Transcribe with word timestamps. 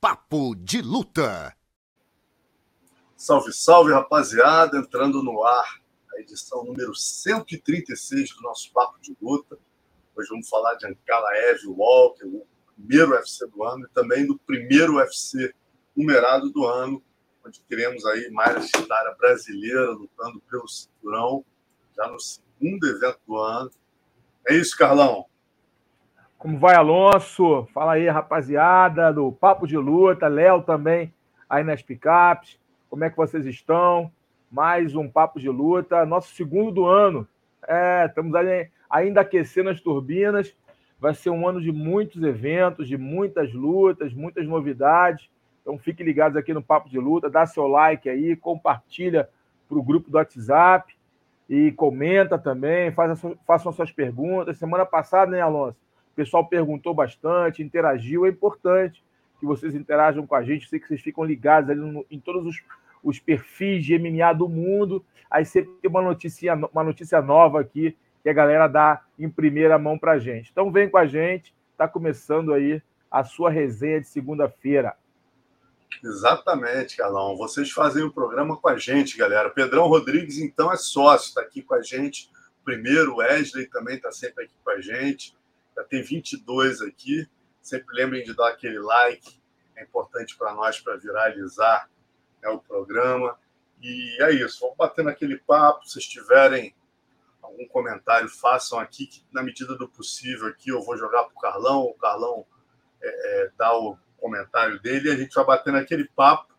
Papo 0.00 0.54
de 0.56 0.80
Luta. 0.82 1.56
Salve, 3.16 3.52
salve, 3.52 3.92
rapaziada, 3.92 4.78
entrando 4.78 5.22
no 5.22 5.44
ar 5.44 5.80
a 6.14 6.20
edição 6.20 6.64
número 6.64 6.94
136 6.94 8.34
do 8.34 8.42
nosso 8.42 8.72
Papo 8.72 9.00
de 9.00 9.16
Luta. 9.20 9.58
Hoje 10.16 10.28
vamos 10.28 10.48
falar 10.48 10.74
de 10.74 10.86
Ankalaev 10.86 11.60
Walker, 11.68 12.26
o 12.26 12.46
primeiro 12.74 13.12
UFC 13.12 13.46
do 13.46 13.62
ano, 13.64 13.86
e 13.86 13.88
também 13.90 14.26
do 14.26 14.38
primeiro 14.38 14.96
UFC 14.96 15.54
numerado 15.96 16.50
do 16.50 16.66
ano, 16.66 17.02
onde 17.46 17.60
teremos 17.62 18.04
aí 18.06 18.30
Mayra 18.30 18.60
Chitara 18.60 19.14
brasileira 19.14 19.90
lutando 19.90 20.40
pelo 20.50 20.68
cinturão, 20.68 21.44
já 21.96 22.08
no 22.08 22.18
segundo 22.18 22.86
evento 22.86 23.20
do 23.26 23.36
ano. 23.36 23.70
É 24.48 24.54
isso, 24.54 24.76
Carlão. 24.76 25.26
Como 26.42 26.58
vai, 26.58 26.74
Alonso? 26.74 27.68
Fala 27.72 27.92
aí, 27.92 28.08
rapaziada, 28.08 29.12
do 29.12 29.30
Papo 29.30 29.64
de 29.64 29.78
Luta, 29.78 30.26
Léo 30.26 30.60
também 30.60 31.14
aí 31.48 31.62
nas 31.62 31.82
picapes. 31.82 32.58
Como 32.90 33.04
é 33.04 33.10
que 33.10 33.16
vocês 33.16 33.46
estão? 33.46 34.10
Mais 34.50 34.96
um 34.96 35.08
Papo 35.08 35.38
de 35.38 35.48
Luta, 35.48 36.04
nosso 36.04 36.34
segundo 36.34 36.72
do 36.72 36.84
ano. 36.84 37.28
É, 37.64 38.06
estamos 38.06 38.32
ainda 38.90 39.20
aquecendo 39.20 39.70
as 39.70 39.80
turbinas. 39.80 40.52
Vai 40.98 41.14
ser 41.14 41.30
um 41.30 41.46
ano 41.46 41.60
de 41.60 41.70
muitos 41.70 42.20
eventos, 42.24 42.88
de 42.88 42.98
muitas 42.98 43.54
lutas, 43.54 44.12
muitas 44.12 44.44
novidades. 44.44 45.30
Então 45.60 45.78
fiquem 45.78 46.04
ligados 46.04 46.36
aqui 46.36 46.52
no 46.52 46.60
Papo 46.60 46.90
de 46.90 46.98
Luta, 46.98 47.30
dá 47.30 47.46
seu 47.46 47.68
like 47.68 48.10
aí, 48.10 48.34
compartilha 48.34 49.28
para 49.68 49.78
o 49.78 49.82
grupo 49.82 50.10
do 50.10 50.16
WhatsApp 50.16 50.92
e 51.48 51.70
comenta 51.70 52.36
também, 52.36 52.90
faça, 52.90 53.32
façam 53.46 53.70
suas 53.70 53.92
perguntas. 53.92 54.58
Semana 54.58 54.84
passada, 54.84 55.30
né, 55.30 55.40
Alonso? 55.40 55.80
O 56.12 56.14
pessoal 56.14 56.46
perguntou 56.46 56.94
bastante, 56.94 57.62
interagiu. 57.62 58.26
É 58.26 58.28
importante 58.28 59.02
que 59.40 59.46
vocês 59.46 59.74
interajam 59.74 60.26
com 60.26 60.34
a 60.34 60.42
gente. 60.42 60.68
sei 60.68 60.78
que 60.78 60.86
vocês 60.86 61.00
ficam 61.00 61.24
ligados 61.24 61.70
ali 61.70 61.80
no, 61.80 62.06
em 62.10 62.20
todos 62.20 62.46
os, 62.46 62.62
os, 63.02 63.18
perfis 63.18 63.84
de 63.84 63.98
MMA 63.98 64.32
do 64.34 64.48
mundo. 64.48 65.04
Aí 65.30 65.44
sempre 65.44 65.72
tem 65.80 65.90
uma 65.90 66.02
notícia, 66.02 66.54
uma 66.54 66.84
notícia 66.84 67.20
nova 67.20 67.60
aqui 67.60 67.96
que 68.22 68.28
a 68.28 68.32
galera 68.32 68.68
dá 68.68 69.02
em 69.18 69.28
primeira 69.28 69.78
mão 69.78 69.98
para 69.98 70.12
a 70.12 70.18
gente. 70.18 70.50
Então 70.52 70.70
vem 70.70 70.88
com 70.88 70.98
a 70.98 71.06
gente. 71.06 71.54
Está 71.72 71.88
começando 71.88 72.52
aí 72.52 72.80
a 73.10 73.24
sua 73.24 73.50
resenha 73.50 74.00
de 74.00 74.06
segunda-feira. 74.06 74.94
Exatamente, 76.04 76.96
Carlão. 76.96 77.36
Vocês 77.36 77.70
fazem 77.70 78.02
o 78.02 78.12
programa 78.12 78.56
com 78.56 78.68
a 78.68 78.76
gente, 78.76 79.16
galera. 79.16 79.50
Pedrão 79.50 79.88
Rodrigues, 79.88 80.38
então, 80.38 80.72
é 80.72 80.76
sócio, 80.76 81.28
está 81.28 81.40
aqui 81.40 81.62
com 81.62 81.74
a 81.74 81.82
gente. 81.82 82.30
Primeiro, 82.64 83.16
Wesley 83.16 83.66
também 83.66 83.96
está 83.96 84.12
sempre 84.12 84.44
aqui 84.44 84.54
com 84.62 84.70
a 84.70 84.80
gente. 84.80 85.36
Já 85.76 85.84
tem 85.84 86.02
22 86.02 86.82
aqui. 86.82 87.28
Sempre 87.60 87.94
lembrem 87.94 88.24
de 88.24 88.34
dar 88.34 88.48
aquele 88.48 88.78
like, 88.78 89.40
é 89.76 89.82
importante 89.82 90.36
para 90.36 90.52
nós 90.52 90.80
para 90.80 90.96
viralizar 90.96 91.88
né, 92.42 92.48
o 92.48 92.58
programa. 92.58 93.38
E 93.80 94.22
é 94.22 94.32
isso, 94.32 94.60
vamos 94.60 94.76
bater 94.76 95.04
naquele 95.04 95.38
papo. 95.38 95.88
Se 95.88 96.00
tiverem 96.00 96.74
algum 97.40 97.66
comentário, 97.68 98.28
façam 98.28 98.78
aqui, 98.78 99.06
que 99.06 99.24
na 99.32 99.42
medida 99.42 99.76
do 99.76 99.88
possível 99.88 100.48
aqui 100.48 100.70
eu 100.70 100.82
vou 100.82 100.96
jogar 100.96 101.24
para 101.24 101.34
o 101.34 101.40
Carlão, 101.40 101.82
o 101.82 101.94
Carlão 101.94 102.46
é, 103.00 103.08
é, 103.44 103.50
dá 103.56 103.76
o 103.76 103.96
comentário 104.18 104.80
dele 104.80 105.08
e 105.08 105.12
a 105.12 105.16
gente 105.16 105.34
vai 105.34 105.44
bater 105.44 105.72
naquele 105.72 106.08
papo. 106.14 106.52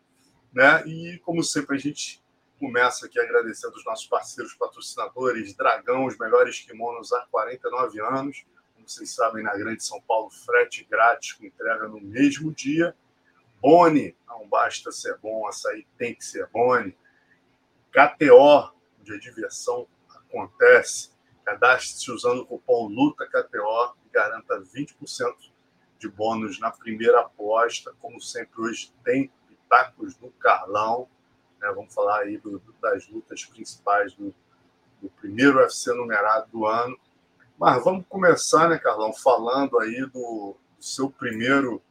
Né? 0.52 0.86
E, 0.86 1.18
como 1.24 1.42
sempre, 1.42 1.76
a 1.76 1.78
gente 1.78 2.22
começa 2.58 3.06
aqui 3.06 3.18
agradecendo 3.18 3.74
os 3.76 3.84
nossos 3.84 4.06
parceiros 4.06 4.54
patrocinadores, 4.54 5.54
Dragão, 5.54 6.06
os 6.06 6.16
melhores 6.16 6.60
kimonos 6.60 7.12
há 7.12 7.26
49 7.30 8.00
anos 8.00 8.44
como 8.84 8.88
vocês 8.88 9.14
sabem, 9.14 9.42
na 9.42 9.56
Grande 9.56 9.82
São 9.82 10.00
Paulo, 10.02 10.30
frete 10.30 10.86
grátis 10.90 11.32
com 11.32 11.44
entrega 11.44 11.88
no 11.88 12.00
mesmo 12.00 12.52
dia. 12.52 12.94
Boni, 13.60 14.14
não 14.28 14.46
basta 14.46 14.92
ser 14.92 15.16
bom, 15.18 15.48
açaí 15.48 15.86
tem 15.96 16.14
que 16.14 16.24
ser 16.24 16.46
Boni. 16.48 16.94
KTO, 17.90 18.74
onde 19.00 19.14
a 19.14 19.18
diversão 19.18 19.88
acontece. 20.10 21.10
Cadastre-se 21.44 22.10
usando 22.10 22.42
o 22.42 22.46
cupom 22.46 22.88
LUTAKTO 22.88 23.96
e 24.06 24.10
garanta 24.10 24.60
20% 24.60 25.34
de 25.98 26.08
bônus 26.08 26.60
na 26.60 26.70
primeira 26.70 27.20
aposta. 27.20 27.94
Como 28.00 28.20
sempre, 28.20 28.60
hoje 28.60 28.92
tem 29.02 29.32
pitacos 29.48 30.14
do 30.16 30.30
Carlão. 30.32 31.08
Né? 31.58 31.72
Vamos 31.74 31.94
falar 31.94 32.20
aí 32.20 32.36
do, 32.36 32.60
das 32.82 33.08
lutas 33.08 33.44
principais 33.46 34.12
do, 34.14 34.34
do 35.00 35.08
primeiro 35.10 35.58
UFC 35.58 35.92
numerado 35.94 36.50
do 36.50 36.66
ano. 36.66 36.98
Mas 37.58 37.82
vamos 37.84 38.04
começar, 38.08 38.68
né, 38.68 38.78
Carlão, 38.78 39.12
falando 39.12 39.78
aí 39.78 40.00
do, 40.12 40.56
do 40.76 40.84
seu 40.84 41.10
primeiro 41.10 41.82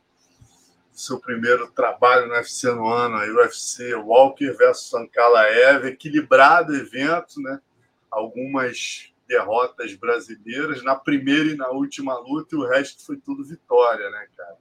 do 0.92 1.00
seu 1.00 1.20
primeiro 1.20 1.72
trabalho 1.72 2.28
no 2.28 2.34
UFC 2.36 2.72
no 2.72 2.88
ano, 2.88 3.16
aí, 3.16 3.32
UFC 3.32 3.96
Walker 3.96 4.52
versus 4.52 4.94
Ankalaev, 4.94 5.88
equilibrado 5.88 6.76
evento, 6.76 7.42
né? 7.42 7.60
Algumas 8.12 9.12
derrotas 9.28 9.96
brasileiras 9.96 10.84
na 10.84 10.96
primeira 10.96 11.50
e 11.50 11.56
na 11.56 11.70
última 11.70 12.16
luta, 12.20 12.56
e 12.56 12.60
o 12.60 12.68
resto 12.68 13.04
foi 13.04 13.18
tudo 13.18 13.44
vitória, 13.44 14.08
né, 14.12 14.28
cara? 14.38 14.58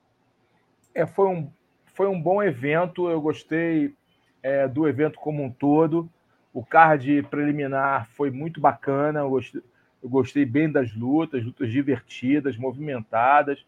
É, 0.94 1.06
foi 1.06 1.28
um, 1.28 1.52
foi 1.94 2.06
um 2.06 2.20
bom 2.20 2.42
evento, 2.42 3.10
eu 3.10 3.20
gostei 3.20 3.94
é, 4.42 4.66
do 4.66 4.88
evento 4.88 5.19
como 5.19 5.42
um 5.42 5.50
todo. 5.50 6.10
O 6.52 6.64
card 6.64 7.22
preliminar 7.24 8.08
foi 8.14 8.30
muito 8.30 8.60
bacana, 8.60 9.20
eu 9.20 9.30
gostei, 9.30 9.62
eu 10.02 10.08
gostei 10.08 10.44
bem 10.44 10.70
das 10.70 10.94
lutas, 10.94 11.44
lutas 11.44 11.70
divertidas, 11.70 12.56
movimentadas, 12.56 13.64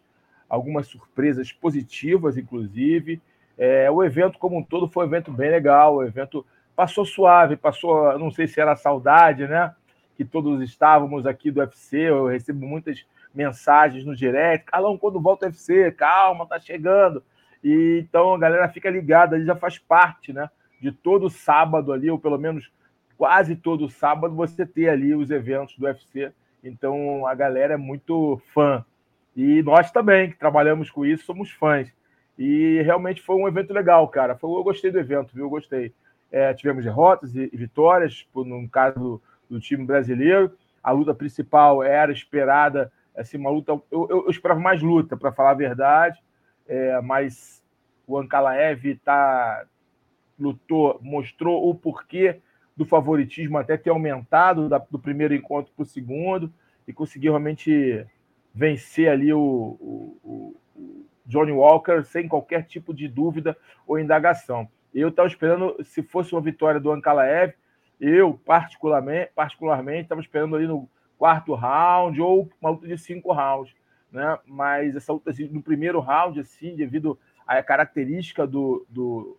algumas 0.48 0.86
surpresas 0.86 1.52
positivas, 1.52 2.36
inclusive. 2.36 3.20
É, 3.56 3.90
o 3.90 4.02
evento 4.02 4.38
como 4.38 4.58
um 4.58 4.62
todo 4.62 4.88
foi 4.88 5.04
um 5.04 5.08
evento 5.08 5.30
bem 5.30 5.50
legal, 5.50 5.96
o 5.96 6.04
evento 6.04 6.44
passou 6.74 7.04
suave, 7.04 7.56
passou, 7.56 8.18
não 8.18 8.30
sei 8.30 8.48
se 8.48 8.60
era 8.60 8.74
saudade, 8.74 9.46
né? 9.46 9.72
Que 10.16 10.24
todos 10.24 10.60
estávamos 10.62 11.26
aqui 11.26 11.50
do 11.50 11.60
UFC, 11.60 11.98
eu 11.98 12.26
recebo 12.26 12.66
muitas 12.66 13.04
mensagens 13.32 14.04
no 14.04 14.14
direct, 14.14 14.66
Calão, 14.66 14.98
quando 14.98 15.20
volta 15.20 15.46
o 15.46 15.48
UFC, 15.48 15.90
calma, 15.92 16.46
tá 16.46 16.58
chegando. 16.58 17.22
E 17.62 18.00
então 18.02 18.34
a 18.34 18.38
galera 18.38 18.68
fica 18.68 18.90
ligada, 18.90 19.42
já 19.44 19.54
faz 19.54 19.78
parte, 19.78 20.32
né? 20.32 20.50
De 20.80 20.90
todo 20.90 21.30
sábado 21.30 21.92
ali, 21.92 22.10
ou 22.10 22.18
pelo 22.18 22.38
menos 22.38 22.70
quase 23.16 23.56
todo 23.56 23.88
sábado 23.88 24.34
você 24.34 24.66
ter 24.66 24.88
ali 24.88 25.14
os 25.14 25.30
eventos 25.30 25.76
do 25.78 25.86
UFC. 25.86 26.32
Então 26.62 27.26
a 27.26 27.34
galera 27.34 27.74
é 27.74 27.76
muito 27.76 28.40
fã. 28.52 28.84
E 29.36 29.62
nós 29.62 29.90
também, 29.90 30.30
que 30.30 30.38
trabalhamos 30.38 30.90
com 30.90 31.04
isso, 31.04 31.24
somos 31.24 31.50
fãs. 31.50 31.92
E 32.38 32.80
realmente 32.82 33.20
foi 33.22 33.36
um 33.36 33.48
evento 33.48 33.72
legal, 33.72 34.06
cara. 34.08 34.36
Foi, 34.36 34.50
eu 34.58 34.64
gostei 34.64 34.90
do 34.90 34.98
evento, 34.98 35.34
viu? 35.34 35.44
Eu 35.44 35.50
gostei. 35.50 35.92
É, 36.30 36.52
tivemos 36.52 36.84
derrotas 36.84 37.34
e, 37.34 37.46
vitórias, 37.52 38.26
no 38.34 38.68
caso 38.68 38.98
do, 38.98 39.22
do, 39.50 39.60
time 39.60 39.84
brasileiro. 39.84 40.52
A 40.82 40.90
luta 40.90 41.14
principal 41.14 41.82
era 41.82 42.12
esperada, 42.12 42.92
assim, 43.16 43.36
uma 43.36 43.50
luta. 43.50 43.72
Eu, 43.72 43.82
eu, 43.90 44.08
eu 44.24 44.30
esperava 44.30 44.60
mais 44.60 44.82
luta, 44.82 45.16
para 45.16 45.32
falar 45.32 45.50
a 45.50 45.54
verdade, 45.54 46.20
é, 46.66 47.00
mas 47.00 47.62
o 48.06 48.18
Ankalaev 48.18 48.96
tá, 49.04 49.64
lutou, 50.38 50.98
mostrou 51.02 51.68
o 51.68 51.74
porquê 51.74 52.40
do 52.76 52.84
favoritismo 52.84 53.58
até 53.58 53.76
ter 53.76 53.90
aumentado 53.90 54.68
da, 54.68 54.78
do 54.78 54.98
primeiro 54.98 55.34
encontro 55.34 55.72
para 55.74 55.82
o 55.82 55.86
segundo 55.86 56.52
e 56.86 56.92
conseguir 56.92 57.28
realmente 57.28 58.06
vencer 58.54 59.08
ali 59.08 59.32
o, 59.32 59.40
o, 59.40 60.18
o, 60.24 60.56
Johnny 61.26 61.52
Walker 61.52 62.04
sem 62.04 62.28
qualquer 62.28 62.64
tipo 62.64 62.92
de 62.92 63.08
dúvida 63.08 63.56
ou 63.86 63.98
indagação. 63.98 64.68
Eu 64.94 65.08
estava 65.08 65.26
esperando, 65.26 65.76
se 65.82 66.02
fosse 66.02 66.32
uma 66.32 66.40
vitória 66.40 66.78
do 66.78 66.92
Ankalaev, 66.92 67.54
eu 68.00 68.38
particularmente 68.44 69.30
particularmente 69.34 70.02
estava 70.02 70.20
esperando 70.20 70.54
ali 70.56 70.66
no 70.66 70.88
quarto 71.16 71.54
round 71.54 72.20
ou 72.20 72.50
uma 72.60 72.70
luta 72.70 72.86
de 72.86 72.98
cinco 72.98 73.32
rounds, 73.32 73.74
né? 74.12 74.38
Mas 74.46 74.94
essa 74.94 75.12
luta 75.12 75.30
assim, 75.30 75.48
no 75.48 75.62
primeiro 75.62 76.00
round, 76.00 76.38
assim, 76.38 76.76
devido 76.76 77.18
à 77.46 77.62
característica 77.62 78.46
do, 78.46 78.86
do 78.88 79.38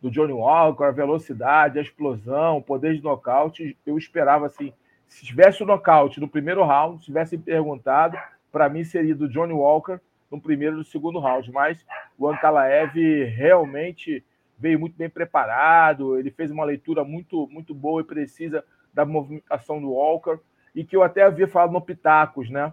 do 0.00 0.10
Johnny 0.10 0.32
Walker, 0.32 0.84
a 0.84 0.90
velocidade, 0.90 1.78
a 1.78 1.82
explosão, 1.82 2.58
o 2.58 2.62
poder 2.62 2.94
de 2.94 3.02
nocaute. 3.02 3.76
Eu 3.84 3.98
esperava 3.98 4.46
assim, 4.46 4.72
se 5.08 5.24
tivesse 5.24 5.62
o 5.62 5.66
nocaute 5.66 6.20
no 6.20 6.28
primeiro 6.28 6.64
round, 6.64 7.04
tivessem 7.04 7.38
perguntado, 7.38 8.16
para 8.52 8.68
mim 8.68 8.84
seria 8.84 9.14
do 9.14 9.28
Johnny 9.28 9.52
Walker 9.52 10.00
no 10.30 10.40
primeiro 10.40 10.76
e 10.76 10.78
no 10.78 10.84
segundo 10.84 11.18
round. 11.18 11.50
Mas 11.50 11.84
o 12.16 12.28
Ankalaev 12.28 12.94
realmente 13.24 14.24
veio 14.58 14.78
muito 14.78 14.96
bem 14.96 15.08
preparado, 15.08 16.18
ele 16.18 16.30
fez 16.30 16.50
uma 16.50 16.64
leitura 16.64 17.04
muito, 17.04 17.46
muito 17.48 17.74
boa 17.74 18.00
e 18.00 18.04
precisa 18.04 18.64
da 18.92 19.04
movimentação 19.04 19.80
do 19.80 19.92
Walker, 19.92 20.38
e 20.74 20.84
que 20.84 20.96
eu 20.96 21.02
até 21.02 21.22
havia 21.22 21.46
falado 21.46 21.72
no 21.72 21.80
Pitacos, 21.80 22.50
né? 22.50 22.72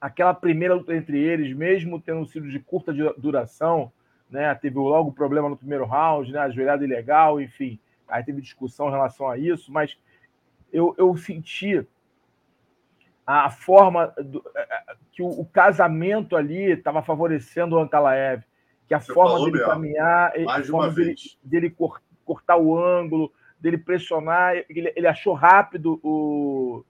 Aquela 0.00 0.34
primeira 0.34 0.74
luta 0.74 0.94
entre 0.94 1.18
eles, 1.18 1.56
mesmo 1.56 2.00
tendo 2.00 2.26
sido 2.26 2.48
de 2.50 2.58
curta 2.58 2.92
duração, 3.16 3.90
né? 4.34 4.52
Teve 4.56 4.76
logo 4.76 5.12
problema 5.12 5.48
no 5.48 5.56
primeiro 5.56 5.86
round, 5.86 6.30
né? 6.32 6.40
Ajoelhada 6.40 6.84
ilegal, 6.84 7.40
enfim. 7.40 7.78
Aí 8.08 8.22
teve 8.24 8.42
discussão 8.42 8.88
em 8.88 8.90
relação 8.90 9.28
a 9.28 9.38
isso, 9.38 9.72
mas 9.72 9.96
eu, 10.72 10.92
eu 10.98 11.16
senti 11.16 11.86
a 13.24 13.48
forma 13.48 14.12
do, 14.18 14.44
é, 14.54 14.60
é, 14.60 14.94
que 15.12 15.22
o, 15.22 15.28
o, 15.28 15.46
casamento 15.46 16.36
ali 16.36 16.72
estava 16.72 17.00
favorecendo 17.00 17.76
o 17.76 17.78
Ankalaev, 17.78 18.42
que 18.86 18.92
a 18.92 19.00
Você 19.00 19.14
forma 19.14 19.42
dele 19.44 19.64
caminhar, 19.64 20.32
a 20.48 20.62
forma 20.62 20.92
dele, 20.92 21.14
dele, 21.42 21.76
cortar 22.24 22.58
o 22.58 22.76
ângulo, 22.76 23.32
dele 23.58 23.78
pressionar, 23.78 24.56
ele, 24.68 24.92
ele 24.94 25.06
achou 25.06 25.32
rápido 25.32 25.98
o, 26.02 26.84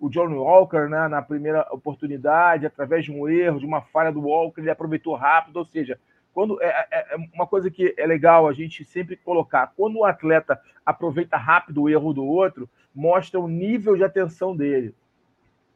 o 0.00 0.08
John 0.08 0.32
Walker 0.34 0.88
né, 0.88 1.08
na 1.08 1.20
primeira 1.20 1.66
oportunidade, 1.70 2.64
através 2.64 3.04
de 3.04 3.12
um 3.12 3.28
erro, 3.28 3.58
de 3.58 3.66
uma 3.66 3.82
falha 3.82 4.12
do 4.12 4.22
Walker, 4.22 4.60
ele 4.60 4.70
aproveitou 4.70 5.14
rápido, 5.14 5.56
ou 5.58 5.64
seja, 5.66 5.98
quando 6.36 6.62
é, 6.62 6.86
é, 6.90 7.14
é, 7.14 7.16
uma 7.32 7.46
coisa 7.46 7.70
que 7.70 7.94
é 7.96 8.06
legal 8.06 8.46
a 8.46 8.52
gente 8.52 8.84
sempre 8.84 9.16
colocar, 9.16 9.72
quando 9.74 9.96
o 9.96 10.04
atleta 10.04 10.60
aproveita 10.84 11.38
rápido 11.38 11.80
o 11.80 11.88
erro 11.88 12.12
do 12.12 12.26
outro, 12.26 12.68
mostra 12.94 13.40
o 13.40 13.48
nível 13.48 13.96
de 13.96 14.04
atenção 14.04 14.54
dele. 14.54 14.94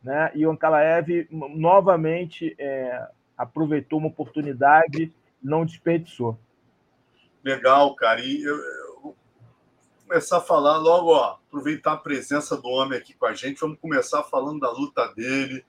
Né? 0.02 0.30
E 0.34 0.44
o 0.44 0.50
Ankalaev 0.50 1.26
novamente 1.30 2.54
é, 2.58 3.08
aproveitou 3.38 4.00
uma 4.00 4.08
oportunidade, 4.08 5.10
não 5.42 5.64
desperdiçou. 5.64 6.38
Legal, 7.42 7.94
cara. 7.94 8.20
E 8.20 8.42
eu, 8.42 8.54
eu, 8.54 9.00
vou 9.02 9.16
começar 10.06 10.36
a 10.36 10.42
falar 10.42 10.76
logo, 10.76 11.14
ó, 11.14 11.38
aproveitar 11.48 11.94
a 11.94 11.96
presença 11.96 12.54
do 12.54 12.68
homem 12.68 12.98
aqui 12.98 13.14
com 13.14 13.24
a 13.24 13.32
gente. 13.32 13.62
Vamos 13.62 13.78
começar 13.78 14.24
falando 14.24 14.60
da 14.60 14.70
luta 14.70 15.08
dele 15.14 15.64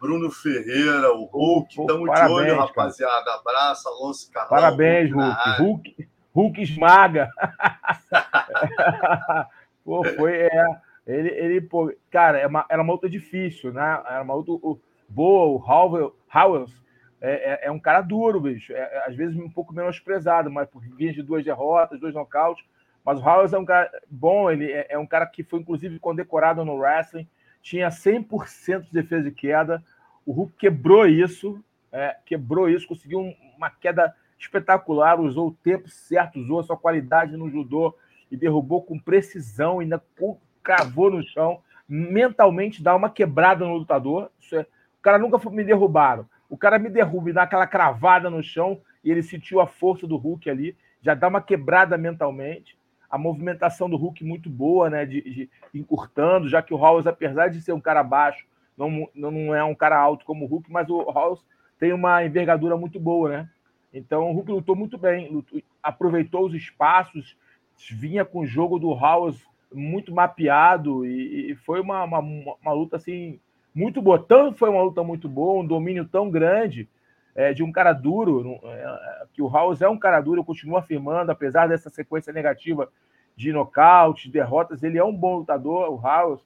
Bruno 0.00 0.30
Ferreira, 0.30 1.12
o 1.12 1.24
Hulk. 1.24 1.80
Estamos 1.80 2.12
de 2.12 2.32
olho, 2.32 2.58
rapaziada. 2.58 3.34
Abraço, 3.34 3.88
Alonso 3.88 4.30
Carlos. 4.30 4.50
Parabéns, 4.50 5.10
Hulk. 5.10 5.50
Hulk. 5.58 6.08
Hulk 6.34 6.62
esmaga. 6.62 7.30
pô, 9.84 10.04
foi. 10.04 10.42
É, 10.42 10.66
ele, 11.06 11.28
ele, 11.30 11.60
pô, 11.60 11.92
cara, 12.10 12.38
é 12.38 12.46
uma, 12.46 12.66
era 12.68 12.82
uma 12.82 12.92
luta 12.92 13.08
difícil, 13.08 13.72
né? 13.72 14.02
Era 14.06 14.22
uma 14.22 14.34
luta 14.34 14.52
o, 14.52 14.78
boa. 15.08 15.46
O 15.46 16.12
Howells 16.30 16.74
é, 17.20 17.30
é, 17.30 17.66
é, 17.68 17.70
um 17.70 17.80
cara 17.80 18.02
duro, 18.02 18.40
bicho. 18.40 18.72
É, 18.72 18.78
é, 18.78 19.04
às 19.06 19.16
vezes 19.16 19.36
um 19.36 19.48
pouco 19.48 19.74
menosprezado, 19.74 20.50
mas 20.50 20.68
por 20.68 20.82
vinha 20.82 21.12
de 21.12 21.22
duas 21.22 21.44
derrotas, 21.44 21.98
dois 21.98 22.14
nocautes. 22.14 22.64
Mas 23.04 23.18
o 23.18 23.22
Howells 23.22 23.54
é 23.54 23.58
um 23.58 23.64
cara 23.64 23.90
bom, 24.10 24.50
ele 24.50 24.70
é, 24.70 24.86
é 24.90 24.98
um 24.98 25.06
cara 25.06 25.26
que 25.26 25.42
foi, 25.42 25.60
inclusive, 25.60 25.98
condecorado 25.98 26.64
no 26.64 26.76
wrestling 26.76 27.26
tinha 27.66 27.88
100% 27.88 28.82
de 28.82 28.92
defesa 28.92 29.24
de 29.24 29.32
queda. 29.32 29.82
O 30.24 30.30
Hulk 30.30 30.52
quebrou 30.56 31.04
isso, 31.04 31.60
é, 31.90 32.16
quebrou 32.24 32.70
isso, 32.70 32.86
conseguiu 32.86 33.34
uma 33.56 33.68
queda 33.68 34.14
espetacular, 34.38 35.18
usou 35.18 35.48
o 35.48 35.52
tempo 35.64 35.88
certo, 35.88 36.38
usou 36.38 36.60
a 36.60 36.62
sua 36.62 36.76
qualidade 36.76 37.36
no 37.36 37.50
judô 37.50 37.92
e 38.30 38.36
derrubou 38.36 38.82
com 38.82 38.96
precisão, 38.96 39.80
ainda 39.80 40.00
cravou 40.62 41.10
no 41.10 41.24
chão. 41.24 41.60
Mentalmente 41.88 42.84
dá 42.84 42.94
uma 42.94 43.10
quebrada 43.10 43.64
no 43.64 43.78
lutador. 43.78 44.30
É, 44.52 44.60
o 44.60 45.02
cara 45.02 45.18
nunca 45.18 45.36
me 45.50 45.64
derrubaram. 45.64 46.24
O 46.48 46.56
cara 46.56 46.78
me 46.78 46.88
derruba 46.88 47.30
e 47.30 47.32
dá 47.32 47.42
aquela 47.42 47.66
cravada 47.66 48.30
no 48.30 48.44
chão 48.44 48.80
e 49.02 49.10
ele 49.10 49.24
sentiu 49.24 49.60
a 49.60 49.66
força 49.66 50.06
do 50.06 50.16
Hulk 50.16 50.48
ali, 50.48 50.76
já 51.02 51.14
dá 51.14 51.26
uma 51.26 51.42
quebrada 51.42 51.98
mentalmente 51.98 52.78
a 53.16 53.18
movimentação 53.18 53.88
do 53.88 53.96
Hulk 53.96 54.22
muito 54.22 54.48
boa, 54.50 54.90
né? 54.90 55.06
De, 55.06 55.22
de 55.22 55.50
encurtando, 55.74 56.48
já 56.48 56.62
que 56.62 56.72
o 56.72 56.78
House, 56.78 57.06
apesar 57.06 57.48
de 57.48 57.60
ser 57.62 57.72
um 57.72 57.80
cara 57.80 58.04
baixo, 58.04 58.46
não, 58.76 59.08
não 59.14 59.54
é 59.54 59.64
um 59.64 59.74
cara 59.74 59.98
alto 59.98 60.24
como 60.24 60.44
o 60.44 60.48
Hulk, 60.48 60.70
mas 60.70 60.88
o 60.90 61.10
House 61.10 61.42
tem 61.78 61.92
uma 61.92 62.24
envergadura 62.24 62.76
muito 62.76 63.00
boa, 63.00 63.30
né? 63.30 63.50
Então 63.92 64.30
o 64.30 64.32
Hulk 64.32 64.50
lutou 64.50 64.76
muito 64.76 64.98
bem, 64.98 65.30
lutou, 65.30 65.60
aproveitou 65.82 66.46
os 66.46 66.54
espaços, 66.54 67.36
vinha 67.90 68.24
com 68.24 68.40
o 68.40 68.46
jogo 68.46 68.78
do 68.78 68.94
House 68.94 69.42
muito 69.72 70.14
mapeado 70.14 71.06
e, 71.06 71.52
e 71.52 71.54
foi 71.56 71.80
uma, 71.80 72.04
uma, 72.04 72.20
uma, 72.20 72.72
luta 72.72 72.96
assim 72.96 73.40
muito 73.74 74.02
boa. 74.02 74.18
Tanto 74.18 74.58
foi 74.58 74.68
uma 74.68 74.82
luta 74.82 75.02
muito 75.02 75.28
boa, 75.28 75.62
um 75.62 75.66
domínio 75.66 76.04
tão 76.04 76.30
grande 76.30 76.86
é, 77.36 77.52
de 77.52 77.62
um 77.62 77.70
cara 77.70 77.92
duro, 77.92 78.58
é, 78.64 79.26
que 79.34 79.42
o 79.42 79.48
House 79.48 79.82
é 79.82 79.88
um 79.88 79.98
cara 79.98 80.22
duro, 80.22 80.40
eu 80.40 80.44
continuo 80.44 80.78
afirmando, 80.78 81.30
apesar 81.30 81.68
dessa 81.68 81.90
sequência 81.90 82.32
negativa 82.32 82.90
de 83.36 83.52
nocaute, 83.52 84.30
derrotas, 84.30 84.82
ele 84.82 84.96
é 84.96 85.04
um 85.04 85.14
bom 85.14 85.36
lutador, 85.36 85.92
o 85.92 86.00
House. 86.00 86.40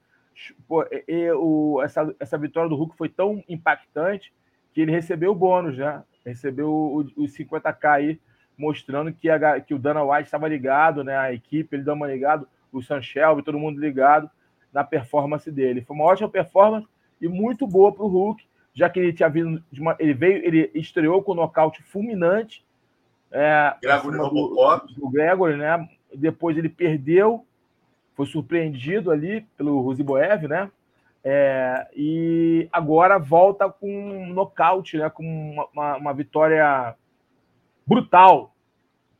Pô, 0.66 0.84
e, 1.06 1.30
o, 1.32 1.80
essa, 1.82 2.12
essa 2.18 2.36
vitória 2.36 2.68
do 2.68 2.74
Hulk 2.74 2.96
foi 2.96 3.08
tão 3.08 3.42
impactante 3.48 4.32
que 4.72 4.80
ele 4.80 4.90
recebeu 4.90 5.30
o 5.30 5.34
bônus, 5.34 5.78
né? 5.78 6.02
Recebeu 6.26 6.92
os 7.16 7.36
50k 7.36 7.88
aí, 7.88 8.20
mostrando 8.58 9.12
que, 9.12 9.30
a, 9.30 9.60
que 9.60 9.72
o 9.72 9.78
Dana 9.78 10.02
White 10.02 10.24
estava 10.24 10.48
ligado, 10.48 11.04
né? 11.04 11.16
A 11.16 11.32
equipe, 11.32 11.76
ele 11.76 11.84
deu 11.84 11.94
uma 11.94 12.08
ligado, 12.08 12.48
o 12.72 12.82
Sam 12.82 13.00
Shelby, 13.00 13.44
todo 13.44 13.58
mundo 13.58 13.78
ligado 13.78 14.28
na 14.72 14.82
performance 14.82 15.50
dele. 15.52 15.82
Foi 15.82 15.94
uma 15.94 16.06
ótima 16.06 16.28
performance 16.28 16.88
e 17.20 17.28
muito 17.28 17.64
boa 17.66 17.92
para 17.92 18.04
o 18.04 18.08
Hulk 18.08 18.44
já 18.72 18.88
que 18.88 18.98
ele 18.98 19.12
tinha 19.12 19.28
vindo 19.28 19.62
de 19.70 19.80
uma, 19.80 19.96
ele 19.98 20.14
veio, 20.14 20.44
ele 20.44 20.70
estreou 20.74 21.22
com 21.22 21.32
um 21.32 21.36
nocaute 21.36 21.82
fulminante. 21.82 22.64
É, 23.30 23.74
Gregory 23.82 24.16
do, 24.16 24.86
do 24.96 25.08
Gregory, 25.08 25.56
né? 25.56 25.88
Depois 26.14 26.56
ele 26.56 26.68
perdeu, 26.68 27.46
foi 28.14 28.26
surpreendido 28.26 29.10
ali 29.10 29.42
pelo 29.56 29.80
Ruziboev, 29.80 30.48
né? 30.48 30.70
É, 31.22 31.86
e 31.94 32.68
agora 32.72 33.18
volta 33.18 33.68
com 33.68 33.90
um 33.90 34.32
nocaute, 34.32 34.96
né? 34.96 35.10
Com 35.10 35.22
uma, 35.22 35.68
uma, 35.72 35.96
uma 35.96 36.14
vitória 36.14 36.94
brutal 37.86 38.54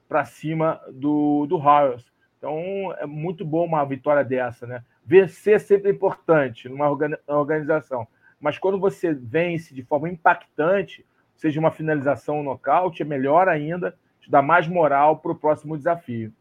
para 0.09 0.25
cima 0.25 0.81
do, 0.93 1.47
do 1.47 1.57
Harris. 1.59 2.05
Então 2.39 2.95
é 2.99 3.07
muito 3.07 3.45
bom 3.45 3.67
uma 3.67 3.85
vitória 3.85 4.25
dessa, 4.25 4.67
né? 4.67 4.83
Vencer 5.05 5.55
é 5.55 5.59
sempre 5.59 5.91
é 5.91 5.93
importante 5.93 6.69
numa 6.69 6.89
organização 7.27 8.09
mas 8.41 8.59
quando 8.59 8.81
você 8.81 9.13
vence 9.13 9.75
de 9.75 9.83
forma 9.85 10.09
impactante, 10.09 11.07
seja 11.37 11.61
uma 11.61 11.71
finalização 11.71 12.37
ou 12.37 12.41
um 12.41 12.45
nocaute, 12.45 13.03
é 13.03 13.05
melhor 13.05 13.49
ainda, 13.49 13.97
te 14.21 14.31
dá 14.31 14.43
mais 14.43 14.67
moral 14.67 15.19
para 15.19 15.33
o 15.33 15.39
próximo 15.39 15.77
desafio. 15.77 16.33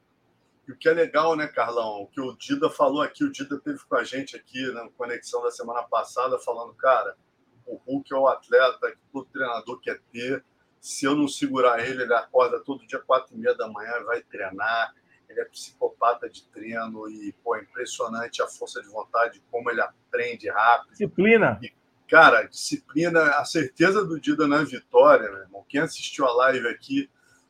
E 0.67 0.71
o 0.71 0.77
que 0.77 0.87
é 0.87 0.93
legal, 0.93 1.35
né, 1.35 1.47
Carlão? 1.47 2.03
O 2.03 2.07
que 2.07 2.21
o 2.21 2.37
Dida 2.37 2.69
falou 2.69 3.01
aqui, 3.01 3.23
o 3.23 3.31
Dida 3.31 3.59
teve 3.59 3.79
com 3.87 3.95
a 3.95 4.03
gente 4.03 4.35
aqui 4.35 4.71
na 4.71 4.87
conexão 4.89 5.41
da 5.41 5.49
semana 5.49 5.83
passada, 5.83 6.37
falando, 6.39 6.73
cara, 6.75 7.15
o 7.65 7.75
Hulk 7.75 8.13
é 8.13 8.17
o 8.17 8.27
atleta 8.27 8.91
que 8.91 8.97
todo 9.11 9.25
treinador 9.25 9.79
quer 9.79 9.99
ter. 10.11 10.43
Se 10.79 11.05
eu 11.05 11.15
não 11.15 11.27
segurar 11.27 11.79
ele, 11.85 12.03
ele 12.03 12.13
acorda 12.13 12.59
todo 12.59 12.85
dia, 12.85 12.99
quatro 12.99 13.35
e 13.35 13.39
meia 13.39 13.55
da 13.55 13.67
manhã, 13.67 13.91
vai 14.05 14.21
treinar. 14.21 14.93
Ele 15.27 15.41
é 15.41 15.45
psicopata 15.45 16.29
de 16.29 16.43
treino 16.49 17.07
e, 17.09 17.33
pô, 17.43 17.55
é 17.55 17.61
impressionante 17.61 18.41
a 18.41 18.47
força 18.47 18.81
de 18.81 18.87
vontade, 18.89 19.41
como 19.51 19.69
ele 19.69 19.81
aprende 19.81 20.49
rápido. 20.49 20.91
Disciplina. 20.91 21.59
E 21.61 21.71
Cara, 22.09 22.43
disciplina, 22.43 23.21
a 23.35 23.45
certeza 23.45 24.03
do 24.03 24.19
Dida 24.19 24.47
na 24.47 24.63
vitória, 24.63 25.29
meu 25.29 25.41
irmão. 25.41 25.65
Quem 25.69 25.79
assistiu 25.79 26.25
a 26.25 26.33
live 26.33 26.67
aqui 26.67 27.09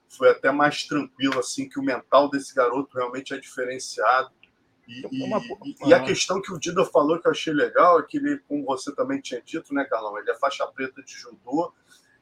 foi 0.09 0.29
até 0.29 0.51
mais 0.51 0.83
tranquilo, 0.83 1.39
assim, 1.39 1.69
que 1.69 1.79
o 1.79 1.83
mental 1.83 2.29
desse 2.29 2.53
garoto 2.53 2.97
realmente 2.97 3.33
é 3.33 3.37
diferenciado. 3.37 4.29
E, 4.85 5.05
e, 5.11 5.87
e, 5.87 5.93
a 5.93 6.03
questão 6.03 6.41
que 6.41 6.51
o 6.51 6.59
Dida 6.59 6.83
falou 6.83 7.19
que 7.19 7.27
eu 7.27 7.31
achei 7.31 7.53
legal 7.53 7.99
é 7.99 8.03
que 8.03 8.17
ele, 8.17 8.39
como 8.47 8.65
você 8.65 8.93
também 8.93 9.21
tinha 9.21 9.39
dito, 9.39 9.73
né, 9.73 9.85
Carlão? 9.85 10.17
Ele 10.17 10.31
é 10.31 10.35
faixa 10.35 10.65
preta 10.67 11.01
de 11.03 11.13
judô 11.13 11.71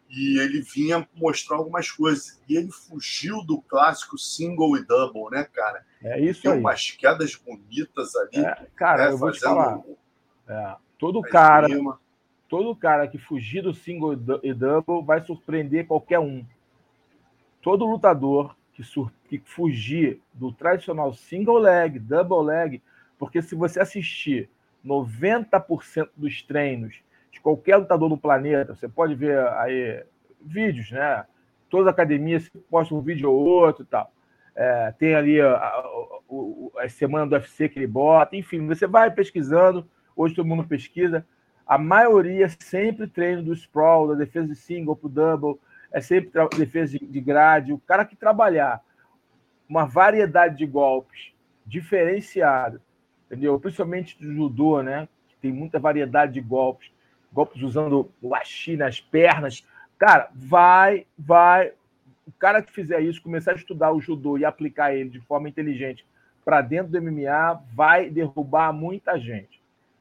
e 0.10 0.38
ele 0.40 0.62
vinha 0.62 1.08
mostrar 1.16 1.58
algumas 1.58 1.90
coisas. 1.90 2.40
E 2.48 2.56
ele 2.56 2.70
fugiu 2.72 3.42
do 3.44 3.62
clássico 3.62 4.18
single 4.18 4.78
e 4.78 4.86
double, 4.86 5.30
né, 5.32 5.46
cara? 5.46 5.84
É 6.04 6.20
isso 6.20 6.42
Tem 6.42 6.52
aí. 6.52 6.60
umas 6.60 6.92
quedas 6.92 7.36
bonitas 7.36 8.16
ali. 8.16 8.46
É, 8.46 8.68
cara, 8.76 9.06
né, 9.06 9.12
eu 9.14 9.18
vou 9.18 9.32
te 9.32 9.40
falar. 9.40 9.82
É, 10.48 10.76
todo 11.00 11.22
cara, 11.22 11.68
todo 12.48 12.76
cara 12.76 13.08
que 13.08 13.18
fugir 13.18 13.62
do 13.62 13.74
single 13.74 14.14
e 14.44 14.54
double 14.54 15.04
vai 15.04 15.22
surpreender 15.22 15.86
qualquer 15.86 16.20
um. 16.20 16.46
Todo 17.62 17.86
lutador 17.86 18.56
que, 18.74 18.84
que 19.28 19.40
fugir 19.40 20.22
do 20.34 20.52
tradicional 20.52 21.14
single 21.14 21.58
leg, 21.58 22.00
double 22.00 22.46
leg, 22.46 22.82
porque 23.18 23.42
se 23.42 23.56
você 23.56 23.80
assistir 23.80 24.50
90% 24.86 26.10
dos 26.16 26.42
treinos 26.44 26.96
de 27.32 27.42
qualquer 27.42 27.78
lutador 27.78 28.10
do 28.10 28.18
planeta, 28.18 28.76
você 28.76 28.88
pode 28.88 29.16
ver 29.16 29.40
aí 29.50 30.06
vídeos, 30.42 30.92
né? 30.92 31.26
Todas 31.70 31.88
as 31.88 31.94
academias 31.94 32.50
postam 32.70 32.98
um 32.98 33.02
vídeo 33.02 33.30
ou 33.30 33.46
outro 33.46 33.84
e 33.84 33.86
tal. 33.86 34.12
É, 34.56 34.92
tem 34.98 35.14
ali 35.14 35.42
a, 35.42 35.52
a, 35.52 35.68
a, 36.80 36.86
a 36.86 36.90
semana 36.90 37.28
do 37.28 37.36
UFC 37.36 37.68
que 37.68 37.78
ele 37.78 37.88
bota, 37.88 38.36
enfim, 38.36 38.66
você 38.66 38.88
vai 38.88 39.12
pesquisando. 39.12 39.86
Hoje 40.16 40.34
todo 40.34 40.48
mundo 40.48 40.64
pesquisa 40.64 41.26
a 41.68 41.78
maioria 41.78 42.48
sempre 42.60 43.08
treino 43.08 43.44
do 43.44 43.54
sprawl, 43.54 44.08
da 44.08 44.14
defesa 44.16 44.48
de 44.48 44.56
single 44.56 44.96
para 44.96 45.10
double, 45.10 45.60
é 45.92 46.00
sempre 46.00 46.32
defesa 46.58 46.98
de 46.98 47.22
grade. 47.22 47.74
O 47.74 47.80
cara 47.80 48.06
que 48.06 48.16
trabalhar 48.16 48.82
uma 49.68 49.86
variedade 49.86 50.58
de 50.58 50.66
golpes 50.66 51.34
diferenciada, 51.66 52.82
entendeu? 53.26 53.60
Principalmente 53.60 54.18
do 54.18 54.34
judô, 54.34 54.82
né? 54.82 55.10
Que 55.28 55.36
tem 55.42 55.52
muita 55.52 55.78
variedade 55.78 56.34
de 56.34 56.42
golpes, 56.42 56.90
golpes 57.34 57.62
usando 57.62 58.10
o 58.22 58.34
ashi 58.34 58.78
nas 58.78 59.02
pernas. 59.02 59.68
Cara, 59.98 60.30
vai, 60.34 61.06
vai. 61.18 61.74
O 62.26 62.32
cara 62.32 62.62
que 62.62 62.72
fizer 62.72 63.02
isso, 63.02 63.22
começar 63.22 63.52
a 63.52 63.56
estudar 63.56 63.92
o 63.92 64.00
judô 64.00 64.38
e 64.38 64.46
aplicar 64.46 64.94
ele 64.94 65.10
de 65.10 65.20
forma 65.20 65.50
inteligente 65.50 66.06
para 66.46 66.62
dentro 66.62 66.94
do 66.94 67.02
MMA, 67.02 67.62
vai 67.74 68.10
derrubar 68.10 68.72
muita 68.72 69.20
gente 69.20 69.57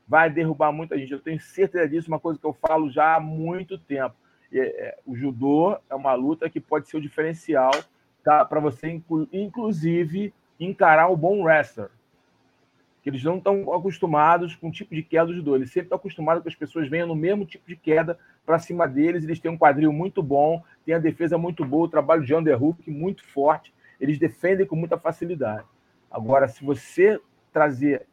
vai 0.07 0.31
derrubar 0.31 0.73
muita 0.73 0.99
gente. 0.99 1.13
Eu 1.13 1.21
tenho 1.21 1.41
certeza 1.41 1.89
disso, 1.89 2.09
uma 2.09 2.21
coisa 2.21 2.39
que 2.39 2.47
eu 2.47 2.53
falo 2.53 2.91
já 2.91 3.17
há 3.17 3.21
muito 3.21 3.79
tempo. 3.79 4.15
É, 4.53 4.59
é, 4.59 4.99
o 5.05 5.17
judô 5.17 5.77
é 5.91 5.95
uma 5.95 6.15
luta 6.15 6.49
que 6.49 6.61
pode 6.61 6.89
ser 6.89 6.97
o 6.97 7.01
diferencial 7.01 7.73
tá, 8.23 8.45
para 8.45 8.61
você, 8.61 9.01
inclusive, 9.33 10.33
encarar 10.59 11.09
o 11.09 11.17
bom 11.17 11.43
wrestler. 11.43 11.91
Eles 13.05 13.23
não 13.23 13.39
estão 13.39 13.73
acostumados 13.73 14.57
com 14.57 14.69
o 14.69 14.73
tipo 14.73 14.93
de 14.93 15.01
queda 15.01 15.27
do 15.27 15.35
judô. 15.35 15.55
Eles 15.55 15.71
sempre 15.71 15.87
estão 15.87 15.97
acostumados 15.97 16.43
que 16.43 16.49
as 16.49 16.57
pessoas 16.57 16.89
venham 16.89 17.07
no 17.07 17.15
mesmo 17.15 17.47
tipo 17.47 17.65
de 17.69 17.77
queda 17.77 18.19
para 18.45 18.59
cima 18.59 18.89
deles. 18.89 19.23
Eles 19.23 19.39
têm 19.39 19.49
um 19.49 19.57
quadril 19.57 19.93
muito 19.93 20.21
bom, 20.25 20.61
têm 20.85 20.93
a 20.93 20.99
defesa 20.99 21.39
muito 21.39 21.65
boa, 21.65 21.87
o 21.87 21.91
trabalho 21.91 22.25
de 22.25 22.35
underhook 22.35 22.91
muito 22.91 23.25
forte. 23.25 23.73
Eles 24.01 24.19
defendem 24.19 24.67
com 24.67 24.75
muita 24.75 24.99
facilidade. 24.99 25.65
Agora, 26.11 26.49
se 26.49 26.65
você 26.65 27.21
trazer 27.53 28.07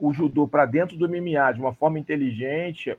o 0.00 0.12
judô 0.12 0.48
para 0.48 0.66
dentro 0.66 0.96
do 0.96 1.08
MMA 1.08 1.52
de 1.52 1.60
uma 1.60 1.74
forma 1.74 1.98
inteligente, 1.98 2.96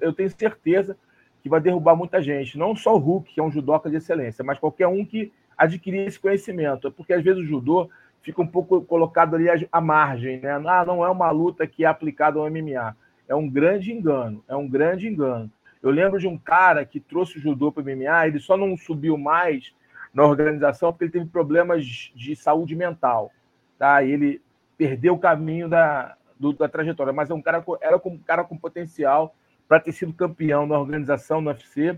eu 0.00 0.12
tenho 0.12 0.30
certeza 0.30 0.96
que 1.42 1.48
vai 1.48 1.60
derrubar 1.60 1.96
muita 1.96 2.22
gente. 2.22 2.58
Não 2.58 2.76
só 2.76 2.94
o 2.94 2.98
Hulk, 2.98 3.34
que 3.34 3.40
é 3.40 3.42
um 3.42 3.50
judoca 3.50 3.90
de 3.90 3.96
excelência, 3.96 4.44
mas 4.44 4.58
qualquer 4.58 4.86
um 4.86 5.04
que 5.04 5.32
adquirir 5.56 6.06
esse 6.06 6.18
conhecimento. 6.18 6.90
Porque 6.92 7.12
às 7.12 7.22
vezes 7.22 7.42
o 7.42 7.46
judô 7.46 7.90
fica 8.22 8.40
um 8.40 8.46
pouco 8.46 8.82
colocado 8.82 9.34
ali 9.34 9.46
à 9.70 9.80
margem, 9.80 10.40
né? 10.40 10.52
Ah, 10.52 10.84
não 10.84 11.04
é 11.04 11.10
uma 11.10 11.30
luta 11.30 11.66
que 11.66 11.84
é 11.84 11.88
aplicada 11.88 12.38
ao 12.38 12.48
MMA. 12.48 12.96
É 13.28 13.34
um 13.34 13.48
grande 13.48 13.92
engano, 13.92 14.44
é 14.48 14.54
um 14.54 14.68
grande 14.68 15.08
engano. 15.08 15.50
Eu 15.82 15.90
lembro 15.90 16.20
de 16.20 16.28
um 16.28 16.38
cara 16.38 16.84
que 16.84 17.00
trouxe 17.00 17.38
o 17.38 17.40
judô 17.40 17.72
para 17.72 17.82
o 17.82 17.84
MMA, 17.84 18.28
ele 18.28 18.38
só 18.38 18.56
não 18.56 18.76
subiu 18.76 19.18
mais 19.18 19.74
na 20.14 20.24
organização 20.24 20.92
porque 20.92 21.04
ele 21.04 21.12
teve 21.12 21.26
problemas 21.26 21.84
de 21.84 22.36
saúde 22.36 22.76
mental, 22.76 23.32
tá? 23.78 24.04
Ele 24.04 24.40
perdeu 24.82 25.14
o 25.14 25.18
caminho 25.18 25.68
da, 25.68 26.16
do, 26.36 26.52
da 26.52 26.68
trajetória, 26.68 27.12
mas 27.12 27.30
é 27.30 27.34
um 27.34 27.40
cara, 27.40 27.64
era 27.80 27.96
um 28.04 28.18
cara 28.18 28.42
com 28.42 28.58
potencial 28.58 29.32
para 29.68 29.78
ter 29.78 29.92
sido 29.92 30.12
campeão 30.12 30.66
na 30.66 30.76
organização 30.76 31.40
no 31.40 31.50
UFC, 31.50 31.96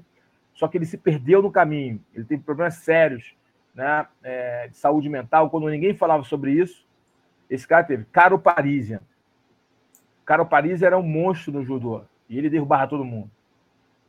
só 0.53 0.69
que 0.69 0.77
ele 0.77 0.85
se 0.85 0.99
perdeu 0.99 1.41
no 1.41 1.51
caminho. 1.51 1.99
Ele 2.15 2.27
teve 2.27 2.43
problemas 2.43 2.75
sérios 2.75 3.35
né, 3.75 4.07
é, 4.23 4.69
de 4.69 4.77
saúde 4.77 5.09
mental, 5.09 5.49
quando 5.49 5.71
ninguém 5.71 5.95
falava 5.95 6.25
sobre 6.25 6.53
isso. 6.53 6.87
Esse 7.49 7.67
cara 7.67 7.85
teve. 7.85 8.05
Caro 8.13 8.39
Parisian. 8.39 9.01
Caro 10.27 10.45
Parisian 10.45 10.89
era 10.89 10.99
um 10.99 11.03
monstro 11.03 11.51
no 11.55 11.65
judô. 11.65 12.03
E 12.29 12.37
ele 12.37 12.51
derrubava 12.51 12.87
todo 12.87 13.03
mundo. 13.03 13.31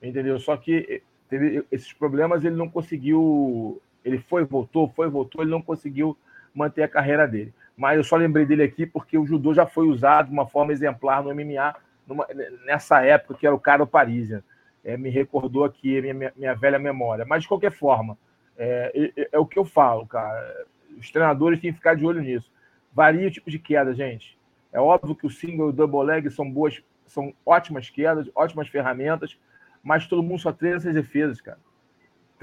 Entendeu? 0.02 0.38
Só 0.38 0.58
que 0.58 1.02
teve 1.30 1.66
esses 1.72 1.94
problemas, 1.94 2.44
ele 2.44 2.58
não 2.58 2.70
conseguiu. 2.70 3.82
Ele 4.04 4.20
foi, 4.20 4.44
voltou, 4.44 4.90
foi, 4.90 5.08
voltou, 5.10 5.42
ele 5.42 5.52
não 5.52 5.62
conseguiu 5.62 6.18
manter 6.56 6.84
a 6.84 6.88
carreira 6.88 7.28
dele. 7.28 7.54
Mas 7.78 7.98
eu 7.98 8.04
só 8.04 8.16
lembrei 8.16 8.46
dele 8.46 8.64
aqui 8.64 8.86
porque 8.86 9.18
o 9.18 9.26
judô 9.26 9.54
já 9.54 9.66
foi 9.66 9.88
usado 9.88 10.28
de 10.28 10.34
uma 10.34 10.48
forma 10.48 10.72
exemplar 10.72 11.22
no 11.22 11.36
MMA 11.36 11.76
numa, 12.08 12.26
nessa 12.66 13.04
época, 13.06 13.36
que 13.36 13.46
era 13.46 13.56
o 13.56 13.60
Caro 13.60 13.86
Parisian. 13.86 14.42
É, 14.84 14.96
me 14.96 15.10
recordou 15.10 15.64
aqui 15.64 16.02
minha, 16.02 16.32
minha, 16.36 16.56
velha 16.56 16.80
memória. 16.80 17.26
Mas, 17.26 17.42
de 17.42 17.48
qualquer 17.48 17.72
forma, 17.72 18.18
é, 18.58 19.12
é, 19.18 19.30
é, 19.34 19.40
o 19.40 19.46
que 19.46 19.60
eu 19.60 19.66
falo, 19.66 20.06
cara. 20.06 20.66
Os 20.98 21.12
treinadores 21.12 21.60
têm 21.60 21.72
que 21.72 21.78
ficar 21.78 21.96
de 21.96 22.06
olho 22.06 22.22
nisso. 22.22 22.50
Varia 22.94 23.28
o 23.28 23.32
tipo 23.32 23.50
de 23.52 23.60
queda, 23.60 23.94
gente. 23.94 24.38
É 24.72 24.80
óbvio 24.80 25.16
que 25.16 25.26
o 25.26 25.30
single 25.30 25.68
e 25.68 25.70
o 25.70 25.74
double 25.74 26.04
leg 26.04 26.30
são 26.30 26.50
boas, 26.50 26.82
são 27.06 27.34
ótimas 27.46 27.90
quedas, 27.90 28.30
ótimas 28.34 28.70
ferramentas, 28.70 29.38
mas 29.84 30.08
todo 30.08 30.24
mundo 30.24 30.40
só 30.40 30.54
treina 30.54 30.78
essas 30.78 30.94
defesas, 30.94 31.42
cara. 31.42 31.60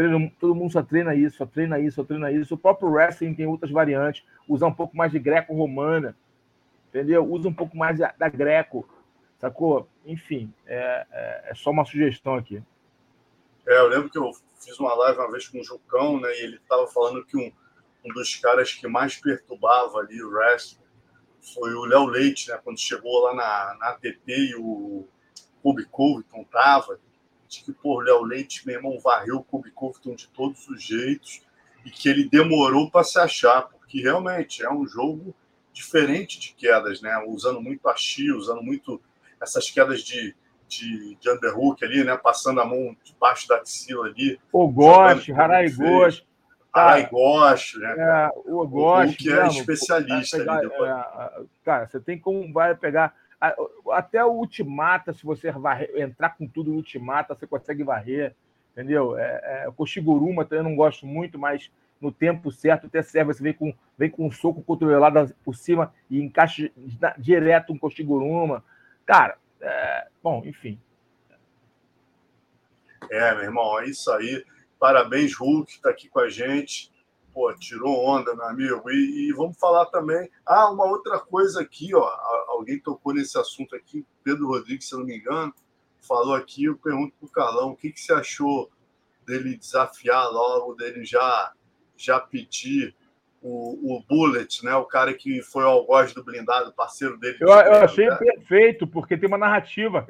Treino, 0.02 0.32
todo 0.40 0.52
mundo 0.52 0.72
só 0.72 0.82
treina 0.82 1.14
isso, 1.14 1.36
só 1.36 1.46
treina 1.46 1.78
isso, 1.78 1.94
só 1.94 2.04
treina 2.04 2.32
isso. 2.32 2.54
O 2.54 2.58
próprio 2.58 2.90
wrestling 2.90 3.34
tem 3.34 3.46
outras 3.46 3.70
variantes. 3.70 4.24
Usar 4.48 4.66
um 4.66 4.74
pouco 4.74 4.96
mais 4.96 5.12
de 5.12 5.18
greco-romana, 5.20 6.16
entendeu? 6.88 7.24
Usa 7.24 7.48
um 7.48 7.54
pouco 7.54 7.76
mais 7.76 8.00
da, 8.00 8.12
da 8.18 8.28
greco, 8.28 8.88
sacou? 9.38 9.88
Enfim, 10.04 10.52
é, 10.66 11.06
é, 11.12 11.50
é 11.50 11.54
só 11.54 11.70
uma 11.70 11.84
sugestão 11.84 12.34
aqui. 12.34 12.60
É, 13.64 13.78
eu 13.78 13.86
lembro 13.86 14.10
que 14.10 14.18
eu 14.18 14.32
fiz 14.58 14.76
uma 14.80 14.92
live 14.92 15.20
uma 15.20 15.30
vez 15.30 15.46
com 15.46 15.60
o 15.60 15.64
Jucão, 15.64 16.20
né? 16.20 16.28
E 16.40 16.42
ele 16.42 16.56
estava 16.56 16.84
falando 16.88 17.24
que 17.24 17.36
um, 17.36 17.52
um 18.04 18.12
dos 18.12 18.34
caras 18.34 18.72
que 18.72 18.88
mais 18.88 19.16
perturbava 19.16 20.00
ali 20.00 20.20
o 20.20 20.30
wrestling 20.30 20.82
foi 21.54 21.72
o 21.74 21.84
Léo 21.84 22.06
Leite, 22.06 22.48
né? 22.50 22.58
Quando 22.64 22.80
chegou 22.80 23.22
lá 23.22 23.34
na, 23.34 23.76
na 23.78 23.88
ATT 23.90 24.18
e 24.26 24.56
o 24.56 25.06
Kobe 25.62 25.84
Covington 25.84 26.42
tava, 26.50 26.98
de 27.52 27.62
que, 27.62 27.72
pô, 27.72 27.96
o 27.96 28.00
Léo 28.00 28.22
Leite, 28.22 28.66
meu 28.66 28.76
irmão, 28.76 28.98
varreu 28.98 29.36
o 29.36 29.44
Kobe 29.44 29.70
Covington 29.70 30.14
de 30.14 30.28
todos 30.28 30.66
os 30.68 30.82
jeitos 30.82 31.42
e 31.84 31.90
que 31.90 32.08
ele 32.08 32.28
demorou 32.28 32.90
para 32.90 33.04
se 33.04 33.18
achar, 33.18 33.62
porque 33.62 34.00
realmente 34.00 34.64
é 34.64 34.72
um 34.72 34.86
jogo 34.86 35.34
diferente 35.72 36.40
de 36.40 36.54
quedas, 36.54 37.00
né? 37.00 37.16
Usando 37.26 37.60
muito 37.60 37.86
a 37.88 37.94
usando 38.36 38.62
muito 38.62 39.00
essas 39.40 39.70
quedas 39.70 40.02
de 40.02 40.34
de, 40.78 41.16
de 41.16 41.30
underhook 41.30 41.84
ali, 41.84 42.02
né? 42.02 42.16
Passando 42.16 42.60
a 42.60 42.64
mão 42.64 42.96
debaixo 43.04 43.46
da 43.46 43.56
axila 43.56 44.06
ali. 44.06 44.40
O 44.50 44.66
Gosh, 44.68 45.28
Harai 45.30 45.70
Gosh. 45.70 46.24
Harai 46.72 47.08
Gosh, 47.10 47.74
né? 47.74 47.94
É, 47.98 48.30
o 48.46 48.66
Gosh. 48.66 49.16
que 49.16 49.30
é 49.30 49.46
especialista 49.48 50.38
pegar, 50.38 50.54
ali. 50.54 50.68
Depois. 50.68 50.90
É, 50.90 51.42
cara, 51.64 51.86
você 51.86 52.00
tem 52.00 52.18
como 52.18 52.50
vai 52.52 52.74
pegar. 52.74 53.14
Até 53.90 54.24
o 54.24 54.30
Ultimata, 54.30 55.12
se 55.12 55.24
você 55.24 55.52
entrar 55.96 56.30
com 56.30 56.46
tudo 56.46 56.70
no 56.70 56.76
Ultimata, 56.76 57.34
você 57.34 57.44
consegue 57.44 57.82
varrer, 57.82 58.36
entendeu? 58.70 59.18
É, 59.18 59.64
é, 59.64 59.68
o 59.68 59.72
Koshiguruma 59.72 60.44
também 60.44 60.62
não 60.62 60.76
gosto 60.76 61.04
muito, 61.04 61.36
mas 61.36 61.68
no 62.00 62.12
tempo 62.12 62.52
certo 62.52 62.86
até 62.86 63.02
serve. 63.02 63.34
Você 63.34 63.42
vem 63.42 63.52
com, 63.52 63.74
vem 63.98 64.08
com 64.08 64.26
um 64.26 64.30
soco 64.30 64.62
controlado 64.62 65.34
por 65.44 65.56
cima 65.56 65.92
e 66.08 66.22
encaixa 66.22 66.70
direto 67.18 67.72
um 67.72 67.78
Koshiguruma. 67.78 68.62
Cara, 69.04 69.36
é, 69.60 70.06
bom, 70.22 70.40
enfim. 70.44 70.78
É, 73.10 73.34
meu 73.34 73.42
irmão, 73.42 73.80
é 73.80 73.86
isso 73.86 74.08
aí. 74.12 74.44
Parabéns, 74.78 75.34
Hulk, 75.34 75.72
está 75.72 75.90
aqui 75.90 76.08
com 76.08 76.20
a 76.20 76.28
gente. 76.28 76.91
Pô, 77.32 77.52
tirou 77.54 78.04
onda, 78.04 78.34
meu 78.34 78.46
amigo. 78.46 78.90
E, 78.90 79.28
e, 79.28 79.32
vamos 79.32 79.58
falar 79.58 79.86
também. 79.86 80.30
Ah, 80.46 80.70
uma 80.70 80.84
outra 80.84 81.18
coisa 81.18 81.62
aqui, 81.62 81.94
ó. 81.94 82.06
Alguém 82.48 82.78
tocou 82.78 83.14
nesse 83.14 83.38
assunto 83.38 83.74
aqui, 83.74 84.06
Pedro 84.22 84.46
Rodrigues, 84.46 84.88
se 84.88 84.94
eu 84.94 84.98
não 84.98 85.06
me 85.06 85.16
engano, 85.16 85.52
falou 86.00 86.34
aqui. 86.34 86.64
Eu 86.64 86.76
pergunto 86.76 87.14
para 87.18 87.26
o 87.26 87.30
Carlão, 87.30 87.70
o 87.70 87.76
que, 87.76 87.90
que 87.90 88.00
você 88.00 88.12
achou 88.12 88.70
dele 89.26 89.56
desafiar 89.56 90.30
logo, 90.30 90.74
dele 90.74 91.04
já, 91.04 91.52
já 91.96 92.20
pedir 92.20 92.94
o, 93.40 93.96
o 93.96 94.02
Bullet, 94.06 94.64
né? 94.64 94.74
O 94.76 94.84
cara 94.84 95.14
que 95.14 95.42
foi 95.42 95.64
ao 95.64 95.72
algoz 95.72 96.12
do 96.12 96.22
blindado, 96.22 96.72
parceiro 96.72 97.18
dele. 97.18 97.38
Eu, 97.40 97.48
eu 97.48 97.76
achei 97.76 98.06
né? 98.06 98.16
perfeito, 98.16 98.86
porque 98.86 99.16
tem 99.16 99.28
uma 99.28 99.38
narrativa. 99.38 100.06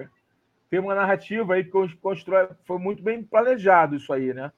Tem 0.69 0.81
uma 0.81 0.95
narrativa 0.95 1.55
aí 1.55 1.65
que 1.65 1.97
constrói. 1.97 2.49
Foi 2.65 2.79
muito 2.79 3.03
bem 3.03 3.23
planejado 3.23 3.97
isso 3.97 4.13
aí, 4.13 4.35
né? 4.35 4.53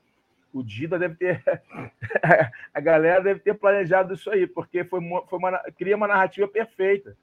O 0.55 0.63
Dida 0.63 0.97
deve 1.01 1.17
ter. 1.17 1.43
a 2.73 2.81
galera 2.81 3.21
deve 3.21 3.41
ter 3.41 3.55
planejado 3.55 4.15
isso 4.15 4.31
aí, 4.31 4.47
porque 4.47 4.85
foi, 4.85 5.01
foi 5.29 5.39
uma, 5.39 5.59
cria 5.77 5.97
uma 5.97 6.07
narrativa 6.07 6.47
perfeita. 6.47 7.17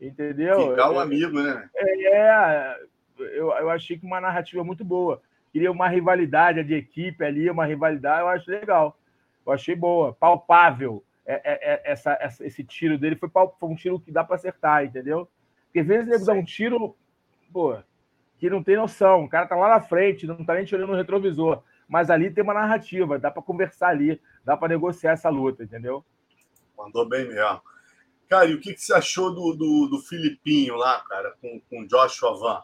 Entendeu? 0.00 0.70
Ficar 0.70 0.90
um 0.90 0.98
amigo, 0.98 1.42
né? 1.42 1.68
É, 1.76 2.80
eu, 3.18 3.52
eu 3.52 3.68
achei 3.68 3.98
que 3.98 4.06
uma 4.06 4.22
narrativa 4.22 4.64
muito 4.64 4.82
boa. 4.84 5.20
Queria 5.52 5.70
uma 5.70 5.86
rivalidade 5.86 6.64
de 6.64 6.74
equipe 6.74 7.22
ali, 7.22 7.50
uma 7.50 7.66
rivalidade, 7.66 8.20
eu 8.20 8.28
acho 8.28 8.50
legal. 8.50 8.98
Eu 9.44 9.52
achei 9.52 9.74
boa, 9.76 10.14
palpável. 10.14 11.04
É, 11.26 11.34
é, 11.34 11.74
é 11.74 11.82
essa, 11.84 12.16
essa, 12.20 12.46
esse 12.46 12.64
tiro 12.64 12.96
dele 12.96 13.16
foi, 13.16 13.28
foi, 13.28 13.68
um 13.68 13.74
tiro 13.74 14.00
que 14.00 14.10
dá 14.10 14.24
para 14.24 14.36
acertar, 14.36 14.84
entendeu? 14.84 15.28
Porque 15.66 15.80
às 15.80 15.86
vezes 15.86 16.10
ele 16.10 16.24
dá 16.24 16.32
um 16.32 16.44
tiro, 16.44 16.96
pô, 17.52 17.76
que 18.38 18.48
não 18.48 18.62
tem 18.62 18.76
noção. 18.76 19.24
O 19.24 19.28
cara 19.28 19.46
tá 19.46 19.56
lá 19.56 19.68
na 19.68 19.80
frente, 19.80 20.26
não 20.26 20.42
tá 20.42 20.54
nem 20.54 20.64
tirando 20.64 20.88
no 20.88 20.96
retrovisor. 20.96 21.62
Mas 21.88 22.10
ali 22.10 22.30
tem 22.30 22.44
uma 22.44 22.54
narrativa, 22.54 23.18
dá 23.18 23.30
para 23.30 23.42
conversar 23.42 23.88
ali, 23.88 24.20
dá 24.44 24.56
para 24.56 24.68
negociar 24.68 25.12
essa 25.12 25.28
luta, 25.28 25.64
entendeu? 25.64 26.04
Mandou 26.76 27.08
bem 27.08 27.26
mesmo. 27.26 27.60
Cara, 28.28 28.44
e 28.44 28.54
o 28.54 28.60
que, 28.60 28.74
que 28.74 28.80
você 28.80 28.92
achou 28.92 29.34
do, 29.34 29.54
do, 29.54 29.88
do 29.88 29.98
Filipinho 30.00 30.76
lá, 30.76 31.02
cara, 31.08 31.34
com, 31.40 31.60
com 31.70 31.86
Joshua 31.86 32.38
Van? 32.38 32.62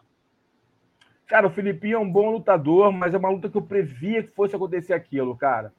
Cara, 1.26 1.46
o 1.46 1.50
Filipinho 1.50 1.96
é 1.96 1.98
um 1.98 2.10
bom 2.10 2.30
lutador, 2.30 2.92
mas 2.92 3.14
é 3.14 3.16
uma 3.16 3.30
luta 3.30 3.48
que 3.48 3.56
eu 3.56 3.62
previa 3.62 4.22
que 4.22 4.30
fosse 4.30 4.54
acontecer 4.54 4.92
aquilo, 4.92 5.34
cara 5.34 5.72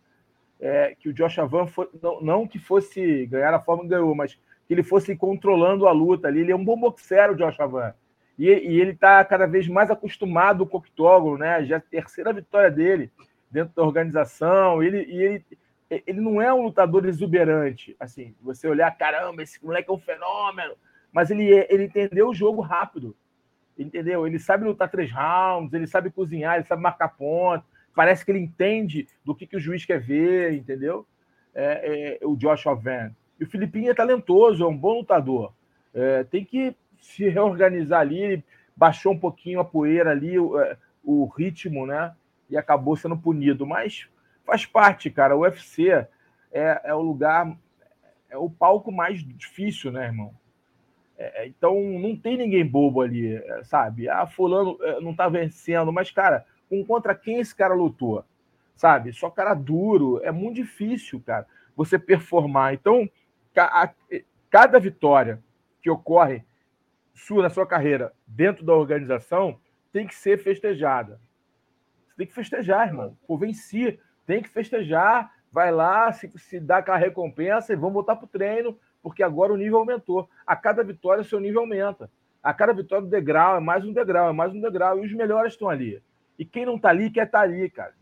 é, 0.60 0.96
que 1.00 1.10
o 1.10 1.14
Josh 1.14 1.40
Avan 1.40 1.68
não, 2.02 2.22
não, 2.22 2.48
que 2.48 2.60
fosse 2.60 3.26
ganhar 3.28 3.54
a 3.54 3.60
forma 3.60 3.84
que 3.84 3.90
ganhou, 3.90 4.16
mas 4.16 4.36
que 4.68 4.74
ele 4.74 4.84
fosse 4.84 5.16
controlando 5.16 5.88
a 5.88 5.92
luta 5.92 6.28
ali. 6.28 6.42
Ele 6.42 6.52
é 6.52 6.56
um 6.56 6.64
bom 6.64 6.78
boxeiro, 6.80 7.34
o 7.34 7.36
Josh 7.36 7.60
Avan. 7.60 7.94
E, 8.38 8.46
e 8.46 8.82
ele 8.82 8.92
está 8.92 9.24
cada 9.24 9.46
vez 9.46 9.68
mais 9.68 9.92
acostumado 9.92 10.66
com 10.66 10.78
o 10.78 10.80
octógono, 10.80 11.38
né? 11.38 11.64
Já 11.66 11.76
é 11.76 11.78
a 11.78 11.82
terceira 11.82 12.34
vitória 12.34 12.72
dele 12.72 13.12
dentro 13.56 13.76
da 13.76 13.84
organização. 13.84 14.84
Ele, 14.84 15.04
e 15.04 15.24
ele, 15.24 15.46
ele 15.90 16.22
não 16.22 16.42
é 16.42 16.54
um 16.54 16.64
lutador 16.64 17.06
exuberante. 17.06 17.96
Assim, 18.00 18.36
você 18.42 18.68
olhar, 18.68 18.96
caramba, 18.96 19.42
esse 19.42 19.64
moleque 19.64 19.90
é 19.90 19.94
um 19.94 20.00
fenômeno. 20.00 20.76
Mas 21.12 21.32
ele, 21.32 21.52
é, 21.54 21.68
ele 21.74 21.86
entendeu 21.86 22.30
o 22.30 22.36
jogo 22.36 22.62
rápido. 22.62 23.16
Entendeu? 23.78 24.28
Ele 24.28 24.40
sabe 24.40 24.66
lutar 24.66 24.90
três 24.90 25.12
rounds, 25.12 25.74
ele 25.74 25.88
sabe 25.88 26.10
cozinhar, 26.10 26.56
ele 26.56 26.66
sabe 26.66 26.82
marcar 26.82 27.10
ponto 27.10 27.66
parece 27.96 28.26
que 28.26 28.32
ele 28.32 28.40
entende 28.40 29.08
do 29.24 29.34
que, 29.34 29.48
que 29.48 29.56
o 29.56 29.60
juiz 29.60 29.86
quer 29.86 30.00
ver, 30.00 30.54
entendeu? 30.54 31.08
É, 31.56 32.20
é, 32.22 32.28
o 32.28 32.36
Joshua 32.36 32.76
Van. 32.76 33.16
E 33.40 33.46
o 33.46 33.50
Filipinho 33.50 33.90
é 33.90 33.94
talentoso, 33.94 34.64
é 34.64 34.68
um 34.68 34.78
bom 34.78 35.00
lutador. 35.00 35.54
É, 35.94 36.26
tem 36.26 36.44
que 36.44 36.76
se 37.00 37.30
reorganizar 37.30 38.02
ali, 38.02 38.20
ele 38.20 38.44
baixou 38.76 39.14
um 39.14 39.18
pouquinho 39.18 39.62
a 39.62 39.66
poeira 39.66 40.12
ali, 40.12 40.38
o, 40.38 40.60
é, 40.60 40.78
o 41.04 41.26
ritmo, 41.26 41.86
né? 41.88 42.14
E 42.50 42.58
acabou 42.58 42.96
sendo 42.96 43.18
punido. 43.18 43.66
Mas 43.66 44.08
faz 44.46 44.66
parte, 44.66 45.10
cara. 45.10 45.36
O 45.36 45.42
UFC 45.42 45.90
é, 46.52 46.82
é 46.84 46.94
o 46.94 47.02
lugar, 47.02 47.56
é 48.30 48.38
o 48.38 48.50
palco 48.50 48.92
mais 48.92 49.24
difícil, 49.24 49.92
né, 49.92 50.06
irmão? 50.06 50.34
É, 51.18 51.44
é 51.44 51.48
então 51.48 51.82
não 52.00 52.16
tem 52.16 52.38
ninguém 52.38 52.66
bobo 52.66 53.02
ali, 53.02 53.36
é, 53.36 53.64
sabe? 53.64 54.10
Ah, 54.10 54.26
fulano 54.26 54.78
não 55.02 55.16
tá 55.16 55.28
vencendo, 55.28 55.92
mas, 55.92 56.12
cara, 56.12 56.46
contra 56.88 57.16
quem 57.16 57.40
esse 57.40 57.56
cara 57.56 57.74
lutou? 57.74 58.24
Sabe? 58.76 59.14
Só 59.14 59.30
cara 59.30 59.54
duro, 59.54 60.20
é 60.24 60.32
muito 60.32 60.56
difícil, 60.56 61.22
cara, 61.26 61.48
você 61.76 61.98
performar. 61.98 62.74
Então, 62.74 63.10
a, 63.58 63.90
cada 64.50 64.80
vitória 64.80 65.42
que 65.82 65.90
ocorre 65.90 66.44
sua 67.14 67.44
na 67.44 67.50
sua 67.50 67.66
carreira 67.66 68.14
dentro 68.28 68.66
da 68.66 68.74
organização 68.74 69.60
tem 69.92 70.06
que 70.06 70.16
ser 70.16 70.38
festejada. 70.38 71.20
Você 72.16 72.20
tem 72.20 72.28
que 72.28 72.34
festejar, 72.34 72.88
irmão. 72.88 73.18
Pô, 73.28 73.38
venci, 73.38 74.00
tem 74.26 74.42
que 74.42 74.48
festejar. 74.48 75.34
Vai 75.52 75.72
lá, 75.72 76.12
se, 76.14 76.30
se 76.38 76.60
dá 76.60 76.78
aquela 76.78 76.98
recompensa 76.98 77.74
e 77.74 77.76
vamos 77.76 77.94
voltar 77.94 78.16
para 78.16 78.26
o 78.26 78.30
treino, 78.30 78.78
porque 79.04 79.22
agora 79.22 79.54
o 79.54 79.58
nível 79.58 79.80
aumentou. 79.80 80.30
A 80.48 80.56
cada 80.56 80.84
vitória, 80.84 81.24
seu 81.24 81.40
nível 81.40 81.62
aumenta. 81.62 82.10
A 82.42 82.54
cada 82.54 82.74
vitória, 82.74 83.06
o 83.06 83.10
degrau 83.10 83.58
é 83.58 83.60
mais 83.60 83.84
um 83.84 83.92
degrau, 83.92 84.30
é 84.30 84.34
mais 84.34 84.54
um 84.54 84.62
degrau. 84.62 85.00
E 85.00 85.06
os 85.06 85.14
melhores 85.14 85.54
estão 85.54 85.70
ali. 85.70 86.02
E 86.40 86.46
quem 86.46 86.66
não 86.66 86.76
está 86.76 86.90
ali, 86.90 87.10
quer 87.10 87.26
estar 87.26 87.40
tá 87.40 87.44
ali, 87.44 87.70
cara. 87.70 87.94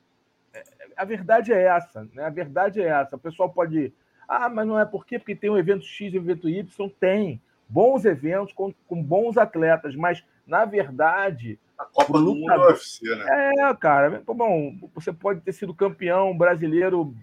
É, 0.53 0.63
a 0.95 1.05
verdade 1.05 1.51
é 1.51 1.63
essa, 1.63 2.07
né? 2.13 2.23
A 2.23 2.29
verdade 2.29 2.81
é 2.81 2.85
essa. 2.85 3.15
O 3.15 3.19
pessoal 3.19 3.51
pode. 3.51 3.91
Ah, 4.27 4.47
mas 4.47 4.67
não 4.67 4.79
é 4.79 4.85
por 4.85 5.05
quê? 5.05 5.17
Porque 5.17 5.35
tem 5.35 5.49
um 5.49 5.57
evento 5.57 5.85
X 5.85 6.13
e 6.13 6.19
um 6.19 6.21
evento 6.21 6.47
Y. 6.47 6.89
Tem 6.99 7.41
bons 7.67 8.05
eventos 8.05 8.53
com, 8.53 8.73
com 8.87 9.01
bons 9.01 9.37
atletas, 9.37 9.95
mas 9.95 10.23
na 10.45 10.65
verdade. 10.65 11.59
A 11.77 11.85
Copa 11.85 12.13
do 12.13 12.35
Mundo 12.35 12.51
é 12.51 12.67
UFC, 12.67 13.15
né? 13.15 13.53
É, 13.57 13.73
cara. 13.75 14.21
Bom, 14.25 14.75
você 14.93 15.11
pode 15.11 15.41
ter 15.41 15.51
sido 15.51 15.73
campeão 15.73 16.37
brasileiro 16.37 17.15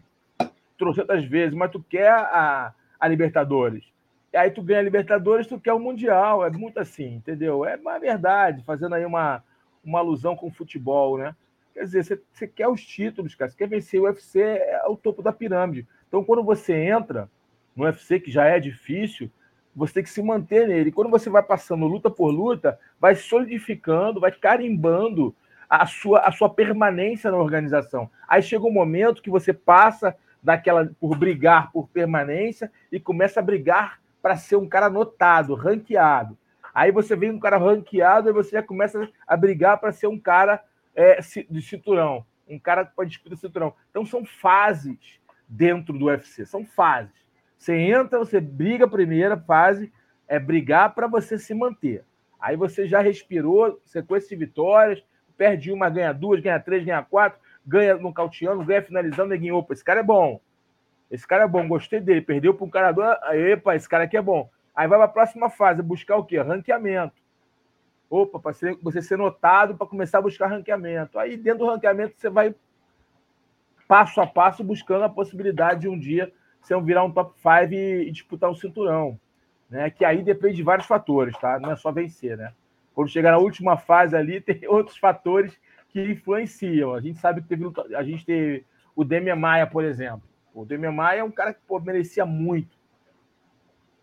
trocentas 0.76 1.25
vezes, 1.25 1.54
mas 1.54 1.71
tu 1.71 1.83
quer 1.83 2.11
a, 2.11 2.75
a 2.99 3.09
Libertadores. 3.09 3.85
E 4.33 4.37
aí 4.37 4.50
tu 4.50 4.62
ganha 4.62 4.80
a 4.80 4.83
Libertadores, 4.83 5.47
tu 5.47 5.61
quer 5.61 5.73
o 5.73 5.78
Mundial. 5.78 6.45
É 6.45 6.50
muito 6.50 6.78
assim, 6.78 7.14
entendeu? 7.16 7.64
É 7.64 7.76
uma 7.76 7.99
verdade, 7.99 8.64
fazendo 8.64 8.95
aí 8.95 9.04
uma, 9.04 9.42
uma 9.85 9.99
alusão 9.99 10.37
com 10.37 10.49
o 10.49 10.52
futebol, 10.52 11.19
né? 11.19 11.35
Quer 11.75 11.85
dizer, 11.85 12.04
você, 12.04 12.23
você 12.33 12.49
quer 12.49 12.69
os 12.69 12.85
títulos, 12.85 13.35
cara. 13.35 13.50
Você 13.50 13.57
quer 13.57 13.69
vencer 13.69 14.00
o 14.00 14.04
UFC, 14.04 14.40
é 14.40 14.83
o 14.87 14.97
topo 14.97 15.23
da 15.23 15.33
pirâmide. 15.33 15.87
Então, 16.09 16.25
quando 16.25 16.42
você 16.42 16.75
entra 16.75 17.30
no 17.75 17.85
UFC, 17.85 18.19
que 18.19 18.30
já 18.30 18.45
é 18.45 18.59
difícil, 18.59 19.30
você 19.75 19.95
tem 19.95 20.03
que 20.03 20.11
se 20.11 20.23
manter 20.23 20.69
nele. 20.69 20.93
Quando 20.93 21.11
você 21.11 21.31
vai 21.31 21.43
passando 21.43 21.87
luta 21.87 22.11
por 22.11 22.31
luta, 22.31 22.79
vai 22.99 23.15
solidificando, 23.15 24.21
vai 24.21 24.33
carimbando 24.33 25.35
a 25.69 25.87
sua, 25.87 26.21
a 26.21 26.33
sua 26.33 26.50
permanência 26.50 27.31
na 27.31 27.37
organização. 27.37 28.11
Aí 28.27 28.43
chega 28.43 28.65
um 28.65 28.73
momento 28.73 29.23
que 29.23 29.31
você 29.31 29.53
passa 29.53 30.17
daquela 30.43 30.91
por 30.99 31.17
brigar 31.17 31.71
por 31.71 31.89
permanência 31.89 32.73
e 32.91 32.99
começa 32.99 33.41
a 33.41 33.43
brigar 33.43 34.00
para 34.21 34.37
ser 34.37 34.57
um 34.57 34.69
cara 34.69 34.91
notado, 34.91 35.55
ranqueado. 35.55 36.37
Aí 36.75 36.91
você 36.91 37.17
vem 37.17 37.31
um 37.31 37.39
cara 37.39 37.57
ranqueado 37.57 38.29
e 38.29 38.33
você 38.33 38.50
já 38.53 38.62
começa 38.62 39.09
a 39.27 39.37
brigar 39.37 39.79
para 39.79 39.93
ser 39.93 40.07
um 40.07 40.19
cara 40.19 40.62
é, 40.95 41.21
de 41.49 41.62
cinturão, 41.62 42.25
um 42.49 42.59
cara 42.59 42.85
que 42.85 42.95
pode 42.95 43.11
disputar 43.11 43.39
cinturão. 43.39 43.75
Então 43.91 44.05
são 44.05 44.25
fases 44.25 45.21
dentro 45.49 45.97
do 45.97 46.07
UFC, 46.07 46.47
são 46.47 46.65
fases. 46.65 47.15
Você 47.61 47.76
entra, 47.76 48.19
você 48.19 48.40
briga 48.40 48.87
a 48.87 48.88
primeira 48.88 49.37
fase, 49.37 49.93
é 50.26 50.38
brigar 50.38 50.95
para 50.95 51.07
você 51.07 51.38
se 51.38 51.52
manter. 51.52 52.02
Aí 52.40 52.57
você 52.57 52.87
já 52.87 53.02
respirou, 53.02 53.79
sequência 53.85 54.31
de 54.31 54.47
vitórias, 54.47 55.05
perde 55.37 55.71
uma, 55.71 55.90
ganha 55.90 56.11
duas, 56.11 56.40
ganha 56.40 56.59
três, 56.59 56.83
ganha 56.83 57.02
quatro, 57.02 57.38
ganha 57.64 57.97
nocauteando, 57.97 58.64
ganha 58.64 58.81
finalizando, 58.81 59.29
neguinho, 59.29 59.56
opa, 59.56 59.75
esse 59.75 59.84
cara 59.84 60.00
é 60.00 60.02
bom. 60.02 60.41
Esse 61.11 61.28
cara 61.28 61.45
é 61.45 61.47
bom, 61.47 61.69
gostei 61.69 62.00
dele. 62.00 62.23
Perdeu 62.23 62.54
para 62.54 62.65
um 62.65 62.71
cara 62.71 62.93
do. 62.93 63.02
Epa, 63.34 63.76
esse 63.76 63.87
cara 63.87 64.04
aqui 64.04 64.17
é 64.17 64.23
bom. 64.23 64.49
Aí 64.75 64.89
vai 64.89 64.99
para 64.99 65.04
a 65.04 65.08
próxima 65.08 65.50
fase, 65.50 65.82
buscar 65.82 66.17
o 66.17 66.25
quê? 66.25 66.41
Ranqueamento. 66.41 67.21
Opa, 68.08 68.41
para 68.41 68.52
você 68.82 69.02
ser 69.02 69.19
notado, 69.19 69.76
para 69.76 69.87
começar 69.87 70.19
a 70.19 70.23
buscar 70.23 70.47
ranqueamento. 70.47 71.19
Aí 71.19 71.37
dentro 71.37 71.67
do 71.67 71.71
ranqueamento 71.71 72.15
você 72.17 72.30
vai 72.30 72.54
passo 73.87 74.19
a 74.23 74.26
passo 74.26 74.65
buscando 74.65 75.04
a 75.04 75.11
possibilidade 75.11 75.80
de 75.80 75.89
um 75.89 75.99
dia 75.99 76.32
você 76.60 76.80
virar 76.80 77.04
um 77.04 77.10
top 77.10 77.34
5 77.40 77.73
e, 77.73 78.10
disputar 78.10 78.50
um 78.50 78.54
cinturão. 78.54 79.18
Né? 79.68 79.90
Que 79.90 80.04
aí 80.04 80.23
depende 80.23 80.56
de 80.56 80.62
vários 80.62 80.86
fatores, 80.86 81.36
tá? 81.38 81.58
Não 81.58 81.73
é 81.73 81.76
só 81.76 81.92
vencer, 81.92 82.36
né? 82.36 82.52
Quando 82.94 83.08
chegar 83.08 83.30
na 83.30 83.38
última 83.38 83.76
fase 83.76 84.16
ali, 84.16 84.40
tem 84.42 84.66
outros 84.68 84.96
fatores 84.96 85.56
que 85.88 86.02
influenciam. 86.02 86.94
A 86.94 87.00
gente 87.00 87.18
sabe 87.18 87.42
que 87.42 87.49
teve 87.49 87.64
a 87.94 88.02
gente 88.02 88.25
teve 88.25 88.64
o 88.94 89.04
Demian 89.04 89.36
Maia, 89.36 89.66
por 89.66 89.84
exemplo. 89.84 90.23
O 90.54 90.64
Demian 90.64 90.92
Maia 90.92 91.20
é 91.20 91.25
um 91.25 91.30
cara 91.30 91.54
que 91.54 91.60
pô, 91.66 91.78
merecia 91.80 92.26
muito. 92.26 92.78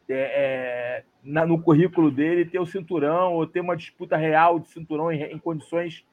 É, 0.09 0.13
é, 0.15 1.03
na, 1.21 1.45
no 1.45 1.61
currículo 1.61 2.09
dele 2.09 2.45
ter 2.45 2.59
o 2.59 2.65
cinturão 2.65 3.33
ou 3.33 3.45
ter 3.45 3.59
uma 3.59 3.75
disputa 3.75 4.15
real 4.15 4.57
de 4.57 4.69
cinturão 4.69 5.11
em, 5.11 5.21
em 5.21 5.37
condições 5.37 6.05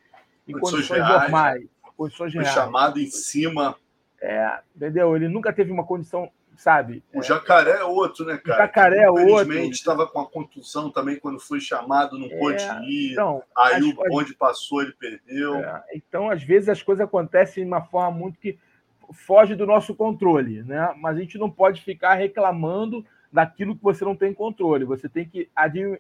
em 0.48 0.52
condições, 0.52 0.88
condições 0.88 0.98
reais, 0.98 1.22
normais, 1.22 1.68
condições 1.96 2.33
Foi 2.33 2.42
reais. 2.42 2.54
chamado 2.54 2.98
em 2.98 3.07
cima 3.07 3.76
é, 4.25 4.59
entendeu? 4.75 5.15
Ele 5.15 5.29
nunca 5.29 5.53
teve 5.53 5.71
uma 5.71 5.85
condição, 5.85 6.31
sabe? 6.57 7.05
O 7.13 7.23
Jacaré 7.23 7.73
é 7.73 7.85
outro, 7.85 8.25
né, 8.25 8.39
cara? 8.39 8.63
O 8.63 8.67
Jacaré 8.67 9.03
é 9.03 9.11
outro. 9.11 9.23
Infelizmente, 9.23 9.75
estava 9.75 10.07
com 10.07 10.19
a 10.19 10.27
contusão 10.27 10.91
também 10.91 11.19
quando 11.19 11.39
foi 11.39 11.61
chamado, 11.61 12.19
não 12.19 12.27
é, 12.27 12.39
pôde 12.39 12.65
ir. 12.85 13.13
Então, 13.13 13.43
aí 13.55 13.83
o 13.83 13.95
bonde 13.95 14.35
passou, 14.35 14.81
ele 14.81 14.95
perdeu. 14.99 15.57
É, 15.57 15.83
então, 15.95 16.31
às 16.31 16.43
vezes, 16.43 16.71
as 16.71 16.83
coisas 16.83 17.05
acontecem 17.05 17.65
de 17.65 17.69
uma 17.69 17.83
forma 17.83 18.11
muito 18.17 18.41
que 18.41 18.59
foge 19.13 19.55
do 19.55 19.67
nosso 19.67 19.95
controle, 19.95 20.63
né? 20.63 20.95
Mas 20.97 21.19
a 21.19 21.21
gente 21.21 21.37
não 21.37 21.51
pode 21.51 21.83
ficar 21.83 22.15
reclamando 22.15 23.05
daquilo 23.31 23.77
que 23.77 23.83
você 23.83 24.07
não 24.07 24.17
tem 24.17 24.33
controle. 24.33 24.87
Você 24.87 25.07
tem 25.07 25.29
que 25.29 25.51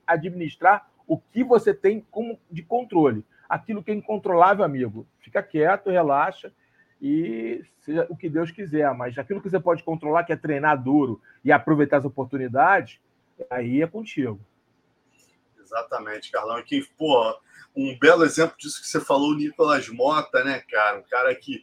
administrar 0.06 0.88
o 1.06 1.18
que 1.18 1.44
você 1.44 1.74
tem 1.74 2.02
como 2.10 2.38
de 2.50 2.62
controle. 2.62 3.22
Aquilo 3.46 3.82
que 3.82 3.90
é 3.90 3.94
incontrolável, 3.94 4.64
amigo, 4.64 5.06
fica 5.20 5.42
quieto, 5.42 5.90
relaxa 5.90 6.50
e 7.06 7.62
seja 7.80 8.06
o 8.08 8.16
que 8.16 8.30
Deus 8.30 8.50
quiser. 8.50 8.90
Mas 8.94 9.18
aquilo 9.18 9.42
que 9.42 9.50
você 9.50 9.60
pode 9.60 9.84
controlar, 9.84 10.24
que 10.24 10.32
é 10.32 10.36
treinar 10.36 10.82
duro 10.82 11.20
e 11.44 11.52
aproveitar 11.52 11.98
as 11.98 12.04
oportunidades, 12.06 12.98
aí 13.50 13.82
é 13.82 13.86
contigo. 13.86 14.40
Exatamente, 15.60 16.32
Carlão. 16.32 16.62
Que, 16.62 16.82
pô, 16.96 17.38
um 17.76 17.98
belo 17.98 18.24
exemplo 18.24 18.56
disso 18.56 18.80
que 18.80 18.88
você 18.88 19.02
falou, 19.02 19.32
o 19.32 19.36
Nicolas 19.36 19.86
Mota, 19.90 20.42
né, 20.42 20.62
cara? 20.70 20.98
Um 20.98 21.02
cara 21.02 21.34
que 21.34 21.62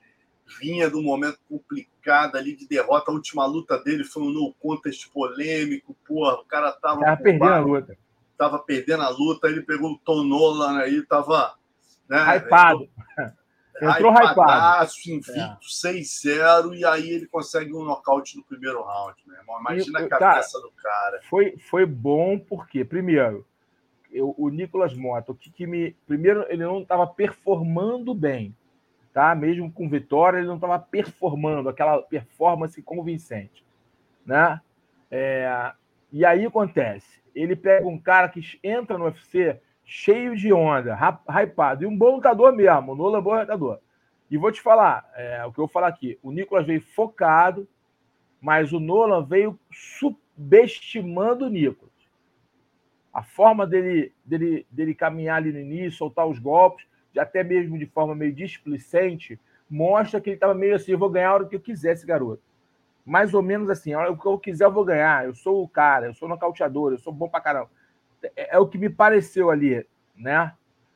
vinha 0.59 0.87
de 0.87 0.95
um 0.95 1.01
momento 1.01 1.39
complicado 1.49 2.35
ali 2.35 2.55
de 2.55 2.67
derrota. 2.67 3.09
A 3.09 3.15
última 3.15 3.43
luta 3.47 3.79
dele 3.79 4.03
foi 4.03 4.21
um 4.21 4.29
no 4.29 4.53
contest 4.59 5.09
polêmico, 5.11 5.97
porra, 6.07 6.35
o 6.35 6.45
cara 6.45 6.71
tava. 6.71 7.01
Tava 7.01 7.17
perdendo 7.17 7.51
a 7.51 7.59
luta. 7.59 7.97
Tava 8.37 8.59
perdendo 8.59 9.01
a 9.01 9.09
luta, 9.09 9.47
ele 9.47 9.63
pegou 9.63 9.93
o 9.93 9.97
Tom 9.97 10.23
Nolan 10.23 10.77
aí, 10.77 11.01
tava. 11.01 11.55
Né, 12.07 12.37
Hypado. 12.37 12.87
Entrou 13.81 14.13
hypado. 14.13 14.91
invicto, 15.07 15.31
é. 15.31 15.57
6-0, 15.59 16.75
e 16.75 16.85
aí 16.85 17.09
ele 17.09 17.25
consegue 17.25 17.73
um 17.73 17.83
nocaute 17.83 18.37
no 18.37 18.43
primeiro 18.43 18.83
round, 18.83 19.15
irmão. 19.27 19.59
Imagina 19.59 20.01
e, 20.01 20.03
a 20.03 20.07
cabeça 20.07 20.59
cara, 20.59 20.63
do 20.63 20.71
cara. 20.71 21.19
Foi, 21.23 21.57
foi 21.57 21.85
bom 21.85 22.37
porque, 22.37 22.85
primeiro, 22.85 23.45
eu, 24.11 24.35
o 24.37 24.49
Nicolas 24.49 24.93
Mota, 24.93 25.31
o 25.31 25.35
que, 25.35 25.49
que 25.49 25.65
me. 25.65 25.95
Primeiro, 26.05 26.45
ele 26.47 26.63
não 26.63 26.81
estava 26.81 27.07
performando 27.07 28.13
bem, 28.13 28.55
tá? 29.11 29.33
Mesmo 29.33 29.71
com 29.71 29.89
vitória, 29.89 30.37
ele 30.37 30.47
não 30.47 30.55
estava 30.55 30.77
performando, 30.77 31.67
aquela 31.67 32.03
performance 32.03 32.79
convincente, 32.83 33.65
né? 34.23 34.61
É, 35.09 35.73
e 36.11 36.23
aí 36.23 36.45
acontece, 36.45 37.21
ele 37.33 37.55
pega 37.55 37.87
um 37.87 37.97
cara 37.97 38.29
que 38.29 38.41
entra 38.63 38.97
no 38.97 39.05
UFC 39.05 39.59
cheio 39.91 40.37
de 40.37 40.53
onda, 40.53 40.97
hypado, 41.27 41.83
e 41.83 41.85
um 41.85 41.97
bom 41.97 42.15
lutador 42.15 42.55
mesmo, 42.55 42.93
o 42.93 42.95
Nolan 42.95 43.17
é 43.17 43.21
bom 43.21 43.37
lutador. 43.37 43.79
E 44.29 44.37
vou 44.37 44.49
te 44.49 44.61
falar, 44.61 45.11
é, 45.17 45.45
o 45.45 45.51
que 45.51 45.59
eu 45.59 45.65
vou 45.65 45.67
falar 45.67 45.89
aqui, 45.89 46.17
o 46.23 46.31
Nicolas 46.31 46.65
veio 46.65 46.79
focado, 46.79 47.67
mas 48.39 48.71
o 48.71 48.79
Nolan 48.79 49.25
veio 49.25 49.59
subestimando 49.69 51.45
o 51.45 51.49
Nicolas. 51.49 51.91
A 53.13 53.21
forma 53.21 53.67
dele, 53.67 54.13
dele, 54.23 54.65
dele 54.71 54.95
caminhar 54.95 55.35
ali 55.35 55.51
no 55.51 55.59
início, 55.59 55.97
soltar 55.97 56.25
os 56.25 56.39
golpes, 56.39 56.87
até 57.17 57.43
mesmo 57.43 57.77
de 57.77 57.85
forma 57.85 58.15
meio 58.15 58.31
displicente, 58.31 59.37
mostra 59.69 60.21
que 60.21 60.29
ele 60.29 60.37
estava 60.37 60.53
meio 60.53 60.73
assim, 60.73 60.93
eu 60.93 60.97
vou 60.97 61.09
ganhar 61.09 61.31
a 61.31 61.33
hora 61.33 61.45
que 61.45 61.55
eu 61.57 61.59
quiser 61.59 61.91
esse 61.91 62.05
garoto. 62.05 62.41
Mais 63.05 63.33
ou 63.33 63.41
menos 63.41 63.69
assim, 63.69 63.91
a 63.91 63.99
hora 63.99 64.15
que 64.15 64.25
eu 64.25 64.39
quiser 64.39 64.63
eu 64.63 64.71
vou 64.71 64.85
ganhar, 64.85 65.25
eu 65.25 65.35
sou 65.35 65.61
o 65.61 65.67
cara, 65.67 66.05
eu 66.05 66.13
sou 66.13 66.29
nocauteador, 66.29 66.93
eu 66.93 66.97
sou 66.97 67.11
bom 67.11 67.27
pra 67.27 67.41
caramba 67.41 67.69
é, 68.23 68.55
é 68.55 68.59
o 68.59 68.67
que 68.67 68.77
me 68.77 68.89
pareceu 68.89 69.49
ali, 69.49 69.85
né? 70.15 70.53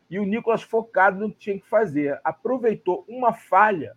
E 0.09 0.19
o 0.19 0.25
Nicolas 0.25 0.61
focado 0.61 1.19
no 1.19 1.31
que 1.31 1.37
tinha 1.37 1.59
que 1.59 1.67
fazer. 1.67 2.19
Aproveitou 2.23 3.03
uma 3.07 3.33
falha 3.33 3.95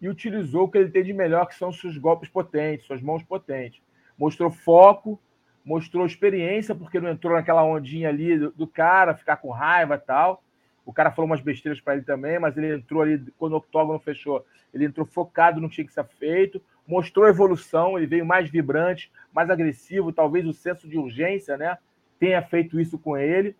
e 0.00 0.08
utilizou 0.08 0.64
o 0.64 0.70
que 0.70 0.78
ele 0.78 0.90
tem 0.90 1.02
de 1.02 1.12
melhor, 1.12 1.46
que 1.46 1.54
são 1.54 1.72
seus 1.72 1.96
golpes 1.96 2.28
potentes, 2.28 2.86
suas 2.86 3.02
mãos 3.02 3.22
potentes. 3.22 3.82
Mostrou 4.16 4.50
foco, 4.50 5.20
mostrou 5.64 6.06
experiência, 6.06 6.74
porque 6.74 7.00
não 7.00 7.10
entrou 7.10 7.34
naquela 7.34 7.64
ondinha 7.64 8.08
ali 8.08 8.38
do, 8.38 8.50
do 8.52 8.66
cara, 8.66 9.14
ficar 9.14 9.36
com 9.36 9.50
raiva 9.50 9.94
e 9.94 9.98
tal. 9.98 10.42
O 10.84 10.92
cara 10.92 11.10
falou 11.10 11.26
umas 11.26 11.42
besteiras 11.42 11.80
para 11.80 11.94
ele 11.94 12.02
também, 12.02 12.38
mas 12.38 12.56
ele 12.56 12.74
entrou 12.74 13.02
ali, 13.02 13.22
quando 13.36 13.52
o 13.52 13.56
octógono 13.56 13.98
fechou, 13.98 14.44
ele 14.72 14.86
entrou 14.86 15.06
focado 15.06 15.60
no 15.60 15.68
que 15.68 15.74
tinha 15.76 15.86
que 15.86 15.92
ser 15.92 16.06
feito, 16.18 16.62
mostrou 16.86 17.28
evolução, 17.28 17.98
ele 17.98 18.06
veio 18.06 18.24
mais 18.24 18.48
vibrante, 18.48 19.12
mais 19.30 19.50
agressivo, 19.50 20.12
talvez 20.12 20.46
o 20.46 20.52
senso 20.54 20.88
de 20.88 20.96
urgência, 20.96 21.58
né? 21.58 21.76
Tenha 22.18 22.42
feito 22.42 22.80
isso 22.80 22.98
com 22.98 23.16
ele. 23.16 23.56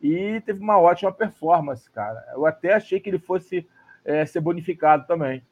E 0.00 0.40
teve 0.46 0.60
uma 0.60 0.78
ótima 0.78 1.12
performance, 1.12 1.90
cara. 1.90 2.24
Eu 2.32 2.46
até 2.46 2.74
achei 2.74 3.00
que 3.00 3.10
ele 3.10 3.18
fosse 3.18 3.66
é, 4.04 4.24
ser 4.24 4.40
bonificado 4.40 5.06
também. 5.06 5.42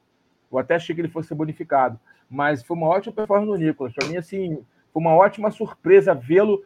Eu 0.51 0.57
até 0.57 0.75
achei 0.75 0.95
que 0.95 1.01
ele 1.01 1.09
fosse 1.09 1.27
ser 1.27 1.35
bonificado. 1.35 1.99
Mas 2.29 2.63
foi 2.63 2.75
uma 2.77 2.87
ótima 2.87 3.13
performance 3.13 3.51
do 3.51 3.57
Nicolas. 3.57 3.93
Para 3.93 4.07
mim, 4.07 4.17
assim, 4.17 4.63
foi 4.93 5.01
uma 5.01 5.15
ótima 5.15 5.51
surpresa 5.51 6.13
vê-lo 6.13 6.63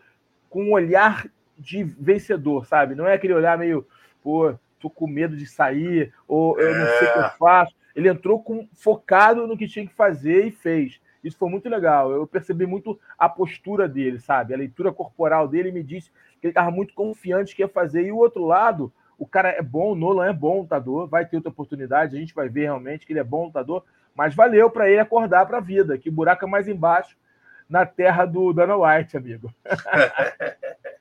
com 0.49 0.63
um 0.63 0.73
olhar 0.73 1.27
de 1.57 1.83
vencedor, 1.83 2.65
sabe? 2.65 2.95
Não 2.95 3.07
é 3.07 3.13
aquele 3.13 3.33
olhar 3.33 3.57
meio, 3.57 3.87
pô, 4.21 4.53
tô 4.79 4.89
com 4.89 5.07
medo 5.07 5.37
de 5.37 5.45
sair, 5.45 6.13
ou 6.27 6.59
eu 6.59 6.75
não 6.75 6.85
sei 6.97 7.07
o 7.07 7.13
que 7.13 7.19
eu 7.19 7.23
é. 7.23 7.29
faço. 7.37 7.75
Ele 7.95 8.09
entrou 8.09 8.41
com, 8.41 8.67
focado 8.73 9.47
no 9.47 9.57
que 9.57 9.67
tinha 9.67 9.85
que 9.85 9.93
fazer 9.93 10.45
e 10.45 10.51
fez. 10.51 10.99
Isso 11.23 11.37
foi 11.37 11.49
muito 11.49 11.69
legal. 11.69 12.11
Eu 12.11 12.25
percebi 12.25 12.65
muito 12.65 12.99
a 13.17 13.29
postura 13.29 13.87
dele, 13.87 14.19
sabe? 14.19 14.53
A 14.53 14.57
leitura 14.57 14.91
corporal 14.91 15.47
dele 15.47 15.71
me 15.71 15.83
disse 15.83 16.09
que 16.39 16.47
ele 16.47 16.51
estava 16.51 16.71
muito 16.71 16.93
confiante 16.93 17.55
que 17.55 17.61
ia 17.61 17.67
fazer. 17.67 18.05
E 18.05 18.11
o 18.11 18.17
outro 18.17 18.45
lado, 18.45 18.91
o 19.17 19.27
cara 19.27 19.49
é 19.49 19.61
bom, 19.61 19.91
o 19.91 19.95
Nolan 19.95 20.27
é 20.27 20.33
bom 20.33 20.61
lutador, 20.61 21.07
vai 21.07 21.25
ter 21.25 21.35
outra 21.35 21.51
oportunidade, 21.51 22.15
a 22.15 22.19
gente 22.19 22.33
vai 22.33 22.49
ver 22.49 22.63
realmente 22.63 23.05
que 23.05 23.13
ele 23.13 23.19
é 23.19 23.23
bom 23.23 23.45
lutador, 23.45 23.83
mas 24.15 24.33
valeu 24.33 24.69
para 24.69 24.89
ele 24.89 24.99
acordar 24.99 25.45
para 25.45 25.57
a 25.59 25.61
vida, 25.61 25.97
que 25.97 26.09
buraco 26.09 26.43
é 26.43 26.47
mais 26.47 26.67
embaixo 26.67 27.15
na 27.69 27.85
terra 27.85 28.25
do 28.25 28.51
Dana 28.51 28.75
White, 28.75 29.15
amigo. 29.15 29.53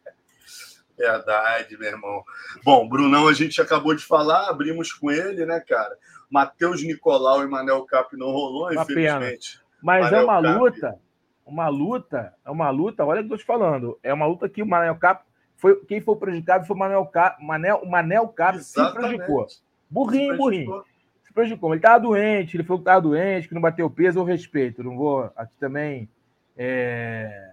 Verdade, 0.97 1.79
meu 1.79 1.89
irmão. 1.89 2.23
Bom, 2.63 2.87
Brunão, 2.87 3.27
a 3.27 3.33
gente 3.33 3.59
acabou 3.61 3.95
de 3.95 4.05
falar, 4.05 4.51
abrimos 4.51 4.93
com 4.93 5.11
ele, 5.11 5.47
né, 5.47 5.59
cara? 5.61 5.97
Matheus 6.31 6.83
Nicolau 6.83 7.43
e 7.43 7.49
Manel 7.49 7.87
Cap 7.87 8.15
não 8.19 8.31
rolou, 8.31 8.71
uma 8.71 8.83
infelizmente. 8.83 9.57
Pena. 9.57 9.70
Mas 9.83 10.13
é 10.13 10.23
uma 10.23 10.43
Cap... 10.43 10.59
luta, 10.59 10.99
uma 11.47 11.69
luta, 11.69 12.35
é 12.45 12.51
uma 12.51 12.71
luta, 12.71 13.05
olha 13.05 13.21
o 13.21 13.25
que 13.25 13.33
eu 13.33 13.37
tô 13.37 13.39
te 13.39 13.47
falando, 13.47 13.99
é 14.03 14.13
uma 14.13 14.27
luta 14.27 14.49
que 14.49 14.63
o 14.63 14.67
Manel 14.67 14.97
Cap 14.97 15.25
foi 15.61 15.77
quem 15.85 16.01
foi 16.01 16.17
prejudicado 16.17 16.67
foi 16.67 16.75
o 16.75 16.79
Manel 16.79 17.05
Cap, 17.07 17.45
Manel, 17.45 17.81
o 17.83 17.91
Manel 17.91 18.29
Cap 18.29 18.59
se 18.59 18.93
prejudicou. 18.93 19.47
Burrinho, 19.91 20.33
se 20.33 20.39
burrinho. 20.39 20.85
Se 21.23 21.33
prejudicou. 21.35 21.71
Ele 21.71 21.79
estava 21.79 22.01
doente, 22.01 22.57
ele 22.57 22.65
falou 22.65 22.79
que 22.79 22.89
estava 22.89 23.03
doente, 23.03 23.47
que 23.47 23.55
não 23.55 23.61
bateu 23.61 23.91
peso, 23.91 24.19
eu 24.19 24.25
respeito. 24.25 24.83
Não 24.83 24.97
vou 24.97 25.31
aqui 25.37 25.53
também 25.61 26.09
é, 26.57 27.51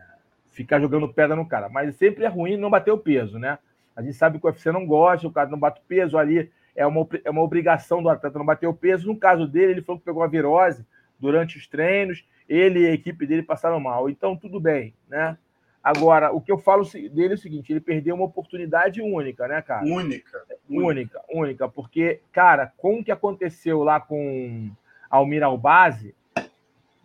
ficar 0.52 0.80
jogando 0.80 1.12
pedra 1.12 1.36
no 1.36 1.46
cara. 1.46 1.68
Mas 1.68 1.98
sempre 1.98 2.24
é 2.24 2.28
ruim 2.30 2.56
não 2.56 2.70
bater 2.70 2.92
o 2.92 2.98
peso, 2.98 3.38
né? 3.38 3.60
A 3.94 4.02
gente 4.02 4.14
sabe 4.14 4.40
que 4.40 4.46
o 4.46 4.50
UFC 4.50 4.72
não 4.72 4.86
gosta, 4.86 5.28
o 5.28 5.32
cara 5.32 5.50
não 5.50 5.60
bate 5.60 5.82
o 5.82 5.84
peso 5.86 6.18
ali, 6.18 6.50
é 6.76 6.88
uma, 6.88 7.06
é 7.26 7.30
uma 7.30 7.42
obrigação 7.42 8.02
do 8.02 8.10
atleta 8.10 8.40
não 8.40 8.46
bater 8.46 8.68
o 8.68 8.74
peso. 8.74 9.08
No 9.08 9.18
caso 9.18 9.46
dele, 9.48 9.74
ele 9.74 9.82
falou 9.82 10.00
que 10.00 10.06
pegou 10.06 10.22
uma 10.22 10.30
virose 10.30 10.86
durante 11.20 11.58
os 11.58 11.68
treinos, 11.68 12.26
ele 12.48 12.82
e 12.82 12.88
a 12.88 12.94
equipe 12.94 13.26
dele 13.26 13.44
passaram 13.44 13.80
mal. 13.80 14.10
Então, 14.10 14.36
tudo 14.36 14.60
bem, 14.60 14.94
né? 15.08 15.38
Agora, 15.84 16.34
o 16.34 16.42
que 16.42 16.52
eu 16.52 16.58
falo 16.58 16.84
dele 16.84 17.34
é 17.34 17.36
o 17.36 17.38
seguinte: 17.38 17.72
ele 17.72 17.80
perdeu 17.80 18.16
uma 18.16 18.26
oportunidade 18.26 19.02
única, 19.02 19.48
né, 19.48 19.62
cara? 19.62 19.86
Única. 19.86 20.44
Única, 20.70 21.22
única. 21.30 21.70
Porque, 21.70 22.20
cara, 22.32 22.74
com 22.76 23.00
o 23.00 23.04
que 23.04 23.12
aconteceu 23.12 23.84
lá 23.84 24.00
com 24.00 24.70
Almir 25.10 25.44
Albazi. 25.44 26.14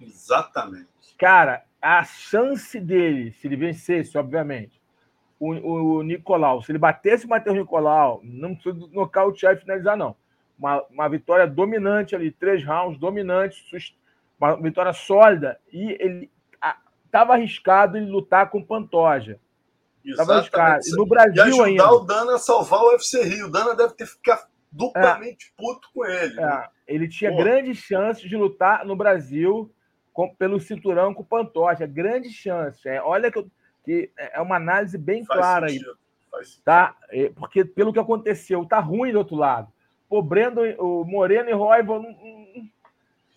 Exatamente. 0.01 0.89
Cara, 1.17 1.65
a 1.81 2.03
chance 2.03 2.81
dele, 2.81 3.33
se 3.33 3.47
ele 3.47 3.57
vencesse, 3.57 4.19
obviamente, 4.19 4.81
o, 5.39 5.51
o 5.51 6.03
Nicolau, 6.03 6.63
se 6.63 6.73
ele 6.73 6.79
batesse 6.79 7.27
o 7.27 7.29
Matheus 7.29 7.57
Nicolau, 7.57 8.21
não 8.25 8.55
precisa 8.55 8.89
nocautear 8.93 9.55
e 9.55 9.61
finalizar, 9.61 9.97
não. 9.97 10.17
Uma, 10.59 10.83
uma 10.91 11.09
vitória 11.09 11.47
dominante 11.47 12.15
ali, 12.15 12.31
três 12.31 12.65
rounds, 12.65 12.99
dominante, 12.99 13.65
uma 14.43 14.61
vitória 14.61 14.93
sólida, 14.93 15.59
e 15.73 15.97
ele 16.01 16.31
estava 17.05 17.35
arriscado 17.35 17.97
ele 17.97 18.11
lutar 18.11 18.51
com 18.51 18.65
Pantoja. 18.65 19.39
Estava 20.05 20.39
arriscado. 20.39 20.83
E 20.85 20.97
no 20.97 21.07
Brasil 21.07 21.37
e 21.37 21.41
ajudar 21.43 21.65
ainda. 21.65 21.93
o 21.93 22.01
Dana 22.01 22.35
a 22.35 22.39
salvar 22.39 22.81
o 22.81 22.89
UFC 22.89 23.23
Rio. 23.23 23.47
O 23.47 23.51
Dana 23.51 23.77
deve 23.77 23.95
ter 23.95 24.07
ficado 24.07 24.47
duplamente 24.71 25.53
é, 25.53 25.63
puto 25.63 25.89
com 25.95 26.05
ele. 26.05 26.41
É, 26.41 26.45
né? 26.45 26.69
Ele 26.89 27.09
tinha 27.09 27.31
Porra. 27.31 27.45
grandes 27.45 27.79
chances 27.79 28.29
de 28.29 28.37
lutar 28.37 28.85
no 28.85 28.97
Brasil 28.97 29.73
com, 30.13 30.35
pelo 30.35 30.59
cinturão 30.59 31.15
com 31.15 31.23
o 31.23 31.27
Pantoja. 31.27 31.87
Grande 31.87 32.31
chance. 32.31 32.89
É, 32.89 33.01
olha 33.01 33.31
que, 33.31 33.39
eu, 33.39 33.49
que 33.85 34.11
é 34.17 34.41
uma 34.41 34.57
análise 34.57 34.99
bem 34.99 35.25
Faz 35.25 35.39
clara 35.39 35.69
sentido. 35.69 35.97
aí. 36.35 36.47
Tá? 36.65 36.97
É, 37.11 37.29
porque 37.29 37.65
pelo 37.65 37.93
que 37.93 38.01
aconteceu, 38.01 38.65
tá 38.65 38.81
ruim 38.81 39.13
do 39.13 39.19
outro 39.19 39.37
lado. 39.37 39.71
O 40.11 40.21
Brendo, 40.21 40.63
o 40.79 41.05
Moreno 41.05 41.49
e 41.49 41.53
Roiva 41.53 41.99
não, 41.99 42.17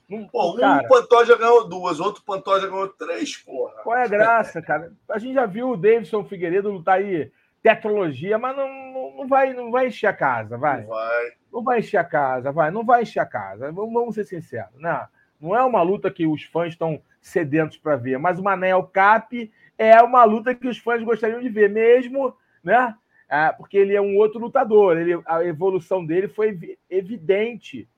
não, 0.10 0.28
Pô, 0.28 0.54
um 0.54 0.60
cara, 0.60 0.88
Pantoja 0.88 1.38
ganhou 1.38 1.68
duas, 1.68 2.00
outro 2.00 2.24
Pantoja 2.24 2.68
ganhou 2.68 2.88
três, 2.90 3.38
porra. 3.38 3.74
Qual 3.84 3.98
é 3.98 4.04
a 4.04 4.08
graça, 4.08 4.62
cara? 4.62 4.92
A 5.10 5.18
gente 5.18 5.34
já 5.34 5.46
viu 5.46 5.72
o 5.72 5.78
Davidson 5.78 6.24
Figueiredo 6.24 6.72
lutar 6.72 7.00
aí 7.00 7.32
tecnologia, 7.64 8.38
mas 8.38 8.56
não, 8.56 8.68
não, 8.68 9.18
não, 9.18 9.28
vai, 9.28 9.52
não 9.54 9.72
vai 9.72 9.88
encher 9.88 10.08
a 10.08 10.14
casa, 10.14 10.56
vai. 10.56 10.82
Não 10.82 10.90
vai. 10.90 11.32
Não 11.52 11.64
vai 11.64 11.80
encher 11.80 11.98
a 11.98 12.04
casa, 12.04 12.52
vai. 12.52 12.70
Não 12.70 12.86
vai 12.86 13.02
encher 13.02 13.20
a 13.20 13.26
casa. 13.26 13.72
Vamos, 13.72 13.94
vamos 13.94 14.16
ser 14.16 14.24
sinceros, 14.26 14.80
né? 14.80 15.08
Não 15.42 15.56
é 15.56 15.64
uma 15.64 15.82
luta 15.82 16.12
que 16.12 16.28
os 16.28 16.44
fãs 16.44 16.74
estão 16.74 17.02
sedentos 17.20 17.78
para 17.78 17.96
ver, 17.96 18.20
mas 18.20 18.38
o 18.38 18.44
Manel 18.44 18.84
Cap 18.84 19.52
é 19.78 20.02
uma 20.02 20.24
luta 20.24 20.54
que 20.54 20.68
os 20.68 20.78
fãs 20.78 21.04
gostariam 21.04 21.42
de 21.42 21.50
ver, 21.50 21.70
mesmo, 21.70 22.36
né? 22.64 22.96
É, 23.28 23.52
porque 23.52 23.78
ele 23.78 23.96
é 23.96 24.02
um 24.02 24.16
outro 24.18 24.40
lutador. 24.40 24.98
Ele, 24.98 25.20
a 25.26 25.44
evolução 25.44 26.06
dele 26.06 26.28
foi 26.28 26.78
evidente 26.88 27.90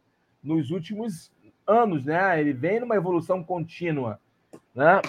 nos 0.42 0.72
últimos 0.72 1.32
anos, 1.68 2.06
né? 2.06 2.40
Ele 2.40 2.54
vem 2.54 2.80
numa 2.80 2.96
evolução 2.96 3.44
contínua, 3.44 4.20
né? 4.74 5.02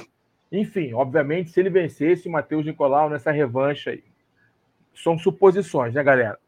Enfim, 0.50 0.92
obviamente, 0.92 1.50
se 1.50 1.60
ele 1.60 1.70
vencesse 1.70 2.28
o 2.28 2.32
Matheus 2.32 2.66
Nicolau 2.66 3.08
nessa 3.08 3.30
revanche 3.30 3.90
aí. 3.90 4.04
São 4.94 5.18
suposições, 5.18 5.94
né, 5.94 6.02
galera? 6.02 6.38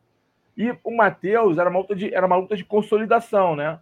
E 0.57 0.77
o 0.83 0.97
Matheus 0.97 1.59
era 1.59 1.71
uma 1.71 1.79
luta 1.79 1.95
de, 1.95 2.13
era 2.13 2.27
uma 2.27 2.37
luta 2.37 2.57
de 2.57 2.65
consolidação, 2.65 3.55
né? 3.55 3.79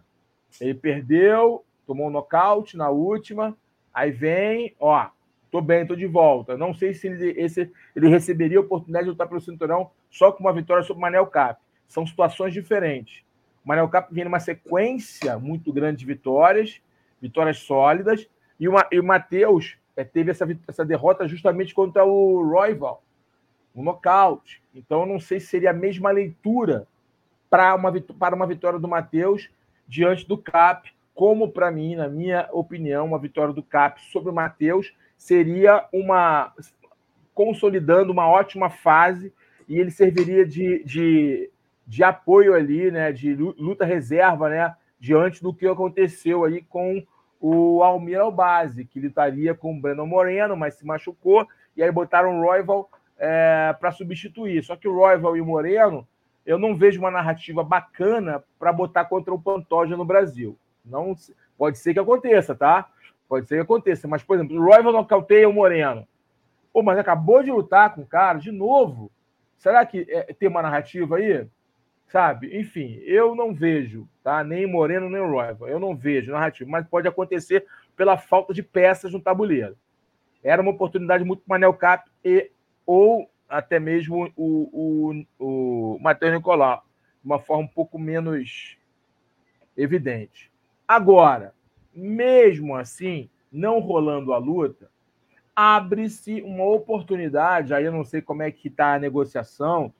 Ele 0.61 0.73
perdeu, 0.73 1.65
tomou 1.87 2.07
um 2.07 2.11
nocaute 2.11 2.77
na 2.77 2.89
última, 2.89 3.57
aí 3.93 4.11
vem, 4.11 4.75
ó, 4.79 5.07
tô 5.49 5.61
bem, 5.61 5.85
tô 5.85 5.95
de 5.95 6.05
volta. 6.05 6.57
Não 6.57 6.73
sei 6.73 6.93
se 6.93 7.07
ele, 7.07 7.31
esse, 7.39 7.71
ele 7.95 8.07
receberia 8.07 8.59
a 8.59 8.61
oportunidade 8.61 9.05
de 9.05 9.11
lutar 9.11 9.27
pelo 9.27 9.41
cinturão 9.41 9.89
só 10.09 10.31
com 10.31 10.43
uma 10.43 10.53
vitória 10.53 10.83
sobre 10.83 10.99
o 10.99 11.01
Manel 11.01 11.27
Cap. 11.27 11.59
São 11.87 12.05
situações 12.05 12.53
diferentes. 12.53 13.23
O 13.63 13.67
Manel 13.69 13.89
Cap 13.89 14.13
vem 14.13 14.23
numa 14.23 14.39
sequência 14.39 15.37
muito 15.37 15.71
grande 15.71 15.99
de 15.99 16.05
vitórias, 16.05 16.81
vitórias 17.21 17.59
sólidas, 17.59 18.27
e 18.59 18.67
o, 18.67 18.73
e 18.91 18.99
o 18.99 19.03
Matheus 19.03 19.77
é, 19.95 20.03
teve 20.03 20.31
essa, 20.31 20.47
essa 20.67 20.85
derrota 20.85 21.27
justamente 21.27 21.73
contra 21.73 22.05
o 22.05 22.47
Royval, 22.49 23.03
um 23.75 23.83
nocaute. 23.83 24.61
Então, 24.73 25.01
eu 25.01 25.05
não 25.05 25.19
sei 25.19 25.39
se 25.39 25.47
seria 25.47 25.71
a 25.71 25.73
mesma 25.73 26.11
leitura 26.11 26.87
para 27.49 27.75
uma, 27.75 27.91
para 28.17 28.35
uma 28.35 28.47
vitória 28.47 28.79
do 28.79 28.87
Matheus 28.87 29.49
diante 29.87 30.27
do 30.27 30.37
Cap, 30.37 30.91
como 31.13 31.51
para 31.51 31.71
mim, 31.71 31.95
na 31.95 32.07
minha 32.07 32.47
opinião, 32.53 33.05
uma 33.05 33.19
vitória 33.19 33.53
do 33.53 33.63
Cap 33.63 33.99
sobre 34.05 34.29
o 34.29 34.33
Matheus 34.33 34.93
seria 35.17 35.85
uma 35.91 36.53
consolidando 37.33 38.11
uma 38.11 38.27
ótima 38.27 38.69
fase 38.69 39.33
e 39.67 39.79
ele 39.79 39.91
serviria 39.91 40.45
de, 40.45 40.83
de 40.83 41.49
de 41.89 42.03
apoio 42.03 42.53
ali, 42.53 42.91
né, 42.91 43.11
de 43.11 43.33
luta 43.33 43.83
reserva, 43.83 44.47
né, 44.47 44.75
diante 44.99 45.41
do 45.41 45.51
que 45.51 45.65
aconteceu 45.65 46.43
aí 46.43 46.61
com 46.61 47.03
o 47.41 47.81
Almir 47.81 48.19
Albase, 48.19 48.85
que 48.85 48.99
lutaria 48.99 49.55
com 49.55 49.75
o 49.75 49.81
Breno 49.81 50.05
Moreno, 50.05 50.55
mas 50.55 50.75
se 50.75 50.85
machucou, 50.85 51.47
e 51.75 51.81
aí 51.81 51.91
botaram 51.91 52.37
o 52.37 52.43
Royval 52.43 52.91
é, 53.17 53.75
para 53.79 53.91
substituir. 53.91 54.63
Só 54.63 54.75
que 54.75 54.87
o 54.87 54.93
Royval 54.93 55.35
e 55.35 55.41
o 55.41 55.45
Moreno, 55.45 56.07
eu 56.45 56.59
não 56.59 56.75
vejo 56.75 56.99
uma 56.99 57.09
narrativa 57.09 57.63
bacana 57.63 58.43
para 58.59 58.71
botar 58.71 59.05
contra 59.05 59.33
o 59.33 59.41
Pantoja 59.41 59.97
no 59.97 60.05
Brasil. 60.05 60.55
Não 60.85 61.15
Pode 61.57 61.79
ser 61.79 61.93
que 61.93 61.99
aconteça, 61.99 62.53
tá? 62.53 62.87
Pode 63.27 63.47
ser 63.47 63.55
que 63.55 63.61
aconteça. 63.61 64.07
Mas, 64.07 64.21
por 64.21 64.35
exemplo, 64.35 64.55
o 64.55 64.63
Royval 64.63 64.93
nocauteia 64.93 65.49
o 65.49 65.53
Moreno. 65.53 66.07
Pô, 66.71 66.83
mas 66.83 66.99
acabou 66.99 67.41
de 67.41 67.49
lutar 67.49 67.95
com 67.95 68.01
o 68.01 68.07
cara 68.07 68.37
de 68.37 68.51
novo. 68.51 69.11
Será 69.57 69.83
que 69.87 70.05
é, 70.07 70.31
tem 70.33 70.47
uma 70.47 70.61
narrativa 70.61 71.17
aí? 71.17 71.47
Sabe? 72.09 72.57
Enfim, 72.59 72.99
eu 73.05 73.35
não 73.35 73.53
vejo, 73.53 74.07
tá? 74.23 74.43
Nem 74.43 74.65
Moreno, 74.65 75.09
nem 75.09 75.21
Royal. 75.21 75.67
Eu 75.67 75.79
não 75.79 75.95
vejo 75.95 76.31
narrativa, 76.31 76.69
mas 76.69 76.87
pode 76.87 77.07
acontecer 77.07 77.65
pela 77.95 78.17
falta 78.17 78.53
de 78.53 78.63
peças 78.63 79.13
no 79.13 79.19
tabuleiro. 79.19 79.77
Era 80.43 80.61
uma 80.61 80.71
oportunidade 80.71 81.23
muito 81.23 81.43
para 81.43 81.55
Manel 81.55 81.73
Cap 81.73 82.09
e 82.23 82.51
ou 82.85 83.29
até 83.47 83.79
mesmo 83.79 84.31
o, 84.35 85.23
o, 85.39 85.95
o 85.95 85.99
Matheus 85.99 86.33
Nicolau, 86.33 86.83
de 87.21 87.25
uma 87.25 87.39
forma 87.39 87.63
um 87.63 87.67
pouco 87.67 87.97
menos 87.97 88.77
evidente. 89.75 90.51
Agora, 90.87 91.53
mesmo 91.93 92.75
assim, 92.75 93.29
não 93.51 93.79
rolando 93.79 94.33
a 94.33 94.37
luta, 94.37 94.89
abre-se 95.55 96.41
uma 96.41 96.63
oportunidade, 96.63 97.73
aí 97.73 97.85
eu 97.85 97.91
não 97.91 98.03
sei 98.03 98.21
como 98.21 98.43
é 98.43 98.51
que 98.51 98.67
está 98.67 98.93
a 98.93 98.99
negociação, 98.99 99.93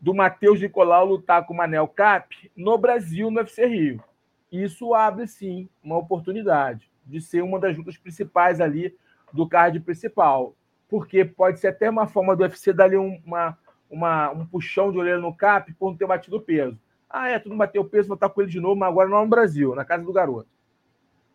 do 0.00 0.14
Matheus 0.14 0.60
Nicolau 0.60 1.06
lutar 1.06 1.44
com 1.46 1.54
o 1.54 1.56
Manel 1.56 1.88
Cap 1.88 2.50
no 2.56 2.76
Brasil, 2.78 3.30
no 3.30 3.38
UFC 3.38 3.66
Rio. 3.66 4.02
Isso 4.50 4.94
abre, 4.94 5.26
sim, 5.26 5.68
uma 5.82 5.96
oportunidade 5.96 6.90
de 7.04 7.20
ser 7.20 7.42
uma 7.42 7.58
das 7.58 7.76
lutas 7.76 7.96
principais 7.96 8.60
ali 8.60 8.94
do 9.32 9.48
card 9.48 9.78
principal. 9.80 10.54
Porque 10.88 11.24
pode 11.24 11.58
ser 11.58 11.68
até 11.68 11.90
uma 11.90 12.06
forma 12.06 12.36
do 12.36 12.42
UFC 12.42 12.72
dar 12.72 12.84
ali 12.84 12.96
uma, 12.96 13.58
uma, 13.90 14.30
um 14.30 14.46
puxão 14.46 14.92
de 14.92 14.98
orelha 14.98 15.18
no 15.18 15.34
Cap 15.34 15.72
por 15.74 15.90
não 15.90 15.96
ter 15.96 16.06
batido 16.06 16.36
o 16.36 16.42
peso. 16.42 16.78
Ah, 17.08 17.28
é, 17.28 17.38
tu 17.38 17.48
não 17.48 17.56
bateu 17.56 17.82
o 17.82 17.88
peso, 17.88 18.08
vou 18.08 18.14
estar 18.14 18.28
com 18.28 18.42
ele 18.42 18.50
de 18.50 18.60
novo, 18.60 18.76
mas 18.76 18.88
agora 18.88 19.08
não 19.08 19.22
no 19.22 19.28
Brasil, 19.28 19.74
na 19.74 19.84
casa 19.84 20.04
do 20.04 20.12
garoto. 20.12 20.48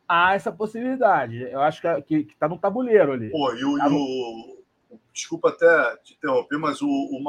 Há 0.07 0.35
essa 0.35 0.51
possibilidade. 0.51 1.41
Eu 1.41 1.61
acho 1.61 1.81
que 2.05 2.15
está 2.15 2.47
no 2.47 2.57
tabuleiro 2.57 3.13
ali. 3.13 3.29
Pô, 3.29 3.53
e 3.53 3.63
o, 3.63 3.77
tá 3.77 3.89
no... 3.89 4.60
Desculpa 5.13 5.49
até 5.49 5.97
te 5.97 6.13
interromper, 6.13 6.57
mas 6.57 6.81
o, 6.81 6.87
o, 6.87 7.21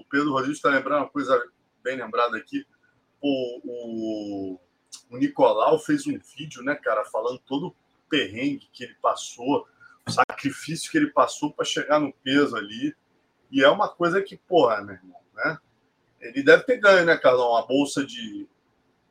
o 0.00 0.04
Pedro 0.10 0.32
Rodrigues 0.32 0.56
está 0.56 0.70
lembrando 0.70 1.02
uma 1.02 1.08
coisa 1.08 1.40
bem 1.82 1.96
lembrada 1.96 2.36
aqui. 2.36 2.66
O, 3.20 3.60
o, 3.64 4.60
o 5.10 5.16
Nicolau 5.16 5.78
fez 5.78 6.06
um 6.06 6.18
vídeo, 6.36 6.62
né, 6.62 6.74
cara, 6.74 7.04
falando 7.04 7.38
todo 7.40 7.68
o 7.68 7.76
perrengue 8.08 8.68
que 8.72 8.84
ele 8.84 8.94
passou, 9.00 9.66
o 10.06 10.10
sacrifício 10.10 10.90
que 10.90 10.98
ele 10.98 11.10
passou 11.10 11.52
para 11.52 11.64
chegar 11.64 12.00
no 12.00 12.12
peso 12.12 12.56
ali. 12.56 12.94
E 13.50 13.62
é 13.62 13.68
uma 13.68 13.88
coisa 13.88 14.22
que, 14.22 14.36
porra, 14.36 14.82
meu 14.82 14.94
irmão, 14.94 15.20
né? 15.34 15.58
Ele 16.20 16.42
deve 16.42 16.64
ter 16.64 16.78
ganho, 16.78 17.06
né, 17.06 17.16
Carlão? 17.16 17.56
A 17.56 17.66
bolsa 17.66 18.04
de. 18.04 18.46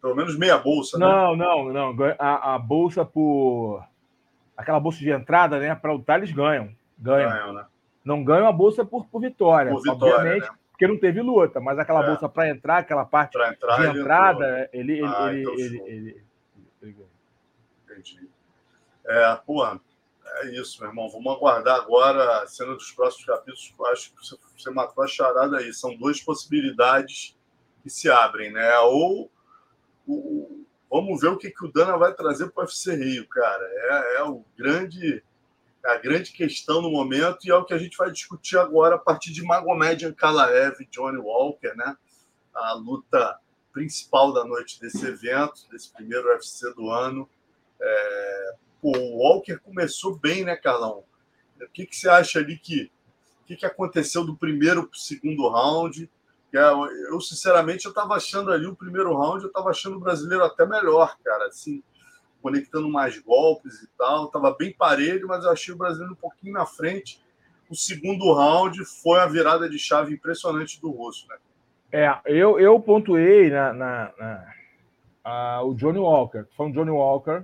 Pelo 0.02 0.16
menos 0.16 0.38
meia 0.38 0.58
bolsa, 0.58 0.98
não, 0.98 1.36
né? 1.36 1.44
Não, 1.44 1.74
não, 1.74 1.94
não. 1.94 2.16
A, 2.18 2.56
a, 2.56 2.60
bolsa 2.60 3.04
por. 3.04 3.84
Aquela 4.56 4.80
bolsa 4.80 5.00
de 5.00 5.10
entrada, 5.10 5.60
né? 5.60 5.74
Para 5.76 5.92
lutar, 5.92 6.20
eles 6.20 6.32
ganham. 6.32 6.74
Ganham. 6.98 7.30
ganham 7.30 7.54
né? 7.54 7.66
Não 8.04 8.24
ganham 8.24 8.48
a 8.48 8.52
bolsa 8.52 8.86
por, 8.86 9.06
por 9.06 9.22
vitória. 9.22 9.72
Por 9.72 9.82
vitória 9.82 10.16
obviamente, 10.16 10.50
né? 10.50 10.58
porque 10.72 10.88
não 10.88 10.98
teve 10.98 11.22
luta, 11.22 11.60
mas 11.60 11.78
aquela 11.78 12.04
é. 12.04 12.08
bolsa 12.08 12.30
para 12.30 12.50
entrar, 12.50 12.78
aquela 12.78 13.06
parte 13.06 13.38
entrar, 13.38 13.92
de 13.92 14.00
entrada, 14.00 14.70
ele, 14.72 14.94
ele, 14.94 15.06
ah, 15.06 15.30
ele, 15.30 15.42
então 15.42 15.54
ele, 15.54 15.82
ele, 15.86 16.24
ele, 16.82 17.06
Entendi. 17.84 18.30
É, 19.06 19.36
pô, 19.46 19.66
é 19.66 19.80
isso, 20.52 20.80
meu 20.80 20.90
irmão. 20.90 21.10
Vamos 21.10 21.36
aguardar 21.36 21.76
agora 21.76 22.44
a 22.44 22.48
cena 22.48 22.74
dos 22.74 22.92
próximos 22.92 23.26
capítulos. 23.26 23.74
Acho 23.92 24.14
que 24.14 24.62
você 24.62 24.70
matou 24.70 25.04
a 25.04 25.08
charada 25.08 25.58
aí. 25.58 25.74
São 25.74 25.96
duas 25.96 26.22
possibilidades 26.22 27.38
que 27.84 27.90
se 27.90 28.10
abrem, 28.10 28.52
né? 28.52 28.78
Ou 28.80 29.30
o, 30.08 30.66
vamos 30.90 31.20
ver 31.22 31.28
o 31.28 31.38
que, 31.38 31.50
que 31.50 31.66
o 31.66 31.72
Dana 31.72 31.98
vai 31.98 32.14
trazer 32.14 32.50
para 32.52 32.62
o 32.62 32.66
UFC 32.66 32.96
Rio, 32.96 33.28
cara. 33.28 33.64
É, 33.64 34.16
é 34.18 34.24
o 34.24 34.44
grande 34.58 35.24
a 35.84 35.98
grande 35.98 36.32
questão 36.32 36.82
no 36.82 36.92
momento 36.92 37.46
e 37.46 37.52
é 37.52 37.56
o 37.56 37.64
que 37.64 37.74
a 37.74 37.78
gente 37.78 37.98
vai 37.98 38.12
discutir 38.12 38.58
agora 38.58 38.96
a 38.96 39.00
partir 39.00 39.32
de 39.32 39.44
Magomed 39.44 40.06
Ankalaev 40.06 40.82
e 40.82 40.86
Johnny 40.86 41.18
Walker, 41.18 41.74
né? 41.76 41.96
A 42.54 42.74
luta 42.74 43.40
principal 43.72 44.34
da 44.34 44.44
noite 44.44 44.80
desse 44.80 45.06
evento, 45.06 45.68
desse 45.72 45.92
primeiro 45.92 46.28
UFC 46.30 46.74
do 46.74 46.90
ano. 46.90 47.30
É... 47.82 48.56
O 48.82 48.92
Walker 49.18 49.58
começou 49.58 50.18
bem, 50.18 50.44
né, 50.44 50.56
Carlão? 50.56 51.04
O 51.62 51.68
que, 51.70 51.86
que 51.86 51.96
você 51.96 52.10
acha 52.10 52.40
ali 52.40 52.58
que 52.58 52.92
o 53.42 53.46
que, 53.50 53.56
que 53.56 53.66
aconteceu 53.66 54.24
do 54.24 54.38
primeiro 54.38 54.88
para 54.88 54.96
o 54.96 55.00
segundo 55.00 55.50
round? 55.50 56.10
É, 56.54 56.60
eu, 57.12 57.20
sinceramente, 57.20 57.86
eu 57.86 57.90
estava 57.90 58.16
achando 58.16 58.52
ali 58.52 58.66
o 58.68 58.76
primeiro 58.76 59.16
round, 59.16 59.44
eu 59.44 59.48
estava 59.48 59.70
achando 59.70 59.98
o 59.98 60.00
brasileiro 60.00 60.44
até 60.44 60.66
melhor, 60.66 61.18
cara. 61.24 61.48
Assim, 61.48 61.84
conectando 62.42 62.90
mais 62.90 63.18
golpes 63.20 63.82
e 63.82 63.88
tal. 63.98 64.26
Estava 64.26 64.56
bem 64.58 64.74
parelho, 64.74 65.28
mas 65.28 65.44
eu 65.44 65.52
achei 65.52 65.74
o 65.74 65.78
brasileiro 65.78 66.14
um 66.14 66.18
pouquinho 66.18 66.54
na 66.54 66.66
frente. 66.66 67.22
O 67.70 67.76
segundo 67.76 68.34
round 68.34 68.84
foi 68.86 69.20
a 69.20 69.28
virada 69.28 69.70
de 69.70 69.78
chave 69.78 70.14
impressionante 70.14 70.82
do 70.82 70.90
Russo, 70.90 71.28
né? 71.28 71.38
É, 71.92 72.20
eu, 72.26 72.60
eu 72.60 72.80
pontuei 72.80 73.50
na, 73.50 73.74
na, 73.74 74.14
na 75.24 75.64
o 75.64 75.74
Johnny 75.74 76.00
Walker, 76.00 76.46
foi 76.56 76.68
um 76.68 76.72
Johnny 76.72 76.92
Walker. 76.92 77.44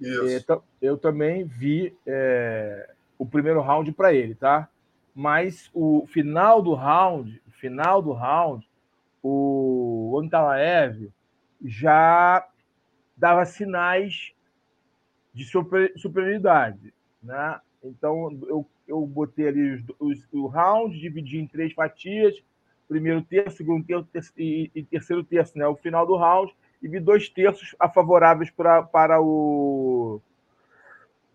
Isso. 0.00 0.62
eu 0.80 0.96
também 0.96 1.44
vi 1.44 1.94
é, 2.06 2.90
o 3.18 3.26
primeiro 3.26 3.60
round 3.60 3.92
para 3.92 4.14
ele, 4.14 4.34
tá? 4.34 4.68
Mas 5.14 5.68
o 5.74 6.06
final 6.06 6.62
do 6.62 6.72
round, 6.72 7.40
final 7.50 8.00
do 8.00 8.12
round, 8.12 8.66
o 9.22 10.18
Antalaev 10.22 11.12
já 11.62 12.46
dava 13.20 13.44
sinais 13.44 14.32
de 15.32 15.44
super, 15.44 15.92
superioridade. 15.96 16.92
Né? 17.22 17.60
Então, 17.84 18.30
eu, 18.48 18.66
eu 18.88 19.06
botei 19.06 19.48
ali 19.48 19.74
os, 19.74 19.84
os, 20.00 20.28
o 20.32 20.46
round, 20.46 20.98
dividi 20.98 21.38
em 21.38 21.46
três 21.46 21.72
fatias, 21.74 22.34
primeiro 22.88 23.22
terço, 23.22 23.58
segundo 23.58 23.84
terço, 23.84 24.32
e, 24.38 24.70
e, 24.74 24.82
terceiro 24.82 25.22
terço, 25.22 25.56
né? 25.58 25.66
o 25.66 25.76
final 25.76 26.06
do 26.06 26.16
round, 26.16 26.52
e 26.82 26.88
vi 26.88 26.98
dois 26.98 27.28
terços 27.28 27.76
a 27.78 27.90
favoráveis 27.90 28.50
pra, 28.50 28.82
para 28.82 29.20
o, 29.20 30.20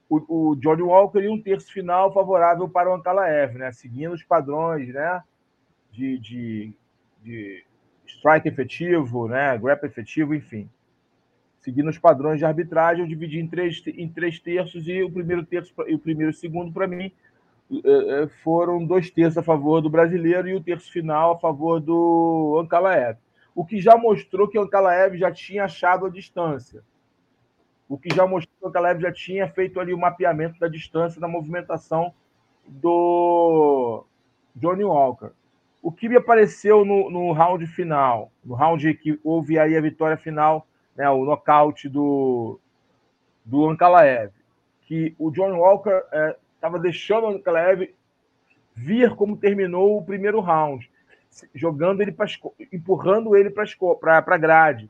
o, 0.10 0.50
o, 0.50 0.56
Johnny 0.56 0.82
Walker 0.82 1.20
e 1.20 1.30
um 1.30 1.40
terço 1.40 1.72
final 1.72 2.12
favorável 2.12 2.68
para 2.68 2.90
o 2.90 2.96
Ankalaev, 2.96 3.60
né? 3.60 3.72
seguindo 3.72 4.14
os 4.14 4.24
padrões 4.24 4.92
né? 4.92 5.24
de, 5.92 6.18
de, 6.18 6.74
de 7.22 7.64
strike 8.08 8.48
efetivo, 8.48 9.28
né? 9.28 9.56
grap 9.60 9.84
efetivo, 9.84 10.34
enfim 10.34 10.68
seguindo 11.66 11.90
os 11.90 11.98
padrões 11.98 12.38
de 12.38 12.46
arbitragem, 12.46 13.04
eu 13.04 13.10
dividi 13.10 13.40
em 13.40 13.48
três, 13.48 13.82
em 13.88 14.08
três 14.08 14.40
terços 14.40 14.88
e 14.88 15.02
o 15.02 15.12
primeiro 15.12 15.44
terço 15.44 15.74
e 15.88 15.96
o 15.96 16.00
primeiro 16.00 16.32
e 16.32 16.36
segundo, 16.36 16.72
para 16.72 16.86
mim, 16.86 17.12
é, 17.84 18.22
é, 18.22 18.28
foram 18.44 18.86
dois 18.86 19.10
terços 19.10 19.40
a 19.40 19.44
favor 19.44 19.82
do 19.82 19.90
brasileiro 19.90 20.48
e 20.48 20.54
o 20.54 20.62
terço 20.62 20.92
final 20.92 21.32
a 21.32 21.40
favor 21.40 21.82
do 21.82 22.60
Ankalaev. 22.62 23.18
O 23.56 23.66
que 23.66 23.82
já 23.82 23.98
mostrou 23.98 24.48
que 24.48 24.60
o 24.60 24.62
Ankalaev 24.62 25.18
já 25.18 25.32
tinha 25.32 25.64
achado 25.64 26.06
a 26.06 26.10
distância. 26.10 26.84
O 27.90 27.98
que 27.98 28.14
já 28.14 28.28
mostrou 28.28 28.56
que 28.60 28.66
o 28.66 28.70
Ankalaev 28.70 29.02
já 29.02 29.12
tinha 29.12 29.48
feito 29.50 29.80
ali 29.80 29.92
o 29.92 29.98
mapeamento 29.98 30.60
da 30.60 30.68
distância 30.68 31.20
da 31.20 31.28
movimentação 31.28 32.14
do 32.68 34.06
Johnny 34.56 34.84
Walker. 34.84 35.32
O 35.82 35.92
que 35.92 36.08
me 36.08 36.18
apareceu 36.18 36.86
no, 36.86 37.10
no 37.10 37.32
round 37.32 37.66
final, 37.66 38.32
no 38.44 38.54
round 38.54 38.94
que 38.96 39.20
houve 39.24 39.58
aí 39.58 39.76
a 39.76 39.82
vitória 39.82 40.18
final 40.18 40.68
né, 40.96 41.10
o 41.10 41.26
nocaute 41.26 41.90
do, 41.90 42.60
do 43.44 43.68
Ankalaev, 43.70 44.32
que 44.82 45.16
o 45.20 45.32
John 45.32 45.58
Walker 45.58 46.02
estava 46.56 46.78
é, 46.78 46.82
deixando 46.82 47.26
o 47.26 47.30
Ankalaev 47.30 47.94
vir 48.74 49.16
como 49.16 49.38
terminou 49.38 49.98
o 49.98 50.06
primeiro 50.06 50.40
round, 50.40 50.90
jogando 51.54 52.02
ele 52.02 52.12
para 52.12 52.28
empurrando 52.72 53.36
ele 53.36 53.50
para 53.50 53.66
a 54.18 54.38
grade, 54.38 54.90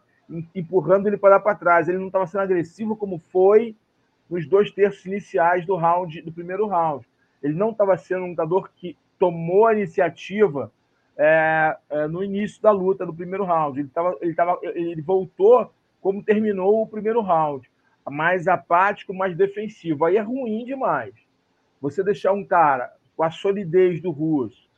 empurrando 0.54 1.08
ele 1.08 1.18
para 1.18 1.36
lá 1.36 1.40
para 1.40 1.56
trás. 1.56 1.88
Ele 1.88 1.98
não 1.98 2.08
estava 2.08 2.28
sendo 2.28 2.42
agressivo 2.42 2.96
como 2.96 3.20
foi 3.20 3.76
nos 4.30 4.48
dois 4.48 4.72
terços 4.72 5.06
iniciais 5.06 5.66
do 5.66 5.76
round 5.76 6.22
do 6.22 6.32
primeiro 6.32 6.68
round. 6.68 7.08
Ele 7.42 7.54
não 7.54 7.70
estava 7.72 7.98
sendo 7.98 8.26
um 8.26 8.30
lutador 8.30 8.70
que 8.76 8.98
tomou 9.20 9.68
a 9.68 9.74
iniciativa 9.74 10.72
é, 11.18 11.78
é, 11.90 12.08
no 12.08 12.24
início 12.24 12.62
da 12.62 12.72
luta 12.72 13.06
do 13.06 13.14
primeiro 13.14 13.46
round. 13.46 13.80
Ele, 13.80 13.90
tava, 13.90 14.18
ele, 14.22 14.34
tava, 14.34 14.60
ele 14.64 15.02
voltou 15.02 15.72
como 16.06 16.22
terminou 16.22 16.84
o 16.84 16.88
primeiro 16.88 17.20
round. 17.20 17.68
Mais 18.08 18.48
apático, 18.48 19.12
mais 19.12 19.36
defensivo. 19.36 20.06
Aí 20.06 20.18
é 20.18 20.22
ruim 20.22 20.64
demais. 20.64 21.16
Você 21.82 22.04
deixar 22.04 22.32
um 22.32 22.46
cara 22.46 22.94
com 23.18 23.24
a 23.24 23.32
solidez 23.32 24.00
do 24.00 24.12
russo, 24.12 24.70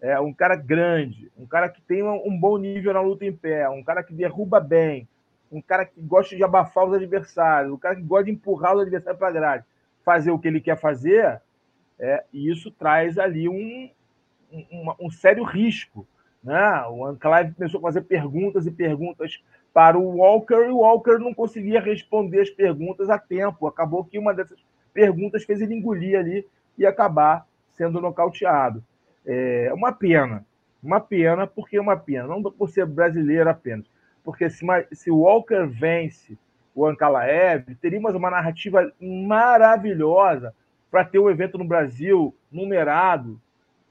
é, 0.00 0.20
um 0.20 0.32
cara 0.32 0.54
grande, 0.54 1.32
um 1.36 1.44
cara 1.46 1.68
que 1.68 1.82
tem 1.82 2.04
um 2.04 2.38
bom 2.38 2.56
nível 2.58 2.94
na 2.94 3.00
luta 3.00 3.24
em 3.24 3.32
pé, 3.32 3.68
um 3.68 3.82
cara 3.82 4.04
que 4.04 4.14
derruba 4.14 4.60
bem, 4.60 5.08
um 5.50 5.60
cara 5.60 5.84
que 5.84 6.00
gosta 6.00 6.36
de 6.36 6.44
abafar 6.44 6.84
os 6.86 6.94
adversários, 6.94 7.72
um 7.72 7.76
cara 7.76 7.96
que 7.96 8.02
gosta 8.02 8.26
de 8.26 8.30
empurrar 8.30 8.76
os 8.76 8.82
adversários 8.82 9.18
para 9.18 9.28
a 9.28 9.32
grade, 9.32 9.64
fazer 10.04 10.30
o 10.30 10.38
que 10.38 10.46
ele 10.46 10.60
quer 10.60 10.78
fazer, 10.78 11.42
é, 11.98 12.22
isso 12.32 12.70
traz 12.70 13.18
ali 13.18 13.48
um, 13.48 13.90
um, 14.52 14.94
um 15.00 15.10
sério 15.10 15.42
risco. 15.42 16.06
Né? 16.40 16.86
O 16.88 17.04
Anclave 17.04 17.54
começou 17.54 17.78
a 17.78 17.82
fazer 17.82 18.02
perguntas 18.02 18.64
e 18.64 18.70
perguntas 18.70 19.42
para 19.72 19.98
o 19.98 20.16
Walker 20.16 20.66
e 20.66 20.70
o 20.70 20.78
Walker 20.78 21.18
não 21.18 21.32
conseguia 21.32 21.80
responder 21.80 22.40
as 22.40 22.50
perguntas 22.50 23.08
a 23.10 23.18
tempo. 23.18 23.66
Acabou 23.66 24.04
que 24.04 24.18
uma 24.18 24.34
dessas 24.34 24.58
perguntas 24.92 25.44
fez 25.44 25.60
ele 25.60 25.74
engolir 25.74 26.18
ali 26.18 26.46
e 26.76 26.86
acabar 26.86 27.46
sendo 27.72 28.00
nocauteado. 28.00 28.82
É 29.24 29.70
uma 29.72 29.92
pena, 29.92 30.44
uma 30.82 31.00
pena, 31.00 31.46
porque 31.46 31.76
é 31.76 31.80
uma 31.80 31.96
pena, 31.96 32.26
não 32.26 32.42
por 32.42 32.70
ser 32.70 32.86
brasileiro 32.86 33.48
apenas, 33.48 33.86
porque 34.24 34.48
se, 34.50 35.10
o 35.10 35.18
Walker 35.18 35.66
vence 35.66 36.38
o 36.74 36.86
Ankalaev, 36.86 37.74
teríamos 37.80 38.14
uma 38.14 38.30
narrativa 38.30 38.92
maravilhosa 39.00 40.54
para 40.90 41.04
ter 41.04 41.18
um 41.18 41.28
evento 41.28 41.58
no 41.58 41.64
Brasil 41.64 42.34
numerado 42.50 43.40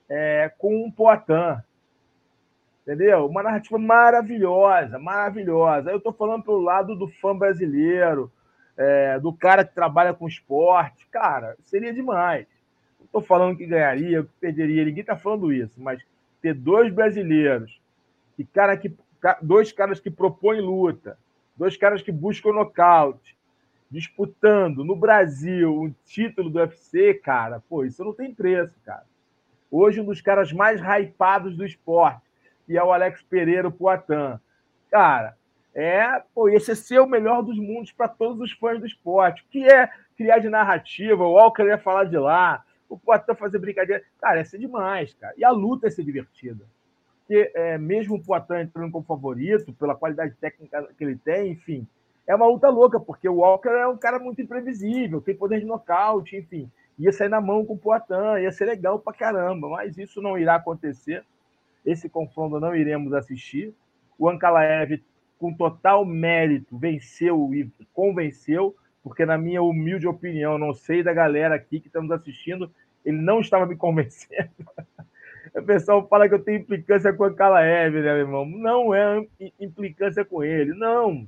é, 0.10 0.52
com 0.58 0.86
um 0.86 0.92
Poitin, 0.92 1.62
Entendeu? 2.88 3.26
Uma 3.26 3.44
narrativa 3.44 3.78
maravilhosa, 3.78 4.98
maravilhosa. 4.98 5.92
Eu 5.92 5.98
estou 5.98 6.14
falando 6.14 6.44
pelo 6.44 6.62
lado 6.62 6.96
do 6.96 7.10
fã 7.10 7.38
brasileiro, 7.38 8.32
é, 8.78 9.20
do 9.20 9.34
cara 9.34 9.66
que 9.66 9.76
trabalha 9.76 10.14
com 10.14 10.26
esporte. 10.26 11.06
Cara, 11.12 11.58
seria 11.64 11.94
demais. 11.94 12.48
estou 13.04 13.22
falando 13.22 13.58
que 13.58 13.66
ganharia, 13.66 14.24
que 14.24 14.30
perderia, 14.40 14.86
ninguém 14.86 15.02
está 15.02 15.18
falando 15.18 15.52
isso, 15.52 15.74
mas 15.82 16.02
ter 16.42 16.54
dois 16.54 16.90
brasileiros 16.94 17.78
e 18.40 18.46
cara 18.46 18.78
que, 18.78 18.96
dois 19.42 19.74
caras 19.74 20.00
que 20.00 20.10
propõem 20.10 20.62
luta, 20.62 21.18
dois 21.58 21.76
caras 21.76 22.02
que 22.02 22.12
buscam 22.12 22.54
nocaute, 22.54 23.36
disputando 23.92 24.86
no 24.86 24.96
Brasil 24.96 25.78
um 25.78 25.94
título 26.06 26.50
do 26.50 26.60
UFC, 26.60 27.16
cara, 27.16 27.62
pô, 27.68 27.84
isso 27.84 28.02
não 28.02 28.14
tem 28.14 28.34
preço, 28.34 28.80
cara. 28.86 29.04
Hoje, 29.70 30.00
um 30.00 30.06
dos 30.06 30.22
caras 30.22 30.54
mais 30.54 30.80
hypados 30.80 31.58
do 31.58 31.66
esporte, 31.66 32.27
que 32.68 32.78
é 32.78 32.84
o 32.84 32.92
Alex 32.92 33.24
Pereira, 33.24 33.70
o 33.70 33.72
Poitin. 33.72 34.38
Cara, 34.92 35.36
é, 35.74 36.22
pô, 36.36 36.50
esse 36.50 36.72
é 36.72 36.76
ser 36.76 37.00
o 37.00 37.08
melhor 37.08 37.42
dos 37.42 37.58
mundos 37.58 37.92
para 37.92 38.08
todos 38.08 38.42
os 38.42 38.52
fãs 38.52 38.80
do 38.80 38.86
esporte. 38.86 39.46
Que 39.50 39.66
é 39.68 39.90
criar 40.18 40.40
de 40.40 40.50
narrativa, 40.50 41.24
o 41.24 41.34
Walker 41.34 41.64
ia 41.64 41.78
falar 41.78 42.04
de 42.04 42.18
lá, 42.18 42.64
o 42.90 42.98
Poitin 43.00 43.34
fazer 43.36 43.58
brincadeira. 43.58 44.04
Cara, 44.20 44.40
ia 44.40 44.46
ser 44.46 44.60
demais, 44.60 45.14
cara. 45.14 45.34
E 45.38 45.46
a 45.46 45.50
luta 45.50 45.88
ia 45.88 45.92
ser 45.92 46.04
divertida. 46.04 46.66
Porque 47.20 47.52
é, 47.56 47.78
mesmo 47.78 48.16
o 48.16 48.24
Poitin 48.24 48.56
entrando 48.56 48.92
como 48.92 49.06
favorito, 49.06 49.74
pela 49.74 49.96
qualidade 49.96 50.36
técnica 50.36 50.88
que 50.98 51.04
ele 51.04 51.18
tem, 51.18 51.52
enfim, 51.52 51.88
é 52.26 52.36
uma 52.36 52.48
luta 52.48 52.70
louca, 52.70 53.00
porque 53.00 53.28
o 53.30 53.38
Walker 53.38 53.70
é 53.70 53.88
um 53.88 53.98
cara 53.98 54.20
muito 54.20 54.42
imprevisível, 54.42 55.22
tem 55.22 55.36
poder 55.36 55.62
de 55.62 55.66
nocaute, 55.66 56.36
enfim. 56.36 56.70
Ia 57.00 57.14
sair 57.14 57.30
na 57.30 57.40
mão 57.40 57.66
com 57.66 57.74
o 57.74 57.78
Poitin, 57.78 58.42
ia 58.42 58.52
ser 58.52 58.66
legal 58.66 59.00
pra 59.00 59.14
caramba, 59.14 59.70
mas 59.70 59.98
isso 59.98 60.22
não 60.22 60.38
irá 60.38 60.56
acontecer. 60.56 61.24
Esse 61.88 62.10
confronto 62.10 62.60
não 62.60 62.76
iremos 62.76 63.14
assistir. 63.14 63.74
O 64.20 64.28
Ankalaev, 64.28 65.02
com 65.40 65.54
total 65.54 66.04
mérito, 66.04 66.78
venceu 66.78 67.54
e 67.54 67.72
convenceu, 67.94 68.76
porque, 69.02 69.26
na 69.26 69.38
minha 69.38 69.64
humilde 69.64 70.06
opinião, 70.06 70.58
não 70.58 70.74
sei 70.74 71.02
da 71.02 71.14
galera 71.14 71.56
aqui 71.56 71.80
que 71.80 71.88
estamos 71.88 72.12
assistindo, 72.12 72.70
ele 73.06 73.18
não 73.18 73.40
estava 73.40 73.66
me 73.66 73.76
convencendo. 73.78 74.52
O 75.56 75.64
pessoal 75.64 76.06
fala 76.10 76.28
que 76.28 76.36
eu 76.36 76.44
tenho 76.44 76.60
implicância 76.60 77.14
com 77.14 77.24
o 77.24 77.28
Ankalaev, 77.28 77.96
né, 77.96 78.02
meu 78.02 78.18
irmão? 78.18 78.46
Não 78.46 78.94
é 78.94 79.26
implicância 79.60 80.26
com 80.26 80.44
ele, 80.44 80.74
não 80.74 81.28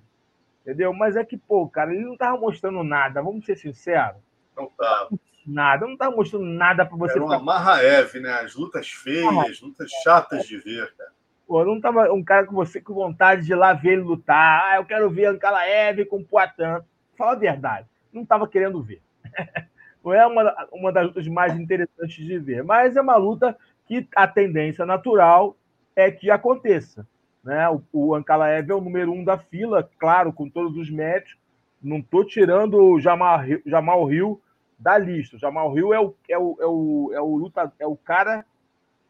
Entendeu? 0.61 0.93
Mas 0.93 1.15
é 1.15 1.23
que, 1.23 1.37
pô, 1.37 1.67
cara, 1.69 1.93
ele 1.93 2.03
não 2.03 2.17
tava 2.17 2.37
mostrando 2.37 2.83
nada, 2.83 3.21
vamos 3.21 3.45
ser 3.45 3.55
sinceros. 3.55 4.21
Não 4.55 4.67
tava. 4.77 5.09
Nada, 5.49 5.87
não 5.87 5.97
tava 5.97 6.15
mostrando 6.15 6.45
nada 6.45 6.85
para 6.85 6.95
você. 6.95 7.13
Era 7.13 7.25
uma 7.25 7.39
ficar... 7.39 7.83
Eve, 7.83 8.19
né? 8.19 8.31
As 8.33 8.55
lutas 8.55 8.87
feias, 8.89 9.61
lutas 9.61 9.89
chatas 10.03 10.45
de 10.45 10.57
ver, 10.57 10.93
cara. 10.95 11.11
Pô, 11.47 11.65
não 11.65 11.81
tava 11.81 12.13
um 12.13 12.23
cara 12.23 12.45
com 12.45 12.53
você 12.53 12.79
com 12.79 12.93
vontade 12.93 13.43
de 13.43 13.51
ir 13.51 13.55
lá 13.55 13.73
ver 13.73 13.93
ele 13.93 14.03
lutar. 14.03 14.63
Ah, 14.65 14.75
eu 14.75 14.85
quero 14.85 15.09
ver 15.09 15.39
Eve 15.67 16.05
com 16.05 16.23
Poitin. 16.23 16.83
Fala 17.17 17.31
a 17.31 17.35
verdade, 17.35 17.87
não 18.13 18.23
tava 18.23 18.47
querendo 18.47 18.81
ver. 18.81 19.01
Não 20.01 20.13
é 20.13 20.25
uma, 20.25 20.67
uma 20.71 20.93
das 20.93 21.07
lutas 21.07 21.27
mais 21.27 21.59
interessantes 21.59 22.25
de 22.25 22.39
ver, 22.39 22.63
mas 22.63 22.95
é 22.95 23.01
uma 23.01 23.17
luta 23.17 23.57
que 23.85 24.07
a 24.15 24.25
tendência 24.25 24.85
natural 24.85 25.57
é 25.93 26.09
que 26.09 26.31
aconteça. 26.31 27.05
Né? 27.43 27.67
O, 27.69 27.81
o 27.91 28.15
Ankalaev 28.15 28.71
é 28.71 28.73
o 28.73 28.79
número 28.79 29.11
um 29.11 29.25
da 29.25 29.37
fila, 29.37 29.89
claro, 29.99 30.31
com 30.31 30.49
todos 30.49 30.77
os 30.77 30.89
méritos. 30.89 31.35
Não 31.83 31.97
estou 31.97 32.23
tirando 32.23 32.75
o 32.75 32.99
Jamal, 32.99 33.41
Jamal 33.65 34.05
Rio 34.05 34.41
da 34.79 34.97
lista. 34.97 35.35
O 35.35 35.39
Jamal 35.39 35.73
Rio 35.73 35.93
é 35.93 35.99
o, 35.99 36.15
é 36.27 36.37
o, 36.37 36.57
é 36.59 36.65
o, 36.65 37.11
é 37.13 37.21
o, 37.21 37.35
luta, 37.35 37.71
é 37.79 37.85
o 37.85 37.95
cara 37.95 38.45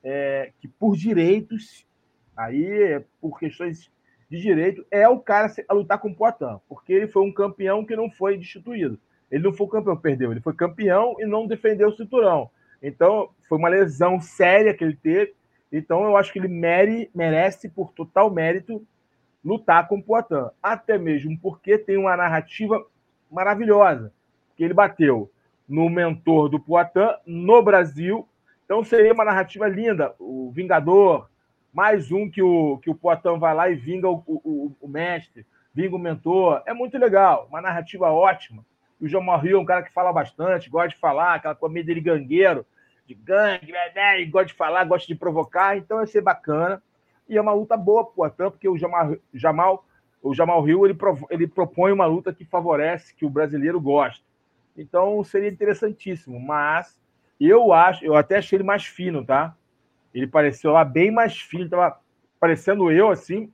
é, 0.04 0.52
que, 0.60 0.68
por 0.68 0.96
direitos, 0.96 1.86
aí, 2.36 3.02
por 3.22 3.40
questões 3.40 3.92
de 4.30 4.40
direito, 4.40 4.86
é 4.90 5.08
o 5.08 5.20
cara 5.20 5.52
a 5.68 5.74
lutar 5.74 6.00
com 6.00 6.10
o 6.10 6.16
Poitin, 6.16 6.60
porque 6.68 6.94
ele 6.94 7.08
foi 7.08 7.24
um 7.24 7.34
campeão 7.34 7.86
que 7.86 7.96
não 7.96 8.10
foi 8.10 8.38
destituído. 8.38 9.00
Ele 9.30 9.44
não 9.44 9.54
foi 9.54 9.68
campeão, 9.68 9.98
perdeu, 9.98 10.32
ele 10.32 10.42
foi 10.42 10.54
campeão 10.54 11.16
e 11.20 11.26
não 11.26 11.46
defendeu 11.46 11.90
o 11.90 11.96
cinturão. 11.96 12.50
Então, 12.82 13.30
foi 13.48 13.58
uma 13.58 13.70
lesão 13.70 14.20
séria 14.20 14.74
que 14.74 14.84
ele 14.84 14.96
teve 14.96 15.36
então, 15.72 16.04
eu 16.04 16.18
acho 16.18 16.34
que 16.34 16.40
ele 16.40 16.48
mere, 16.48 17.10
merece, 17.14 17.70
por 17.70 17.94
total 17.94 18.32
mérito, 18.32 18.86
lutar 19.44 19.88
com 19.88 19.98
o 19.98 20.04
Poitin. 20.04 20.50
Até 20.62 20.98
mesmo 20.98 21.38
porque 21.40 21.78
tem 21.78 21.98
uma 21.98 22.18
narrativa 22.18 22.84
maravilhosa. 23.32 24.12
Que 24.56 24.64
ele 24.64 24.74
bateu 24.74 25.32
no 25.70 25.90
mentor 25.90 26.50
do 26.50 26.60
Poitin 26.60 27.08
no 27.26 27.62
Brasil. 27.62 28.28
Então, 28.66 28.84
seria 28.84 29.14
uma 29.14 29.24
narrativa 29.24 29.68
linda. 29.68 30.16
O 30.20 30.52
Vingador, 30.52 31.30
mais 31.72 32.12
um 32.12 32.30
que 32.30 32.42
o, 32.42 32.78
que 32.80 32.90
o 32.90 32.96
Poitin 32.96 33.38
vai 33.38 33.54
lá 33.54 33.70
e 33.70 33.76
vinga 33.76 34.10
o, 34.10 34.24
o, 34.26 34.76
o 34.82 34.88
mestre, 34.88 35.46
vinga 35.74 35.96
o 35.96 36.00
mentor. 36.00 36.64
É 36.66 36.74
muito 36.74 36.98
legal. 36.98 37.48
Uma 37.50 37.62
narrativa 37.62 38.12
ótima. 38.12 38.66
O 39.00 39.08
João 39.08 39.24
Morril 39.24 39.58
é 39.58 39.62
um 39.62 39.66
cara 39.66 39.84
que 39.84 39.94
fala 39.94 40.12
bastante, 40.12 40.70
gosta 40.70 40.90
de 40.90 40.98
falar, 40.98 41.36
aquela 41.36 41.56
coisa 41.56 41.84
dele 41.84 42.02
gangueiro 42.02 42.66
de 43.10 43.16
gangue, 43.16 43.72
né, 43.72 43.92
né, 43.96 44.26
gosta 44.26 44.48
de 44.48 44.54
falar, 44.54 44.84
gosta 44.84 45.08
de 45.08 45.16
provocar, 45.16 45.76
então 45.76 45.98
vai 45.98 46.06
ser 46.06 46.22
bacana. 46.22 46.82
E 47.28 47.38
é 47.38 47.42
uma 47.42 47.54
luta 47.54 47.76
boa 47.76 48.06
pro 48.06 48.24
Atan, 48.24 48.52
porque 48.52 48.70
o 48.70 48.78
Jamal, 48.78 49.16
Jamal, 49.34 49.84
o 50.22 50.32
Jamal 50.32 50.68
Hill 50.68 50.86
ele, 50.86 50.98
ele 51.32 51.48
propõe 51.48 51.92
uma 51.92 52.06
luta 52.06 52.32
que 52.32 52.46
favorece, 52.46 53.16
que 53.16 53.26
o 53.26 53.30
brasileiro 53.30 53.82
gosta. 53.82 54.24
Então 54.78 55.24
seria 55.24 55.50
interessantíssimo, 55.50 56.40
mas 56.40 56.98
eu 57.40 57.74
acho, 57.74 58.04
eu 58.04 58.16
até 58.16 58.38
achei 58.38 58.58
ele 58.58 58.64
mais 58.64 58.86
fino, 58.86 59.26
tá? 59.26 59.56
Ele 60.14 60.28
pareceu 60.28 60.72
lá 60.72 60.84
bem 60.84 61.12
mais 61.12 61.40
fino, 61.40 61.70
tava 61.70 62.00
parecendo 62.40 62.92
eu 62.92 63.10
assim, 63.10 63.52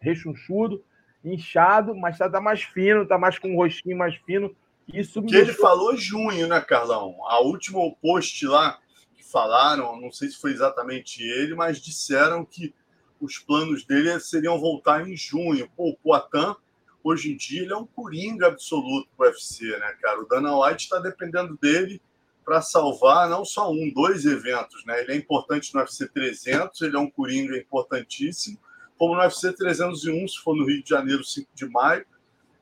rechonchudo, 0.00 0.82
inchado, 1.24 1.94
mas 1.94 2.18
tá, 2.18 2.28
tá 2.28 2.40
mais 2.40 2.62
fino, 2.62 3.06
tá 3.06 3.18
mais 3.18 3.38
com 3.38 3.52
um 3.52 3.56
rostinho 3.56 3.96
mais 3.96 4.14
fino 4.16 4.54
isso 4.92 5.22
que 5.22 5.36
ele 5.36 5.52
falou 5.52 5.96
junho, 5.96 6.46
né, 6.46 6.60
Carlão? 6.60 7.16
A 7.26 7.40
última 7.40 7.78
post 8.00 8.46
lá 8.46 8.78
que 9.14 9.22
falaram, 9.22 10.00
não 10.00 10.10
sei 10.10 10.30
se 10.30 10.40
foi 10.40 10.52
exatamente 10.52 11.22
ele, 11.22 11.54
mas 11.54 11.78
disseram 11.78 12.44
que 12.44 12.74
os 13.20 13.38
planos 13.38 13.84
dele 13.84 14.18
seriam 14.20 14.58
voltar 14.58 15.06
em 15.06 15.14
junho. 15.16 15.68
Pô, 15.76 15.90
o 15.90 15.96
Poitin, 15.96 16.56
hoje 17.02 17.32
em 17.32 17.36
dia, 17.36 17.62
ele 17.62 17.72
é 17.72 17.76
um 17.76 17.86
coringa 17.86 18.46
absoluto 18.46 19.08
para 19.16 19.26
o 19.26 19.30
UFC, 19.30 19.64
né, 19.78 19.96
cara? 20.00 20.20
O 20.20 20.26
Dana 20.26 20.58
White 20.58 20.84
está 20.84 20.98
dependendo 20.98 21.56
dele 21.56 22.00
para 22.44 22.62
salvar 22.62 23.28
não 23.28 23.44
só 23.44 23.70
um, 23.70 23.92
dois 23.92 24.24
eventos, 24.24 24.84
né? 24.86 25.00
Ele 25.02 25.12
é 25.12 25.16
importante 25.16 25.74
no 25.74 25.80
UFC 25.80 26.08
300, 26.08 26.80
ele 26.82 26.96
é 26.96 26.98
um 26.98 27.10
coringa 27.10 27.56
importantíssimo, 27.56 28.58
como 28.96 29.14
no 29.14 29.20
UFC 29.20 29.52
301, 29.52 30.28
se 30.28 30.38
for 30.38 30.56
no 30.56 30.66
Rio 30.66 30.82
de 30.82 30.88
Janeiro, 30.88 31.22
5 31.22 31.48
de 31.54 31.66
maio 31.66 32.04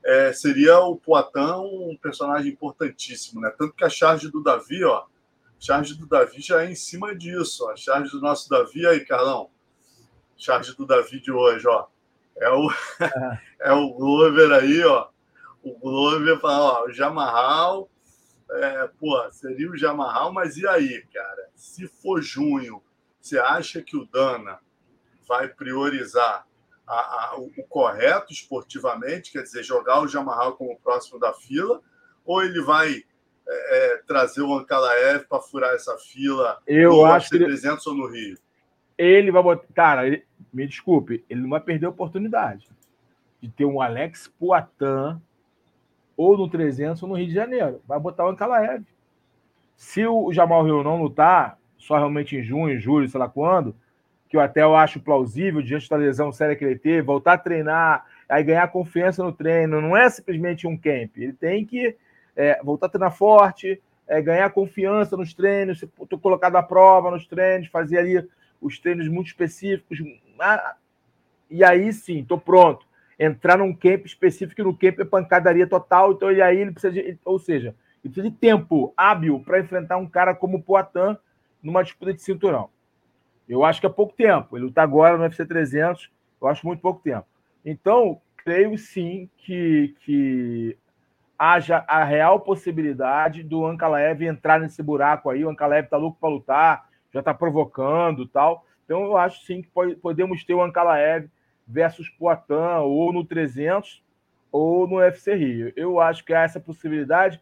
é, 0.07 0.31
seria 0.31 0.79
o 0.79 0.95
Poitin 0.95 1.37
um 1.37 1.97
personagem 2.01 2.53
importantíssimo, 2.53 3.41
né? 3.41 3.53
Tanto 3.57 3.73
que 3.73 3.83
a 3.83 3.89
charge 3.89 4.31
do 4.31 4.41
Davi, 4.41 4.81
ó, 4.85 5.03
charge 5.59 5.95
do 5.95 6.07
Davi 6.07 6.39
já 6.39 6.63
é 6.63 6.71
em 6.71 6.75
cima 6.75 7.13
disso, 7.13 7.65
ó. 7.65 7.71
A 7.71 7.75
charge 7.75 8.11
do 8.11 8.21
nosso 8.21 8.49
Davi 8.49 8.87
aí, 8.87 9.05
Carlão. 9.05 9.49
Charge 10.37 10.73
do 10.77 10.85
Davi 10.85 11.19
de 11.19 11.29
hoje, 11.29 11.67
ó. 11.67 11.87
É 12.39 12.49
o, 12.49 12.71
é. 12.71 13.41
é 13.69 13.73
o 13.73 13.93
Glover 13.93 14.51
aí, 14.51 14.83
ó. 14.83 15.09
O 15.63 15.77
Glover 15.79 16.39
fala, 16.39 16.81
ó, 16.81 16.85
o 16.85 16.93
Jamarral, 16.93 17.89
é, 18.49 18.89
pô, 18.99 19.29
seria 19.31 19.69
o 19.69 19.77
Jamarral, 19.77 20.31
mas 20.31 20.55
e 20.57 20.67
aí, 20.67 21.03
cara? 21.13 21.49
Se 21.55 21.87
for 21.87 22.21
junho, 22.21 22.81
você 23.19 23.37
acha 23.37 23.81
que 23.81 23.97
o 23.97 24.05
Dana 24.05 24.59
vai 25.27 25.49
priorizar 25.49 26.47
a, 26.87 26.95
a, 26.95 27.35
o, 27.37 27.51
o, 27.57 27.63
correto 27.63 28.31
esportivamente, 28.31 29.31
quer 29.31 29.43
dizer, 29.43 29.63
jogar 29.63 30.01
o 30.01 30.07
Jamarral 30.07 30.55
como 30.55 30.79
próximo 30.79 31.19
da 31.19 31.33
fila, 31.33 31.81
ou 32.25 32.41
ele 32.41 32.61
vai 32.61 33.03
é, 33.47 33.95
é 33.95 33.97
trazer 34.07 34.41
o 34.41 34.53
Ankalaev 34.53 35.25
para 35.27 35.41
furar 35.41 35.73
essa 35.73 35.97
fila 35.97 36.61
Eu 36.65 36.91
no 36.91 37.05
acho 37.05 37.29
que 37.29 37.39
300 37.39 37.85
ou 37.87 37.95
no 37.95 38.07
Rio? 38.07 38.37
Ele 38.97 39.31
vai 39.31 39.43
botar. 39.43 39.67
Cara, 39.73 40.07
ele, 40.07 40.25
me 40.53 40.65
desculpe, 40.67 41.23
ele 41.29 41.41
não 41.41 41.49
vai 41.49 41.59
perder 41.59 41.85
a 41.85 41.89
oportunidade 41.89 42.67
de 43.41 43.49
ter 43.49 43.65
um 43.65 43.81
Alex 43.81 44.27
Poitin 44.39 45.21
ou 46.15 46.37
no 46.37 46.49
300 46.49 47.01
ou 47.03 47.09
no 47.09 47.15
Rio 47.15 47.27
de 47.27 47.33
Janeiro. 47.33 47.81
Vai 47.87 47.99
botar 47.99 48.25
o 48.25 48.29
Ankalaev. 48.29 48.83
Se 49.75 50.05
o 50.05 50.33
Jamal 50.33 50.63
Rio 50.63 50.83
não 50.83 51.01
lutar, 51.01 51.59
só 51.77 51.97
realmente 51.97 52.35
em 52.35 52.41
junho, 52.41 52.79
julho, 52.79 53.07
sei 53.07 53.19
lá 53.19 53.29
quando, 53.29 53.75
que 54.27 54.35
eu 54.35 54.41
até 54.41 54.63
eu 54.63 54.75
acho 54.75 54.99
plausível, 54.99 55.61
diante 55.61 55.89
da 55.89 55.95
lesão 55.95 56.31
séria 56.31 56.55
que 56.55 56.65
ele 56.65 56.77
teve, 56.77 57.01
voltar 57.03 57.33
a 57.33 57.37
treinar, 57.37 58.05
aí 58.27 58.43
ganhar 58.43 58.67
confiança 58.69 59.23
no 59.23 59.31
treino. 59.31 59.79
Não 59.79 59.95
é 59.95 60.09
simplesmente 60.09 60.65
um 60.65 60.75
camp. 60.75 61.15
Ele 61.15 61.33
tem 61.33 61.63
que 61.63 61.95
é, 62.35 62.59
voltar 62.63 62.87
a 62.87 62.89
treinar 62.89 63.15
forte, 63.15 63.81
é, 64.07 64.21
ganhar 64.21 64.49
confiança 64.49 65.15
nos 65.15 65.33
treinos, 65.33 65.79
ser 65.79 65.89
colocado 66.21 66.55
à 66.55 66.63
prova 66.63 67.11
nos 67.11 67.27
treinos, 67.27 67.67
fazer 67.67 67.99
ali 67.99 68.27
os 68.59 68.79
treinos 68.79 69.07
muito 69.07 69.27
específicos. 69.27 69.99
Ah, 70.39 70.75
e 71.49 71.63
aí 71.63 71.91
sim, 71.93 72.19
estou 72.19 72.39
pronto. 72.39 72.85
Entrar 73.19 73.57
num 73.57 73.73
camp 73.73 74.05
específico, 74.05 74.63
no 74.63 74.77
camp 74.77 74.99
é 74.99 75.05
pancadaria 75.05 75.67
total, 75.67 76.13
então 76.13 76.31
e 76.31 76.41
aí 76.41 76.57
ele 76.59 76.71
precisa 76.71 76.93
de, 76.93 77.17
ou 77.25 77.39
seja, 77.39 77.75
ele 78.03 78.13
precisa 78.13 78.29
de 78.29 78.35
tempo 78.35 78.93
hábil 78.95 79.39
para 79.43 79.59
enfrentar 79.59 79.97
um 79.97 80.07
cara 80.07 80.35
como 80.35 80.57
o 80.57 80.63
Poitin 80.63 81.17
numa 81.61 81.83
disputa 81.83 82.13
de 82.13 82.21
cinturão. 82.21 82.69
Eu 83.47 83.63
acho 83.63 83.79
que 83.79 83.87
é 83.87 83.89
pouco 83.89 84.13
tempo. 84.13 84.57
Ele 84.57 84.65
luta 84.65 84.81
agora 84.81 85.17
no 85.17 85.23
UFC 85.23 85.45
300, 85.45 86.11
eu 86.41 86.47
acho 86.47 86.65
muito 86.65 86.81
pouco 86.81 87.01
tempo. 87.01 87.25
Então, 87.65 88.21
creio 88.37 88.77
sim 88.77 89.29
que, 89.37 89.95
que 90.01 90.77
haja 91.37 91.83
a 91.87 92.03
real 92.03 92.39
possibilidade 92.39 93.43
do 93.43 93.65
Ankalaev 93.65 94.21
entrar 94.23 94.59
nesse 94.59 94.83
buraco 94.83 95.29
aí. 95.29 95.43
O 95.43 95.49
Ankalaev 95.49 95.87
tá 95.87 95.97
louco 95.97 96.17
para 96.19 96.29
lutar, 96.29 96.89
já 97.13 97.19
está 97.19 97.33
provocando 97.33 98.27
tal. 98.27 98.65
Então 98.87 99.03
eu 99.03 99.17
acho 99.17 99.45
sim 99.45 99.61
que 99.61 99.67
pode, 99.67 99.97
podemos 99.97 100.45
ter 100.45 100.53
o 100.53 100.63
Ankalaev 100.63 101.27
versus 101.67 102.09
Poitin 102.09 102.53
ou 102.83 103.11
no 103.11 103.25
300 103.25 104.01
ou 104.49 104.87
no 104.87 104.95
UFC 104.95 105.35
Rio. 105.35 105.73
Eu 105.75 105.99
acho 105.99 106.23
que 106.23 106.33
há 106.33 106.43
essa 106.43 106.57
possibilidade, 106.57 107.41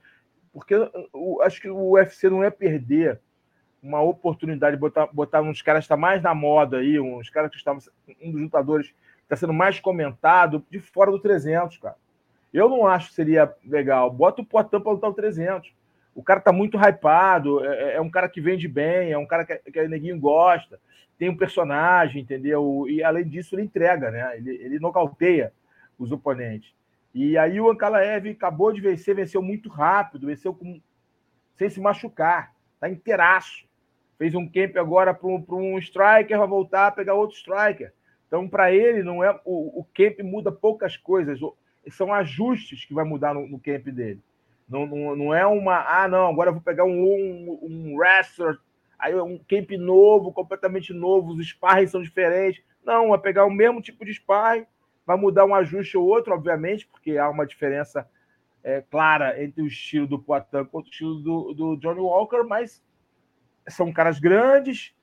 porque 0.52 0.74
eu 0.74 1.42
acho 1.44 1.62
que 1.62 1.70
o 1.70 1.92
UFC 1.92 2.28
não 2.32 2.44
é 2.44 2.50
perder 2.50 3.22
uma 3.80 4.02
oportunidade 4.02 4.76
de 4.76 4.80
botar, 4.80 5.06
botar 5.14 5.42
uns 5.44 5.62
caras 5.62 5.82
que 5.82 5.86
está 5.86 5.96
mais 5.96 6.24
na 6.24 6.34
moda 6.34 6.78
aí, 6.78 7.00
uns 7.00 7.30
caras 7.30 7.52
que 7.52 7.58
estavam 7.58 7.80
um 8.20 8.32
dos 8.32 8.42
lutadores 8.42 8.92
está 9.22 9.36
sendo 9.36 9.54
mais 9.54 9.80
comentado 9.80 10.66
de 10.72 10.80
fora 10.80 11.12
do 11.12 11.20
300, 11.20 11.78
cara. 11.78 11.96
Eu 12.52 12.68
não 12.68 12.88
acho 12.88 13.10
que 13.10 13.16
seria 13.16 13.54
legal. 13.64 14.10
Bota 14.10 14.42
o 14.42 14.46
Poitin 14.46 14.80
para 14.80 14.92
lutar 14.92 15.12
o 15.12 15.14
300. 15.14 15.72
O 16.16 16.24
cara 16.24 16.40
tá 16.40 16.52
muito 16.52 16.78
hypado, 16.78 17.64
é, 17.64 17.68
é, 17.68 17.96
é, 17.98 18.02
um 18.02 18.10
cara 18.10 18.30
que 18.30 18.40
vende 18.40 18.68
bem, 18.68 19.12
é 19.12 19.18
um 19.18 19.26
cara 19.26 19.46
que, 19.46 19.58
que 19.70 19.88
neguinho 19.88 20.18
gosta, 20.18 20.80
tem 21.20 21.30
um 21.30 21.36
personagem, 21.36 22.22
entendeu? 22.22 22.86
E 22.90 23.04
além 23.04 23.28
disso, 23.28 23.54
ele 23.54 23.64
entrega, 23.64 24.10
né? 24.10 24.38
Ele, 24.38 24.52
ele 24.56 24.80
nocauteia 24.80 25.52
os 26.00 26.12
oponentes. 26.12 26.74
E 27.14 27.38
aí 27.38 27.60
o 27.60 27.70
Ankalaev 27.70 28.30
acabou 28.30 28.72
de 28.72 28.82
vencer, 28.82 29.16
venceu 29.16 29.42
muito 29.42 29.70
rápido, 29.70 30.28
venceu 30.28 30.54
com, 30.54 30.82
sem 31.56 31.70
se 31.70 31.80
machucar, 31.80 32.54
tá 32.80 32.90
inteiraço. 32.90 33.66
Fez 34.18 34.34
um 34.34 34.48
camp 34.48 34.78
agora 34.78 35.14
para 35.14 35.28
um, 35.28 35.46
um 35.50 35.78
striker, 35.78 36.38
vai 36.38 36.48
voltar 36.48 36.88
a 36.88 36.92
pegar 36.92 37.14
outro 37.14 37.36
striker. 37.36 37.94
Então, 38.28 38.48
para 38.48 38.72
ele, 38.72 39.04
não 39.04 39.24
é 39.24 39.32
o, 39.46 39.82
o 39.82 39.86
camp 39.94 40.20
muda 40.20 40.52
poucas 40.52 40.96
coisas 40.98 41.40
são 41.90 42.14
ajustes 42.14 42.86
que 42.86 42.94
vai 42.94 43.06
mudar 43.06 43.34
no, 43.34 43.48
no 43.48 43.60
camp 43.60 43.86
dele. 43.88 44.22
Não, 44.68 44.86
não, 44.86 45.16
não, 45.16 45.34
é 45.34 45.46
uma, 45.46 45.86
ah, 45.88 46.08
não, 46.08 46.28
agora 46.28 46.50
eu 46.50 46.54
vou 46.54 46.62
pegar 46.62 46.86
um, 46.86 47.04
um, 47.04 47.60
um 47.62 47.98
wrestler, 47.98 48.58
aí 48.98 49.16
um 49.16 49.38
camp 49.38 49.72
novo, 49.72 50.32
completamente 50.32 50.92
novo, 50.92 51.34
os 51.34 51.48
sparring 51.48 51.88
são 51.88 52.02
diferentes. 52.02 52.64
Não, 52.84 53.10
vai 53.10 53.20
pegar 53.20 53.46
o 53.46 53.52
mesmo 53.52 53.82
tipo 53.82 54.04
de 54.04 54.14
sparring, 54.14 54.66
vai 55.06 55.18
mudar 55.18 55.46
um 55.46 55.54
ajuste 55.54 55.98
ou 55.98 56.06
outro, 56.06 56.34
obviamente, 56.34 56.88
porque 56.88 57.18
há 57.18 57.30
uma 57.30 57.46
diferença 57.46 58.10
é, 58.64 58.82
clara 58.82 59.42
entre 59.42 59.62
o 59.62 59.68
estilo 59.68 60.08
do 60.08 60.20
Poitin 60.20 60.48
e 60.56 60.58
o 60.58 60.80
estilo 60.82 61.16
do, 61.20 61.54
do 61.54 61.78
Johnny 61.78 62.00
Walker, 62.00 62.44
mas 62.48 62.84
são 63.68 63.94
caras 63.94 64.20
grandes, 64.20 64.96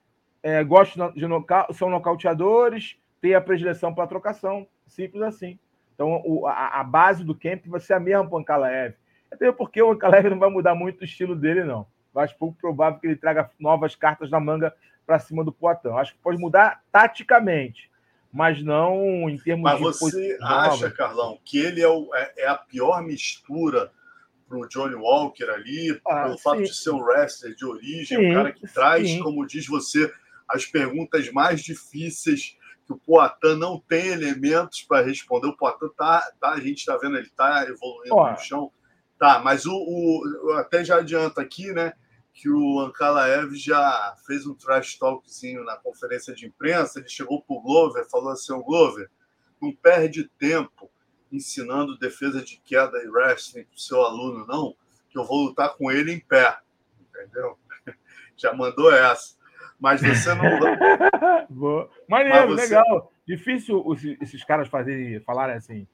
é, 0.42 0.64
gostam 0.64 1.12
de 1.12 1.26
noca 1.26 1.68
são 1.72 1.88
nocauteadores, 1.88 2.98
têm 3.20 3.34
a 3.34 3.40
predileção 3.40 3.94
para 3.94 4.08
trocação, 4.08 4.66
simples 4.86 5.22
assim. 5.22 5.58
Então, 5.94 6.20
o, 6.24 6.46
a, 6.46 6.80
a, 6.80 6.84
base 6.84 7.22
do 7.22 7.34
camp 7.34 7.64
vai 7.66 7.78
ser 7.78 7.94
a 7.94 8.00
mesma 8.00 8.28
o 8.28 8.36
Ankalaev. 8.36 8.94
Até 9.32 9.50
porque 9.50 9.82
o 9.82 9.90
Ankalaev 9.90 10.28
não 10.28 10.38
vai 10.38 10.50
mudar 10.50 10.74
muito 10.74 11.00
o 11.00 11.04
estilo 11.04 11.34
dele, 11.34 11.64
não. 11.64 11.86
Eu 12.14 12.20
acho 12.20 12.36
pouco 12.36 12.56
provável 12.58 13.00
que 13.00 13.06
ele 13.06 13.16
traga 13.16 13.50
novas 13.58 13.94
cartas 13.94 14.30
na 14.30 14.38
manga 14.38 14.74
para 15.06 15.18
cima 15.18 15.42
do 15.42 15.52
Poitin. 15.52 15.88
Acho 15.88 16.12
que 16.12 16.18
pode 16.18 16.38
mudar 16.38 16.82
taticamente, 16.92 17.90
mas 18.32 18.62
não 18.62 19.28
em 19.28 19.38
termos 19.38 19.64
mas 19.64 19.78
de. 19.78 19.84
Mas 19.84 19.98
você 19.98 20.38
acha, 20.42 20.90
Carlão, 20.90 21.38
que 21.44 21.58
ele 21.58 21.80
é, 21.80 21.88
o, 21.88 22.14
é, 22.14 22.32
é 22.38 22.46
a 22.46 22.56
pior 22.56 23.02
mistura 23.02 23.90
para 24.46 24.58
o 24.58 24.68
Johnny 24.68 24.94
Walker 24.94 25.44
ali, 25.44 25.98
ah, 26.06 26.24
pelo 26.24 26.36
sim. 26.36 26.42
fato 26.42 26.62
de 26.62 26.74
ser 26.74 26.90
um 26.90 27.00
wrestler 27.00 27.54
de 27.54 27.64
origem, 27.64 28.18
sim, 28.18 28.30
um 28.30 28.34
cara 28.34 28.52
que 28.52 28.68
traz, 28.68 29.08
sim. 29.08 29.20
como 29.20 29.46
diz 29.46 29.66
você, 29.66 30.12
as 30.46 30.66
perguntas 30.66 31.30
mais 31.32 31.62
difíceis 31.62 32.58
que 32.86 32.92
o 32.92 32.98
Poitin 32.98 33.58
não 33.58 33.78
tem 33.78 34.08
elementos 34.08 34.82
para 34.82 35.04
responder. 35.06 35.46
O 35.46 35.56
Poitin 35.56 35.88
tá, 35.96 36.30
tá, 36.38 36.50
a 36.50 36.60
gente 36.60 36.78
está 36.78 36.96
vendo, 36.98 37.16
ele 37.16 37.28
está 37.28 37.64
evoluindo 37.66 38.14
no 38.14 38.38
chão. 38.38 38.70
Tá, 39.22 39.38
mas 39.38 39.66
o, 39.66 39.72
o, 39.72 40.52
até 40.54 40.84
já 40.84 40.96
adianto 40.96 41.40
aqui, 41.40 41.72
né? 41.72 41.92
Que 42.34 42.50
o 42.50 42.80
Ankalaev 42.80 43.54
já 43.54 44.16
fez 44.26 44.48
um 44.48 44.54
trash 44.56 44.98
talkzinho 44.98 45.62
na 45.62 45.76
conferência 45.76 46.34
de 46.34 46.44
imprensa. 46.44 46.98
Ele 46.98 47.08
chegou 47.08 47.40
para 47.40 47.54
o 47.54 47.62
Glover, 47.62 48.04
falou 48.10 48.30
assim: 48.30 48.52
o 48.52 48.64
Glover, 48.64 49.08
não 49.60 49.72
perde 49.72 50.28
tempo 50.40 50.90
ensinando 51.30 51.96
defesa 52.00 52.42
de 52.42 52.56
queda 52.64 53.00
e 53.00 53.06
wrestling 53.06 53.62
para 53.62 53.76
o 53.76 53.80
seu 53.80 54.02
aluno, 54.02 54.44
não, 54.44 54.74
que 55.08 55.16
eu 55.16 55.24
vou 55.24 55.44
lutar 55.44 55.72
com 55.76 55.88
ele 55.88 56.12
em 56.12 56.18
pé. 56.18 56.58
Entendeu? 57.00 57.56
Já 58.36 58.52
mandou 58.52 58.92
essa 58.92 59.36
mas 59.78 60.00
você 60.00 60.34
não. 60.34 60.44
Boa. 61.48 61.88
Maneiro, 62.08 62.48
você... 62.48 62.62
legal. 62.62 63.12
Difícil 63.24 63.84
esses 64.20 64.42
caras 64.42 64.66
fazerem, 64.66 65.20
falarem 65.20 65.54
assim. 65.54 65.86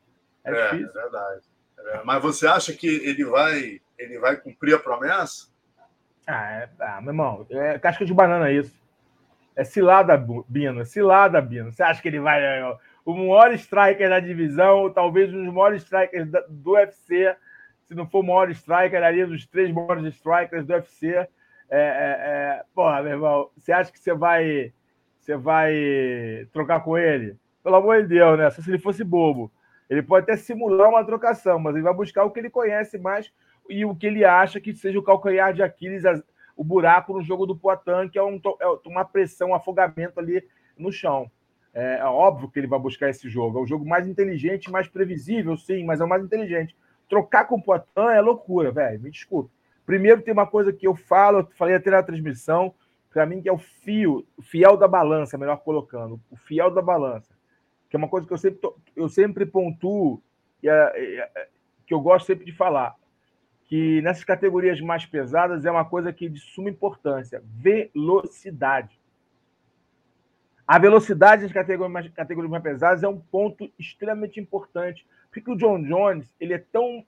É, 0.45 0.51
é 0.51 0.71
difícil. 0.71 0.99
É 0.99 1.03
verdade. 1.03 1.58
É 1.87 2.03
Mas 2.05 2.23
você 2.23 2.47
acha 2.47 2.73
que 2.73 2.87
ele 2.87 3.25
vai, 3.25 3.81
ele 3.99 4.19
vai 4.19 4.37
cumprir 4.37 4.75
a 4.75 4.79
promessa? 4.79 5.49
Ah, 6.27 6.51
é, 6.53 6.69
ah, 6.81 7.01
meu 7.01 7.11
irmão, 7.11 7.47
é 7.51 7.79
casca 7.79 8.05
de 8.05 8.13
banana 8.13 8.51
isso. 8.51 8.77
É 9.57 9.65
cilada, 9.65 10.17
Bino, 10.49 10.85
cilada, 10.85 11.41
Bino. 11.41 11.73
Você 11.73 11.83
acha 11.83 12.01
que 12.01 12.09
ele 12.09 12.21
vai. 12.21 12.41
É, 12.43 12.77
o 13.05 13.15
maior 13.15 13.53
striker 13.55 14.09
da 14.09 14.21
divisão, 14.21 14.91
talvez 14.91 15.33
um 15.33 15.45
dos 15.45 15.55
maiores 15.55 15.83
strikers 15.83 16.31
do 16.49 16.73
UFC, 16.73 17.35
se 17.85 17.95
não 17.95 18.07
for 18.07 18.21
o 18.21 18.27
maior 18.27 18.51
striker, 18.51 19.03
ali 19.03 19.25
dos 19.25 19.47
três 19.47 19.73
maiores 19.73 20.05
strikers 20.15 20.67
do 20.67 20.75
UFC 20.75 21.27
é, 21.71 21.79
é, 21.79 21.81
é, 21.81 22.65
porra, 22.75 23.03
meu 23.03 23.13
irmão, 23.13 23.51
você 23.57 23.73
acha 23.73 23.93
que 23.93 23.99
você 23.99 24.15
vai, 24.15 24.73
você 25.19 25.37
vai 25.37 26.47
trocar 26.53 26.81
com 26.81 26.97
ele? 26.97 27.37
Pelo 27.63 27.77
amor 27.77 28.03
de 28.03 28.09
Deus, 28.09 28.39
né? 28.39 28.51
Só 28.51 28.63
se 28.63 28.71
ele 28.71 28.79
fosse 28.79 29.05
bobo. 29.05 29.53
Ele 29.89 30.03
pode 30.03 30.25
até 30.25 30.37
simular 30.37 30.91
uma 30.91 31.05
trocação, 31.05 31.59
mas 31.59 31.75
ele 31.75 31.85
vai 31.85 31.95
buscar 31.95 32.25
o 32.25 32.31
que 32.31 32.39
ele 32.39 32.51
conhece 32.51 32.99
mais 32.99 33.33
e 33.69 33.85
o 33.85 33.95
que 33.95 34.07
ele 34.07 34.25
acha 34.25 34.61
que 34.61 34.75
seja 34.75 34.99
o 34.99 35.03
calcanhar 35.03 35.53
de 35.53 35.63
Aquiles, 35.63 36.03
o 36.57 36.65
buraco 36.65 37.13
no 37.13 37.23
jogo 37.23 37.47
do 37.47 37.57
Poitin, 37.57 38.09
que 38.11 38.19
é, 38.19 38.23
um, 38.23 38.41
é 38.61 38.67
uma 38.89 39.05
pressão, 39.05 39.51
um 39.51 39.55
afogamento 39.55 40.19
ali 40.19 40.43
no 40.77 40.91
chão. 40.91 41.31
É, 41.73 41.99
é, 41.99 42.05
óbvio 42.05 42.51
que 42.51 42.59
ele 42.59 42.67
vai 42.67 42.79
buscar 42.79 43.09
esse 43.09 43.29
jogo. 43.29 43.59
É 43.59 43.63
o 43.63 43.67
jogo 43.67 43.87
mais 43.87 44.09
inteligente, 44.09 44.71
mais 44.71 44.89
previsível, 44.89 45.57
sim, 45.57 45.85
mas 45.85 46.01
é 46.01 46.05
o 46.05 46.09
mais 46.09 46.25
inteligente. 46.25 46.77
Trocar 47.09 47.45
com 47.45 47.57
o 47.57 47.63
Poitin 47.63 48.11
é 48.13 48.21
loucura, 48.21 48.73
velho. 48.73 49.01
Me 49.01 49.11
desculpe. 49.11 49.51
Primeiro, 49.87 50.21
tem 50.21 50.35
uma 50.35 50.47
coisa 50.47 50.73
que 50.73 50.87
eu 50.87 50.95
falo, 50.95 51.39
eu 51.39 51.49
falei 51.57 51.77
até 51.77 51.91
na 51.91 52.03
transmissão, 52.03 52.75
para 53.11 53.25
mim, 53.25 53.41
que 53.41 53.49
é 53.49 53.53
o 53.53 53.59
fio, 53.59 54.27
o 54.37 54.43
fiel 54.43 54.77
da 54.77 54.87
balança, 54.87 55.39
melhor 55.39 55.57
colocando, 55.59 56.21
o 56.31 56.37
fiel 56.37 56.71
da 56.71 56.83
balança, 56.83 57.35
que 57.89 57.97
é 57.97 57.99
uma 57.99 58.09
coisa 58.09 58.27
que 58.27 58.33
eu 58.33 58.39
sempre, 58.39 58.71
eu 58.95 59.09
sempre 59.09 59.47
pontuo, 59.47 60.23
e, 60.63 60.69
é, 60.69 61.49
que 61.87 61.95
eu 61.95 62.01
gosto 62.01 62.27
sempre 62.27 62.45
de 62.45 62.53
falar, 62.53 62.95
que 63.65 64.01
nessas 64.03 64.25
categorias 64.25 64.81
mais 64.81 65.05
pesadas 65.05 65.65
é 65.65 65.71
uma 65.71 65.85
coisa 65.85 66.13
que 66.13 66.27
é 66.27 66.29
de 66.29 66.39
suma 66.39 66.71
importância: 66.71 67.43
velocidade. 67.45 68.99
A 70.67 70.79
velocidade 70.79 71.43
das 71.43 71.53
categorias 71.53 71.93
mais, 71.93 72.09
categorias 72.09 72.51
mais 72.51 72.63
pesadas 72.63 73.03
é 73.03 73.09
um 73.09 73.19
ponto 73.19 73.71
extremamente 73.79 74.39
importante. 74.39 75.07
Porque 75.31 75.51
o 75.51 75.57
John 75.57 75.83
Jones 75.83 76.35
ele 76.39 76.55
é 76.55 76.59
tão 76.59 77.05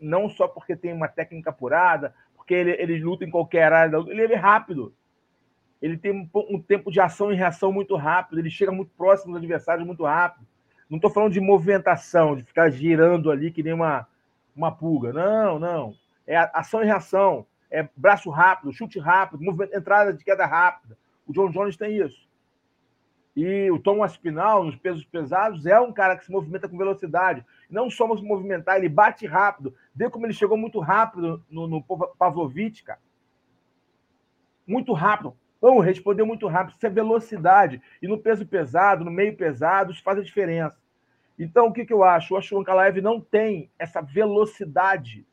não 0.00 0.28
só 0.28 0.48
porque 0.48 0.76
tem 0.76 0.92
uma 0.92 1.08
técnica 1.08 1.50
apurada, 1.50 2.14
porque 2.36 2.54
ele, 2.54 2.70
ele 2.72 2.98
luta 3.02 3.24
em 3.24 3.30
qualquer 3.30 3.72
área, 3.72 3.96
ele 4.08 4.32
é 4.32 4.36
rápido. 4.36 4.94
Ele 5.80 5.96
tem 5.96 6.12
um, 6.12 6.28
um 6.50 6.60
tempo 6.60 6.90
de 6.90 7.00
ação 7.00 7.32
e 7.32 7.36
reação 7.36 7.72
muito 7.72 7.96
rápido, 7.96 8.38
ele 8.38 8.50
chega 8.50 8.70
muito 8.70 8.90
próximo 8.96 9.32
dos 9.32 9.38
adversários 9.38 9.86
muito 9.86 10.04
rápido. 10.04 10.46
Não 10.88 10.96
estou 10.96 11.10
falando 11.10 11.32
de 11.32 11.40
movimentação, 11.40 12.36
de 12.36 12.42
ficar 12.42 12.68
girando 12.70 13.30
ali 13.30 13.50
que 13.50 13.62
nem 13.62 13.72
uma, 13.72 14.06
uma 14.54 14.72
pulga. 14.72 15.12
Não, 15.12 15.58
não. 15.58 15.94
É 16.26 16.36
ação 16.52 16.82
e 16.82 16.86
reação. 16.86 17.46
É 17.70 17.88
braço 17.96 18.28
rápido, 18.30 18.72
chute 18.72 18.98
rápido, 18.98 19.40
entrada 19.72 20.12
de 20.12 20.24
queda 20.24 20.44
rápida. 20.44 20.98
O 21.26 21.32
John 21.32 21.50
Jones 21.50 21.76
tem 21.76 21.96
isso. 21.96 22.28
E 23.36 23.70
o 23.70 23.78
Tom 23.78 24.02
Aspinal, 24.02 24.64
nos 24.64 24.74
pesos 24.74 25.04
pesados, 25.04 25.64
é 25.64 25.78
um 25.80 25.92
cara 25.92 26.16
que 26.16 26.24
se 26.24 26.32
movimenta 26.32 26.68
com 26.68 26.76
velocidade. 26.76 27.46
Não 27.70 27.88
só 27.88 28.06
movimentar, 28.06 28.76
ele 28.76 28.88
bate 28.88 29.26
rápido. 29.26 29.74
Vê 29.94 30.10
como 30.10 30.26
ele 30.26 30.32
chegou 30.32 30.56
muito 30.56 30.80
rápido 30.80 31.42
no, 31.48 31.68
no 31.68 31.82
Pavlovich, 32.18 32.82
cara. 32.82 33.00
Muito 34.66 34.92
rápido. 34.92 35.36
Vamos 35.60 35.84
responder 35.84 36.24
muito 36.24 36.46
rápido. 36.46 36.76
Isso 36.76 36.86
é 36.86 36.90
velocidade. 36.90 37.82
E 38.00 38.08
no 38.08 38.18
peso 38.18 38.46
pesado, 38.46 39.04
no 39.04 39.10
meio 39.10 39.36
pesado, 39.36 39.92
isso 39.92 40.02
faz 40.02 40.18
a 40.18 40.22
diferença. 40.22 40.76
Então, 41.38 41.66
o 41.66 41.72
que, 41.72 41.84
que 41.84 41.92
eu 41.92 42.02
acho? 42.02 42.34
Eu 42.34 42.38
acho 42.38 42.48
que 42.48 42.54
o 42.54 42.58
Ankalaev 42.58 43.00
não 43.00 43.20
tem 43.20 43.70
essa 43.78 44.00
velocidade 44.00 45.26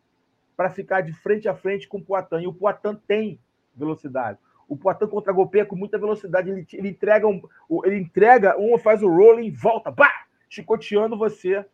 para 0.55 0.69
ficar 0.69 1.01
de 1.01 1.13
frente 1.13 1.47
a 1.47 1.55
frente 1.55 1.87
com 1.87 1.97
o 1.97 2.03
Poitin. 2.03 2.41
E 2.41 2.47
o 2.47 2.53
Poitin 2.53 2.99
tem 3.07 3.39
velocidade. 3.75 4.39
O 4.67 4.75
Poitin 4.75 5.07
contra-golpeia 5.07 5.65
com 5.65 5.75
muita 5.75 5.97
velocidade. 5.97 6.49
Ele, 6.49 6.67
ele, 6.73 6.89
entrega 6.89 7.27
um, 7.27 7.41
ele 7.85 7.97
entrega, 7.97 8.57
um 8.59 8.77
faz 8.77 9.03
o 9.03 9.09
rolling, 9.09 9.51
volta, 9.51 9.91
pá, 9.91 10.25
chicoteando 10.49 11.17
você. 11.17 11.65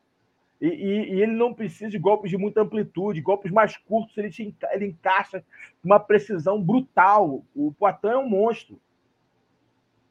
E, 0.64 0.68
e, 0.68 1.14
e, 1.16 1.22
ele 1.22 1.34
não 1.34 1.54
precisa 1.54 1.92
de 1.92 2.00
golpes 2.00 2.32
de 2.32 2.38
muita 2.38 2.62
amplitude, 2.62 3.20
golpes 3.20 3.52
mais 3.52 3.76
curtos, 3.76 4.18
ele, 4.18 4.30
te, 4.30 4.56
ele 4.72 4.86
encaixa 4.86 5.44
uma 5.84 6.00
precisão 6.00 6.64
brutal. 6.64 7.44
O 7.54 7.74
Poitin 7.74 8.08
é 8.08 8.18
um 8.18 8.30
monstro. 8.30 8.80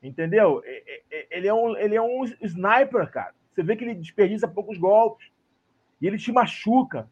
Entendeu? 0.02 0.62
Ele 1.30 1.48
é, 1.48 1.54
um, 1.54 1.74
ele 1.78 1.94
é 1.94 2.02
um 2.02 2.24
sniper, 2.42 3.10
cara. 3.10 3.32
Você 3.54 3.62
vê 3.62 3.76
que 3.76 3.82
ele 3.82 3.94
desperdiça 3.94 4.46
poucos 4.46 4.76
golpes. 4.76 5.32
E 5.98 6.06
ele 6.06 6.18
te 6.18 6.30
machuca. 6.30 7.08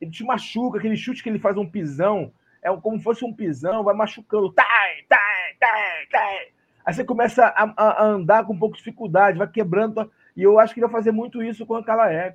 ele 0.00 0.10
te 0.10 0.24
machuca, 0.24 0.78
aquele 0.78 0.96
chute 0.96 1.22
que 1.22 1.28
ele 1.28 1.38
faz 1.38 1.58
um 1.58 1.68
pisão, 1.68 2.32
é 2.62 2.74
como 2.74 2.96
se 2.96 3.04
fosse 3.04 3.22
um 3.22 3.34
pisão, 3.34 3.84
vai 3.84 3.94
machucando. 3.94 4.50
Tai, 4.50 5.02
tai, 5.10 5.54
tai, 5.60 6.06
tai. 6.10 6.38
Aí 6.86 6.94
você 6.94 7.04
começa 7.04 7.44
a, 7.48 7.74
a, 7.76 8.04
andar 8.06 8.46
com 8.46 8.54
um 8.54 8.58
pouco 8.58 8.76
de 8.76 8.82
dificuldade, 8.82 9.36
vai 9.36 9.50
quebrando. 9.50 10.10
E 10.34 10.42
eu 10.42 10.58
acho 10.58 10.72
que 10.72 10.80
ele 10.80 10.86
vai 10.86 10.96
fazer 10.96 11.12
muito 11.12 11.42
isso 11.42 11.66
com 11.66 11.76
o 11.76 11.84
Calaeb. 11.84 12.34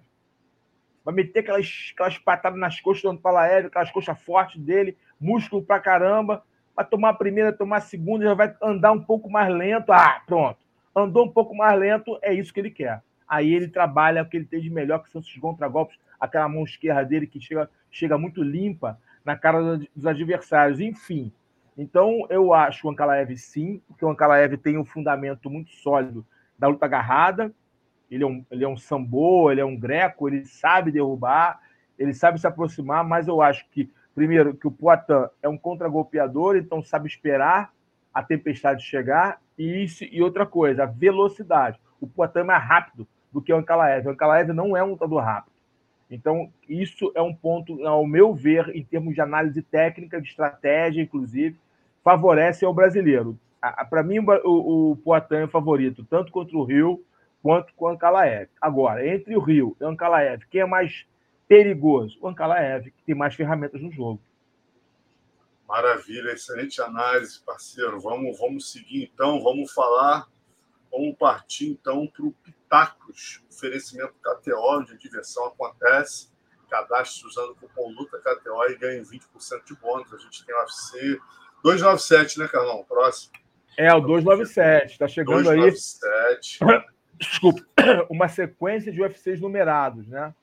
Vai 1.08 1.16
meter 1.16 1.40
aquelas, 1.40 1.94
aquelas 1.94 2.18
patadas 2.18 2.60
nas 2.60 2.82
coxas 2.82 3.10
do 3.10 3.18
Calaeb, 3.18 3.68
aquelas 3.68 3.90
coxas 3.92 4.22
fortes 4.24 4.62
dele, 4.62 4.98
músculo 5.18 5.64
pra 5.64 5.80
caramba. 5.80 6.44
Vai 6.76 6.84
tomar 6.84 7.12
a 7.12 7.14
primeira, 7.14 7.54
tomar 7.54 7.78
a 7.78 7.80
segunda, 7.80 8.26
já 8.26 8.34
vai 8.34 8.54
andar 8.62 8.92
um 8.92 9.02
pouco 9.02 9.30
mais 9.30 9.50
lento. 9.50 9.94
Ah, 9.94 10.22
pronto. 10.28 10.60
Andou 10.94 11.24
um 11.24 11.32
pouco 11.32 11.56
mais 11.56 11.80
lento, 11.80 12.20
é 12.22 12.34
isso 12.34 12.54
que 12.54 12.60
ele 12.60 12.72
quer. 12.72 13.02
Aí 13.26 13.54
ele 13.54 13.70
trabalha 13.70 14.22
o 14.22 14.26
que 14.26 14.36
ele 14.36 14.46
tem 14.46 14.60
de 14.60 14.70
melhor, 14.70 15.02
que 15.02 15.10
são 15.10 15.22
esses 15.22 15.38
contragolpes, 15.38 15.98
aquela 16.20 16.50
mão 16.50 16.66
esquerda 16.66 17.06
dele 17.06 17.26
que 17.26 17.40
chega, 17.40 17.70
chega 17.90 18.18
muito 18.18 18.44
limpa 18.44 19.00
na 19.24 19.38
cara 19.38 19.78
dos 19.96 20.06
adversários. 20.06 20.82
Enfim, 20.82 21.32
então, 21.78 22.28
eu 22.30 22.54
acho 22.54 22.86
o 22.86 22.92
Ankalaev 22.92 23.34
sim, 23.38 23.82
porque 23.88 24.04
o 24.04 24.10
Ankalaev 24.10 24.58
tem 24.58 24.78
um 24.78 24.84
fundamento 24.84 25.50
muito 25.50 25.72
sólido 25.72 26.28
da 26.60 26.68
luta 26.68 26.86
agarrada. 26.86 27.54
Ele 28.10 28.24
é 28.24 28.28
um, 28.28 28.46
ele 28.50 28.64
é 28.64 28.68
um 28.68 28.78
sambo, 28.78 29.52
ele 29.52 29.62
é 29.62 29.66
um 29.66 29.78
greco, 29.78 30.28
ele 30.28 30.46
sabe 30.46 30.92
derrubar, 30.92 31.60
ele 31.98 32.14
sabe 32.14 32.40
se 32.40 32.48
aproximar, 32.48 33.04
mas 33.04 33.28
eu 33.28 33.42
acho 33.42 33.66
que, 33.70 33.90
primeiro, 34.16 34.56
que 34.56 34.68
o 34.68 34.72
Poitin 34.72 35.28
é 35.42 35.50
um 35.50 35.58
contragolpeador, 35.58 36.56
então 36.56 36.82
sabe 36.82 37.08
esperar 37.08 37.72
a 38.14 38.24
tempestade 38.24 38.84
chegar, 38.84 39.40
e, 39.58 39.84
isso, 39.84 40.04
e 40.04 40.22
outra 40.22 40.46
coisa, 40.46 40.84
a 40.84 40.88
velocidade. 40.88 41.80
O 42.00 42.08
Poitin 42.08 42.40
é 42.40 42.44
mais 42.44 42.64
rápido 42.64 43.08
do 43.32 43.42
que 43.42 43.52
o 43.52 43.58
Ankalaev. 43.58 44.08
O 44.08 44.12
Ankalaev 44.12 44.50
não 44.54 44.76
é 44.78 44.84
um 44.84 44.92
lutador 44.92 45.22
rápido. 45.22 45.58
Então, 46.10 46.50
isso 46.70 47.12
é 47.16 47.22
um 47.22 47.34
ponto, 47.34 47.86
ao 47.86 48.08
meu 48.08 48.34
ver, 48.34 48.70
em 48.74 48.84
termos 48.84 49.14
de 49.14 49.22
análise 49.22 49.62
técnica, 49.62 50.22
de 50.22 50.30
estratégia, 50.30 51.02
inclusive, 51.02 51.60
favorece 52.04 52.64
ao 52.64 52.74
brasileiro. 52.74 53.38
Para 53.90 54.04
mim, 54.04 54.20
o, 54.20 54.92
o 54.92 54.96
Poitin 54.96 55.36
é 55.36 55.48
favorito, 55.48 56.06
tanto 56.10 56.32
contra 56.32 56.58
o 56.58 56.64
Rio 56.64 57.04
quanto 57.48 57.74
com 57.76 57.86
o 57.86 57.88
Ankalaev. 57.88 58.50
Agora, 58.60 59.08
entre 59.08 59.34
o 59.34 59.40
Rio 59.40 59.74
e 59.80 59.84
o 59.86 59.88
Ankalaev, 59.88 60.44
quem 60.50 60.60
é 60.60 60.66
mais 60.66 61.08
perigoso? 61.48 62.18
O 62.20 62.28
Ankalaev, 62.28 62.92
que 62.92 63.04
tem 63.06 63.16
mais 63.16 63.36
ferramentas 63.36 63.82
no 63.82 63.90
jogo. 63.90 64.22
Maravilha, 65.66 66.32
excelente 66.32 66.82
análise, 66.82 67.40
parceiro. 67.40 68.02
Vamos, 68.02 68.38
vamos 68.38 68.70
seguir 68.70 69.10
então, 69.14 69.42
vamos 69.42 69.72
falar, 69.72 70.28
vamos 70.92 71.16
partir 71.16 71.70
então 71.70 72.06
para 72.08 72.26
o 72.26 72.34
Pitacos, 72.34 73.42
oferecimento 73.50 74.14
KTO, 74.22 74.80
onde 74.80 74.92
a 74.92 74.98
diversão 74.98 75.46
acontece. 75.46 76.30
Cadastre 76.70 77.28
usando 77.28 77.52
o 77.52 77.56
cupom 77.56 77.94
Luta 77.94 78.18
KTO 78.18 78.72
e 78.72 78.78
ganhe 78.78 79.02
20% 79.04 79.64
de 79.66 79.74
bônus. 79.78 80.14
A 80.14 80.18
gente 80.18 80.46
tem 80.46 80.54
o 80.54 80.60
UFC 80.60 81.18
297, 81.64 82.40
né, 82.40 82.48
Carlão? 82.50 82.84
Próximo. 82.84 83.32
É, 83.78 83.94
o 83.94 84.02
297. 84.02 84.92
Está 84.92 85.08
chegando 85.08 85.44
297. 85.44 86.60
aí. 86.66 86.84
Desculpa. 87.18 87.62
Uma 88.10 88.28
sequência 88.28 88.92
de 88.92 89.02
UFCs 89.02 89.42
numerados, 89.42 90.08
né? 90.08 90.34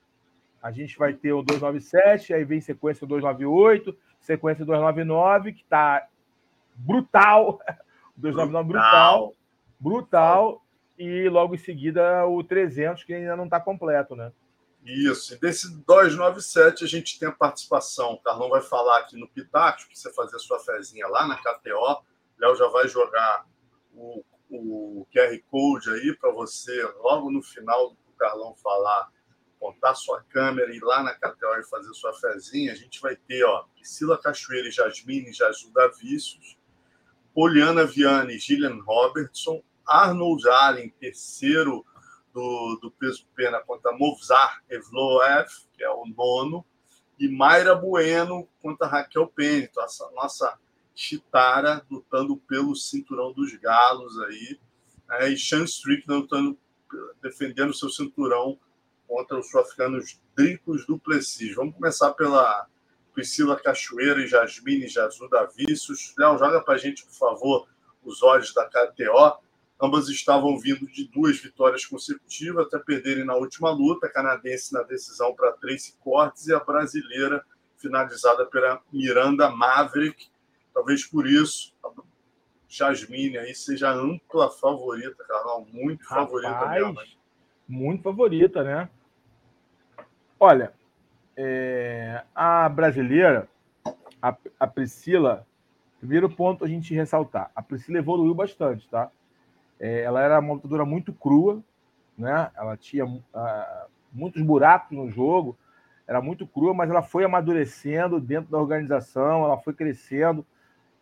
A 0.61 0.71
gente 0.71 0.97
vai 0.97 1.13
ter 1.13 1.31
o 1.31 1.43
297, 1.43 2.33
aí 2.33 2.43
vem 2.43 2.59
sequência 2.59 3.05
298, 3.05 3.95
sequência 4.19 4.65
299, 4.65 5.53
que 5.53 5.61
está 5.61 6.07
brutal. 6.75 7.59
299 8.17 8.67
brutal. 8.67 9.33
Brutal. 9.79 10.65
E 10.97 11.27
logo 11.29 11.53
em 11.53 11.57
seguida 11.57 12.25
o 12.25 12.43
300, 12.43 13.03
que 13.03 13.13
ainda 13.13 13.35
não 13.35 13.45
está 13.45 13.59
completo, 13.59 14.15
né? 14.15 14.31
Isso, 14.85 15.33
e 15.33 15.39
desse 15.39 15.75
297 15.83 16.83
a 16.83 16.87
gente 16.87 17.19
tem 17.19 17.27
a 17.27 17.31
participação. 17.31 18.13
O 18.13 18.21
Carlão 18.21 18.49
vai 18.49 18.61
falar 18.61 18.99
aqui 18.99 19.19
no 19.19 19.27
Pitacho, 19.27 19.89
que 19.89 19.97
você 19.97 20.13
fazer 20.13 20.35
a 20.35 20.39
sua 20.39 20.59
fezinha 20.59 21.07
lá 21.07 21.27
na 21.27 21.37
KTO. 21.37 22.03
Léo 22.37 22.55
já 22.55 22.67
vai 22.67 22.87
jogar 22.87 23.45
o, 23.93 24.23
o 24.49 25.07
QR 25.13 25.37
Code 25.49 25.89
aí 25.89 26.15
para 26.15 26.31
você, 26.31 26.83
logo 26.99 27.31
no 27.31 27.41
final 27.41 27.91
do 27.91 28.13
Carlão 28.17 28.55
falar, 28.55 29.09
apontar 29.55 29.95
sua 29.95 30.21
câmera 30.23 30.71
e 30.71 30.77
ir 30.77 30.83
lá 30.83 31.01
na 31.01 31.11
e 31.11 31.69
fazer 31.69 31.93
sua 31.93 32.13
fezinha. 32.13 32.71
A 32.71 32.75
gente 32.75 33.01
vai 33.01 33.15
ter, 33.15 33.43
ó, 33.43 33.63
Priscila 33.73 34.17
Cachoeira 34.17 34.67
e 34.67 34.71
Jasmine 34.71 35.33
Jajuda 35.33 35.91
Vícios, 35.99 36.57
Poliana 37.33 37.85
Viane 37.85 38.35
e 38.35 38.39
Gillian 38.39 38.79
Robertson, 38.83 39.63
Arnold 39.85 40.47
Allen, 40.47 40.89
terceiro 40.99 41.85
do, 42.33 42.79
do 42.81 42.91
peso 42.91 43.27
pena 43.35 43.61
contra 43.61 43.91
Movzar 43.93 44.63
Evloev, 44.69 45.47
que 45.73 45.83
é 45.83 45.89
o 45.89 46.05
nono, 46.05 46.65
e 47.19 47.27
Mayra 47.29 47.75
Bueno 47.75 48.47
contra 48.61 48.87
Raquel 48.87 49.27
Pênito, 49.27 49.79
essa 49.81 50.09
nossa 50.11 50.59
Chitara 50.95 51.85
lutando 51.91 52.37
pelo 52.37 52.75
cinturão 52.75 53.33
dos 53.33 53.53
galos 53.55 54.17
aí, 54.21 54.59
né? 55.09 55.29
e 55.29 55.37
Sean 55.37 55.65
Strickland 55.65 56.21
lutando, 56.21 56.57
defendendo 57.21 57.73
seu 57.73 57.89
cinturão 57.89 58.57
contra 59.07 59.37
os 59.37 59.49
sul-africanos 59.49 60.19
Dricos 60.35 60.85
do 60.85 60.97
Plessis. 60.97 61.53
Vamos 61.55 61.75
começar 61.75 62.13
pela 62.13 62.67
Priscila 63.13 63.59
Cachoeira 63.59 64.21
e 64.21 64.27
Jasmine 64.27 64.87
Jazuda 64.87 65.49
Vícios. 65.55 66.13
Léo, 66.17 66.37
joga 66.37 66.61
para 66.61 66.75
a 66.75 66.77
gente, 66.77 67.05
por 67.05 67.13
favor, 67.13 67.67
os 68.03 68.21
olhos 68.23 68.53
da 68.53 68.65
KTO. 68.65 69.39
Ambas 69.81 70.07
estavam 70.07 70.57
vindo 70.57 70.85
de 70.87 71.07
duas 71.07 71.37
vitórias 71.39 71.85
consecutivas, 71.85 72.67
até 72.67 72.79
perderem 72.79 73.25
na 73.25 73.35
última 73.35 73.69
luta, 73.71 74.07
a 74.07 74.09
canadense 74.11 74.73
na 74.73 74.83
decisão 74.83 75.33
para 75.35 75.51
três 75.53 75.97
cortes 75.99 76.47
e 76.47 76.53
a 76.53 76.59
brasileira 76.59 77.43
finalizada 77.77 78.45
pela 78.45 78.81
Miranda 78.91 79.49
Maverick. 79.49 80.29
Talvez 80.75 81.05
por 81.05 81.25
isso 81.25 81.73
a 81.81 81.89
Jasmine 82.67 83.37
aí 83.37 83.55
seja 83.55 83.89
ampla 83.93 84.51
favorita, 84.51 85.23
Carlão, 85.25 85.65
muito 85.71 86.03
Rapaz, 86.03 86.27
favorita 86.27 86.69
mesmo. 86.69 86.97
Muito 87.65 88.03
favorita, 88.03 88.61
né? 88.61 88.89
Olha, 90.37 90.73
é, 91.37 92.21
a 92.35 92.67
brasileira, 92.67 93.47
a, 94.21 94.35
a 94.59 94.67
Priscila, 94.67 95.47
primeiro 95.99 96.29
ponto 96.29 96.65
a 96.65 96.67
gente 96.67 96.93
ressaltar, 96.93 97.49
a 97.55 97.61
Priscila 97.61 97.99
evoluiu 97.99 98.35
bastante, 98.35 98.87
tá? 98.89 99.09
É, 99.79 100.01
ela 100.01 100.21
era 100.21 100.39
uma 100.39 100.55
lutadora 100.55 100.83
muito 100.83 101.13
crua, 101.13 101.63
né? 102.17 102.51
Ela 102.53 102.75
tinha 102.75 103.05
uh, 103.05 103.89
muitos 104.11 104.41
buracos 104.41 104.97
no 104.97 105.09
jogo, 105.09 105.57
era 106.05 106.21
muito 106.21 106.45
crua, 106.45 106.73
mas 106.73 106.89
ela 106.89 107.01
foi 107.01 107.23
amadurecendo 107.23 108.19
dentro 108.19 108.51
da 108.51 108.59
organização, 108.59 109.45
ela 109.45 109.57
foi 109.57 109.73
crescendo. 109.73 110.45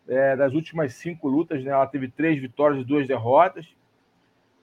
É, 0.08 0.36
das 0.36 0.52
últimas 0.52 0.94
cinco 0.94 1.28
lutas, 1.28 1.62
né, 1.64 1.70
ela 1.70 1.86
teve 1.86 2.08
três 2.08 2.40
vitórias 2.40 2.82
e 2.82 2.84
duas 2.84 3.06
derrotas. 3.06 3.66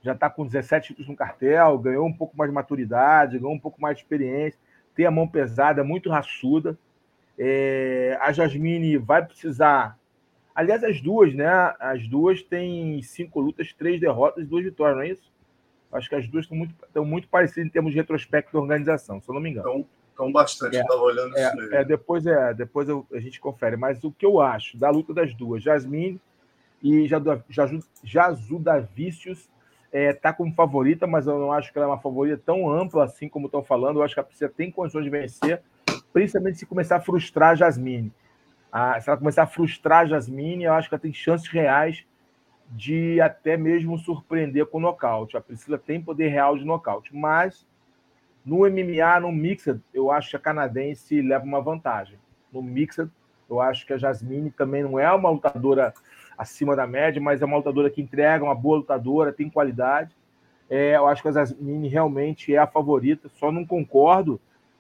Já 0.04 0.14
está 0.14 0.30
com 0.30 0.46
17 0.46 0.88
títulos 0.88 1.10
no 1.10 1.16
cartel, 1.16 1.78
ganhou 1.78 2.08
um 2.08 2.14
pouco 2.14 2.36
mais 2.36 2.50
de 2.50 2.56
maturidade, 2.56 3.38
ganhou 3.38 3.54
um 3.54 3.60
pouco 3.60 3.82
mais 3.82 3.98
de 3.98 4.04
experiência, 4.04 4.60
tem 4.96 5.06
a 5.06 5.12
mão 5.12 5.28
pesada, 5.28 5.84
muito 5.84 6.10
raçuda. 6.10 6.78
É, 7.38 8.18
a 8.22 8.32
Jasmine 8.32 8.98
vai 8.98 9.26
precisar 9.26 9.98
Aliás, 10.54 10.84
as 10.84 11.02
duas, 11.02 11.34
né? 11.34 11.48
As 11.80 12.08
duas 12.08 12.44
têm 12.44 13.02
cinco 13.02 13.40
lutas, 13.40 13.74
três 13.74 14.00
derrotas 14.00 14.44
e 14.44 14.48
duas 14.48 14.64
vitórias, 14.64 14.98
não 14.98 15.04
é 15.04 15.10
isso? 15.10 15.32
Acho 15.92 16.10
que 16.10 16.16
as 16.16 16.28
duas 16.28 16.46
estão 16.46 16.58
muito, 16.58 16.76
estão 16.86 17.06
muito 17.06 17.28
parecidas 17.28 17.66
em 17.66 17.70
termos 17.70 17.92
de 17.92 17.98
retrospecto 17.98 18.54
da 18.54 18.60
organização, 18.60 19.22
se 19.22 19.30
eu 19.30 19.34
não 19.34 19.42
me 19.42 19.50
engano. 19.50 19.68
Estão, 19.68 19.88
bastante, 20.30 20.76
é, 20.76 20.82
estava 20.82 21.02
olhando 21.02 21.38
é, 21.38 21.48
isso 21.48 21.76
é, 21.76 21.86
depois 21.86 22.26
é, 22.26 22.54
depois 22.54 22.90
eu, 22.90 23.08
a 23.14 23.20
gente 23.20 23.40
confere. 23.40 23.78
Mas 23.78 24.04
o 24.04 24.12
que 24.12 24.26
eu 24.26 24.42
acho 24.42 24.78
da 24.78 24.90
luta 24.90 25.14
das 25.14 25.34
duas, 25.34 25.64
Jasmine 25.64 26.20
e 26.84 27.08
Jazuda 28.04 28.82
Vícios 28.94 29.50
é, 29.90 30.12
tá 30.12 30.34
como 30.34 30.54
favorita, 30.54 31.08
mas 31.08 31.28
eu 31.28 31.40
não 31.40 31.54
acho 31.54 31.72
que 31.72 31.78
ela 31.78 31.88
é 31.88 31.90
uma 31.90 32.00
favorita 32.02 32.42
tão 32.46 32.70
ampla 32.70 33.06
assim 33.06 33.30
como 33.30 33.46
estão 33.46 33.64
falando. 33.64 34.00
Eu 34.00 34.04
acho 34.04 34.14
que 34.14 34.20
a 34.20 34.24
Priscila 34.24 34.52
tem 34.54 34.70
condições 34.70 35.06
de 35.06 35.10
vencer, 35.10 35.62
principalmente 36.12 36.58
se 36.58 36.66
começar 36.66 36.98
a 36.98 37.02
frustrar 37.02 37.52
a 37.52 37.56
Jasmine 37.56 38.12
a, 38.72 39.00
se 39.02 39.10
ela 39.10 39.18
começar 39.18 39.44
a 39.44 39.48
frustrar 39.48 40.00
a 40.00 40.06
Jasmine, 40.06 40.64
eu 40.64 40.74
acho 40.74 40.88
que 40.88 40.96
ela 40.96 41.02
tem 41.02 41.14
chances 41.14 41.48
reais 41.48 42.06
de 42.70 43.20
até 43.20 43.58
mesmo 43.58 43.98
surpreender 43.98 44.66
com 44.66 44.78
o 44.78 44.82
nocaute. 44.82 45.36
A 45.36 45.42
Priscila 45.42 45.78
tem 45.78 46.02
poder 46.02 46.30
real 46.30 46.58
de 46.58 46.64
nocaute, 46.64 47.14
mas 47.14 47.68
no 48.46 48.60
MMA, 48.60 49.20
no 49.20 49.32
Mixed, 49.32 49.80
eu 49.94 50.12
acho 50.12 50.32
que 50.32 50.36
a 50.36 50.40
canadense 50.40 51.22
leva 51.22 51.46
uma 51.46 51.62
vantagem. 51.62 52.18
No 52.52 52.62
Mixed, 52.62 53.10
eu 53.50 53.60
acho 53.60 53.86
que 53.86 53.94
a 53.94 53.98
Jasmine 53.98 54.50
também 54.52 54.82
não 54.84 54.98
é 54.98 55.12
uma 55.12 55.30
lutadora 55.30 55.94
acima 56.38 56.76
da 56.76 56.88
média, 56.88 57.22
mas 57.22 57.42
é 57.42 57.46
uma 57.46 57.58
lutadora 57.58 57.90
que 57.90 58.02
entrega, 58.02 58.44
uma 58.44 58.56
boa 58.56 58.78
lutadora, 58.78 59.34
tem 59.34 59.50
qualidade. 59.50 60.16
É, 60.70 60.96
eu 60.96 61.06
acho 61.08 61.22
que 61.22 61.28
a 61.28 61.34
Jasmine 61.34 61.88
realmente 61.88 62.56
é 62.56 62.58
a 62.58 62.66
favorita, 62.66 63.30
só 63.30 63.52
não 63.52 63.66
concordo 63.66 64.40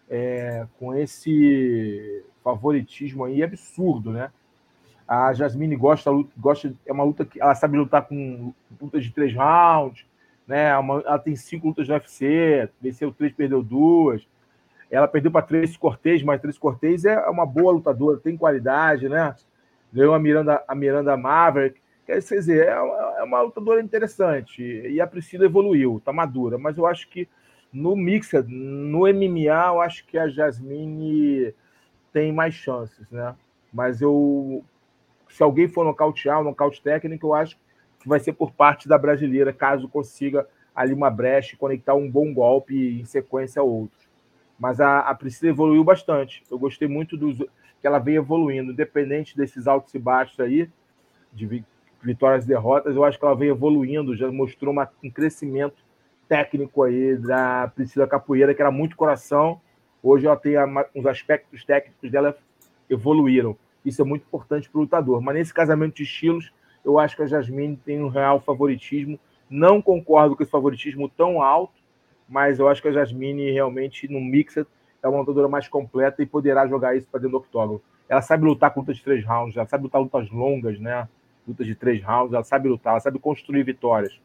é, 0.09 0.66
com 0.80 0.95
esse 0.95 2.26
favoritismo 2.43 3.26
aí 3.26 3.43
absurdo, 3.43 4.12
né? 4.12 4.32
A 5.07 5.34
Jasmine 5.34 5.76
gosta, 5.76 6.09
gosta, 6.38 6.74
é 6.86 6.93
uma 6.93 7.03
luta 7.03 7.26
que 7.26 7.41
ela 7.41 7.53
sabe 7.53 7.78
lutar 7.78 8.07
com 8.07 8.53
lutas 8.82 9.03
de 9.03 9.12
três 9.12 9.36
rounds, 9.36 10.05
né? 10.52 10.68
Ela 10.68 11.18
tem 11.18 11.34
cinco 11.34 11.68
lutas 11.68 11.88
no 11.88 11.93
UFC, 11.93 12.70
venceu 12.82 13.10
três, 13.10 13.32
perdeu 13.34 13.64
duas. 13.64 14.28
Ela 14.91 15.08
perdeu 15.08 15.32
para 15.32 15.41
Tracy 15.45 15.80
Cortez, 15.80 16.22
mas 16.22 16.41
Tracy 16.41 16.60
Cortez 16.60 17.06
é 17.06 17.18
uma 17.30 17.45
boa 17.45 17.72
lutadora, 17.72 18.20
tem 18.20 18.36
qualidade, 18.36 19.08
né? 19.08 19.34
Ganhou 19.93 20.14
a 20.14 20.20
Miranda, 20.20 20.62
a 20.68 20.76
Miranda 20.76 21.16
Maverick. 21.16 21.80
Quer 22.06 22.18
dizer, 22.20 22.68
é 22.68 22.78
uma, 22.78 23.20
é 23.20 23.24
uma 23.24 23.41
lutadora 23.41 23.82
interessante. 23.82 24.62
E 24.62 24.99
a 24.99 25.08
Priscila 25.08 25.45
evoluiu, 25.45 26.02
tá 26.04 26.12
madura. 26.12 26.58
Mas 26.58 26.78
eu 26.78 26.86
acho 26.86 27.08
que 27.08 27.30
no 27.72 27.95
Mixed, 27.95 28.45
no 28.49 29.08
MMA, 29.08 29.68
eu 29.68 29.80
acho 29.80 30.06
que 30.06 30.18
a 30.18 30.28
Jasmine 30.28 31.54
tem 32.12 32.34
mais 32.34 32.54
chances, 32.54 33.10
né? 33.10 33.34
Mas 33.72 34.02
eu. 34.02 34.66
Se 35.30 35.41
alguém 35.41 35.70
for 35.70 35.86
nocautear, 35.86 36.41
um 36.41 36.43
nocaute 36.43 36.82
técnico, 36.82 37.28
eu 37.28 37.34
acho 37.34 37.56
que 37.56 37.62
vai 38.08 38.20
ser 38.20 38.34
por 38.34 38.52
parte 38.52 38.88
da 38.88 38.97
brasileira, 38.97 39.54
caso 39.54 39.88
consiga 39.88 40.47
ali 40.76 40.93
uma 40.93 41.10
brecha 41.10 41.56
e 41.56 41.58
conectar 41.58 41.93
um 41.93 42.10
bom 42.10 42.34
golpe 42.34 42.99
em 42.99 43.06
sequência 43.06 43.62
a 43.62 43.64
outro. 43.64 43.99
Mas 44.58 44.80
a, 44.80 44.99
a 44.99 45.16
Priscila 45.16 45.52
evoluiu 45.52 45.84
bastante. 45.84 46.43
Eu 46.49 46.58
gostei 46.58 46.88
muito 46.88 47.18
dos 47.18 47.38
que 47.38 47.88
ela 47.88 47.97
vem 47.97 48.16
evoluindo, 48.16 48.72
independente 48.72 49.36
desses 49.36 49.68
altos 49.68 49.93
e 49.95 49.99
baixos 49.99 50.39
aí, 50.39 50.70
de 51.34 51.64
vitórias 52.02 52.45
e 52.45 52.47
derrotas, 52.47 52.95
eu 52.95 53.04
acho 53.04 53.18
que 53.18 53.26
ela 53.26 53.36
vem 53.36 53.49
evoluindo, 53.49 54.16
já 54.16 54.32
mostrou 54.32 54.72
uma, 54.72 54.89
um 55.04 55.10
crescimento 55.10 55.84
técnico 56.28 56.84
aí 56.84 57.18
da 57.18 57.72
Priscila 57.74 58.08
Capoeira, 58.08 58.54
que 58.54 58.62
era 58.62 58.72
muito 58.72 58.95
coração. 58.95 59.60
Hoje 60.02 60.26
ela 60.26 60.38
tem 60.38 60.54
os 60.95 61.06
aspectos 61.06 61.64
técnicos 61.64 62.10
dela 62.10 62.38
evoluíram. 62.89 63.58
Isso 63.84 64.02
é 64.02 64.06
muito 64.06 64.24
importante 64.24 64.70
para 64.70 64.80
o 64.80 64.82
lutador. 64.82 65.22
Mas 65.22 65.36
nesse 65.36 65.54
casamento 65.54 65.95
de 65.95 66.04
estilos, 66.04 66.52
eu 66.84 66.99
acho 66.99 67.15
que 67.15 67.23
a 67.23 67.27
Jasmine 67.27 67.77
tem 67.77 68.01
um 68.01 68.07
real 68.07 68.39
favoritismo. 68.39 69.19
Não 69.49 69.82
concordo 69.82 70.36
com 70.36 70.43
esse 70.43 70.51
favoritismo 70.51 71.09
tão 71.09 71.41
alto, 71.41 71.73
mas 72.27 72.59
eu 72.59 72.67
acho 72.67 72.82
que 72.82 72.88
a 72.88 72.91
Jasmine 72.91 73.51
realmente, 73.51 74.07
no 74.07 74.21
Mixed, 74.21 74.65
é 75.03 75.07
uma 75.07 75.19
lutadora 75.19 75.47
mais 75.47 75.67
completa 75.67 76.21
e 76.21 76.25
poderá 76.25 76.67
jogar 76.67 76.95
isso 76.95 77.07
para 77.09 77.19
dentro 77.19 77.38
do 77.38 77.41
octógono. 77.43 77.82
Ela 78.07 78.21
sabe 78.21 78.45
lutar 78.45 78.73
com 78.73 78.82
lutas 78.82 78.97
de 78.97 79.03
três 79.03 79.25
rounds, 79.25 79.55
ela 79.55 79.67
sabe 79.67 79.84
lutar 79.84 80.01
lutas 80.01 80.29
longas, 80.29 80.79
né? 80.79 81.07
Lutas 81.47 81.65
de 81.65 81.75
três 81.75 82.03
rounds, 82.03 82.34
ela 82.34 82.43
sabe 82.43 82.69
lutar, 82.69 82.93
ela 82.93 82.99
sabe 82.99 83.19
construir 83.19 83.63
vitórias. 83.63 84.19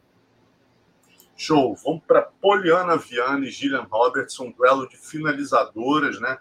Show. 1.35 1.75
Vamos 1.83 2.01
para 2.05 2.23
Poliana 2.41 2.97
Viane 2.97 3.47
e 3.47 3.51
Gillian 3.51 3.85
Robertson, 3.89 4.51
duelo 4.51 4.89
de 4.89 4.97
finalizadoras, 4.97 6.19
né? 6.19 6.37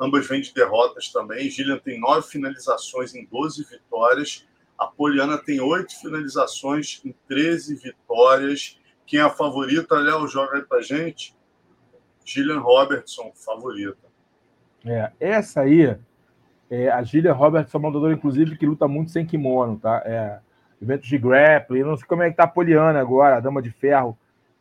Ambas 0.00 0.26
vêm 0.26 0.40
de 0.40 0.52
derrotas 0.52 1.12
também. 1.12 1.48
Gillian 1.48 1.78
tem 1.78 2.00
nove 2.00 2.26
finalizações 2.26 3.14
em 3.14 3.24
12 3.24 3.64
vitórias. 3.64 4.46
A 4.82 4.86
Poliana 4.88 5.38
tem 5.38 5.60
oito 5.60 5.98
finalizações 6.00 7.00
em 7.04 7.14
13 7.28 7.76
vitórias. 7.76 8.80
Quem 9.06 9.20
é 9.20 9.22
a 9.22 9.30
favorita, 9.30 9.94
Léo, 9.94 10.26
joga 10.26 10.56
aí 10.56 10.62
pra 10.62 10.80
gente. 10.80 11.36
Gillian 12.24 12.58
Robertson, 12.58 13.30
favorita. 13.34 14.08
É, 14.84 15.12
essa 15.20 15.60
aí, 15.60 15.96
é, 16.68 16.90
a 16.90 17.00
Gillian 17.04 17.32
Robertson 17.32 17.76
é 17.76 17.80
uma 17.80 17.88
lutadora, 17.90 18.12
inclusive, 18.12 18.58
que 18.58 18.66
luta 18.66 18.88
muito 18.88 19.12
sem 19.12 19.24
kimono, 19.24 19.78
tá? 19.78 20.02
É, 20.04 20.40
eventos 20.80 21.08
de 21.08 21.16
grappling, 21.16 21.84
não 21.84 21.96
sei 21.96 22.06
como 22.08 22.24
é 22.24 22.30
que 22.30 22.36
tá 22.36 22.42
a 22.44 22.48
Poliana 22.48 23.00
agora, 23.00 23.36
a 23.36 23.40
Dama 23.40 23.62
de 23.62 23.70
Ferro, 23.70 24.18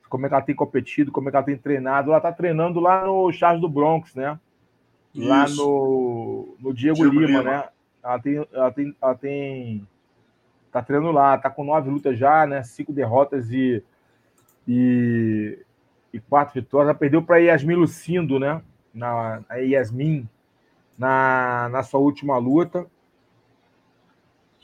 como 0.07 0.27
é 0.27 0.29
que 0.29 0.35
ela 0.35 0.43
tem 0.43 0.53
competido, 0.53 1.11
como 1.11 1.29
é 1.29 1.31
que 1.31 1.37
ela 1.37 1.45
tem 1.45 1.57
treinado. 1.57 2.11
Ela 2.11 2.21
tá 2.21 2.31
treinando 2.31 2.79
lá 2.79 3.05
no 3.05 3.31
Charles 3.31 3.61
do 3.61 3.69
Bronx, 3.69 4.13
né? 4.13 4.39
Isso. 5.15 5.27
Lá 5.27 5.49
no, 5.49 6.55
no 6.59 6.73
Diego, 6.73 6.97
Diego 6.97 7.11
Lima, 7.11 7.39
Lima, 7.39 7.43
né? 7.43 7.69
Ela 8.03 8.19
tem, 8.19 8.47
ela 8.51 8.71
tem, 8.71 8.95
ela 9.01 9.15
tem, 9.15 9.87
tá 10.71 10.81
treinando 10.81 11.11
lá, 11.11 11.37
tá 11.37 11.49
com 11.49 11.63
nove 11.63 11.89
lutas 11.89 12.17
já, 12.17 12.45
né? 12.45 12.63
Cinco 12.63 12.93
derrotas 12.93 13.51
e, 13.51 13.83
e 14.67 15.59
e 16.13 16.19
quatro 16.19 16.53
vitórias. 16.53 16.89
Ela 16.89 16.97
perdeu 16.97 17.21
para 17.21 17.37
Yasmin 17.37 17.75
Lucindo, 17.75 18.39
né? 18.39 18.61
Na, 18.93 19.41
a 19.49 19.57
Yasmin, 19.57 20.27
na, 20.97 21.69
na 21.69 21.83
sua 21.83 21.99
última 21.99 22.37
luta. 22.37 22.85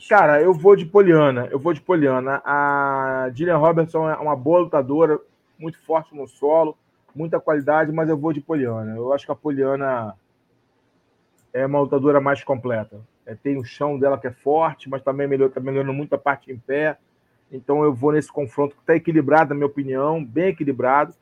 Cara, 0.10 0.42
eu 0.42 0.54
vou 0.54 0.76
de 0.76 0.86
Poliana. 0.86 1.48
Eu 1.50 1.60
vou 1.60 1.74
de 1.74 1.82
Poliana. 1.82 2.42
A 2.46 3.30
Gillian 3.34 3.58
Robertson 3.58 4.10
é 4.10 4.16
uma 4.18 4.36
boa 4.36 4.60
lutadora, 4.60 5.20
muito 5.58 5.80
forte 5.86 6.16
no 6.16 6.28
solo, 6.28 6.78
muita 7.16 7.40
qualidade, 7.40 7.92
mas 7.92 8.10
eu 8.10 8.18
vou 8.18 8.34
de 8.34 8.42
Poliana. 8.42 8.96
Eu 8.96 9.12
acho 9.14 9.26
que 9.26 9.32
a 9.32 9.36
Poliana 9.36 10.14
é 11.54 11.66
uma 11.66 11.80
lutadora 11.80 12.22
mais 12.22 12.44
completa. 12.44 13.00
É, 13.28 13.36
tem 13.36 13.58
o 13.58 13.64
chão 13.64 14.00
dela 14.00 14.18
que 14.18 14.26
é 14.26 14.32
forte, 14.32 14.90
mas 14.90 15.04
também 15.04 15.28
melhor, 15.28 15.52
tá 15.52 15.60
melhorando 15.60 15.94
muito 15.94 16.16
a 16.16 16.18
parte 16.18 16.52
em 16.52 16.58
pé. 16.58 16.98
Então 17.52 17.84
eu 17.84 17.94
vou 17.94 18.12
nesse 18.12 18.32
confronto 18.32 18.76
que 18.76 18.82
está 18.82 18.96
equilibrado, 18.96 19.50
na 19.50 19.56
minha 19.56 19.68
opinião, 19.68 20.26
bem 20.26 20.48
equilibrado 20.48 21.14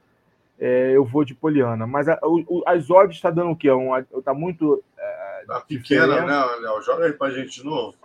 é, 0.60 0.91
eu 0.95 1.03
vou 1.03 1.26
de 1.26 1.36
Poliana. 1.36 1.86
Mas 1.86 2.08
a, 2.08 2.20
o, 2.24 2.64
as 2.66 2.89
odds 2.89 3.18
está 3.18 3.30
dando 3.30 3.51
o 3.51 3.56
quê? 3.56 3.72
Um, 3.72 3.89
tá 4.24 4.34
muito. 4.34 4.84
É, 4.97 5.43
tá 5.47 5.62
pequena, 5.62 6.26
né, 6.26 6.45
Léo? 6.62 6.82
Joga 6.82 7.06
aí 7.06 7.14
para 7.14 7.28
a 7.28 7.32
gente 7.32 7.62
de 7.62 7.66
novo. 7.66 7.97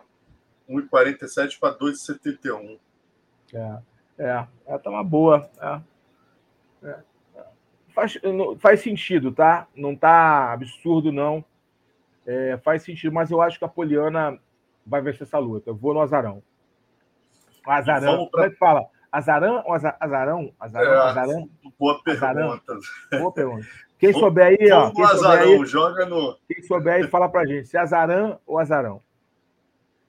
1,47 0.68 1.58
para 1.58 1.76
2,71. 1.76 2.78
É, 3.52 3.78
é, 4.18 4.46
é, 4.66 4.78
tá 4.78 4.90
uma 4.90 5.04
boa. 5.04 5.48
É. 5.60 6.88
É. 6.88 6.96
Faz, 7.94 8.18
faz 8.60 8.80
sentido, 8.80 9.32
tá? 9.32 9.66
Não 9.74 9.96
tá 9.96 10.52
absurdo, 10.52 11.10
não. 11.10 11.44
É, 12.32 12.56
faz 12.58 12.84
sentido, 12.84 13.12
mas 13.12 13.28
eu 13.28 13.42
acho 13.42 13.58
que 13.58 13.64
a 13.64 13.68
Poliana 13.68 14.38
vai 14.86 15.02
vencer 15.02 15.22
essa 15.22 15.36
luta. 15.36 15.70
Eu 15.70 15.74
vou 15.74 15.92
no 15.92 16.00
Azarão. 16.00 16.40
O 17.66 17.70
Azarão, 17.72 18.28
pra... 18.28 18.30
como 18.30 18.44
é 18.44 18.50
que 18.50 18.56
fala? 18.56 18.86
Azarão 19.10 19.64
ou 19.66 19.74
Azarão? 19.74 20.54
Azarão? 20.60 20.92
É, 20.92 21.08
Azarão? 21.08 21.50
Boa 21.76 22.00
pergunta. 22.04 22.78
Boa 23.18 23.32
pergunta. 23.32 23.66
Quem 23.98 24.12
souber 24.12 24.46
aí, 24.46 24.70
ó. 24.70 24.92
Quem 24.92 25.04
Azarão, 25.04 25.60
aí, 25.60 25.66
joga 25.66 26.06
no. 26.06 26.38
Quem 26.46 26.62
souber 26.62 26.94
aí, 26.94 27.08
fala 27.08 27.28
pra 27.28 27.44
gente. 27.44 27.66
Se 27.66 27.76
é 27.76 27.80
Azarão 27.80 28.38
ou 28.46 28.60
Azarão? 28.60 29.02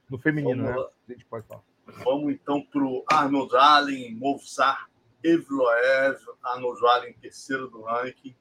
No 0.08 0.20
feminino, 0.20 0.64
Vamos 0.64 0.80
né? 0.80 0.88
A 1.10 1.12
gente 1.14 1.26
pode 1.26 1.48
falar. 1.48 1.64
Vamos 2.04 2.32
então 2.34 2.62
pro 2.62 3.04
Arnold 3.12 3.56
Allen, 3.56 4.16
Movsar 4.16 4.88
Evloev. 5.24 6.20
Arnold 6.44 6.86
Allen, 6.86 7.14
terceiro 7.14 7.68
do 7.68 7.82
ranking. 7.82 8.36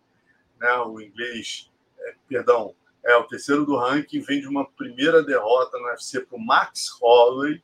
Né, 0.61 0.71
o 0.81 1.01
inglês, 1.01 1.73
é, 1.99 2.15
perdão, 2.29 2.75
é 3.05 3.17
o 3.17 3.25
terceiro 3.25 3.65
do 3.65 3.77
ranking. 3.77 4.21
Vem 4.21 4.41
de 4.41 4.49
uma 4.49 4.69
primeira 4.71 5.23
derrota 5.23 5.79
no 5.79 5.87
UFC 5.87 6.21
para 6.21 6.37
o 6.37 6.45
Max 6.45 6.89
Holloway 7.01 7.63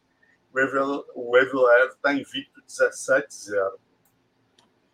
o 1.15 1.37
Evil 1.37 1.69
está 1.89 2.15
invicto 2.15 2.63
17-0. 2.63 3.73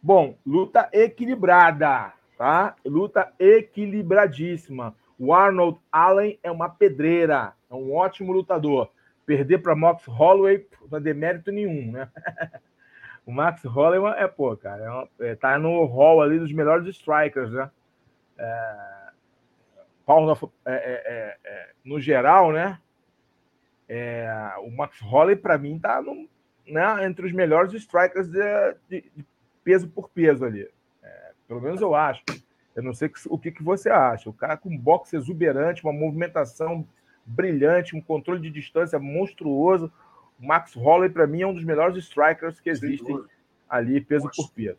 Bom, 0.02 0.36
luta 0.44 0.88
equilibrada, 0.92 2.12
tá? 2.36 2.74
Luta 2.84 3.32
equilibradíssima. 3.38 4.96
O 5.16 5.32
Arnold 5.32 5.78
Allen 5.92 6.36
é 6.42 6.50
uma 6.50 6.68
pedreira, 6.68 7.52
é 7.70 7.74
um 7.74 7.94
ótimo 7.94 8.32
lutador. 8.32 8.90
Perder 9.24 9.58
para 9.58 9.76
Max 9.76 10.04
Holloway 10.06 10.66
não 10.90 10.98
é 10.98 11.00
demérito 11.00 11.52
nenhum, 11.52 11.92
né? 11.92 12.08
o 13.24 13.30
Max 13.30 13.62
Holloway 13.62 14.20
é, 14.20 14.26
pô, 14.26 14.56
cara, 14.56 14.82
é 14.82 14.90
uma, 14.90 15.08
é, 15.20 15.34
tá 15.36 15.56
no 15.60 15.84
hall 15.84 16.20
ali 16.20 16.40
dos 16.40 16.52
melhores 16.52 16.88
strikers, 16.88 17.52
né? 17.52 17.70
É, 18.36 19.01
é, 20.64 20.72
é, 20.72 21.36
é, 21.44 21.70
no 21.84 22.00
geral, 22.00 22.52
né? 22.52 22.78
É, 23.88 24.26
o 24.60 24.70
Max 24.70 25.00
Holloway, 25.00 25.36
para 25.36 25.58
mim, 25.58 25.76
está 25.76 26.02
né, 26.66 27.04
entre 27.06 27.26
os 27.26 27.32
melhores 27.32 27.72
strikers 27.74 28.28
de, 28.28 28.40
de, 28.88 29.10
de 29.14 29.26
peso 29.62 29.88
por 29.88 30.08
peso 30.08 30.44
ali. 30.44 30.68
É, 31.02 31.32
pelo 31.46 31.60
menos 31.60 31.80
eu 31.80 31.94
acho. 31.94 32.22
Eu 32.74 32.82
não 32.82 32.94
sei 32.94 33.10
o 33.26 33.38
que, 33.38 33.52
que 33.52 33.62
você 33.62 33.90
acha. 33.90 34.30
O 34.30 34.32
cara 34.32 34.56
com 34.56 34.70
um 34.70 34.78
boxe 34.78 35.16
exuberante, 35.16 35.84
uma 35.84 35.92
movimentação 35.92 36.86
brilhante, 37.24 37.94
um 37.94 38.00
controle 38.00 38.40
de 38.40 38.50
distância 38.50 38.98
monstruoso. 38.98 39.92
O 40.40 40.46
Max 40.46 40.74
Holloway, 40.74 41.10
para 41.10 41.26
mim, 41.26 41.42
é 41.42 41.46
um 41.46 41.54
dos 41.54 41.64
melhores 41.64 41.96
strikers 42.04 42.60
que 42.60 42.70
existem 42.70 43.22
ali, 43.68 44.00
peso 44.00 44.26
Nossa. 44.26 44.42
por 44.42 44.50
peso. 44.52 44.78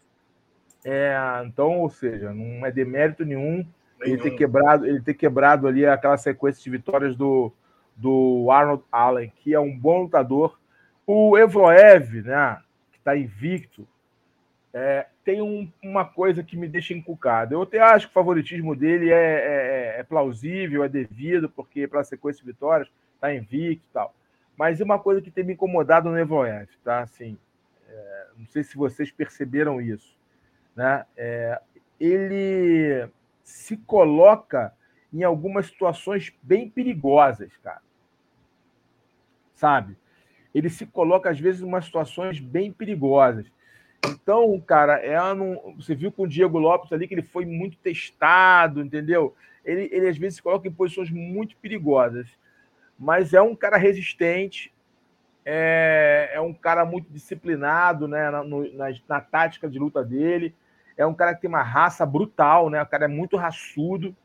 É, 0.84 1.16
então, 1.46 1.80
ou 1.80 1.90
seja, 1.90 2.34
não 2.34 2.66
é 2.66 2.72
demérito 2.72 3.24
nenhum. 3.24 3.66
Ele 4.04 4.18
ter 4.18 4.32
quebrado, 4.32 4.86
ele 4.86 5.02
ter 5.02 5.14
quebrado 5.14 5.68
ali 5.68 5.86
aquela 5.86 6.18
sequência 6.18 6.64
de 6.64 6.70
vitórias 6.70 7.16
do, 7.16 7.52
do 7.96 8.50
Arnold 8.52 8.84
Allen, 8.92 9.32
que 9.38 9.54
é 9.54 9.60
um 9.60 9.78
bom 9.78 10.04
lutador. 10.04 10.60
O 11.06 11.38
Evloev, 11.38 12.22
né, 12.22 12.60
que 12.92 12.98
está 12.98 13.18
invicto, 13.18 13.88
é, 14.74 15.06
tem 15.24 15.42
um, 15.42 15.72
uma 15.84 16.04
coisa 16.04 16.44
que 16.44 16.58
me 16.58 16.68
deixa 16.68 16.94
encucado. 16.94 17.54
Eu 17.54 17.62
até 17.62 17.80
acho 17.80 18.08
que 18.08 18.12
o 18.12 18.14
favoritismo 18.14 18.76
dele 18.76 19.12
é, 19.12 19.16
é, 19.16 20.00
é 20.00 20.04
plausível, 20.04 20.84
é 20.84 20.90
devido, 20.90 21.50
porque 21.50 21.88
para 21.88 22.04
sequência 22.04 22.42
de 22.42 22.52
vitórias 22.52 22.90
está 23.16 23.34
invicto 23.34 23.86
e 23.88 23.94
tal. 23.94 24.14
Mas 24.58 24.82
uma 24.82 25.00
coisa 25.00 25.22
que 25.22 25.32
tem 25.32 25.44
me 25.44 25.54
incomodado 25.54 26.10
no 26.10 26.18
Evloev, 26.18 26.70
tá? 26.84 27.02
Assim, 27.02 27.38
é, 27.90 28.28
não 28.38 28.46
sei 28.48 28.64
se 28.64 28.76
vocês 28.76 29.12
perceberam 29.12 29.80
isso, 29.80 30.18
né? 30.76 31.06
É, 31.16 31.60
ele 32.00 33.08
se 33.44 33.78
coloca 33.78 34.74
em 35.12 35.24
algumas 35.24 35.68
situações 35.68 36.34
bem 36.42 36.70
perigosas, 36.70 37.56
cara. 37.58 37.82
Sabe? 39.54 39.96
Ele 40.54 40.70
se 40.70 40.86
coloca, 40.86 41.30
às 41.30 41.40
vezes, 41.40 41.62
em 41.62 41.66
umas 41.66 41.86
situações 41.86 42.40
bem 42.40 42.72
perigosas. 42.72 43.46
Então, 44.06 44.60
cara, 44.62 44.98
é 44.98 45.18
você 45.78 45.96
viu 45.96 46.12
com 46.12 46.24
o 46.24 46.28
Diego 46.28 46.60
Lopes 46.60 46.92
ali 46.92 47.08
que 47.08 47.14
ele 47.14 47.22
foi 47.22 47.46
muito 47.46 47.78
testado, 47.78 48.82
entendeu? 48.82 49.36
Ele, 49.64 49.88
ele 49.92 50.10
às 50.10 50.18
vezes 50.18 50.36
se 50.38 50.44
coloca 50.44 50.68
em 50.68 50.74
posições 50.74 51.10
muito 51.10 51.56
perigosas, 51.58 52.28
mas 53.00 53.34
é 53.34 53.42
um 53.42 53.56
cara 53.56 53.78
resistente, 53.78 54.74
é, 55.46 56.32
é 56.34 56.42
um 56.42 56.54
cara 56.54 56.86
muito 56.86 57.10
disciplinado 57.12 58.08
né, 58.08 58.30
na, 58.30 58.44
no, 58.44 58.74
na, 58.74 58.88
na, 59.08 59.22
tática 59.22 59.70
de 59.70 59.80
luta 59.80 60.04
dele, 60.04 60.54
é 60.98 61.06
um 61.06 61.14
cara 61.14 61.34
que 61.34 61.42
tem 61.42 61.50
uma 61.50 61.64
raça 61.64 62.06
brutal, 62.06 62.70
né? 62.70 62.82
O 62.82 62.86
cara 62.86 63.06
é 63.06 63.08
muito 63.08 63.38
raçudo, 63.38 64.16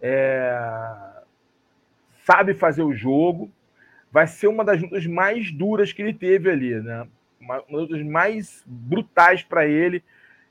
é, 0.00 1.22
sabe 2.24 2.54
fazer 2.54 2.82
o 2.82 2.92
jogo, 2.92 3.50
vai 4.10 4.26
ser 4.26 4.48
uma 4.48 4.64
das 4.64 4.80
lutas 4.80 5.06
mais 5.06 5.50
duras 5.50 5.92
que 5.92 6.02
ele 6.02 6.14
teve 6.14 6.50
ali, 6.50 6.80
né? 6.80 7.06
Uma, 7.40 7.62
uma 7.68 7.80
das 7.80 7.88
lutas 7.90 8.06
mais 8.06 8.62
brutais 8.66 9.42
para 9.42 9.66
ele, 9.66 10.02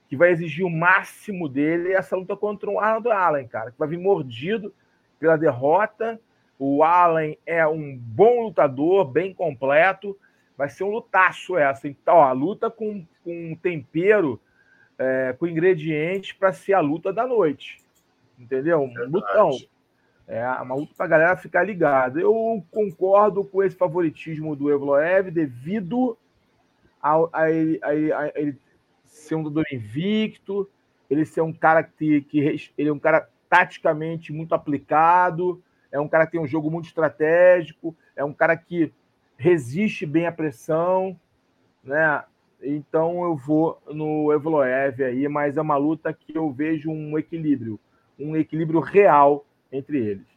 que 0.07 0.15
vai 0.15 0.31
exigir 0.31 0.65
o 0.65 0.69
máximo 0.69 1.49
dele, 1.49 1.93
é 1.93 1.95
essa 1.95 2.15
luta 2.15 2.35
contra 2.35 2.69
o 2.69 2.79
Arnold 2.79 3.09
Allen, 3.09 3.47
cara, 3.47 3.71
que 3.71 3.79
vai 3.79 3.87
vir 3.87 3.97
mordido 3.97 4.73
pela 5.19 5.37
derrota. 5.37 6.19
O 6.59 6.83
Allen 6.83 7.37
é 7.45 7.65
um 7.65 7.97
bom 7.97 8.43
lutador, 8.43 9.05
bem 9.05 9.33
completo, 9.33 10.15
vai 10.55 10.69
ser 10.69 10.83
um 10.83 10.91
lutaço 10.91 11.57
essa. 11.57 11.87
Então, 11.87 12.15
ó, 12.15 12.23
a 12.23 12.31
luta 12.31 12.69
com, 12.69 13.03
com 13.23 13.57
tempero, 13.61 14.39
é, 14.97 15.35
com 15.37 15.47
ingredientes 15.47 16.33
para 16.33 16.53
ser 16.53 16.73
a 16.73 16.79
luta 16.79 17.11
da 17.11 17.25
noite. 17.25 17.81
Entendeu? 18.37 18.81
Um 18.81 18.93
lutão. 19.09 19.51
É 20.27 20.45
uma 20.61 20.75
luta 20.75 20.93
para 20.95 21.05
a 21.05 21.09
galera 21.09 21.37
ficar 21.37 21.63
ligada. 21.63 22.19
Eu 22.19 22.63
concordo 22.71 23.43
com 23.43 23.61
esse 23.61 23.75
favoritismo 23.75 24.55
do 24.55 24.71
Evloev 24.71 25.29
devido 25.29 26.17
a, 27.01 27.15
a, 27.33 27.51
ele, 27.51 27.79
a, 27.83 28.19
a, 28.19 28.31
ele 28.35 28.57
ser 29.05 29.35
um 29.35 29.41
lutador 29.41 29.65
invicto, 29.71 30.69
ele 31.09 31.25
ser 31.25 31.41
um 31.41 31.51
cara 31.51 31.83
que, 31.83 32.21
que 32.21 32.71
ele 32.77 32.89
é 32.89 32.93
um 32.93 32.99
cara 32.99 33.29
taticamente 33.49 34.31
muito 34.33 34.55
aplicado, 34.55 35.61
é 35.91 35.99
um 35.99 36.07
cara 36.07 36.25
que 36.25 36.31
tem 36.31 36.41
um 36.41 36.47
jogo 36.47 36.71
muito 36.71 36.85
estratégico, 36.85 37.95
é 38.15 38.23
um 38.23 38.33
cara 38.33 38.57
que 38.57 38.91
resiste 39.37 40.05
bem 40.05 40.25
à 40.25 40.31
pressão, 40.31 41.19
né? 41.83 42.23
Então 42.63 43.23
eu 43.23 43.35
vou 43.35 43.81
no 43.87 44.31
Evloev 44.31 45.03
aí, 45.03 45.27
mas 45.27 45.57
é 45.57 45.61
uma 45.61 45.75
luta 45.75 46.13
que 46.13 46.37
eu 46.37 46.49
vejo 46.51 46.89
um 46.89 47.17
equilíbrio, 47.19 47.79
um 48.17 48.35
equilíbrio 48.37 48.79
real 48.79 49.45
entre 49.71 49.97
eles. 49.97 50.27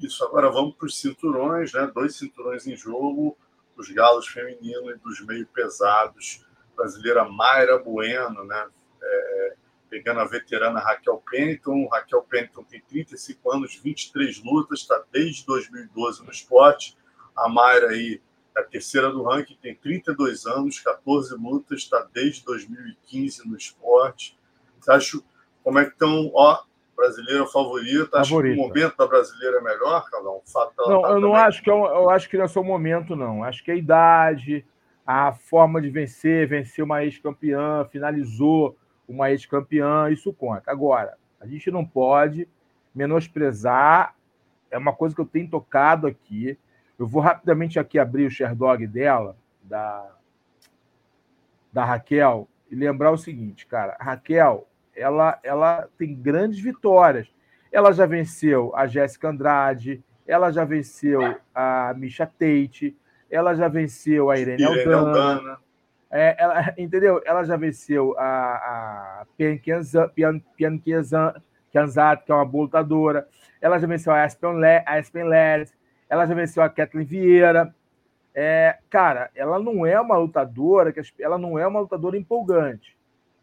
Isso, 0.00 0.24
agora 0.24 0.50
vamos 0.50 0.74
para 0.74 0.86
os 0.86 0.98
cinturões, 0.98 1.72
né? 1.72 1.90
Dois 1.94 2.16
cinturões 2.16 2.66
em 2.66 2.76
jogo, 2.76 3.36
os 3.76 3.88
galos 3.90 4.26
femininos 4.26 4.96
e 4.96 4.98
dos 4.98 5.24
meio 5.24 5.46
pesados. 5.46 6.44
Brasileira 6.76 7.24
Mayra 7.24 7.78
Bueno, 7.78 8.44
né? 8.44 8.66
É, 9.00 9.54
pegando 9.88 10.18
a 10.18 10.24
veterana 10.24 10.80
Raquel 10.80 11.22
Pennington. 11.30 11.86
Raquel 11.86 12.22
Pennington 12.22 12.64
tem 12.64 12.80
35 12.80 13.52
anos, 13.52 13.76
23 13.76 14.42
lutas, 14.42 14.80
está 14.80 15.00
desde 15.12 15.46
2012 15.46 16.24
no 16.24 16.30
esporte. 16.32 16.96
A 17.36 17.48
Mayra 17.48 17.90
aí 17.90 18.20
é 18.56 18.60
a 18.60 18.64
terceira 18.64 19.10
do 19.10 19.22
ranking, 19.22 19.58
tem 19.60 19.74
32 19.74 20.46
anos, 20.46 20.78
14 20.80 21.34
lutas, 21.34 21.80
está 21.80 22.06
desde 22.12 22.44
2015 22.44 23.48
no 23.48 23.56
esporte. 23.56 24.38
Você 24.78 24.92
acha 24.92 25.18
como 25.62 25.78
é 25.78 25.84
que 25.84 25.92
estão, 25.92 26.30
ó, 26.34 26.62
brasileira 26.94 27.46
favorita. 27.46 28.20
Acho 28.20 28.40
que 28.40 28.50
o 28.50 28.56
momento 28.56 28.96
da 28.96 29.06
brasileira 29.06 29.58
é 29.58 29.60
melhor, 29.60 30.08
Carlão? 30.10 30.40
O 30.44 30.50
fato 30.50 30.72
não, 30.78 31.02
tá 31.02 31.08
eu 31.10 31.20
não 31.20 31.34
acho 31.34 31.62
que 31.62 31.70
é 31.70 31.72
eu, 31.72 31.84
eu 31.84 32.10
acho 32.10 32.28
que 32.28 32.36
não 32.36 32.44
é 32.44 32.48
só 32.48 32.60
o 32.60 32.64
momento, 32.64 33.16
não. 33.16 33.42
Acho 33.42 33.64
que 33.64 33.70
é 33.70 33.74
a 33.74 33.78
idade, 33.78 34.64
a 35.06 35.32
forma 35.32 35.80
de 35.80 35.90
vencer, 35.90 36.48
venceu 36.48 36.84
uma 36.84 37.04
ex-campeã, 37.04 37.84
finalizou 37.90 38.76
uma 39.08 39.30
ex-campeã, 39.30 40.10
isso 40.10 40.32
conta. 40.32 40.70
Agora, 40.70 41.16
a 41.40 41.46
gente 41.46 41.70
não 41.70 41.84
pode 41.84 42.48
menosprezar, 42.94 44.14
é 44.70 44.78
uma 44.78 44.94
coisa 44.94 45.14
que 45.14 45.20
eu 45.20 45.26
tenho 45.26 45.48
tocado 45.48 46.06
aqui. 46.06 46.58
Eu 47.04 47.08
vou 47.08 47.20
rapidamente 47.20 47.78
aqui 47.78 47.98
abrir 47.98 48.24
o 48.24 48.30
Sherdog 48.30 48.86
dela, 48.86 49.36
da, 49.62 50.10
da 51.70 51.84
Raquel, 51.84 52.48
e 52.70 52.74
lembrar 52.74 53.10
o 53.10 53.18
seguinte, 53.18 53.66
cara. 53.66 53.94
Raquel, 54.00 54.66
ela, 54.96 55.38
ela 55.42 55.86
tem 55.98 56.14
grandes 56.14 56.58
vitórias. 56.58 57.28
Ela 57.70 57.92
já 57.92 58.06
venceu 58.06 58.74
a 58.74 58.86
Jéssica 58.86 59.28
Andrade, 59.28 60.02
ela 60.26 60.50
já 60.50 60.64
venceu 60.64 61.20
a 61.54 61.92
Misha 61.94 62.24
Tate, 62.24 62.96
ela 63.30 63.54
já 63.54 63.68
venceu 63.68 64.30
a 64.30 64.38
Irene, 64.38 64.62
Irene 64.62 64.94
Aldana. 64.94 65.58
É, 66.10 66.36
ela, 66.38 66.74
entendeu? 66.78 67.20
Ela 67.26 67.44
já 67.44 67.58
venceu 67.58 68.18
a, 68.18 68.22
a 68.22 69.26
Pian 69.36 69.58
Kianzat, 69.58 70.10
que 72.24 72.32
é 72.32 72.34
uma 72.34 72.46
boa 72.46 72.64
lutadora. 72.64 73.28
Ela 73.60 73.78
já 73.78 73.86
venceu 73.86 74.10
a 74.10 74.24
Aspen, 74.24 74.58
Le, 74.58 74.82
a 74.86 74.98
Aspen 74.98 75.24
Led. 75.24 75.70
Ela 76.08 76.26
já 76.26 76.34
venceu 76.34 76.62
a 76.62 76.68
Kathleen 76.68 77.06
Vieira. 77.06 77.74
É, 78.34 78.78
cara, 78.90 79.30
ela 79.34 79.58
não 79.58 79.86
é 79.86 80.00
uma 80.00 80.16
lutadora, 80.16 80.92
que 80.92 81.00
ela 81.20 81.38
não 81.38 81.58
é 81.58 81.66
uma 81.66 81.80
lutadora 81.80 82.16
empolgante. 82.16 82.96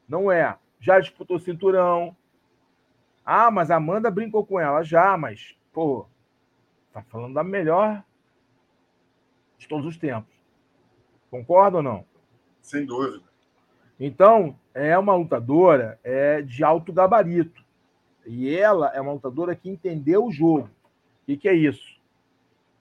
Não 0.08 0.32
é 0.32 0.58
já 0.82 1.00
disputou 1.00 1.40
cinturão. 1.40 2.18
Ah, 3.24 3.52
mas 3.52 3.70
a 3.70 3.76
Amanda 3.76 4.10
brincou 4.10 4.44
com 4.44 4.60
ela 4.60 4.84
já, 4.84 5.16
mas, 5.16 5.56
pô, 5.72 6.08
tá 6.92 7.04
falando 7.04 7.36
da 7.36 7.44
melhor 7.44 8.04
de 9.60 9.68
todos 9.68 9.86
os 9.86 9.98
tempos. 9.98 10.34
Concorda 11.30 11.78
ou 11.78 11.84
não? 11.84 12.04
Sem 12.60 12.86
dúvida. 12.86 13.24
Então, 14.00 14.60
é 14.74 14.98
uma 14.98 15.16
lutadora 15.16 16.00
é, 16.04 16.42
de 16.42 16.64
alto 16.64 16.92
gabarito. 16.92 17.64
E 18.26 18.54
ela 18.54 18.88
é 18.90 19.00
uma 19.00 19.14
lutadora 19.14 19.56
que 19.56 19.70
entendeu 19.70 20.26
o 20.26 20.32
jogo. 20.32 20.68
O 21.22 21.26
que, 21.28 21.38
que 21.38 21.48
é 21.48 21.54
isso? 21.54 22.01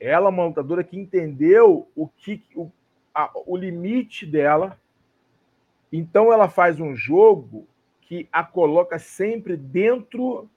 Ela 0.00 0.26
é 0.26 0.30
uma 0.30 0.46
lutadora 0.46 0.82
que 0.82 0.98
entendeu 0.98 1.86
o 1.94 2.08
que 2.08 2.42
o, 2.56 2.72
a, 3.14 3.30
o 3.46 3.54
limite 3.56 4.24
dela. 4.24 4.80
Então 5.92 6.32
ela 6.32 6.48
faz 6.48 6.80
um 6.80 6.96
jogo 6.96 7.68
que 8.00 8.28
a 8.32 8.42
coloca 8.42 8.98
sempre 8.98 9.56
dentro 9.56 10.48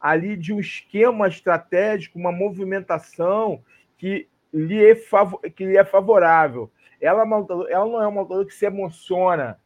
ali 0.00 0.36
de 0.36 0.52
um 0.52 0.60
esquema 0.60 1.26
estratégico, 1.26 2.18
uma 2.18 2.30
movimentação 2.30 3.60
que 3.98 4.28
lhe 4.52 4.84
é, 4.84 4.94
que 5.50 5.66
lhe 5.66 5.76
é 5.76 5.84
favorável. 5.84 6.70
Ela, 7.00 7.24
é 7.24 7.72
ela 7.72 7.86
não 7.86 8.02
é 8.02 8.06
uma 8.06 8.22
lutadora 8.22 8.46
que 8.46 8.54
se 8.54 8.66
emociona. 8.66 9.58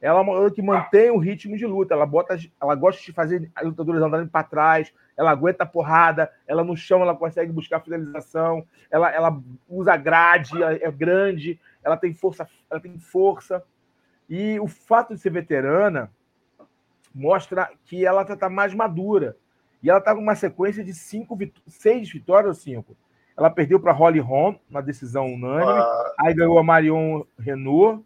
Ela 0.00 0.18
é 0.18 0.22
uma 0.22 0.32
lutadora 0.32 0.54
que 0.54 0.62
mantém 0.62 1.10
o 1.10 1.18
ritmo 1.18 1.56
de 1.56 1.66
luta. 1.66 1.94
Ela, 1.94 2.06
bota, 2.06 2.38
ela 2.60 2.74
gosta 2.74 3.02
de 3.02 3.12
fazer 3.12 3.50
as 3.54 3.64
lutadoras 3.64 4.02
andarem 4.02 4.28
para 4.28 4.46
trás. 4.46 4.92
Ela 5.18 5.32
aguenta 5.32 5.64
a 5.64 5.66
porrada. 5.66 6.30
Ela 6.46 6.62
no 6.62 6.76
chão 6.76 7.02
ela 7.02 7.14
consegue 7.14 7.52
buscar 7.52 7.80
finalização. 7.80 8.64
Ela, 8.90 9.12
ela 9.12 9.42
usa 9.68 9.96
grade, 9.96 10.62
é 10.62 10.90
grande. 10.92 11.60
Ela 11.82 11.96
tem 11.96 12.14
força. 12.14 12.48
Ela 12.70 12.80
tem 12.80 12.96
força. 12.98 13.62
E 14.30 14.60
o 14.60 14.68
fato 14.68 15.14
de 15.14 15.20
ser 15.20 15.30
veterana 15.30 16.10
mostra 17.12 17.68
que 17.84 18.06
ela 18.06 18.22
está 18.22 18.48
mais 18.48 18.72
madura. 18.72 19.36
E 19.82 19.90
ela 19.90 19.98
está 19.98 20.14
com 20.14 20.20
uma 20.20 20.34
sequência 20.36 20.84
de 20.84 20.94
cinco, 20.94 21.36
seis 21.66 22.10
vitórias 22.10 22.56
ou 22.56 22.62
cinco. 22.62 22.96
Ela 23.36 23.50
perdeu 23.50 23.78
para 23.78 23.92
Holly 23.92 24.18
Holm 24.18 24.56
na 24.68 24.80
decisão 24.80 25.26
unânime. 25.26 25.80
Ah, 25.80 26.14
aí 26.20 26.34
ganhou 26.34 26.58
a 26.58 26.62
Marion 26.62 27.22
Renault. 27.38 28.04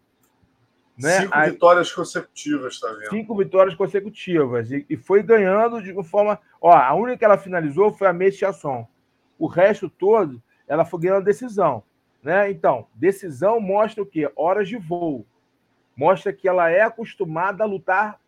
Né? 0.97 1.21
Cinco 1.21 1.35
aí, 1.35 1.51
vitórias 1.51 1.91
consecutivas, 1.91 2.79
tá 2.79 2.87
vendo? 2.89 3.09
Cinco 3.09 3.35
vitórias 3.35 3.75
consecutivas. 3.75 4.71
E, 4.71 4.85
e, 4.89 4.95
foi 4.95 5.23
ganhando 5.23 5.81
de 5.81 5.91
uma 5.91 6.03
forma. 6.03 6.39
Ó, 6.61 6.71
a 6.71 6.93
única 6.93 7.17
que 7.17 7.25
ela 7.25 7.37
finalizou 7.37 7.91
foi 7.91 8.07
a 8.07 8.13
Messi 8.13 8.39
Chasson. 8.39 8.87
O 9.39 9.47
resto 9.47 9.89
todo, 9.89 10.41
ela 10.67 10.85
foi 10.85 11.01
ganhando 11.01 11.25
decisão. 11.25 11.83
Né? 12.21 12.51
Então, 12.51 12.87
decisão 12.93 13.59
mostra 13.59 14.03
o 14.03 14.05
quê? 14.05 14.31
Horas 14.35 14.67
de 14.69 14.77
voo. 14.77 15.25
Mostra 15.95 16.31
que 16.31 16.47
ela 16.47 16.69
é 16.69 16.81
acostumada 16.81 17.63
a 17.63 17.67
lutar 17.67 18.19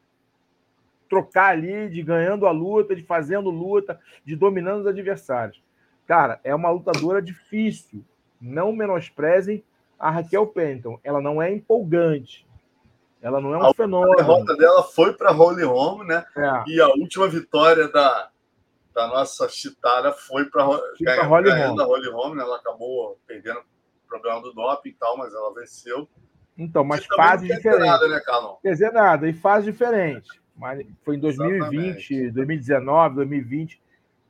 trocar 1.07 1.51
ali, 1.51 1.87
de 1.89 2.01
ganhando 2.01 2.47
a 2.47 2.51
luta, 2.51 2.95
de 2.95 3.03
fazendo 3.03 3.49
luta, 3.49 3.99
de 4.25 4.35
dominando 4.35 4.81
os 4.81 4.87
adversários. 4.87 5.63
Cara, 6.05 6.39
é 6.43 6.53
uma 6.53 6.69
lutadora 6.69 7.21
difícil. 7.21 8.03
Não 8.39 8.73
menosprezem 8.73 9.63
a 9.99 10.09
Raquel 10.09 10.47
Penton. 10.47 10.99
Ela 11.03 11.21
não 11.21 11.41
é 11.41 11.51
empolgante. 11.51 12.45
Ela 13.25 13.41
não 13.41 13.55
é 13.55 13.57
um 13.57 13.65
a 13.65 13.73
fenômeno. 13.73 14.13
A 14.13 14.17
derrota 14.17 14.55
dela 14.55 14.83
foi 14.83 15.11
para 15.13 15.31
Holy 15.31 15.63
Home, 15.63 16.05
né? 16.05 16.23
É. 16.37 16.63
E 16.67 16.79
a 16.79 16.89
última 16.89 17.27
vitória 17.27 17.87
da, 17.87 18.29
da 18.93 19.07
nossa 19.07 19.49
chitada 19.49 20.11
foi 20.11 20.45
para 20.45 20.63
Holy 20.63 21.49
Home. 21.49 21.81
Holy 21.81 22.07
Home 22.09 22.35
né? 22.35 22.43
Ela 22.43 22.57
acabou 22.57 23.17
perdendo 23.25 23.61
o 23.61 24.07
problema 24.07 24.39
do 24.43 24.53
doping 24.53 24.89
e 24.89 24.93
tal, 24.93 25.17
mas 25.17 25.33
ela 25.33 25.51
venceu. 25.55 26.07
Então, 26.55 26.83
mas 26.83 27.03
fase 27.07 27.47
diferente. 27.47 27.87
Nada, 27.87 28.07
né, 28.07 28.21
Carlão? 28.23 28.59
Quer 28.61 28.73
dizer 28.73 28.93
nada, 28.93 29.27
e 29.27 29.33
fase 29.33 29.71
diferente. 29.71 30.29
Mas 30.55 30.85
foi 31.03 31.15
em 31.15 31.19
2020, 31.19 32.13
Exatamente. 32.13 32.31
2019, 32.31 33.15
2020 33.15 33.81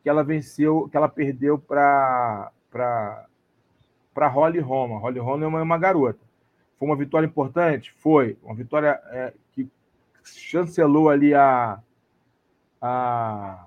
que 0.02 0.10
ela 0.10 0.24
venceu, 0.24 0.88
que 0.88 0.96
ela 0.96 1.10
perdeu 1.10 1.58
para 1.58 2.52
para 2.72 3.26
para 4.14 4.28
Holly 4.30 4.60
Roma. 4.60 5.00
Holly 5.00 5.20
Roma 5.20 5.44
é 5.44 5.48
uma, 5.48 5.62
uma 5.62 5.78
garota. 5.78 6.20
Foi 6.78 6.88
uma 6.88 6.96
vitória 6.96 7.26
importante? 7.26 7.94
Foi. 7.98 8.38
Uma 8.44 8.56
vitória 8.56 9.00
é, 9.08 9.34
que 9.52 9.70
chancelou 10.24 11.10
ali 11.10 11.34
a, 11.34 11.80
a. 12.82 13.66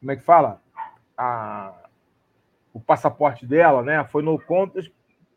Como 0.00 0.12
é 0.12 0.16
que 0.16 0.22
fala? 0.22 0.62
A, 1.16 1.74
o 2.72 2.80
passaporte 2.80 3.46
dela, 3.46 3.82
né? 3.82 4.04
Foi 4.04 4.22
no 4.22 4.38
contas, 4.38 4.90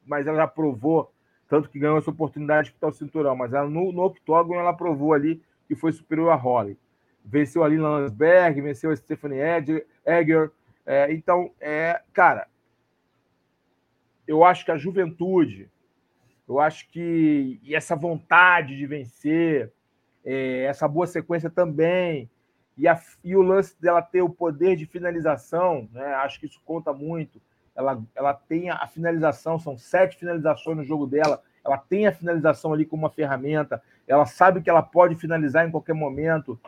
mas 0.05 0.27
ela 0.27 0.37
já 0.37 0.47
provou, 0.47 1.11
tanto 1.47 1.69
que 1.69 1.79
ganhou 1.79 1.97
essa 1.97 2.11
oportunidade 2.11 2.65
de 2.65 2.71
disputar 2.71 2.89
o 2.89 2.93
cinturão, 2.93 3.35
mas 3.35 3.53
ela 3.53 3.69
no, 3.69 3.91
no 3.91 4.03
octógono 4.03 4.59
ela 4.59 4.73
provou 4.73 5.13
ali 5.13 5.41
que 5.67 5.75
foi 5.75 5.91
superior 5.91 6.29
a 6.29 6.35
Holly. 6.35 6.77
Venceu 7.23 7.63
ali 7.63 7.77
Landsberg, 7.77 8.61
venceu 8.61 8.91
a 8.91 8.95
Stephanie 8.95 9.39
Egger. 10.05 10.51
É, 10.85 11.13
então, 11.13 11.51
é, 11.59 12.01
cara, 12.11 12.47
eu 14.27 14.43
acho 14.43 14.65
que 14.65 14.71
a 14.71 14.77
juventude, 14.77 15.69
eu 16.51 16.59
acho 16.59 16.89
que 16.89 17.61
e 17.63 17.73
essa 17.73 17.95
vontade 17.95 18.75
de 18.75 18.85
vencer, 18.85 19.71
é, 20.25 20.65
essa 20.65 20.85
boa 20.85 21.07
sequência 21.07 21.49
também, 21.49 22.29
e, 22.77 22.89
a, 22.89 23.01
e, 23.23 23.37
o 23.37 23.41
lance 23.41 23.81
dela 23.81 24.01
ter 24.01 24.21
o 24.21 24.29
poder 24.29 24.75
de 24.75 24.85
finalização, 24.85 25.87
né, 25.93 26.13
acho 26.15 26.41
que 26.41 26.45
isso 26.45 26.61
conta 26.65 26.91
muito. 26.91 27.41
Ela, 27.73 28.03
ela 28.13 28.33
tem 28.33 28.69
a, 28.69 28.85
finalização, 28.85 29.57
são 29.57 29.77
sete 29.77 30.17
finalizações 30.17 30.75
no 30.75 30.83
jogo 30.83 31.07
dela, 31.07 31.41
ela 31.63 31.77
tem 31.77 32.05
a 32.05 32.11
finalização 32.11 32.73
ali 32.73 32.85
como 32.85 33.03
uma 33.03 33.09
ferramenta, 33.09 33.81
ela 34.05 34.25
sabe 34.25 34.61
que 34.61 34.69
ela 34.69 34.83
pode 34.83 35.15
finalizar 35.15 35.65
em 35.65 35.71
qualquer 35.71 35.93
momento. 35.93 36.59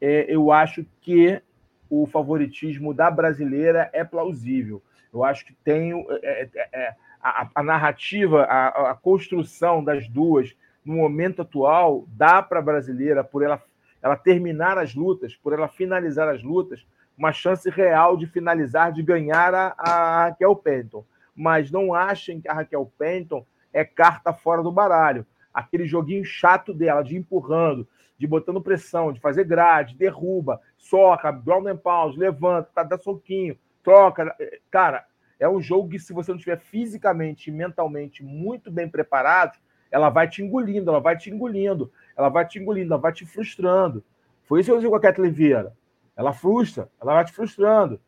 É, 0.00 0.26
eu 0.28 0.50
acho 0.50 0.84
que 1.00 1.40
o 1.88 2.06
favoritismo 2.06 2.92
da 2.92 3.08
brasileira 3.08 3.88
é 3.92 4.02
plausível. 4.02 4.82
Eu 5.12 5.22
acho 5.22 5.46
que 5.46 5.54
tem 5.54 5.92
é, 6.24 6.42
é, 6.42 6.68
é 6.72 6.94
a, 7.20 7.48
a, 7.54 7.62
narrativa, 7.62 8.42
a, 8.44 8.90
a, 8.90 8.94
construção 8.94 9.82
das 9.82 10.08
duas 10.08 10.54
no 10.84 10.94
momento 10.94 11.42
atual 11.42 12.04
dá 12.08 12.42
para 12.42 12.60
a 12.60 12.62
brasileira, 12.62 13.22
por 13.24 13.42
ela, 13.42 13.62
ela 14.02 14.16
terminar 14.16 14.78
as 14.78 14.94
lutas, 14.94 15.34
por 15.36 15.52
ela 15.52 15.68
finalizar 15.68 16.28
as 16.28 16.42
lutas, 16.42 16.86
uma 17.16 17.32
chance 17.32 17.68
real 17.68 18.16
de 18.16 18.26
finalizar, 18.26 18.92
de 18.92 19.02
ganhar 19.02 19.54
a, 19.54 19.74
a 19.76 20.24
Raquel 20.26 20.54
Penton. 20.56 21.04
Mas 21.34 21.70
não 21.70 21.92
achem 21.92 22.40
que 22.40 22.48
a 22.48 22.54
Raquel 22.54 22.90
Penton 22.98 23.44
é 23.72 23.84
carta 23.84 24.32
fora 24.32 24.62
do 24.62 24.72
baralho. 24.72 25.26
Aquele 25.52 25.86
joguinho 25.86 26.24
chato 26.24 26.72
dela, 26.72 27.02
de 27.02 27.16
empurrando, 27.16 27.86
de 28.16 28.26
botando 28.26 28.60
pressão, 28.60 29.12
de 29.12 29.20
fazer 29.20 29.44
grade, 29.44 29.96
derruba, 29.96 30.60
soca, 30.76 31.30
ground 31.30 31.66
and 31.66 31.76
pound, 31.76 32.18
levanta, 32.18 32.70
tá, 32.74 32.82
dá 32.82 32.98
soquinho, 32.98 33.56
troca. 33.82 34.34
Cara, 34.70 35.04
é 35.38 35.48
um 35.48 35.60
jogo 35.60 35.88
que, 35.88 35.98
se 35.98 36.12
você 36.12 36.30
não 36.30 36.38
estiver 36.38 36.58
fisicamente 36.58 37.48
e 37.48 37.52
mentalmente 37.52 38.24
muito 38.24 38.70
bem 38.70 38.88
preparado, 38.88 39.58
ela 39.90 40.10
vai 40.10 40.28
te 40.28 40.42
engolindo, 40.42 40.90
ela 40.90 41.00
vai 41.00 41.16
te 41.16 41.30
engolindo, 41.30 41.90
ela 42.16 42.28
vai 42.28 42.46
te 42.46 42.58
engolindo, 42.58 42.92
ela 42.92 43.00
vai 43.00 43.12
te 43.12 43.24
frustrando. 43.24 44.04
Foi 44.44 44.60
isso 44.60 44.68
que 44.68 44.72
eu 44.72 44.78
disse 44.78 44.90
com 44.90 44.96
a 44.96 45.00
Kathleen 45.00 45.32
Vieira. 45.32 45.72
Ela 46.16 46.32
frustra, 46.32 46.90
ela 47.00 47.14
vai 47.14 47.24
te 47.24 47.32
frustrando. 47.32 48.00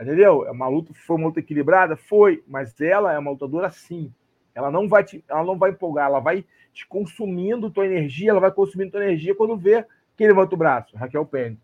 Entendeu? 0.00 0.46
É 0.46 0.50
uma 0.50 0.68
luta, 0.68 0.92
foi 0.94 1.16
uma 1.16 1.26
luta 1.26 1.40
equilibrada? 1.40 1.96
Foi, 1.96 2.42
mas 2.46 2.80
ela 2.80 3.12
é 3.12 3.18
uma 3.18 3.32
lutadora 3.32 3.68
sim. 3.70 4.12
Ela 4.54 4.70
não 4.70 4.88
vai 4.88 5.04
te, 5.04 5.24
ela 5.28 5.44
não 5.44 5.58
vai 5.58 5.70
empolgar, 5.70 6.06
ela 6.06 6.20
vai 6.20 6.44
te 6.72 6.86
consumindo 6.86 7.70
tua 7.70 7.86
energia, 7.86 8.30
ela 8.30 8.40
vai 8.40 8.52
consumindo 8.52 8.92
tua 8.92 9.04
energia 9.04 9.34
quando 9.34 9.56
vê 9.56 9.84
que 10.16 10.26
levanta 10.26 10.54
o 10.54 10.58
braço, 10.58 10.96
Raquel 10.96 11.26
Penny. 11.26 11.58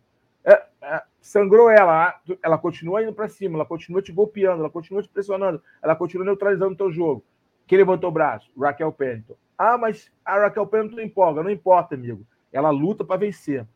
É, 0.45 0.63
é, 0.83 1.03
sangrou 1.25 1.71
ela, 1.71 2.21
ela 2.43 2.59
continua 2.59 3.03
indo 3.03 3.15
para 3.15 3.31
cima, 3.31 3.57
ela 3.57 3.65
continua 3.65 4.03
te 4.03 4.13
golpeando, 4.13 4.61
ela 4.61 4.69
continua 4.69 5.03
te 5.03 5.09
pressionando, 5.09 5.63
ela 5.83 5.97
continua 5.97 6.27
neutralizando 6.27 6.75
o 6.75 6.77
teu 6.77 6.93
jogo. 6.93 7.25
Quem 7.67 7.79
levantou 7.79 8.11
o 8.11 8.13
braço? 8.13 8.51
Raquel 8.61 8.93
Pennington. 8.93 9.35
Ah, 9.57 9.79
mas 9.79 10.13
a 10.23 10.39
Raquel 10.39 10.67
Pennington 10.67 11.01
empolga. 11.01 11.43
Não 11.43 11.51
importa, 11.51 11.95
amigo. 11.95 12.27
Ela 12.53 12.69
luta 12.69 13.07
para 13.07 13.17
vencer. 13.17 13.67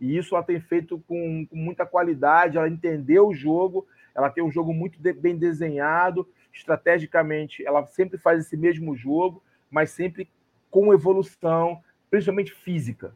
E 0.00 0.16
isso 0.16 0.34
ela 0.34 0.42
tem 0.42 0.58
feito 0.58 0.98
com, 1.06 1.46
com, 1.46 1.56
muita 1.56 1.84
qualidade, 1.84 2.56
ela 2.56 2.70
entendeu 2.70 3.28
o 3.28 3.34
jogo, 3.34 3.86
ela 4.14 4.30
tem 4.30 4.42
um 4.42 4.50
jogo 4.50 4.72
muito 4.72 4.98
de, 4.98 5.12
bem 5.12 5.36
desenhado, 5.36 6.26
estrategicamente, 6.54 7.64
ela 7.66 7.86
sempre 7.86 8.16
faz 8.16 8.40
esse 8.40 8.56
mesmo 8.56 8.96
jogo, 8.96 9.42
mas 9.70 9.90
sempre 9.90 10.26
com 10.70 10.92
evolução, 10.92 11.82
principalmente 12.10 12.54
física. 12.54 13.14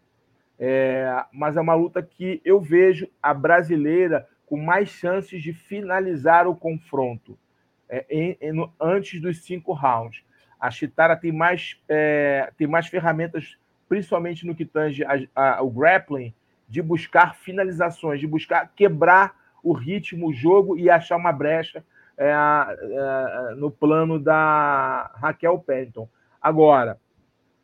É, 0.58 1.24
mas 1.32 1.56
é 1.56 1.60
uma 1.60 1.74
luta 1.74 2.02
que 2.02 2.40
eu 2.44 2.60
vejo 2.60 3.08
a 3.22 3.32
brasileira 3.32 4.26
com 4.44 4.56
mais 4.56 4.88
chances 4.88 5.42
de 5.42 5.52
finalizar 5.52 6.48
o 6.48 6.56
confronto 6.56 7.38
é, 7.88 8.04
em, 8.10 8.36
em, 8.40 8.70
antes 8.80 9.20
dos 9.20 9.44
cinco 9.44 9.72
rounds. 9.72 10.22
A 10.58 10.70
Chitara 10.70 11.16
tem 11.16 11.30
mais, 11.30 11.80
é, 11.88 12.50
tem 12.56 12.66
mais 12.66 12.88
ferramentas, 12.88 13.56
principalmente 13.88 14.46
no 14.46 14.54
que 14.54 14.64
tange 14.64 15.04
a, 15.04 15.18
a, 15.34 15.62
o 15.62 15.70
grappling, 15.70 16.34
de 16.68 16.82
buscar 16.82 17.34
finalizações, 17.36 18.20
de 18.20 18.26
buscar 18.26 18.70
quebrar 18.74 19.34
o 19.62 19.72
ritmo, 19.72 20.28
o 20.28 20.32
jogo 20.32 20.76
e 20.76 20.90
achar 20.90 21.16
uma 21.16 21.32
brecha 21.32 21.84
é, 22.16 22.30
é, 22.30 23.54
no 23.54 23.70
plano 23.70 24.18
da 24.18 25.10
Raquel 25.14 25.58
Penton. 25.60 26.08
Agora, 26.42 26.98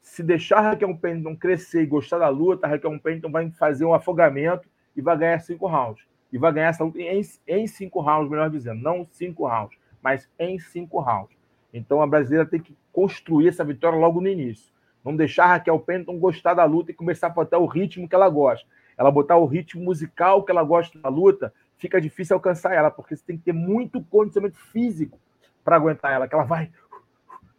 se 0.05 0.23
deixar 0.23 0.61
Raquel 0.61 0.95
Pennington 0.99 1.35
crescer 1.35 1.83
e 1.83 1.87
gostar 1.87 2.19
da 2.19 2.29
luta, 2.29 2.67
Raquel 2.67 3.01
Pennington 3.01 3.31
vai 3.31 3.51
fazer 3.53 3.87
um 3.87 3.95
afogamento 3.95 4.69
e 4.95 5.01
vai 5.01 5.17
ganhar 5.17 5.41
cinco 5.41 5.67
rounds. 5.67 6.05
E 6.31 6.37
vai 6.37 6.53
ganhar 6.53 6.69
essa 6.69 6.85
luta 6.85 7.01
em, 7.01 7.23
em 7.49 7.67
cinco 7.67 8.01
rounds, 8.01 8.31
melhor 8.31 8.51
dizendo. 8.51 8.83
Não 8.83 9.07
cinco 9.11 9.47
rounds, 9.47 9.79
mas 10.03 10.29
em 10.39 10.59
cinco 10.59 11.01
rounds. 11.01 11.35
Então 11.73 12.03
a 12.03 12.07
brasileira 12.07 12.45
tem 12.45 12.61
que 12.61 12.77
construir 12.93 13.49
essa 13.49 13.65
vitória 13.65 13.99
logo 13.99 14.21
no 14.21 14.29
início. 14.29 14.71
Não 15.03 15.17
deixar 15.17 15.47
Raquel 15.47 15.81
Pennington 15.81 16.19
gostar 16.19 16.53
da 16.53 16.65
luta 16.65 16.91
e 16.91 16.95
começar 16.95 17.29
a 17.29 17.31
botar 17.31 17.59
o 17.59 17.67
ritmo 17.67 18.07
que 18.07 18.15
ela 18.15 18.29
gosta. 18.29 18.69
Ela 18.99 19.11
botar 19.11 19.39
o 19.39 19.47
ritmo 19.47 19.83
musical 19.83 20.45
que 20.45 20.53
ela 20.53 20.63
gosta 20.63 20.99
da 20.99 21.09
luta, 21.09 21.53
fica 21.79 21.99
difícil 21.99 22.37
alcançar 22.37 22.75
ela, 22.75 22.91
porque 22.91 23.17
você 23.17 23.25
tem 23.25 23.39
que 23.39 23.45
ter 23.45 23.55
muito 23.55 24.03
condicionamento 24.03 24.59
físico 24.71 25.19
para 25.65 25.77
aguentar 25.77 26.13
ela, 26.13 26.29
que 26.29 26.35
ela 26.35 26.45
vai 26.45 26.71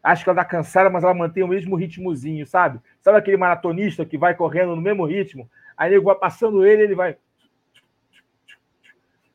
acho 0.05 0.23
que 0.23 0.29
ela 0.29 0.37
tá 0.37 0.45
cansada, 0.45 0.89
mas 0.89 1.03
ela 1.03 1.13
mantém 1.13 1.43
o 1.43 1.47
mesmo 1.47 1.75
ritmozinho, 1.75 2.45
sabe? 2.45 2.79
Sabe 3.01 3.17
aquele 3.17 3.37
maratonista 3.37 4.05
que 4.05 4.17
vai 4.17 4.35
correndo 4.35 4.75
no 4.75 4.81
mesmo 4.81 5.03
ritmo? 5.05 5.49
Aí 5.75 5.91
ele 5.91 5.99
vai 5.99 6.15
passando 6.15 6.63
ele, 6.63 6.83
ele 6.83 6.95
vai. 6.95 7.17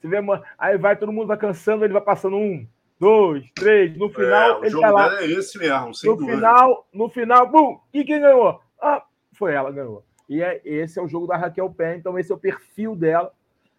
Você 0.00 0.08
vê, 0.08 0.18
aí 0.56 0.78
vai, 0.78 0.96
todo 0.96 1.12
mundo 1.12 1.26
vai 1.26 1.36
cansando, 1.36 1.84
ele 1.84 1.92
vai 1.92 2.00
passando 2.00 2.36
um, 2.36 2.66
dois, 2.98 3.50
três. 3.52 3.96
No 3.96 4.08
final, 4.10 4.62
é, 4.62 4.68
ele 4.68 4.80
tá 4.80 4.90
lá. 4.90 5.20
É 5.20 5.26
esse 5.26 5.58
mesmo, 5.58 5.90
no 6.04 6.16
dúvida. 6.16 6.36
final, 6.36 6.88
no 6.92 7.08
final, 7.08 7.50
bum! 7.50 7.80
E 7.92 8.04
quem 8.04 8.20
ganhou? 8.20 8.60
Ah, 8.80 9.02
foi 9.32 9.52
ela, 9.52 9.72
ganhou. 9.72 10.04
E 10.28 10.40
é, 10.40 10.60
esse 10.64 11.00
é 11.00 11.02
o 11.02 11.08
jogo 11.08 11.26
da 11.26 11.36
Raquel 11.36 11.68
Pé, 11.70 11.96
então 11.96 12.16
esse 12.16 12.30
é 12.30 12.34
o 12.34 12.38
perfil 12.38 12.94
dela. 12.94 13.32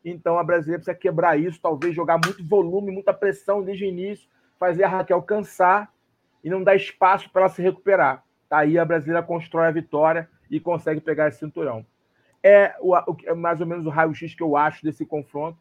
Então 0.04 0.38
a 0.38 0.44
brasileira 0.44 0.80
precisa 0.80 0.98
quebrar 0.98 1.40
isso, 1.40 1.60
talvez 1.62 1.96
jogar 1.96 2.20
muito 2.24 2.46
volume, 2.46 2.92
muita 2.92 3.14
pressão 3.14 3.64
desde 3.64 3.86
o 3.86 3.88
início, 3.88 4.28
fazer 4.60 4.84
a 4.84 4.90
Raquel 4.90 5.22
cansar 5.22 5.90
e 6.44 6.50
não 6.50 6.64
dá 6.64 6.76
espaço 6.76 7.30
para 7.30 7.44
ela 7.44 7.50
se 7.50 7.62
recuperar. 7.62 8.24
Aí 8.50 8.78
a 8.78 8.86
brasileira 8.86 9.24
constrói 9.24 9.68
a 9.68 9.72
vitória 9.72 10.30
e 10.50 10.60
consegue 10.60 11.00
pegar 11.00 11.28
esse 11.28 11.40
cinturão. 11.40 11.86
É, 12.44 12.76
o, 12.80 12.96
é 13.26 13.34
mais 13.34 13.62
ou 13.62 13.68
menos 13.68 13.86
o 13.86 13.90
raio-x 13.90 14.34
que 14.36 14.44
eu 14.44 14.58
acho 14.58 14.84
desse 14.84 15.06
confronto. 15.06 15.58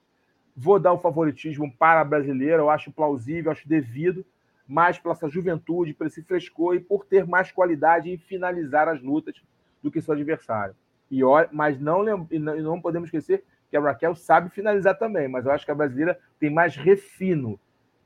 Vou 0.57 0.79
dar 0.79 0.93
o 0.93 0.99
favoritismo 0.99 1.73
para 1.79 2.01
a 2.01 2.05
brasileira, 2.05 2.57
eu 2.57 2.71
acho 2.71 2.91
plausível, 2.91 3.53
acho 3.53 3.69
devido, 3.69 4.25
mais 4.67 4.99
pela 4.99 5.15
essa 5.15 5.29
juventude, 5.29 5.95
por 5.95 6.07
esse 6.07 6.23
frescor 6.23 6.75
e 6.75 6.81
por 6.81 7.05
ter 7.05 7.27
mais 7.27 7.53
qualidade 7.53 8.11
em 8.11 8.19
finalizar 8.19 8.89
as 8.89 9.01
lutas 9.01 9.35
do 9.83 9.91
que 9.91 10.01
seu 10.01 10.15
adversário. 10.15 10.75
E, 11.11 11.21
mas 11.53 11.79
não, 11.81 12.05
não 12.05 12.81
podemos 12.81 13.09
esquecer 13.09 13.45
que 13.71 13.77
a 13.77 13.81
Raquel 13.81 14.15
sabe 14.15 14.51
finalizar 14.51 14.99
também, 14.99 15.29
mas 15.29 15.47
eu 15.47 15.53
acho 15.53 15.65
que 15.65 15.71
a 15.71 15.75
brasileira 15.75 16.19
tem 16.39 16.51
mais 16.51 16.77
refino 16.77 17.59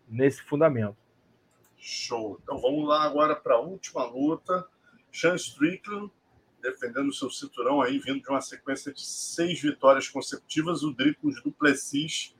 nesse 0.08 0.42
fundamento. 0.42 0.96
Show. 1.84 2.40
Então 2.42 2.58
vamos 2.58 2.88
lá 2.88 3.02
agora 3.02 3.36
para 3.36 3.56
a 3.56 3.60
última 3.60 4.06
luta. 4.06 4.66
Sean 5.12 5.34
Strickland 5.34 6.10
defendendo 6.62 7.12
seu 7.12 7.28
cinturão 7.28 7.82
aí, 7.82 7.98
vindo 7.98 8.22
de 8.22 8.28
uma 8.30 8.40
sequência 8.40 8.90
de 8.90 9.04
seis 9.04 9.60
vitórias 9.60 10.08
consecutivas. 10.08 10.82
O 10.82 10.94
Dricos 10.94 11.42
Duplessis, 11.42 12.34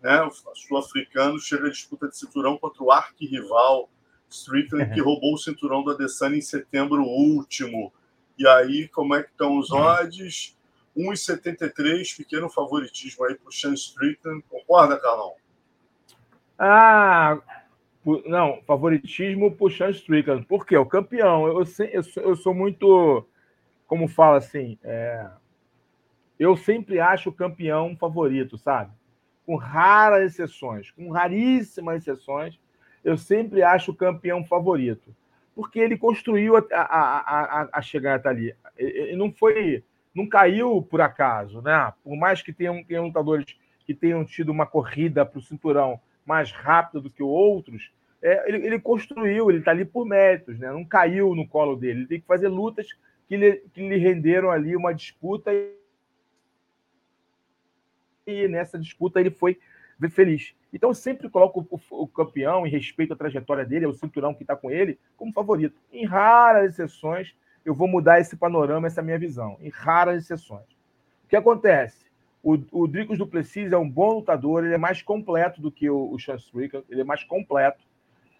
né, 0.00 0.22
o 0.22 0.30
sul-africano, 0.30 1.38
chega 1.38 1.66
à 1.66 1.70
disputa 1.70 2.08
de 2.08 2.16
cinturão 2.16 2.56
contra 2.56 2.82
o 2.82 2.90
arqui-rival 2.90 3.90
Strickland, 4.30 4.94
que 4.94 5.00
roubou 5.00 5.34
o 5.34 5.38
cinturão 5.38 5.82
do 5.82 5.90
Adesanya 5.90 6.36
em 6.36 6.40
setembro 6.40 7.02
último. 7.02 7.92
E 8.38 8.48
aí, 8.48 8.88
como 8.88 9.14
é 9.14 9.22
que 9.22 9.30
estão 9.30 9.58
os 9.58 9.70
odds? 9.70 10.56
1,73, 10.96 12.16
pequeno 12.16 12.48
favoritismo 12.48 13.26
aí 13.26 13.34
para 13.34 13.50
o 13.50 13.52
Sean 13.52 13.74
Strickland. 13.74 14.42
Concorda, 14.48 14.98
Carlão? 14.98 15.34
Ah, 16.58 17.38
não, 18.26 18.60
favoritismo 18.66 19.50
pro 19.54 19.70
Sean 19.70 19.90
Strickland. 19.90 20.46
Por 20.46 20.66
quê? 20.66 20.76
O 20.76 20.86
campeão. 20.86 21.46
Eu, 21.46 21.62
eu, 21.92 22.02
eu 22.22 22.36
sou 22.36 22.54
muito. 22.54 23.26
Como 23.86 24.06
fala 24.08 24.38
assim? 24.38 24.78
É, 24.84 25.26
eu 26.38 26.56
sempre 26.56 27.00
acho 27.00 27.30
o 27.30 27.32
campeão 27.32 27.96
favorito, 27.96 28.56
sabe? 28.58 28.92
Com 29.44 29.56
raras 29.56 30.32
exceções, 30.32 30.90
com 30.90 31.10
raríssimas 31.10 32.02
exceções, 32.02 32.58
eu 33.02 33.16
sempre 33.16 33.62
acho 33.62 33.90
o 33.92 33.96
campeão 33.96 34.44
favorito. 34.44 35.14
porque 35.58 35.80
ele 35.80 35.98
construiu 35.98 36.56
a, 36.56 36.62
a, 36.72 37.62
a, 37.62 37.68
a 37.72 37.82
chegar 37.82 38.14
até 38.14 38.28
ali. 38.28 38.54
Ele 38.76 39.16
não 39.16 39.32
foi, 39.32 39.82
não 40.14 40.28
caiu 40.28 40.80
por 40.80 41.00
acaso, 41.00 41.60
né? 41.60 41.92
Por 42.04 42.16
mais 42.16 42.40
que 42.40 42.52
tenham, 42.52 42.84
tenham 42.84 43.06
lutadores 43.06 43.44
que 43.84 43.92
tenham 43.92 44.24
tido 44.24 44.50
uma 44.50 44.66
corrida 44.66 45.26
para 45.26 45.40
o 45.40 45.42
cinturão 45.42 46.00
mais 46.24 46.52
rápida 46.52 47.00
do 47.00 47.10
que 47.10 47.24
outros, 47.24 47.90
é, 48.22 48.48
ele, 48.48 48.66
ele, 48.66 48.80
construiu, 48.80 49.50
ele 49.50 49.60
está 49.60 49.70
ali 49.70 49.84
por 49.84 50.06
méritos, 50.06 50.58
né? 50.58 50.70
Não 50.70 50.84
caiu 50.84 51.34
no 51.34 51.46
colo 51.46 51.76
dele. 51.76 52.00
Ele 52.00 52.08
tem 52.08 52.20
que 52.20 52.26
fazer 52.26 52.48
lutas 52.48 52.88
que 53.28 53.36
lhe, 53.36 53.56
que 53.72 53.86
lhe 53.86 53.96
renderam 53.96 54.50
ali 54.50 54.74
uma 54.74 54.92
disputa 54.92 55.52
e 58.26 58.46
nessa 58.48 58.78
disputa 58.78 59.20
ele 59.20 59.30
foi 59.30 59.58
feliz. 60.10 60.54
Então, 60.72 60.90
eu 60.90 60.94
sempre 60.94 61.28
coloco 61.28 61.66
o, 61.70 62.02
o, 62.02 62.06
campeão, 62.06 62.66
em 62.66 62.70
respeito 62.70 63.14
à 63.14 63.16
trajetória 63.16 63.64
dele, 63.64 63.86
ao 63.86 63.94
cinturão 63.94 64.34
que 64.34 64.42
está 64.42 64.54
com 64.54 64.70
ele, 64.70 64.98
como 65.16 65.32
favorito. 65.32 65.80
Em 65.90 66.04
raras 66.04 66.72
exceções, 66.72 67.34
eu 67.64 67.74
vou 67.74 67.88
mudar 67.88 68.20
esse 68.20 68.36
panorama, 68.36 68.86
essa 68.86 69.02
minha 69.02 69.18
visão. 69.18 69.56
Em 69.60 69.70
raras 69.70 70.22
exceções. 70.22 70.66
O 71.24 71.28
que 71.28 71.36
acontece? 71.36 72.06
O, 72.42 72.58
o 72.70 72.86
Dricos 72.86 73.18
Duplessis 73.18 73.72
é 73.72 73.76
um 73.76 73.88
bom 73.88 74.14
lutador, 74.14 74.64
ele 74.64 74.74
é 74.74 74.78
mais 74.78 75.02
completo 75.02 75.60
do 75.60 75.72
que 75.72 75.90
o, 75.90 76.12
o 76.12 76.18
Sean 76.20 76.36
Strickland, 76.36 76.86
ele 76.88 77.00
é 77.00 77.04
mais 77.04 77.24
completo. 77.24 77.82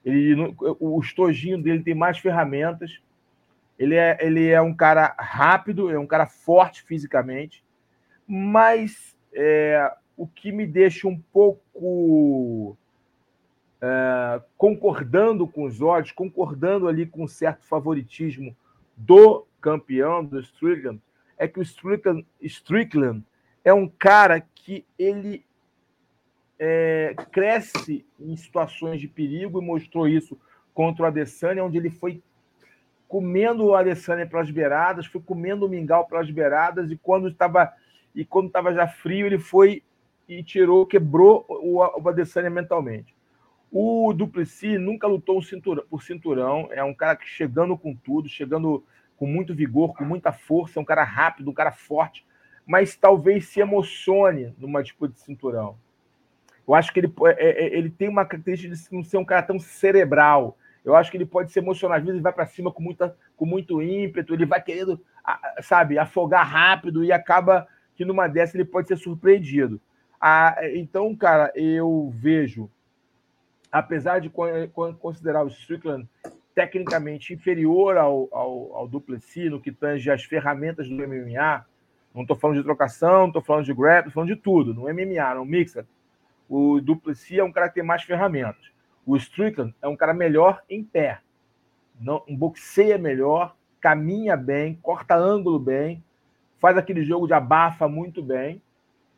Ele, 0.09 0.55
o 0.81 0.99
estojinho 1.01 1.63
dele 1.63 1.83
tem 1.83 1.95
mais 1.95 2.19
ferramentas. 2.19 2.99
Ele 3.79 3.95
é, 3.95 4.17
ele 4.21 4.49
é 4.49 4.61
um 4.61 4.75
cara 4.75 5.15
rápido, 5.19 5.91
é 5.91 5.99
um 5.99 6.07
cara 6.07 6.27
forte 6.27 6.83
fisicamente, 6.83 7.63
mas 8.27 9.17
é, 9.35 9.93
o 10.17 10.27
que 10.27 10.51
me 10.51 10.67
deixa 10.67 11.07
um 11.07 11.19
pouco 11.33 12.77
é, 13.81 14.41
concordando 14.57 15.47
com 15.47 15.65
os 15.65 15.81
olhos, 15.83 16.11
concordando 16.11 16.89
ali 16.89 17.07
com 17.07 17.25
um 17.25 17.29
certo 17.29 17.67
favoritismo 17.67 18.57
do 18.97 19.47
campeão, 19.61 20.25
do 20.25 20.41
Strickland, 20.41 21.01
é 21.37 21.47
que 21.47 21.61
o 21.61 21.63
Strickland, 21.63 22.27
Strickland 22.41 23.23
é 23.63 23.73
um 23.73 23.87
cara 23.87 24.41
que 24.41 24.85
ele 24.99 25.45
é, 26.59 27.15
cresce 27.31 28.05
em 28.19 28.37
situações 28.37 29.01
de 29.01 29.09
perigo 29.09 29.61
e 29.61 29.65
mostrou 29.65 30.09
isso 30.09 30.39
contra 30.75 31.05
o 31.05 31.07
Adesanya, 31.07 31.65
onde 31.65 31.79
ele 31.79 31.91
foi 31.91 32.23
comendo 33.07 33.67
o 33.67 33.75
Adesanya 33.75 34.27
pelas 34.27 34.51
beiradas, 34.51 35.07
foi 35.07 35.21
comendo 35.21 35.67
o 35.67 35.69
mingau 35.69 36.07
pelas 36.07 36.31
beiradas 36.31 36.91
e 36.91 36.97
quando 36.97 37.29
estava 37.29 37.73
e 38.15 38.25
quando 38.25 38.49
estava 38.49 38.75
já 38.75 38.87
frio 38.87 39.27
ele 39.27 39.39
foi 39.39 39.83
e 40.29 40.43
tirou, 40.43 40.85
quebrou 40.87 41.47
o, 41.49 41.79
o 41.79 42.09
Adesanya 42.09 42.51
mentalmente. 42.51 43.15
O 43.71 44.13
Duplessis 44.13 44.81
nunca 44.81 45.07
lutou 45.07 45.41
por 45.89 46.03
cinturão, 46.03 46.69
é 46.71 46.83
um 46.83 46.95
cara 46.95 47.17
que 47.17 47.27
chegando 47.27 47.77
com 47.77 47.95
tudo, 47.95 48.29
chegando 48.29 48.85
com 49.17 49.27
muito 49.27 49.55
vigor, 49.55 49.95
com 49.95 50.05
muita 50.05 50.33
força, 50.33 50.79
é 50.79 50.83
um 50.83 50.87
cara 50.87 51.05
rápido, 51.05 51.51
um 51.51 51.55
cara 51.55 51.73
forte, 51.73 52.27
mas 52.67 52.97
talvez 52.97 53.47
se 53.49 53.61
emocione 53.61 54.55
numa 54.59 54.83
disputa 54.83 55.13
de 55.13 55.21
cinturão. 55.21 55.77
Eu 56.69 56.75
acho 56.75 56.93
que 56.93 57.01
ele, 57.01 57.13
é, 57.39 57.65
é, 57.65 57.79
ele 57.79 57.89
tem 57.89 58.09
uma 58.09 58.27
característica 58.27 58.75
de 58.75 58.95
não 58.95 59.03
ser 59.03 59.17
um 59.17 59.25
cara 59.25 59.43
tão 59.43 59.59
cerebral. 59.59 60.59
Eu 60.85 60.95
acho 60.95 61.11
que 61.11 61.17
ele 61.17 61.25
pode 61.25 61.51
se 61.51 61.59
emocionar, 61.59 61.97
às 61.97 62.05
vezes 62.05 62.17
ele 62.17 62.23
vai 62.23 62.33
para 62.33 62.47
cima 62.47 62.71
com, 62.71 62.83
muita, 62.83 63.17
com 63.37 63.47
muito 63.47 63.83
ímpeto, 63.83 64.35
ele 64.35 64.45
vai 64.45 64.63
querendo, 64.63 65.01
sabe, 65.63 65.99
afogar 65.99 66.47
rápido 66.47 67.03
e 67.03 67.11
acaba 67.11 67.67
que 67.95 68.05
numa 68.05 68.29
dessa 68.29 68.57
ele 68.57 68.65
pode 68.65 68.87
ser 68.87 68.97
surpreendido. 68.97 69.81
Ah, 70.21 70.57
então, 70.75 71.15
cara, 71.17 71.51
eu 71.55 72.13
vejo, 72.15 72.71
apesar 73.73 74.21
de 74.21 74.31
considerar 75.01 75.45
o 75.45 75.49
Strickland 75.49 76.09
tecnicamente 76.55 77.33
inferior 77.33 77.97
ao, 77.97 78.29
ao, 78.31 78.77
ao 78.77 78.89
Duplessis 78.89 79.51
no 79.51 79.61
que 79.61 79.73
tange 79.73 80.11
as 80.11 80.25
ferramentas 80.25 80.89
do 80.89 80.95
MMA, 80.95 81.65
não 82.15 82.23
estou 82.23 82.37
falando 82.37 82.57
de 82.57 82.65
trocação, 82.65 83.21
não 83.21 83.27
estou 83.29 83.43
falando 83.43 83.65
de 83.65 83.75
grab, 83.75 83.99
estou 83.99 84.13
falando 84.13 84.35
de 84.35 84.37
tudo. 84.37 84.75
No 84.75 84.83
MMA, 84.83 85.35
no 85.35 85.45
Mixer, 85.45 85.87
o 86.49 86.81
Duplessis 86.81 87.39
é 87.39 87.45
um 87.45 87.53
cara 87.53 87.69
que 87.69 87.75
tem 87.75 87.85
mais 87.85 88.03
ferramentas. 88.03 88.71
O 89.05 89.17
Strickland 89.17 89.75
é 89.83 89.89
um 89.89 89.97
cara 89.97 90.15
melhor 90.15 90.63
em 90.69 90.83
pé. 90.83 91.21
Não, 92.01 92.23
um 92.29 92.37
boxeia 92.37 92.97
melhor, 92.97 93.57
caminha 93.81 94.37
bem, 94.37 94.79
corta 94.83 95.17
ângulo 95.17 95.59
bem, 95.59 96.03
faz 96.59 96.77
aquele 96.77 97.05
jogo 97.05 97.27
de 97.27 97.35
abafa 97.35 97.89
muito 97.89 98.23
bem 98.23 98.63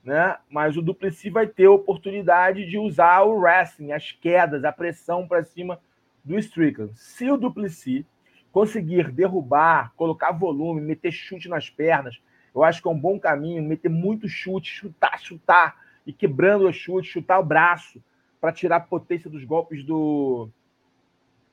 né? 0.05 0.37
Mas 0.49 0.77
o 0.77 0.83
Duplessis 0.83 1.33
vai 1.33 1.47
ter 1.47 1.67
a 1.67 1.71
oportunidade 1.71 2.67
de 2.67 2.79
usar 2.79 3.23
o 3.23 3.39
wrestling, 3.39 3.93
as 3.93 4.13
quedas, 4.13 4.65
a 4.65 4.73
pressão 4.73 5.27
para 5.27 5.45
cima 5.45 5.81
do 6.25 6.39
Strickland. 6.39 6.93
Se 6.99 7.31
o 7.31 7.37
Duplessis 7.37 8.05
conseguir 8.53 9.11
derrubar, 9.13 9.93
colocar 9.97 10.33
volume, 10.33 10.81
meter 10.81 11.13
chute 11.13 11.49
nas 11.49 11.71
pernas, 11.71 12.21
eu 12.55 12.65
acho 12.65 12.83
que 12.83 12.89
é 12.89 12.91
um 12.91 12.99
bom 12.99 13.19
caminho, 13.19 13.63
meter 13.63 13.89
muito 13.89 14.29
chute, 14.29 14.71
chutar, 14.71 15.21
chutar 15.21 15.77
e 16.11 16.13
quebrando 16.13 16.67
o 16.67 16.73
chute, 16.73 17.09
chutar 17.09 17.39
o 17.39 17.45
braço 17.45 18.03
para 18.41 18.53
tirar 18.53 18.77
a 18.77 18.81
potência 18.81 19.31
dos 19.31 19.45
golpes 19.45 19.85
do 19.85 20.49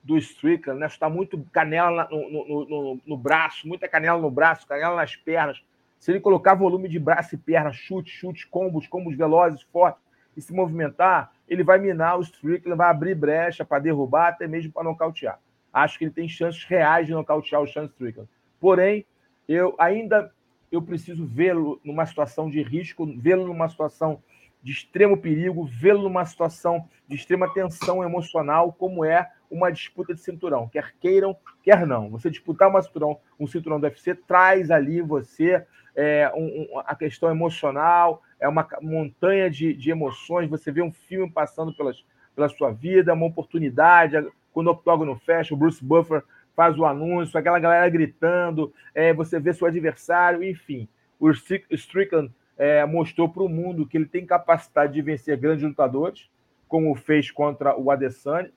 do 0.03 0.18
Strickland, 0.18 0.80
né? 0.80 0.88
Chutar 0.88 1.10
muito 1.10 1.38
canela 1.51 2.08
no, 2.10 2.32
no, 2.32 2.66
no, 2.66 3.01
no 3.05 3.18
braço, 3.18 3.68
muita 3.68 3.89
canela 3.89 4.20
no 4.20 4.32
braço, 4.32 4.66
canela 4.66 4.95
nas 4.95 5.16
pernas, 5.16 5.62
se 5.99 6.12
ele 6.12 6.20
colocar 6.20 6.55
volume 6.55 6.88
de 6.88 6.97
braço 6.97 7.36
e 7.36 7.38
perna, 7.38 7.74
chute, 7.74 8.10
chute, 8.10 8.47
combos, 8.47 8.88
combos 8.88 9.16
velozes, 9.18 9.62
fortes, 9.64 10.01
e 10.36 10.41
se 10.41 10.53
movimentar, 10.53 11.32
ele 11.47 11.64
vai 11.64 11.78
minar 11.78 12.18
o 12.18 12.22
Strickland, 12.22 12.78
vai 12.78 12.89
abrir 12.89 13.16
brecha 13.16 13.66
para 13.66 13.80
derrubar, 13.80 14.30
até 14.30 14.47
mesmo 14.47 14.72
para 14.72 14.84
nocautear. 14.84 15.39
Acho 15.74 15.99
que 15.99 16.05
ele 16.05 16.12
tem 16.12 16.30
chances 16.30 16.64
reais 16.64 17.05
de 17.05 17.14
nocautear 17.14 17.62
o 17.62 17.68
Sean 17.68 17.86
Strickland. 17.86 18.30
Porém, 18.60 19.05
eu 19.47 19.76
ainda 19.78 20.32
eu 20.72 20.82
preciso 20.82 21.26
vê-lo 21.26 21.80
numa 21.84 22.05
situação 22.05 22.49
de 22.49 22.62
risco, 22.62 23.05
vê-lo 23.05 23.47
numa 23.47 23.68
situação 23.68 24.22
de 24.62 24.72
extremo 24.72 25.18
perigo, 25.18 25.66
vê-lo 25.66 26.03
numa 26.03 26.26
situação 26.26 26.88
de 27.08 27.16
extrema 27.16 27.51
tensão 27.53 28.03
emocional, 28.03 28.74
como 28.74 29.05
é 29.05 29.30
uma 29.49 29.72
disputa 29.72 30.14
de 30.14 30.22
cinturão, 30.22 30.68
quer 30.68 30.93
queiram, 30.99 31.36
quer 31.64 31.88
não. 31.88 32.10
Você 32.10 32.30
disputar 32.30 32.70
uma 32.70 32.82
cinturão, 32.82 33.20
um 33.39 33.47
cinturão 33.47 33.80
do 33.80 33.86
UFC 33.86 34.14
traz 34.14 34.70
ali 34.70 35.01
você 35.01 35.66
é, 35.95 36.32
um, 36.36 36.68
um, 36.76 36.80
a 36.80 36.95
questão 36.95 37.30
emocional, 37.30 38.22
é 38.39 38.47
uma 38.47 38.68
montanha 38.82 39.49
de, 39.49 39.74
de 39.74 39.89
emoções. 39.89 40.49
Você 40.49 40.72
vê 40.72 40.82
um 40.82 40.91
filme 40.91 41.32
passando 41.32 41.74
pelas, 41.76 42.05
pela 42.36 42.49
sua 42.49 42.72
vida, 42.72 43.14
uma 43.14 43.26
oportunidade. 43.26 44.16
Quando 44.53 44.68
o 44.68 44.72
octógono 44.72 45.16
fecha, 45.16 45.53
o 45.53 45.58
Bruce 45.58 45.84
Buffer 45.84 46.24
faz 46.55 46.78
o 46.78 46.86
anúncio, 46.86 47.38
aquela 47.38 47.60
galera 47.60 47.88
gritando, 47.89 48.74
é, 48.93 49.14
você 49.14 49.39
vê 49.39 49.53
seu 49.53 49.68
adversário, 49.68 50.43
enfim. 50.43 50.88
O 51.20 51.32
Strickland 51.32 52.32
é, 52.58 52.86
mostrou 52.86 53.30
para 53.30 53.43
o 53.43 53.49
mundo 53.49 53.88
que 53.88 53.97
ele 53.97 54.05
tem 54.05 54.26
capacidade 54.26 54.93
de 54.93 55.01
vencer 55.01 55.38
grandes 55.38 55.64
lutadores, 55.64 56.30
como 56.68 56.93
fez 56.95 57.32
contra 57.32 57.78
o 57.78 57.91
Adesanya, 57.91 58.51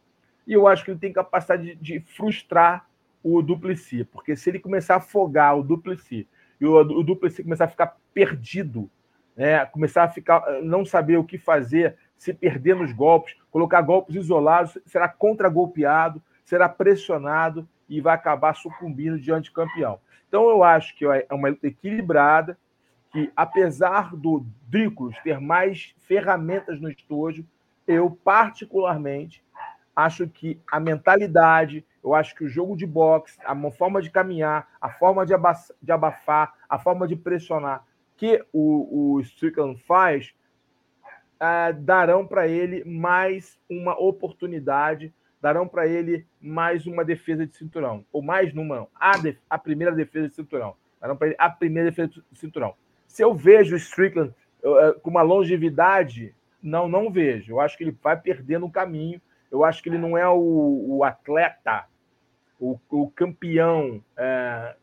e 0.46 0.52
eu 0.52 0.66
acho 0.66 0.84
que 0.84 0.90
ele 0.90 0.98
tem 0.98 1.12
capacidade 1.12 1.74
de, 1.74 1.76
de 1.76 2.00
frustrar 2.00 2.88
o 3.22 3.42
Duplessis, 3.42 4.06
porque 4.10 4.34
se 4.34 4.50
ele 4.50 4.58
começar 4.58 4.94
a 4.94 4.98
afogar 4.98 5.56
o 5.56 5.62
Duplessis 5.62 6.26
e 6.60 6.66
o, 6.66 6.76
o 6.76 7.04
Duplessis 7.04 7.44
começar 7.44 7.66
a 7.66 7.68
ficar 7.68 7.96
perdido, 8.12 8.90
né? 9.36 9.64
começar 9.66 10.04
a 10.04 10.08
ficar, 10.08 10.62
não 10.62 10.84
saber 10.84 11.18
o 11.18 11.24
que 11.24 11.38
fazer, 11.38 11.96
se 12.16 12.32
perder 12.32 12.76
nos 12.76 12.92
golpes, 12.92 13.36
colocar 13.50 13.80
golpes 13.82 14.16
isolados, 14.16 14.76
será 14.86 15.08
contra-golpeado, 15.08 16.22
será 16.44 16.68
pressionado 16.68 17.68
e 17.88 18.00
vai 18.00 18.14
acabar 18.14 18.54
sucumbindo 18.54 19.18
diante 19.18 19.50
do 19.50 19.54
campeão. 19.54 20.00
Então, 20.28 20.48
eu 20.48 20.62
acho 20.62 20.96
que 20.96 21.04
é 21.04 21.26
uma 21.32 21.48
luta 21.48 21.66
equilibrada, 21.66 22.58
que 23.10 23.32
apesar 23.36 24.14
do 24.14 24.44
Drículos 24.68 25.16
ter 25.22 25.40
mais 25.40 25.94
ferramentas 25.98 26.80
no 26.80 26.90
estojo, 26.90 27.44
eu 27.86 28.10
particularmente 28.10 29.42
acho 29.94 30.28
que 30.28 30.60
a 30.70 30.78
mentalidade, 30.78 31.84
eu 32.02 32.14
acho 32.14 32.34
que 32.34 32.44
o 32.44 32.48
jogo 32.48 32.76
de 32.76 32.86
boxe, 32.86 33.38
a 33.44 33.70
forma 33.70 34.00
de 34.00 34.10
caminhar, 34.10 34.68
a 34.80 34.88
forma 34.88 35.26
de, 35.26 35.34
de 35.82 35.92
abafar, 35.92 36.54
a 36.68 36.78
forma 36.78 37.06
de 37.06 37.16
pressionar 37.16 37.84
que 38.20 38.44
o, 38.52 39.14
o 39.14 39.20
Strickland 39.20 39.80
faz, 39.80 40.34
é, 41.40 41.72
darão 41.72 42.26
para 42.26 42.46
ele 42.46 42.84
mais 42.84 43.58
uma 43.66 43.98
oportunidade, 43.98 45.10
darão 45.40 45.66
para 45.66 45.86
ele 45.86 46.26
mais 46.38 46.86
uma 46.86 47.02
defesa 47.02 47.46
de 47.46 47.56
cinturão. 47.56 48.04
Ou 48.12 48.20
mais 48.20 48.52
numa, 48.52 48.86
def, 49.22 49.38
a 49.48 49.56
primeira 49.56 49.94
defesa 49.94 50.28
de 50.28 50.34
cinturão. 50.34 50.76
Darão 51.00 51.16
para 51.16 51.28
ele 51.28 51.36
a 51.38 51.48
primeira 51.48 51.88
defesa 51.88 52.08
de 52.30 52.38
cinturão. 52.38 52.74
Se 53.10 53.24
eu 53.24 53.34
vejo 53.34 53.74
o 53.74 53.78
Strickland 53.78 54.32
uh, 54.62 55.00
com 55.00 55.10
uma 55.10 55.22
longevidade, 55.22 56.34
não, 56.62 56.88
não 56.88 57.10
vejo. 57.10 57.52
Eu 57.52 57.60
acho 57.60 57.76
que 57.76 57.84
ele 57.84 57.96
vai 58.00 58.16
perdendo 58.16 58.66
o 58.66 58.70
caminho 58.70 59.20
eu 59.50 59.64
acho 59.64 59.82
que 59.82 59.88
ele 59.88 59.98
não 59.98 60.16
é 60.16 60.28
o, 60.28 60.86
o 60.88 61.04
atleta, 61.04 61.86
o, 62.58 62.78
o 62.88 63.10
campeão 63.10 64.02
é, 64.16 64.76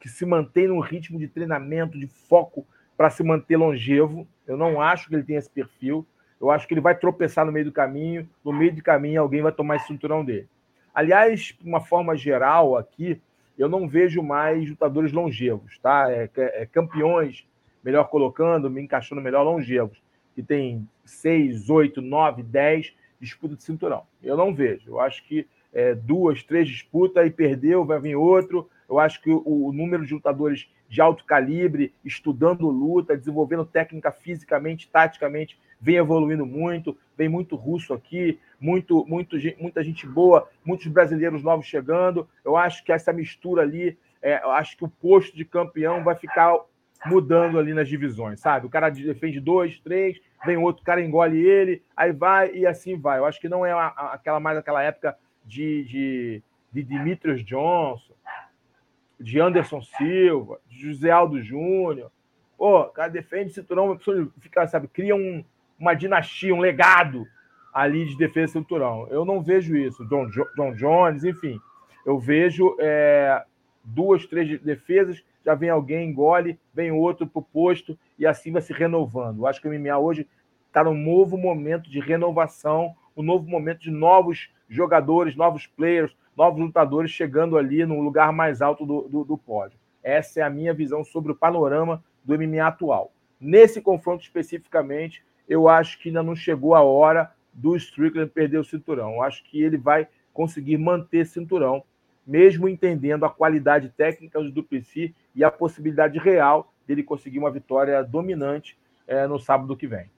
que 0.00 0.08
se 0.08 0.26
mantém 0.26 0.66
num 0.66 0.80
ritmo 0.80 1.18
de 1.18 1.28
treinamento, 1.28 1.98
de 1.98 2.06
foco 2.06 2.66
para 2.96 3.08
se 3.08 3.22
manter 3.22 3.56
longevo. 3.56 4.26
Eu 4.46 4.56
não 4.56 4.80
acho 4.80 5.08
que 5.08 5.14
ele 5.14 5.22
tem 5.22 5.36
esse 5.36 5.48
perfil. 5.48 6.04
Eu 6.40 6.50
acho 6.50 6.66
que 6.66 6.74
ele 6.74 6.80
vai 6.80 6.96
tropeçar 6.96 7.46
no 7.46 7.52
meio 7.52 7.66
do 7.66 7.72
caminho. 7.72 8.28
No 8.44 8.52
meio 8.52 8.74
do 8.74 8.82
caminho, 8.82 9.20
alguém 9.20 9.42
vai 9.42 9.52
tomar 9.52 9.76
esse 9.76 9.86
cinturão 9.86 10.24
dele. 10.24 10.48
Aliás, 10.92 11.56
de 11.58 11.68
uma 11.68 11.80
forma 11.80 12.16
geral 12.16 12.76
aqui, 12.76 13.20
eu 13.58 13.68
não 13.68 13.88
vejo 13.88 14.22
mais 14.22 14.68
lutadores 14.68 15.12
longevos, 15.12 15.78
tá? 15.78 16.10
É, 16.10 16.28
é, 16.36 16.66
campeões, 16.66 17.46
melhor 17.82 18.04
colocando, 18.04 18.70
me 18.70 18.82
encaixando 18.82 19.20
melhor, 19.20 19.42
longevos, 19.42 20.02
que 20.34 20.42
tem 20.42 20.88
seis, 21.04 21.70
oito, 21.70 22.00
nove, 22.00 22.42
dez 22.42 22.94
disputa 23.20 23.56
de 23.56 23.62
cinturão. 23.62 24.02
Eu 24.22 24.36
não 24.36 24.54
vejo. 24.54 24.90
Eu 24.90 25.00
acho 25.00 25.24
que 25.26 25.46
é, 25.72 25.94
duas, 25.94 26.42
três 26.42 26.68
disputas 26.68 27.26
e 27.26 27.30
perdeu, 27.30 27.84
vai 27.84 28.00
vir 28.00 28.16
outro. 28.16 28.68
Eu 28.88 28.98
acho 28.98 29.20
que 29.22 29.30
o, 29.30 29.42
o, 29.44 29.72
número 29.72 30.04
de 30.06 30.14
lutadores 30.14 30.68
de 30.88 31.00
alto 31.00 31.24
calibre, 31.24 31.92
estudando 32.04 32.68
luta, 32.68 33.16
desenvolvendo 33.16 33.64
técnica 33.64 34.12
fisicamente, 34.12 34.88
taticamente, 34.88 35.58
vem 35.84 35.96
evoluindo 35.96 36.46
muito. 36.46 36.96
Vem 37.16 37.28
muito 37.28 37.54
russo 37.54 37.92
aqui, 37.92 38.40
muito, 38.58 39.04
muito, 39.06 39.36
muita 39.60 39.84
gente 39.84 40.06
boa, 40.06 40.48
muitos 40.64 40.86
brasileiros 40.88 41.42
novos 41.44 41.66
chegando. 41.66 42.26
Eu 42.44 42.56
acho 42.56 42.82
que 42.82 42.90
essa 42.90 43.12
mistura 43.12 43.62
ali, 43.62 43.96
é, 44.20 44.42
eu 44.42 44.50
acho 44.50 44.76
que 44.76 44.84
o 44.84 44.88
posto 44.88 45.36
de 45.36 45.44
campeão 45.44 46.02
vai 46.02 46.16
ficar 46.16 46.58
mudando 47.06 47.58
ali 47.58 47.74
nas 47.74 47.86
divisões, 47.86 48.40
sabe? 48.40 48.66
O 48.66 48.70
cara 48.70 48.88
defende 48.88 49.38
dois, 49.38 49.78
três, 49.78 50.18
vem 50.44 50.56
outro 50.56 50.82
cara 50.82 51.02
engole 51.02 51.38
ele, 51.38 51.82
aí 51.94 52.12
vai 52.12 52.50
e 52.52 52.66
assim 52.66 52.98
vai. 52.98 53.18
Eu 53.18 53.26
acho 53.26 53.38
que 53.38 53.48
não 53.48 53.64
é 53.64 53.72
aquela 54.10 54.40
mais 54.40 54.56
aquela 54.56 54.82
época 54.82 55.16
de, 55.44 55.84
de, 55.84 56.42
de 56.72 56.82
Dimitrios 56.82 57.44
Johnson, 57.44 58.14
de 59.20 59.38
Anderson 59.38 59.82
Silva, 59.82 60.58
de 60.66 60.80
José 60.80 61.10
Aldo 61.10 61.42
Júnior. 61.42 62.10
Pô, 62.56 62.80
o 62.80 62.90
cara 62.90 63.08
defende 63.10 63.52
cinturão, 63.52 63.98
fica, 64.40 64.66
sabe, 64.66 64.88
cria 64.88 65.14
um, 65.14 65.44
uma 65.78 65.94
dinastia, 65.94 66.54
um 66.54 66.60
legado 66.60 67.26
ali 67.72 68.06
de 68.06 68.16
defesa 68.16 68.46
de 68.46 68.52
cinturão. 68.52 69.06
Eu 69.10 69.24
não 69.24 69.42
vejo 69.42 69.76
isso. 69.76 70.04
John, 70.06 70.28
John 70.56 70.74
Jones, 70.74 71.24
enfim. 71.24 71.60
Eu 72.06 72.18
vejo 72.18 72.76
é, 72.78 73.42
duas, 73.82 74.26
três 74.26 74.60
defesas, 74.60 75.22
já 75.44 75.54
vem 75.54 75.70
alguém, 75.70 76.08
engole, 76.08 76.58
vem 76.72 76.92
outro 76.92 77.26
para 77.26 77.40
o 77.40 77.42
posto 77.42 77.98
e 78.18 78.26
assim 78.26 78.52
vai 78.52 78.62
se 78.62 78.72
renovando. 78.72 79.40
Eu 79.40 79.46
acho 79.46 79.60
que 79.60 79.68
o 79.68 79.72
MMA 79.72 79.98
hoje 79.98 80.28
está 80.66 80.84
num 80.84 80.94
novo 80.94 81.36
momento 81.36 81.90
de 81.90 82.00
renovação, 82.00 82.94
um 83.16 83.22
novo 83.22 83.48
momento 83.48 83.80
de 83.80 83.90
novos 83.90 84.50
jogadores, 84.68 85.36
novos 85.36 85.66
players, 85.66 86.16
novos 86.36 86.60
lutadores 86.60 87.10
chegando 87.10 87.56
ali 87.56 87.84
no 87.84 88.00
lugar 88.00 88.32
mais 88.32 88.60
alto 88.62 88.84
do, 88.84 89.02
do, 89.02 89.24
do 89.24 89.38
pódio. 89.38 89.78
Essa 90.02 90.40
é 90.40 90.42
a 90.42 90.50
minha 90.50 90.74
visão 90.74 91.04
sobre 91.04 91.32
o 91.32 91.36
panorama 91.36 92.02
do 92.24 92.36
MMA 92.36 92.66
atual. 92.66 93.12
Nesse 93.40 93.80
confronto 93.80 94.22
especificamente, 94.22 95.24
eu 95.48 95.68
acho 95.68 95.98
que 95.98 96.08
ainda 96.08 96.22
não 96.22 96.34
chegou 96.34 96.74
a 96.74 96.82
hora 96.82 97.32
do 97.52 97.76
Strickland 97.76 98.30
perder 98.30 98.58
o 98.58 98.64
cinturão. 98.64 99.14
Eu 99.14 99.22
acho 99.22 99.44
que 99.44 99.62
ele 99.62 99.76
vai 99.76 100.08
conseguir 100.32 100.76
manter 100.76 101.26
cinturão, 101.26 101.84
mesmo 102.26 102.68
entendendo 102.68 103.24
a 103.24 103.30
qualidade 103.30 103.88
técnica 103.90 104.40
do 104.42 104.50
Duplessis 104.50 105.12
e 105.34 105.44
a 105.44 105.50
possibilidade 105.50 106.18
real 106.18 106.72
dele 106.86 107.02
conseguir 107.02 107.38
uma 107.38 107.50
vitória 107.50 108.02
dominante 108.02 108.76
é, 109.06 109.26
no 109.26 109.38
sábado 109.38 109.76
que 109.76 109.86
vem. 109.86 110.10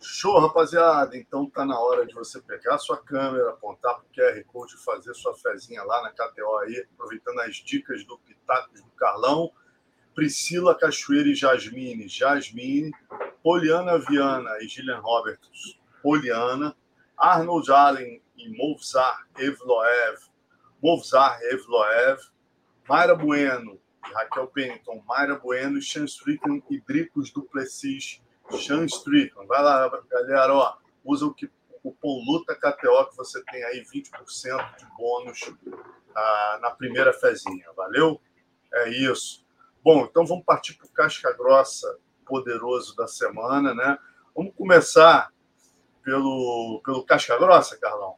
Show, 0.00 0.38
rapaziada. 0.38 1.16
Então 1.16 1.48
tá 1.48 1.64
na 1.64 1.78
hora 1.78 2.06
de 2.06 2.14
você 2.14 2.40
pegar 2.40 2.78
sua 2.78 2.98
câmera, 2.98 3.50
apontar 3.50 3.94
para 3.94 4.04
o 4.04 4.14
QR 4.14 4.44
Code 4.46 4.76
fazer 4.84 5.14
sua 5.14 5.34
fezinha 5.34 5.82
lá 5.82 6.02
na 6.02 6.10
KTO 6.10 6.56
aí, 6.58 6.86
aproveitando 6.94 7.40
as 7.40 7.56
dicas 7.56 8.04
do 8.04 8.18
Pitacos 8.18 8.82
do 8.82 8.90
Carlão. 8.90 9.50
Priscila 10.16 10.74
Cachoeira 10.74 11.28
e 11.28 11.34
Jasmine, 11.34 12.08
Jasmine. 12.08 12.90
Poliana 13.44 13.98
Viana 13.98 14.50
e 14.60 14.66
Gillian 14.66 14.98
Roberts, 14.98 15.78
Poliana. 16.02 16.74
Arnold 17.16 17.70
Allen 17.70 18.20
e 18.36 18.48
Movzar 18.56 19.26
Evloev, 19.38 20.18
Movzar 20.82 21.40
Evloev. 21.44 22.18
Mayra 22.88 23.14
Bueno 23.14 23.80
e 24.08 24.12
Raquel 24.12 24.46
Pennington, 24.48 25.02
Mayra 25.06 25.38
Bueno 25.38 25.78
e 25.78 25.82
Sean 25.82 26.06
Strickland 26.06 26.62
e 26.70 26.80
Dricos 26.80 27.32
Duplessis 27.32 28.22
Sean 28.50 28.86
Strickland. 28.86 29.48
Vai 29.48 29.62
lá, 29.62 29.88
galera, 30.10 30.54
ó, 30.54 30.76
usa 31.04 31.26
o 31.26 31.34
cupom 31.82 32.22
LUTAKTO 32.26 33.10
que 33.10 33.16
você 33.16 33.42
tem 33.44 33.62
aí 33.64 33.82
20% 33.82 34.76
de 34.78 34.86
bônus 34.96 35.52
ah, 36.14 36.58
na 36.60 36.70
primeira 36.70 37.12
fezinha, 37.12 37.66
valeu? 37.76 38.20
É 38.72 38.90
isso. 38.90 39.45
Bom, 39.86 40.04
então 40.10 40.26
vamos 40.26 40.44
partir 40.44 40.74
para 40.74 40.86
o 40.88 40.90
casca 40.90 41.32
grossa 41.38 41.86
poderoso 42.24 42.96
da 42.96 43.06
semana, 43.06 43.72
né? 43.72 43.96
Vamos 44.34 44.52
começar 44.56 45.30
pelo, 46.02 46.82
pelo 46.84 47.04
casca 47.04 47.38
grossa, 47.38 47.78
Carlão. 47.78 48.16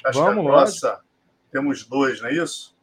Casca 0.00 0.22
vamos, 0.22 0.44
grossa, 0.44 0.88
lógico. 0.88 1.04
temos 1.50 1.84
dois, 1.84 2.20
não 2.20 2.28
é 2.28 2.34
isso? 2.34 2.78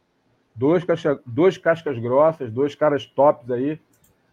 Dois, 0.54 0.84
casca, 0.84 1.18
dois 1.24 1.56
cascas 1.56 1.98
grossas, 1.98 2.52
dois 2.52 2.74
caras 2.74 3.06
tops 3.06 3.50
aí. 3.50 3.80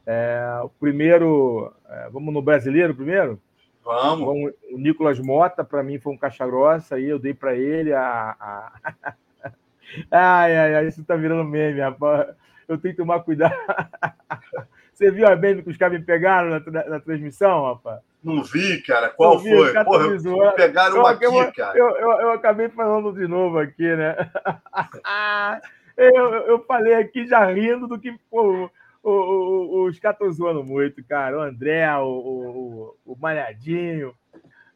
É, 0.06 0.60
o 0.62 0.68
primeiro, 0.68 1.74
é, 1.88 2.10
vamos 2.10 2.34
no 2.34 2.42
brasileiro 2.42 2.94
primeiro? 2.94 3.42
Vamos. 3.82 4.26
vamos 4.26 4.54
o 4.74 4.78
Nicolas 4.78 5.20
Mota, 5.20 5.64
para 5.64 5.82
mim, 5.82 6.00
foi 6.00 6.12
um 6.12 6.18
caixa 6.18 6.46
grossa, 6.46 6.96
aí 6.96 7.06
eu 7.06 7.18
dei 7.18 7.34
para 7.34 7.56
ele 7.56 7.94
a. 7.94 8.36
a... 8.38 9.14
ai, 10.12 10.58
ai, 10.58 10.76
ai, 10.76 10.88
isso 10.90 11.02
tá 11.06 11.16
virando 11.16 11.46
meme, 11.46 11.80
rapaz. 11.80 12.36
Eu 12.68 12.78
tenho 12.78 12.94
que 12.94 13.02
tomar 13.02 13.20
cuidado. 13.22 13.56
Você 14.94 15.12
viu 15.12 15.28
a 15.28 15.36
meme 15.36 15.62
que 15.62 15.70
os 15.70 15.78
caras 15.78 16.00
me 16.00 16.06
pegaram 16.06 16.50
na, 16.50 16.60
na, 16.60 16.90
na 16.90 17.00
transmissão, 17.00 17.66
rapaz? 17.66 18.00
Não 18.24 18.42
vi, 18.44 18.82
cara. 18.82 19.10
Qual 19.10 19.38
vi, 19.40 19.50
foi? 19.50 19.84
Porra, 19.84 20.08
me 20.08 20.52
pegaram 20.56 21.00
uma 21.00 21.12
aqui, 21.12 21.26
eu, 21.26 21.54
cara. 21.54 21.78
Eu, 21.78 21.90
eu, 21.98 22.12
eu, 22.22 22.32
acabei 22.32 22.70
falando 22.70 23.14
de 23.14 23.28
novo 23.28 23.60
aqui, 23.60 23.96
né? 23.96 24.16
eu, 25.98 26.34
eu 26.48 26.60
falei 26.66 26.96
aqui 26.96 27.28
já 27.28 27.46
rindo 27.46 27.88
do 27.88 28.00
que 28.00 28.18
pô, 28.32 28.70
o, 29.04 29.12
o, 29.12 29.86
os 29.86 30.00
caras 30.00 30.16
estão 30.16 30.32
zoando 30.32 30.64
muito, 30.64 31.04
cara. 31.04 31.38
O 31.38 31.42
André, 31.42 31.88
o, 31.98 32.08
o, 32.08 32.96
o 33.06 33.16
Malhadinho. 33.16 34.14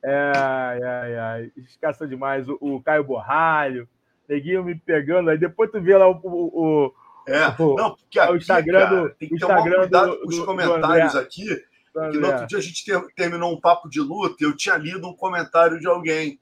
É, 0.04 0.32
ai, 0.36 0.84
ai, 0.84 1.16
ai. 1.16 1.52
Escassou 1.58 2.06
demais. 2.06 2.48
O, 2.48 2.58
o 2.60 2.84
Caio 2.84 3.04
Borralho. 3.04 3.88
Neguinho 4.28 4.64
me 4.64 4.76
pegando. 4.76 5.30
Aí 5.30 5.38
depois 5.38 5.72
tu 5.72 5.82
vê 5.82 5.98
lá 5.98 6.08
o. 6.08 6.20
o 6.24 6.94
é, 7.30 7.56
o, 7.62 7.76
não, 7.76 7.96
porque 7.96 8.20
aqui, 8.20 8.32
o 8.32 8.36
Instagram 8.38 8.80
cara, 8.80 9.02
do, 9.02 9.10
tem 9.10 9.30
que 9.30 9.36
ter 9.38 9.46
Instagram 9.46 9.80
cuidado 9.80 10.12
do, 10.12 10.22
com 10.22 10.28
os 10.28 10.40
comentários 10.40 11.16
aqui. 11.16 11.46
Que 11.92 12.18
no 12.18 12.28
outro 12.28 12.48
dia 12.48 12.58
a 12.58 12.62
gente 12.62 12.86
ter, 12.86 13.02
terminou 13.16 13.52
um 13.52 13.60
papo 13.60 13.90
de 13.90 14.00
luta 14.00 14.36
e 14.40 14.44
eu 14.46 14.56
tinha 14.56 14.78
lido 14.78 15.08
um 15.08 15.16
comentário 15.16 15.80
de 15.80 15.88
alguém. 15.88 16.40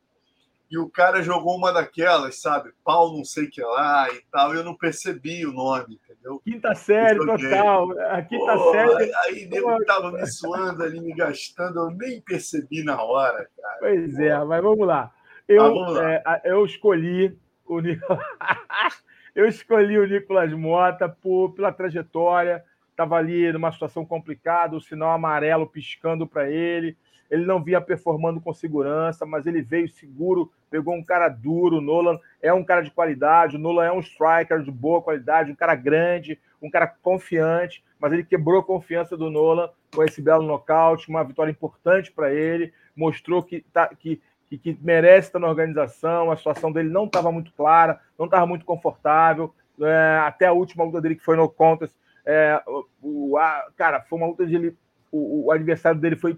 E 0.69 0.77
o 0.77 0.89
cara 0.89 1.23
jogou 1.23 1.55
uma 1.55 1.71
daquelas, 1.71 2.41
sabe? 2.41 2.71
Pau 2.83 3.15
não 3.15 3.23
sei 3.23 3.47
que 3.47 3.61
lá 3.61 4.07
e 4.11 4.21
tal. 4.29 4.53
E 4.53 4.57
eu 4.57 4.63
não 4.63 4.75
percebi 4.75 5.45
o 5.45 5.53
nome 5.53 5.97
entendeu? 6.27 6.39
Quinta 6.43 6.75
série 6.75 7.19
total. 7.19 7.91
A 7.99 8.21
quinta 8.21 8.53
Pô, 8.53 8.71
série. 8.71 9.11
Aí 9.23 9.47
nego 9.47 9.85
tava 9.85 10.11
me 10.11 10.25
suando 10.27 10.83
ali, 10.83 10.99
me 10.99 11.13
gastando, 11.13 11.79
eu 11.79 11.91
nem 11.91 12.21
percebi 12.21 12.83
na 12.83 13.01
hora, 13.01 13.49
cara. 13.59 13.77
Pois 13.79 14.19
é, 14.19 14.43
mas 14.43 14.61
vamos 14.61 14.85
lá. 14.87 15.11
Eu, 15.47 15.63
ah, 15.63 15.69
vamos 15.69 15.93
lá. 15.93 16.13
É, 16.13 16.41
eu 16.45 16.65
escolhi 16.65 17.37
o 17.65 17.79
eu 19.37 19.47
escolhi 19.47 19.97
o 19.97 20.07
Nicolas 20.07 20.51
Mota 20.51 21.07
por, 21.07 21.53
pela 21.53 21.71
trajetória. 21.71 22.63
Estava 22.91 23.15
ali 23.15 23.51
numa 23.53 23.71
situação 23.71 24.03
complicada, 24.03 24.75
o 24.75 24.81
sinal 24.81 25.11
amarelo 25.11 25.67
piscando 25.67 26.25
para 26.27 26.49
ele 26.49 26.97
ele 27.29 27.45
não 27.45 27.61
vinha 27.61 27.81
performando 27.81 28.39
com 28.39 28.53
segurança, 28.53 29.25
mas 29.25 29.45
ele 29.45 29.61
veio 29.61 29.89
seguro, 29.89 30.51
pegou 30.69 30.93
um 30.93 31.03
cara 31.03 31.27
duro. 31.27 31.77
O 31.77 31.81
Nolan 31.81 32.19
é 32.41 32.53
um 32.53 32.63
cara 32.63 32.81
de 32.81 32.91
qualidade, 32.91 33.55
o 33.55 33.59
Nolan 33.59 33.85
é 33.85 33.91
um 33.91 33.99
striker 33.99 34.61
de 34.61 34.71
boa 34.71 35.01
qualidade, 35.01 35.51
um 35.51 35.55
cara 35.55 35.75
grande, 35.75 36.39
um 36.61 36.69
cara 36.69 36.87
confiante, 36.87 37.83
mas 37.99 38.13
ele 38.13 38.23
quebrou 38.23 38.59
a 38.59 38.63
confiança 38.63 39.17
do 39.17 39.29
Nolan 39.29 39.69
com 39.93 40.03
esse 40.03 40.21
belo 40.21 40.43
nocaute, 40.43 41.09
uma 41.09 41.23
vitória 41.23 41.51
importante 41.51 42.11
para 42.11 42.33
ele, 42.33 42.73
mostrou 42.95 43.43
que, 43.43 43.61
tá, 43.73 43.87
que, 43.87 44.21
que, 44.49 44.57
que, 44.57 44.77
merece 44.81 45.29
estar 45.29 45.39
na 45.39 45.47
organização, 45.47 46.31
a 46.31 46.37
situação 46.37 46.71
dele 46.71 46.89
não 46.89 47.05
estava 47.05 47.31
muito 47.31 47.51
clara, 47.53 47.99
não 48.17 48.25
estava 48.25 48.45
muito 48.45 48.65
confortável, 48.65 49.53
é, 49.81 50.21
até 50.25 50.47
a 50.47 50.53
última 50.53 50.83
luta 50.83 51.01
dele, 51.01 51.15
que 51.15 51.23
foi 51.23 51.35
no 51.35 51.49
contest, 51.49 51.93
é, 52.25 52.61
o, 52.67 52.85
o 53.01 53.37
a, 53.37 53.67
cara, 53.75 54.01
foi 54.01 54.17
uma 54.17 54.27
luta 54.27 54.45
de 54.45 54.55
ele, 54.55 54.77
o, 55.11 55.45
o 55.45 55.51
adversário 55.51 55.99
dele 55.99 56.15
foi 56.15 56.37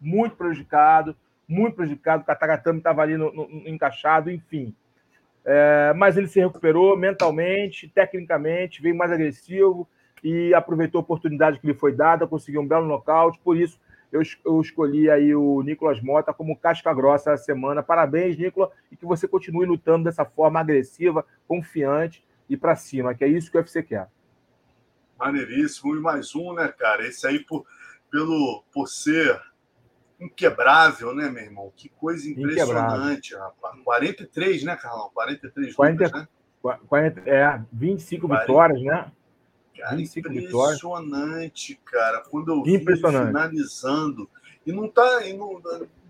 muito 0.00 0.36
prejudicado, 0.36 1.16
muito 1.48 1.76
prejudicado. 1.76 2.22
O 2.22 2.26
Katagatame 2.26 2.78
estava 2.78 3.02
ali 3.02 3.16
no, 3.16 3.32
no, 3.32 3.68
encaixado, 3.68 4.30
enfim. 4.30 4.74
É, 5.44 5.92
mas 5.94 6.16
ele 6.16 6.26
se 6.26 6.40
recuperou 6.40 6.96
mentalmente, 6.96 7.88
tecnicamente, 7.88 8.82
veio 8.82 8.96
mais 8.96 9.12
agressivo 9.12 9.88
e 10.24 10.52
aproveitou 10.54 10.98
a 10.98 11.02
oportunidade 11.02 11.60
que 11.60 11.66
lhe 11.66 11.74
foi 11.74 11.92
dada, 11.92 12.26
conseguiu 12.26 12.60
um 12.60 12.66
belo 12.66 12.86
nocaute. 12.86 13.38
Por 13.44 13.56
isso, 13.56 13.78
eu, 14.16 14.22
eu 14.44 14.60
escolhi 14.60 15.10
aí 15.10 15.34
o 15.34 15.62
Nicolas 15.62 16.00
Mota 16.00 16.32
como 16.32 16.56
casca 16.56 16.92
grossa 16.92 17.30
da 17.30 17.36
semana. 17.36 17.82
Parabéns, 17.82 18.36
Nicolas, 18.36 18.70
e 18.90 18.96
que 18.96 19.04
você 19.04 19.28
continue 19.28 19.66
lutando 19.66 20.04
dessa 20.04 20.24
forma 20.24 20.60
agressiva, 20.60 21.24
confiante 21.46 22.24
e 22.48 22.56
para 22.56 22.76
cima, 22.76 23.14
que 23.14 23.24
é 23.24 23.28
isso 23.28 23.50
que 23.50 23.56
o 23.56 23.60
UFC 23.60 23.82
quer. 23.82 24.08
Maneiríssimo. 25.18 25.96
E 25.96 26.00
mais 26.00 26.34
um, 26.34 26.52
né, 26.54 26.68
cara? 26.68 27.06
Esse 27.06 27.26
aí, 27.26 27.38
por, 27.38 27.66
pelo, 28.10 28.62
por 28.72 28.88
ser 28.88 29.40
inquebrável, 30.20 31.14
né, 31.14 31.28
meu 31.28 31.42
irmão? 31.42 31.72
Que 31.76 31.88
coisa 31.88 32.28
impressionante, 32.28 33.34
rapaz. 33.34 33.80
43, 33.82 34.64
né, 34.64 34.76
Carlão? 34.76 35.10
43 35.12 35.74
40, 35.74 36.04
lutas, 36.04 36.20
né? 36.20 36.28
40, 36.88 37.30
é, 37.30 37.62
25 37.72 38.26
40, 38.26 38.42
vitórias, 38.42 38.82
né? 38.82 39.12
Cara, 39.76 39.96
25 39.96 40.28
impressionante, 40.28 41.72
vitórias. 41.74 41.84
cara. 41.84 42.24
Quando 42.30 42.52
eu 42.52 42.62
vi 42.62 42.84
finalizando. 42.84 44.28
E 44.66 44.72
não 44.72 44.88
tá. 44.88 45.24
E 45.26 45.32
não, 45.32 45.60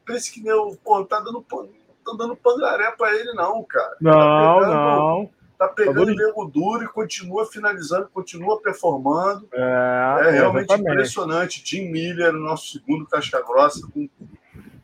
parece 0.06 0.32
que 0.32 0.42
meu, 0.42 0.78
pô, 0.82 1.04
tá 1.04 1.20
dando, 1.20 1.42
tá 1.42 2.12
dando 2.16 2.36
pangaré 2.36 2.90
pra 2.92 3.14
ele, 3.14 3.32
não, 3.32 3.62
cara. 3.64 3.96
Não, 4.00 4.12
tá 4.12 4.58
pegando, 4.60 4.74
não. 4.74 5.30
Tá 5.58 5.68
pegando 5.68 6.14
nego 6.14 6.44
duro 6.44 6.84
e 6.84 6.88
continua 6.88 7.46
finalizando, 7.46 8.08
continua 8.12 8.60
performando. 8.60 9.48
É, 9.52 10.26
é 10.26 10.30
realmente 10.30 10.66
exatamente. 10.66 10.92
impressionante. 10.92 11.62
Jim 11.64 11.90
Miller, 11.90 12.32
nosso 12.32 12.72
segundo 12.72 13.06
casca 13.06 13.42
grossa, 13.42 13.86
com 13.90 14.08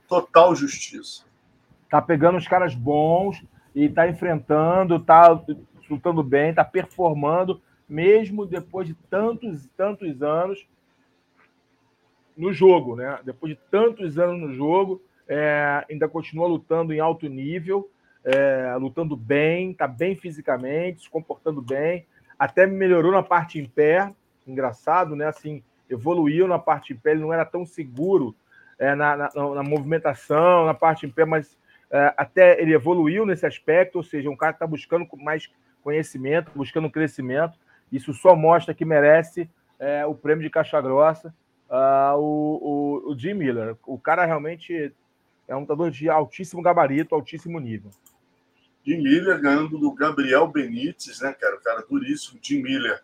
total 0.08 0.54
justiça. 0.54 1.24
Tá 1.90 2.00
pegando 2.00 2.38
os 2.38 2.48
caras 2.48 2.74
bons 2.74 3.42
e 3.74 3.88
tá 3.88 4.08
enfrentando, 4.08 4.98
tá 4.98 5.38
lutando 5.90 6.22
bem, 6.22 6.54
tá 6.54 6.64
performando, 6.64 7.60
mesmo 7.88 8.46
depois 8.46 8.86
de 8.86 8.94
tantos 9.10 9.68
tantos 9.76 10.22
anos 10.22 10.66
no 12.36 12.52
jogo, 12.52 12.96
né? 12.96 13.18
Depois 13.24 13.54
de 13.54 13.60
tantos 13.70 14.18
anos 14.18 14.40
no 14.40 14.54
jogo, 14.54 15.02
é, 15.28 15.84
ainda 15.90 16.08
continua 16.08 16.46
lutando 16.46 16.92
em 16.92 17.00
alto 17.00 17.28
nível 17.28 17.90
é, 18.24 18.74
lutando 18.76 19.16
bem, 19.16 19.72
está 19.72 19.86
bem 19.86 20.14
fisicamente, 20.14 21.02
se 21.02 21.10
comportando 21.10 21.60
bem, 21.60 22.06
até 22.38 22.66
melhorou 22.66 23.12
na 23.12 23.22
parte 23.22 23.58
em 23.58 23.64
pé, 23.64 24.12
engraçado, 24.46 25.16
né? 25.16 25.26
Assim, 25.26 25.62
evoluiu 25.88 26.46
na 26.46 26.58
parte 26.58 26.92
em 26.92 26.96
pé, 26.96 27.12
ele 27.12 27.20
não 27.20 27.32
era 27.32 27.44
tão 27.44 27.66
seguro 27.66 28.34
é, 28.78 28.94
na, 28.94 29.16
na, 29.16 29.30
na, 29.34 29.62
movimentação, 29.62 30.66
na 30.66 30.74
parte 30.74 31.06
em 31.06 31.10
pé, 31.10 31.24
mas 31.24 31.56
é, 31.90 32.14
até 32.16 32.60
ele 32.60 32.72
evoluiu 32.72 33.26
nesse 33.26 33.46
aspecto, 33.46 33.96
ou 33.96 34.02
seja, 34.02 34.30
um 34.30 34.36
cara 34.36 34.52
que 34.52 34.56
está 34.56 34.66
buscando 34.66 35.06
mais 35.16 35.50
conhecimento, 35.82 36.50
buscando 36.54 36.90
crescimento, 36.90 37.58
isso 37.92 38.14
só 38.14 38.34
mostra 38.34 38.74
que 38.74 38.84
merece 38.84 39.48
é, 39.78 40.06
o 40.06 40.14
prêmio 40.14 40.42
de 40.42 40.50
caixa 40.50 40.80
grossa, 40.80 41.34
uh, 41.68 42.16
o, 42.16 43.02
o, 43.06 43.12
o 43.12 43.18
Jim 43.18 43.34
Miller. 43.34 43.76
O 43.86 43.98
cara 43.98 44.24
realmente 44.24 44.94
é 45.46 45.54
um 45.54 45.60
lutador 45.60 45.90
de 45.90 46.08
altíssimo 46.08 46.62
gabarito, 46.62 47.14
altíssimo 47.14 47.60
nível. 47.60 47.90
Jim 48.84 49.02
Miller 49.02 49.40
ganhando 49.40 49.78
do 49.78 49.92
Gabriel 49.92 50.46
Benítez, 50.48 51.20
né, 51.20 51.32
cara? 51.32 51.56
O 51.56 51.60
cara 51.60 51.86
duríssimo. 51.88 52.40
Jim 52.42 52.62
Miller 52.62 53.00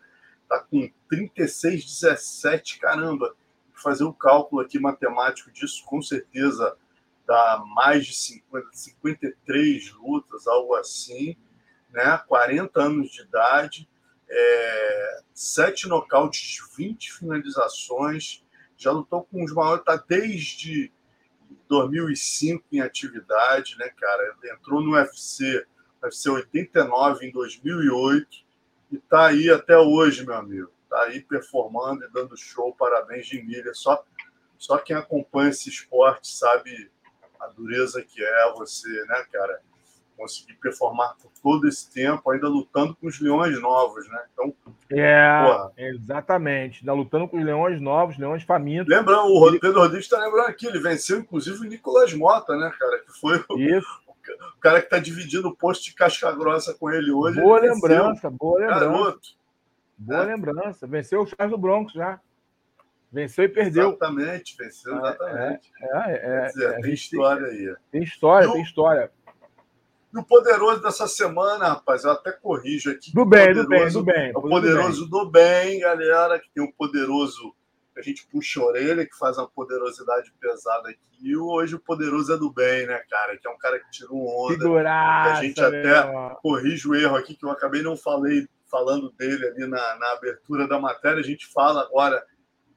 tá 0.47 0.59
com 0.59 0.89
36-17, 1.11 2.79
caramba. 2.79 3.33
Fazer 3.73 4.03
o 4.03 4.09
um 4.09 4.13
cálculo 4.13 4.61
aqui 4.61 4.77
matemático 4.77 5.51
disso, 5.51 5.85
com 5.85 6.01
certeza 6.01 6.75
dá 7.25 7.63
mais 7.75 8.07
de 8.07 8.15
50, 8.15 8.67
53 8.73 9.93
lutas, 9.93 10.47
algo 10.47 10.73
assim, 10.75 11.37
né? 11.91 12.17
40 12.27 12.81
anos 12.81 13.11
de 13.11 13.21
idade, 13.21 13.87
é, 14.29 15.21
7 15.33 15.87
nocautes, 15.87 16.59
20 16.75 17.13
finalizações, 17.13 18.43
já 18.77 18.91
lutou 18.91 19.23
com 19.23 19.43
os 19.43 19.53
maiores, 19.53 19.83
tá 19.83 19.95
desde 20.07 20.91
2005 21.67 22.63
em 22.71 22.81
atividade, 22.81 23.77
né, 23.77 23.89
cara? 23.89 24.35
Entrou 24.45 24.81
no 24.81 24.93
UFC, 24.93 25.65
UFC 26.01 26.29
89 26.29 27.27
em 27.27 27.31
2008 27.31 28.27
e 28.91 28.97
tá 28.97 29.27
aí 29.27 29.49
até 29.49 29.77
hoje, 29.77 30.25
meu 30.25 30.35
amigo. 30.35 30.71
Tá 30.89 31.03
aí 31.03 31.21
performando 31.21 32.03
e 32.03 32.09
dando 32.11 32.35
show. 32.35 32.73
Parabéns 32.75 33.27
de 33.27 33.41
milha. 33.41 33.73
Só, 33.73 34.03
só 34.57 34.77
quem 34.77 34.95
acompanha 34.95 35.49
esse 35.49 35.69
esporte 35.69 36.27
sabe 36.27 36.91
a 37.39 37.47
dureza 37.47 38.01
que 38.01 38.23
é 38.23 38.51
você, 38.53 38.89
né, 39.05 39.25
cara? 39.31 39.61
Conseguir 40.19 40.55
performar 40.55 41.15
por 41.21 41.31
todo 41.41 41.67
esse 41.67 41.89
tempo, 41.89 42.29
ainda 42.29 42.49
lutando 42.49 42.93
com 42.95 43.07
os 43.07 43.19
leões 43.21 43.59
novos, 43.61 44.07
né? 44.09 44.21
Então, 44.33 44.53
é, 44.89 45.43
porra. 45.43 45.71
exatamente. 45.77 46.81
Ainda 46.81 46.93
lutando 46.93 47.27
com 47.27 47.37
os 47.37 47.45
leões 47.45 47.79
novos, 47.79 48.17
leões 48.17 48.43
famintos. 48.43 48.93
Lembra, 48.93 49.21
o 49.21 49.51
Pedro 49.59 49.79
Rodrigues 49.79 50.05
está 50.05 50.19
lembrando 50.19 50.49
aqui, 50.49 50.67
ele 50.67 50.79
venceu 50.79 51.19
inclusive 51.19 51.59
o 51.59 51.63
Nicolas 51.63 52.13
Mota, 52.13 52.55
né, 52.57 52.69
cara? 52.77 52.99
Que 52.99 53.19
foi 53.19 53.43
o, 53.49 53.57
Isso 53.57 54.09
o 54.57 54.59
cara 54.59 54.79
que 54.79 54.87
está 54.87 54.99
dividindo 54.99 55.47
o 55.47 55.55
posto 55.55 55.85
de 55.85 55.93
casca 55.93 56.31
grossa 56.31 56.73
com 56.73 56.91
ele 56.91 57.11
hoje. 57.11 57.41
Boa 57.41 57.59
ele 57.59 57.73
lembrança, 57.73 58.29
boa 58.29 58.59
lembrança. 58.59 58.85
Garoto. 58.85 59.29
Boa 59.97 60.23
é. 60.23 60.25
lembrança. 60.25 60.87
Venceu 60.87 61.21
o 61.21 61.25
Charles 61.25 61.51
do 61.51 61.57
Bronx 61.57 61.93
já. 61.93 62.19
Venceu 63.11 63.45
e 63.45 63.49
perdeu. 63.49 63.89
Exatamente, 63.89 64.55
venceu 64.55 64.93
é, 64.93 64.97
exatamente. 64.97 65.71
É, 65.81 66.11
é, 66.11 66.45
é, 66.45 66.45
dizer, 66.47 66.81
tem 66.81 66.93
história 66.93 67.47
aí. 67.47 67.75
Tem 67.91 68.03
história, 68.03 68.51
tem 68.51 68.61
história. 68.61 69.11
E 70.13 70.17
o 70.17 70.23
poderoso 70.23 70.81
dessa 70.81 71.07
semana, 71.07 71.69
rapaz, 71.69 72.03
eu 72.03 72.11
até 72.11 72.31
corrijo 72.31 72.91
aqui. 72.91 73.13
Do 73.13 73.25
bem, 73.25 73.53
do 73.53 73.67
bem, 73.67 73.89
do 73.89 74.03
bem. 74.03 74.31
O 74.35 74.41
poderoso 74.41 75.07
do 75.07 75.31
bem. 75.31 75.71
do 75.71 75.77
bem, 75.77 75.79
galera, 75.79 76.39
que 76.39 76.49
tem 76.51 76.63
o 76.63 76.73
poderoso 76.73 77.53
a 77.99 78.01
gente 78.01 78.25
puxa 78.27 78.61
a 78.61 78.65
orelha, 78.65 79.05
que 79.05 79.17
faz 79.17 79.37
uma 79.37 79.47
poderosidade 79.47 80.31
pesada 80.39 80.89
aqui. 80.89 80.99
E 81.21 81.35
hoje 81.35 81.75
o 81.75 81.79
poderoso 81.79 82.33
é 82.33 82.37
do 82.37 82.51
bem, 82.51 82.87
né, 82.87 82.97
cara? 83.09 83.37
Que 83.37 83.45
é 83.45 83.51
um 83.51 83.57
cara 83.57 83.77
que 83.77 83.91
tirou 83.91 84.45
onda. 84.45 84.53
Figuraça, 84.53 85.39
a 85.39 85.43
gente 85.43 85.61
até 85.61 85.91
corrige 86.41 86.87
o 86.87 86.95
erro 86.95 87.17
aqui, 87.17 87.35
que 87.35 87.45
eu 87.45 87.51
acabei 87.51 87.81
não 87.81 87.97
falei 87.97 88.47
falando 88.71 89.11
dele 89.11 89.45
ali 89.47 89.67
na, 89.67 89.97
na 89.97 90.13
abertura 90.13 90.65
da 90.65 90.79
matéria. 90.79 91.19
A 91.19 91.23
gente 91.23 91.45
fala 91.47 91.81
agora 91.81 92.23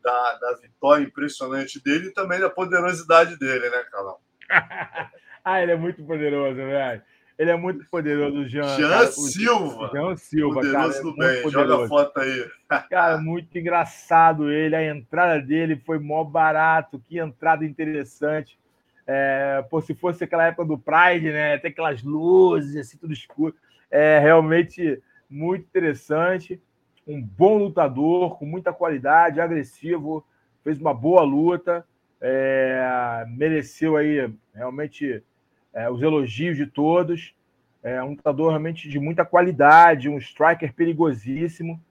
da, 0.03 0.39
da 0.39 0.55
vitória 0.55 1.05
impressionante 1.05 1.83
dele 1.83 2.09
e 2.09 2.13
também 2.13 2.41
da 2.41 2.51
poderosidade 2.51 3.39
dele, 3.39 3.71
né, 3.71 3.85
Carlão? 3.93 4.19
ah, 5.45 5.63
ele 5.63 5.73
é 5.73 5.77
muito 5.77 6.05
poderoso, 6.05 6.57
velho. 6.57 7.03
Ele 7.43 7.51
é 7.51 7.57
muito 7.57 7.85
poderoso, 7.91 8.47
Jean. 8.47 8.77
Jean 8.77 8.89
cara. 8.89 9.07
Silva. 9.09 9.91
Jean 9.93 10.17
Silva, 10.17 10.55
poderoso 10.55 10.93
cara. 10.93 11.03
do 11.03 11.11
é 11.25 11.33
bem. 11.33 11.43
Poderoso. 11.43 11.51
Joga 11.51 11.85
a 11.85 11.89
foto 11.89 12.21
aí. 12.21 12.51
Cara, 12.89 13.19
muito 13.19 13.59
engraçado 13.59 14.49
ele. 14.49 14.77
A 14.77 14.95
entrada 14.95 15.43
dele 15.43 15.75
foi 15.85 15.99
mó 15.99 16.23
barato. 16.23 17.03
Que 17.09 17.19
entrada 17.19 17.65
interessante. 17.65 18.57
É, 19.05 19.61
pô, 19.69 19.81
se 19.81 19.93
fosse 19.93 20.23
aquela 20.23 20.47
época 20.47 20.65
do 20.65 20.79
Pride, 20.79 21.33
né? 21.33 21.59
Tem 21.59 21.73
aquelas 21.73 22.01
luzes, 22.05 22.77
assim, 22.77 22.97
tudo 22.97 23.13
escuro. 23.13 23.57
É 23.91 24.21
realmente 24.21 25.03
muito 25.29 25.65
interessante. 25.65 26.63
Um 27.05 27.21
bom 27.21 27.59
lutador, 27.59 28.39
com 28.39 28.47
muita 28.47 28.73
qualidade, 28.73 29.41
agressivo, 29.41 30.25
fez 30.63 30.81
uma 30.81 30.95
boa 30.95 31.23
luta. 31.23 31.85
É, 32.21 33.25
mereceu 33.31 33.97
aí 33.97 34.33
realmente 34.55 35.25
é, 35.73 35.91
os 35.91 36.03
elogios 36.03 36.57
de 36.57 36.67
todos. 36.67 37.35
É 37.83 38.03
um 38.03 38.11
lutador 38.11 38.51
realmente 38.51 38.89
de 38.89 39.01
muita 39.01 39.25
qualidade, 39.25 40.09
um 40.09 40.19
striker 40.19 40.73
perigosíssimo 40.73 41.83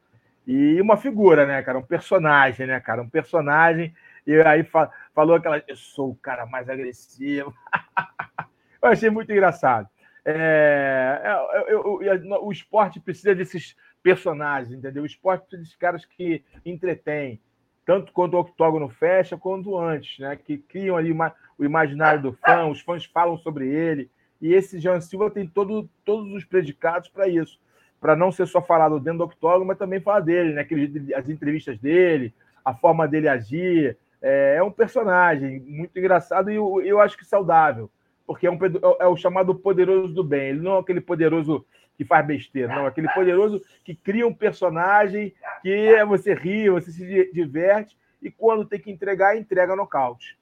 e 0.48 0.80
uma 0.82 0.96
figura, 0.96 1.46
né, 1.46 1.62
cara? 1.62 1.78
Um 1.78 1.84
personagem, 1.84 2.66
né, 2.66 2.80
cara? 2.80 3.02
Um 3.02 3.10
personagem. 3.10 3.94
E 4.26 4.36
aí 4.42 4.64
fa 4.64 4.90
falou 5.14 5.36
aquela. 5.36 5.62
Eu 5.68 5.76
sou 5.76 6.12
o 6.12 6.16
cara 6.16 6.46
mais 6.46 6.70
agressivo. 6.70 7.54
eu 8.82 8.90
achei 8.90 9.10
muito 9.10 9.32
engraçado. 9.32 9.90
É, 10.24 11.22
é 11.24 11.72
eu, 11.74 12.02
eu, 12.02 12.24
eu, 12.24 12.44
o 12.46 12.52
esporte 12.52 13.00
precisa 13.00 13.36
desses 13.36 13.76
personagens, 14.02 14.74
entendeu? 14.74 15.04
O 15.04 15.06
esporte 15.06 15.42
precisa 15.42 15.62
desses 15.62 15.76
caras 15.76 16.06
que 16.06 16.44
entretêm, 16.66 17.40
tanto 17.86 18.12
quando 18.12 18.36
o 18.36 18.40
octógono 18.40 18.90
fecha, 18.90 19.38
quanto 19.38 19.78
antes, 19.78 20.20
né? 20.20 20.36
Que 20.36 20.58
criam 20.58 20.96
ali 20.96 21.12
o 21.58 21.66
imaginário 21.66 22.22
do 22.22 22.34
fã, 22.34 22.68
os 22.68 22.82
fãs 22.82 23.06
falam 23.06 23.38
sobre 23.38 23.68
ele. 23.68 24.10
E 24.42 24.54
esse 24.54 24.80
Jean 24.80 25.00
Silva 25.02 25.30
tem 25.30 25.48
todo, 25.48 25.90
todos 26.04 26.32
os 26.34 26.44
predicados 26.44 27.10
para 27.10 27.28
isso. 27.28 27.60
Para 28.00 28.16
não 28.16 28.32
ser 28.32 28.48
só 28.48 28.62
falado 28.62 29.00
dentro 29.00 29.20
do 29.20 29.24
octógono, 29.26 29.66
mas 29.66 29.78
também 29.78 30.00
falar 30.00 30.22
dele, 30.22 30.54
né? 30.54 30.68
As 31.16 31.30
entrevistas 31.30 31.78
dele, 31.80 32.34
a 32.64 32.74
forma 32.74 33.08
dele 33.08 33.28
agir. 33.28 33.98
É, 34.22 34.56
é 34.58 34.64
um 34.64 34.72
personagem 34.72 35.60
muito 35.62 35.98
engraçado 35.98 36.52
e 36.52 36.56
eu, 36.56 36.82
eu 36.82 37.00
acho 37.00 37.18
que 37.18 37.26
saudável, 37.26 37.90
porque 38.26 38.46
é, 38.46 38.52
um, 38.52 38.60
é 39.00 39.08
o 39.08 39.18
chamado 39.18 39.56
poderoso 39.56 40.14
do 40.14 40.24
bem. 40.24 40.50
Ele 40.50 40.62
não 40.62 40.76
é 40.76 40.80
aquele 40.80 41.02
poderoso 41.02 41.66
que 42.02 42.06
faz 42.06 42.26
besteira, 42.26 42.68
não. 42.76 42.86
É 42.86 42.88
aquele 42.88 43.08
poderoso 43.14 43.62
que 43.86 43.94
cria 43.94 44.26
um 44.26 44.34
personagem 44.34 45.36
que 45.62 46.04
você 46.06 46.34
ri, 46.34 46.68
você 46.68 46.92
se 46.92 47.32
diverte 47.32 47.96
e 48.20 48.32
quando 48.32 48.66
tem 48.66 48.80
que 48.80 48.90
entregar, 48.90 49.38
entrega 49.38 49.76
nocaute. 49.76 50.36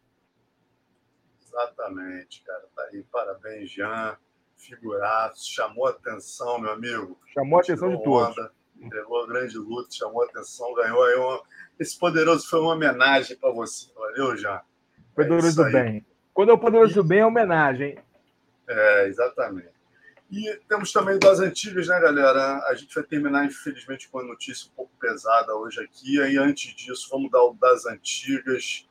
Exatamente, 1.43 2.41
cara. 2.45 2.63
Tá 2.73 2.83
aí, 2.83 3.03
parabéns, 3.11 3.69
Jean. 3.71 4.17
Figuraço, 4.55 5.53
chamou 5.53 5.87
atenção, 5.87 6.59
meu 6.59 6.71
amigo. 6.71 7.19
Chamou 7.33 7.59
a 7.59 7.61
atenção 7.61 7.93
de 7.93 8.01
todos. 8.05 8.51
Entregou 8.79 9.25
a 9.25 9.27
grande 9.27 9.57
luta, 9.57 9.89
chamou 9.91 10.23
atenção, 10.23 10.73
ganhou 10.75 11.03
aí 11.03 11.15
uma... 11.15 11.43
Esse 11.77 11.99
poderoso 11.99 12.49
foi 12.49 12.61
uma 12.61 12.73
homenagem 12.73 13.35
para 13.35 13.51
você. 13.51 13.91
Valeu, 13.93 14.37
Jean. 14.37 14.61
Poderoso 15.13 15.61
é 15.61 15.65
do 15.65 15.71
bem. 15.73 16.05
Quando 16.33 16.51
é 16.51 16.53
o 16.53 16.57
poderoso 16.57 16.93
do 16.93 17.03
bem, 17.03 17.19
é 17.19 17.25
homenagem. 17.25 17.97
É, 18.65 19.07
exatamente. 19.07 19.78
E 20.31 20.59
temos 20.67 20.91
também 20.91 21.17
das 21.17 21.39
antigas, 21.39 21.87
né, 21.87 21.99
galera? 21.99 22.63
A 22.67 22.75
gente 22.75 22.93
vai 22.93 23.03
terminar, 23.03 23.45
infelizmente, 23.45 24.07
com 24.09 24.19
uma 24.19 24.27
notícia 24.27 24.69
um 24.69 24.75
pouco 24.75 24.91
pesada 24.99 25.55
hoje 25.55 25.81
aqui. 25.81 26.21
Aí, 26.21 26.37
antes 26.37 26.75
disso, 26.75 27.07
vamos 27.09 27.31
dar 27.31 27.41
o 27.43 27.55
das 27.55 27.87
antigas 27.87 28.87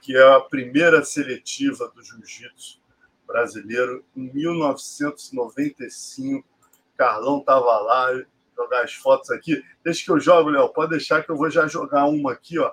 que 0.00 0.16
é 0.16 0.22
a 0.22 0.40
primeira 0.40 1.04
seletiva 1.04 1.92
do 1.94 2.02
jiu-jitsu 2.02 2.80
brasileiro 3.26 4.02
em 4.16 4.32
1995. 4.32 6.48
Carlão 6.96 7.40
estava 7.40 7.78
lá, 7.78 8.08
jogar 8.56 8.84
as 8.84 8.94
fotos 8.94 9.30
aqui. 9.30 9.62
Deixa 9.84 10.02
que 10.04 10.10
eu 10.10 10.18
jogo, 10.18 10.48
Léo. 10.50 10.70
Pode 10.70 10.90
deixar 10.90 11.22
que 11.22 11.30
eu 11.30 11.36
vou 11.36 11.50
já 11.50 11.66
jogar 11.66 12.06
uma 12.06 12.32
aqui, 12.32 12.58
ó, 12.58 12.72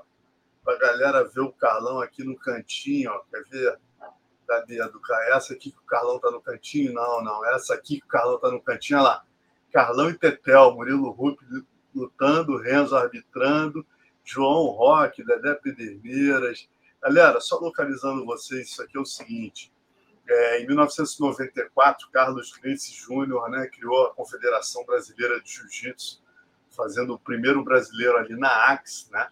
para 0.63 0.75
a 0.75 0.79
galera 0.79 1.23
ver 1.23 1.41
o 1.41 1.51
Carlão 1.51 2.01
aqui 2.01 2.23
no 2.23 2.37
cantinho, 2.37 3.11
ó. 3.11 3.19
Quer 3.29 3.43
ver? 3.49 3.77
Cadê 4.47 4.81
a 4.81 4.87
do 4.87 5.01
Essa 5.33 5.53
aqui 5.53 5.71
que 5.71 5.79
o 5.79 5.85
Carlão 5.85 6.19
tá 6.19 6.31
no 6.31 6.41
cantinho? 6.41 6.93
Não, 6.93 7.23
não. 7.23 7.45
Essa 7.45 7.73
aqui 7.73 7.99
que 7.99 8.05
o 8.05 8.09
Carlão 8.09 8.39
tá 8.39 8.51
no 8.51 8.61
cantinho, 8.61 8.99
olha 8.99 9.09
lá. 9.09 9.25
Carlão 9.71 10.09
e 10.09 10.17
Tetel, 10.17 10.73
Murilo 10.73 11.11
Rupp 11.11 11.39
lutando, 11.93 12.57
Renzo 12.57 12.95
arbitrando, 12.95 13.85
João 14.23 14.67
Roque, 14.67 15.23
Dedé 15.23 15.53
Pederneiras. 15.55 16.69
Galera, 17.01 17.39
só 17.39 17.57
localizando 17.57 18.25
vocês, 18.25 18.69
isso 18.69 18.81
aqui 18.81 18.97
é 18.97 18.99
o 18.99 19.05
seguinte. 19.05 19.71
É, 20.27 20.61
em 20.61 20.67
1994, 20.67 22.09
Carlos 22.09 22.51
Grace 22.57 22.91
Júnior 22.93 23.49
né, 23.49 23.67
criou 23.67 24.07
a 24.07 24.13
Confederação 24.13 24.83
Brasileira 24.85 25.39
de 25.39 25.51
Jiu-Jitsu, 25.51 26.23
fazendo 26.69 27.13
o 27.13 27.19
primeiro 27.19 27.63
brasileiro 27.63 28.17
ali 28.17 28.35
na 28.35 28.71
AX. 28.71 29.07
Né? 29.11 29.27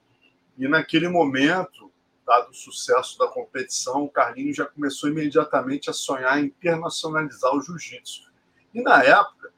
E 0.58 0.68
naquele 0.68 1.08
momento, 1.08 1.92
dado 2.26 2.52
o 2.52 2.54
sucesso 2.54 3.18
da 3.18 3.28
competição, 3.28 4.04
o 4.04 4.10
Carlinhos 4.10 4.58
já 4.58 4.66
começou 4.66 5.10
imediatamente 5.10 5.90
a 5.90 5.94
sonhar 5.94 6.40
em 6.40 6.46
internacionalizar 6.46 7.54
o 7.56 7.62
jiu-jitsu. 7.62 8.32
E 8.74 8.82
na 8.82 9.04
época, 9.04 9.52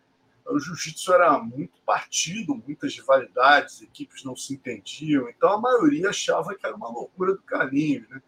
o 0.48 0.60
jiu-jitsu 0.60 1.14
era 1.14 1.38
muito 1.40 1.80
partido, 1.86 2.56
muitas 2.56 2.96
rivalidades, 2.96 3.82
equipes 3.82 4.24
não 4.24 4.36
se 4.36 4.54
entendiam, 4.54 5.28
então 5.30 5.50
a 5.50 5.62
maioria 5.62 6.10
achava 6.10 6.54
que 6.56 6.66
era 6.66 6.76
uma 6.76 6.90
loucura 6.90 7.34
do 7.34 7.42
Carlinhos. 7.42 8.08
Né? 8.10 8.22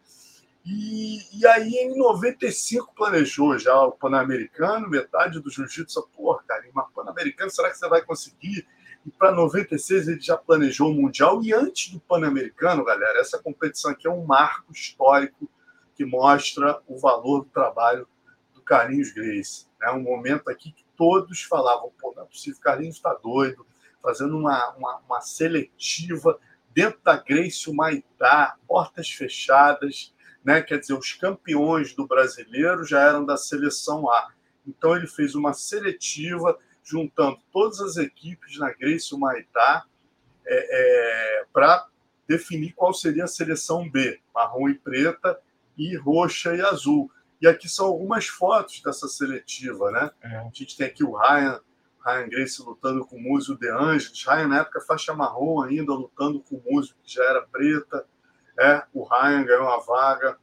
E, 0.65 1.39
e 1.39 1.47
aí, 1.47 1.75
em 1.75 1.97
95, 1.97 2.93
planejou 2.93 3.57
já 3.57 3.79
o 3.83 3.93
Pan-Americano, 3.93 4.89
metade 4.89 5.39
do 5.39 5.49
jiu-jitsu. 5.49 6.09
Porra, 6.13 6.43
cara, 6.45 6.65
mas 6.73 6.91
Pan-Americano, 6.93 7.49
será 7.49 7.69
que 7.69 7.77
você 7.77 7.87
vai 7.87 8.01
conseguir? 8.01 8.67
E 9.07 9.11
para 9.11 9.31
96 9.31 10.09
ele 10.09 10.19
já 10.19 10.35
planejou 10.35 10.91
o 10.91 10.93
Mundial. 10.93 11.41
E 11.41 11.53
antes 11.53 11.93
do 11.93 11.99
Pan-Americano, 12.01 12.83
galera, 12.83 13.19
essa 13.19 13.39
competição 13.39 13.91
aqui 13.91 14.05
é 14.05 14.11
um 14.11 14.25
marco 14.25 14.71
histórico 14.73 15.49
que 15.95 16.05
mostra 16.05 16.81
o 16.85 16.99
valor 16.99 17.45
do 17.45 17.49
trabalho 17.49 18.07
do 18.53 18.61
Carlinhos 18.61 19.13
Grace. 19.13 19.65
É 19.81 19.89
um 19.91 20.01
momento 20.01 20.49
aqui 20.49 20.71
que 20.71 20.85
todos 20.97 21.41
falavam: 21.43 21.91
pô, 21.99 22.13
não 22.15 22.23
é 22.23 22.25
possível, 22.25 22.59
Carlinhos 22.61 22.97
está 22.97 23.13
doido, 23.13 23.65
fazendo 24.03 24.37
uma, 24.37 24.75
uma, 24.75 24.97
uma 25.07 25.21
seletiva 25.21 26.37
dentro 26.73 26.99
da 27.01 27.15
Grace 27.15 27.69
Humaitá, 27.69 28.57
portas 28.67 29.09
fechadas 29.09 30.13
né? 30.47 30.61
Quer 30.61 30.79
dizer, 30.79 30.93
os 30.93 31.11
campeões 31.11 31.93
do 31.93 32.07
brasileiro 32.07 32.85
já 32.85 33.01
eram 33.01 33.25
da 33.25 33.35
seleção 33.35 34.09
A. 34.09 34.29
Então 34.65 34.95
ele 34.95 35.05
fez 35.05 35.35
uma 35.35 35.51
seletiva 35.51 36.57
juntando 36.87 37.37
todas 37.51 37.81
as 37.81 37.97
equipes 37.97 38.57
na 38.57 38.71
Grace 38.71 39.13
Humaitá 39.13 39.85
é, 40.45 41.41
é, 41.41 41.45
para 41.51 41.87
definir 42.25 42.73
qual 42.73 42.93
seria 42.93 43.25
a 43.25 43.27
seleção 43.27 43.89
B, 43.89 44.19
marrom 44.33 44.69
e 44.69 44.75
preta 44.75 45.37
e 45.77 45.95
roxa 45.97 46.55
e 46.55 46.61
azul. 46.61 47.11
E 47.41 47.47
aqui 47.47 47.67
são 47.67 47.87
algumas 47.87 48.27
fotos 48.27 48.81
dessa 48.81 49.07
seletiva, 49.07 49.91
né? 49.91 50.11
É. 50.21 50.37
A 50.37 50.43
gente 50.45 50.77
tem 50.77 50.87
aqui 50.87 51.03
o 51.03 51.15
Ryan, 51.15 51.59
Ryan 52.05 52.29
Grace 52.29 52.61
lutando 52.63 53.05
com 53.05 53.17
o 53.17 53.21
Múzio 53.21 53.57
De 53.57 53.69
Angelis, 53.69 54.25
Ryan 54.25 54.47
na 54.47 54.59
época 54.61 54.81
faixa 54.81 55.13
marrom 55.13 55.61
ainda, 55.61 55.93
lutando 55.93 56.39
com 56.41 56.55
o 56.55 56.63
Múzio 56.65 56.95
que 57.03 57.13
já 57.13 57.23
era 57.23 57.41
preta, 57.41 58.05
é, 58.57 58.81
o 58.93 59.03
Ryan 59.03 59.43
ganhou 59.43 59.63
uma 59.63 59.79
vaga. 59.81 60.37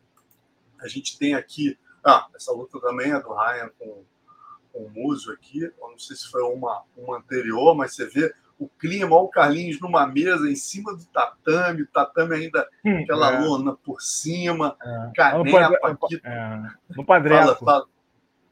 A 0.81 0.87
gente 0.87 1.19
tem 1.19 1.35
aqui. 1.35 1.79
Ah, 2.05 2.29
essa 2.35 2.53
luta 2.53 2.79
também 2.81 3.13
é 3.13 3.21
do 3.21 3.33
Ryan 3.33 3.71
com, 3.79 4.05
com 4.75 4.81
o 4.81 4.91
Muso 4.91 5.33
aqui. 5.33 5.63
Eu 5.63 5.91
não 5.91 5.99
sei 5.99 6.17
se 6.17 6.29
foi 6.29 6.43
uma, 6.43 6.83
uma 6.97 7.19
anterior, 7.19 7.75
mas 7.75 7.95
você 7.95 8.07
vê 8.07 8.35
o 8.59 8.69
clima, 8.69 9.17
olha 9.17 9.25
o 9.25 9.29
Carlinhos 9.29 9.81
numa 9.81 10.07
mesa 10.07 10.51
em 10.51 10.57
cima 10.57 10.95
do 10.95 11.05
tatame, 11.07 11.83
o 11.83 11.87
tatame 11.87 12.35
ainda 12.35 12.69
hum, 12.85 13.03
aquela 13.03 13.33
é. 13.33 13.41
lona 13.41 13.75
por 13.75 14.01
cima, 14.01 14.77
é. 14.83 15.11
canepa 15.15 15.89
aqui. 15.89 16.21
É. 16.23 16.63
No 16.91 17.07
padrão. 17.07 17.57
Fala, 17.57 17.87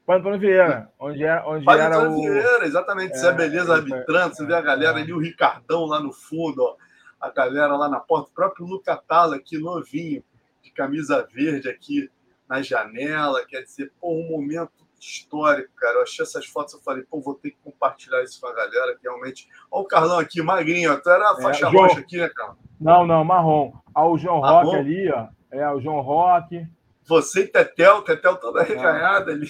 fala. 0.05 0.37
Vieira, 0.37 0.89
onde 0.99 1.23
era, 1.23 1.47
onde 1.47 1.69
era 1.69 2.09
o... 2.09 2.21
Vieira, 2.21 2.65
exatamente. 2.65 3.13
É, 3.13 3.17
você 3.17 3.27
é 3.27 3.31
beleza 3.31 3.75
arbitrando, 3.75 4.35
você 4.35 4.45
vê 4.45 4.53
a 4.53 4.61
galera 4.61 4.99
é. 4.99 5.01
ali, 5.01 5.13
o 5.13 5.19
Ricardão 5.19 5.85
lá 5.85 5.99
no 6.01 6.11
fundo, 6.11 6.61
ó 6.61 6.75
a 7.23 7.29
galera 7.29 7.77
lá 7.77 7.87
na 7.87 8.01
porta, 8.01 8.29
o 8.29 8.33
próprio 8.33 8.65
Luca 8.65 8.97
Tala 8.97 9.37
aqui, 9.37 9.57
novinho, 9.57 10.21
de 10.61 10.69
camisa 10.71 11.25
verde 11.33 11.69
aqui 11.69 12.11
na 12.49 12.61
janela, 12.61 13.45
quer 13.47 13.61
dizer, 13.61 13.93
pô, 13.99 14.13
um 14.13 14.27
momento 14.27 14.82
histórico, 15.05 15.69
cara. 15.75 15.97
Eu 15.97 16.03
achei 16.03 16.23
essas 16.23 16.45
fotos, 16.45 16.73
eu 16.73 16.81
falei, 16.81 17.03
pô, 17.03 17.19
vou 17.21 17.35
ter 17.35 17.51
que 17.51 17.57
compartilhar 17.63 18.23
isso 18.23 18.39
com 18.39 18.47
a 18.47 18.53
galera, 18.53 18.95
que 18.95 19.03
realmente. 19.03 19.47
Olha 19.71 19.83
o 19.83 19.87
Carlão 19.87 20.19
aqui, 20.19 20.41
magrinho, 20.41 20.99
tu 21.01 21.09
era 21.09 21.31
a 21.31 21.35
é, 21.39 21.41
faixa 21.41 21.67
é, 21.67 21.71
João... 21.71 21.83
roxa 21.83 21.99
aqui, 21.99 22.17
né, 22.17 22.29
Carlão? 22.29 22.57
Não, 22.79 23.05
não, 23.05 23.23
marrom. 23.23 23.73
Olha 23.95 24.07
o 24.07 24.17
João 24.17 24.41
marrom. 24.41 24.63
Roque 24.63 24.77
ali, 24.77 25.11
ó. 25.11 25.27
É, 25.51 25.69
o 25.69 25.79
João 25.79 26.01
Roque. 26.01 26.67
Você 27.05 27.41
e 27.41 27.47
Tetel, 27.47 28.01
Tetel 28.01 28.37
toda 28.37 28.63
reganhada 28.63 29.31
é. 29.31 29.35
ali. 29.35 29.49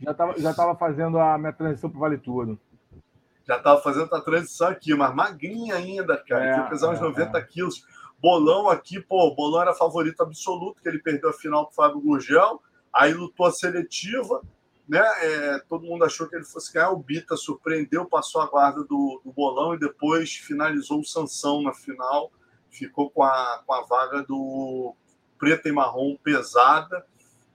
Já 0.00 0.12
estava 0.12 0.38
já 0.38 0.54
tava 0.54 0.76
fazendo 0.76 1.18
a 1.18 1.36
minha 1.38 1.52
transição 1.52 1.90
para 1.90 2.00
Vale 2.00 2.18
Tudo 2.18 2.58
já 3.48 3.56
estava 3.56 3.80
fazendo 3.80 4.14
a 4.14 4.20
transição 4.20 4.68
aqui, 4.68 4.94
mas 4.94 5.14
magrinha 5.14 5.74
ainda, 5.74 6.18
cara. 6.18 6.44
É, 6.44 6.52
Tinha 6.52 6.68
pesar 6.68 6.90
uns 6.90 7.00
90 7.00 7.36
é, 7.36 7.40
é. 7.40 7.44
quilos. 7.44 7.82
Bolão 8.20 8.68
aqui, 8.68 9.00
pô, 9.00 9.28
o 9.28 9.34
Bolão 9.34 9.62
era 9.62 9.72
favorito 9.72 10.22
absoluto, 10.22 10.82
que 10.82 10.88
ele 10.88 10.98
perdeu 10.98 11.30
a 11.30 11.32
final 11.32 11.64
para 11.64 11.72
o 11.72 11.74
Fábio 11.74 12.00
Gurgel, 12.00 12.60
aí 12.98 13.14
lutou 13.14 13.46
a 13.46 13.52
seletiva, 13.52 14.42
né? 14.88 15.00
É, 15.22 15.58
todo 15.68 15.86
mundo 15.86 16.04
achou 16.04 16.26
que 16.26 16.34
ele 16.34 16.44
fosse 16.44 16.72
ganhar. 16.72 16.90
O 16.90 16.98
Bita 16.98 17.36
surpreendeu, 17.36 18.06
passou 18.06 18.40
a 18.40 18.46
guarda 18.46 18.82
do, 18.82 19.20
do 19.24 19.32
Bolão 19.32 19.74
e 19.74 19.78
depois 19.78 20.32
finalizou 20.34 21.00
o 21.00 21.04
Sansão 21.04 21.62
na 21.62 21.72
final. 21.72 22.32
Ficou 22.68 23.08
com 23.08 23.22
a, 23.22 23.62
com 23.64 23.72
a 23.72 23.82
vaga 23.82 24.22
do 24.22 24.96
preta 25.38 25.68
e 25.68 25.72
marrom 25.72 26.16
pesada. 26.16 27.06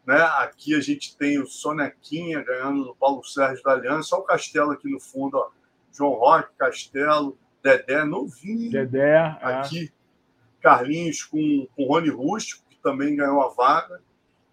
Né? 0.06 0.22
Aqui 0.38 0.76
a 0.76 0.80
gente 0.80 1.18
tem 1.18 1.40
o 1.40 1.46
Sonequinha 1.46 2.42
ganhando 2.42 2.86
do 2.86 2.96
Paulo 2.96 3.24
Sérgio 3.26 3.64
da 3.64 3.74
Aliança. 3.74 4.10
Só 4.10 4.20
o 4.20 4.24
Castelo 4.24 4.72
aqui 4.72 4.90
no 4.90 5.00
fundo, 5.00 5.38
ó 5.38 5.50
João 5.92 6.14
Roque, 6.14 6.56
Castelo, 6.58 7.38
Dedé, 7.62 8.04
novinho. 8.06 8.72
Dedé. 8.72 9.16
É. 9.16 9.46
Aqui, 9.46 9.86
é. 9.86 10.62
Carlinhos 10.62 11.24
com, 11.24 11.68
com 11.76 11.86
Rony 11.86 12.10
Rústico, 12.10 12.64
que 12.70 12.78
também 12.78 13.16
ganhou 13.16 13.42
a 13.42 13.50
vaga. 13.50 14.02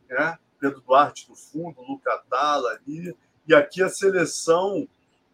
Né? 0.08 0.38
Pedro 0.60 0.80
Duarte 0.80 1.28
no 1.28 1.34
fundo, 1.34 1.80
Luca 1.82 2.22
Tala 2.28 2.70
ali. 2.72 3.16
E 3.46 3.54
aqui 3.54 3.82
a 3.82 3.88
seleção, 3.88 4.86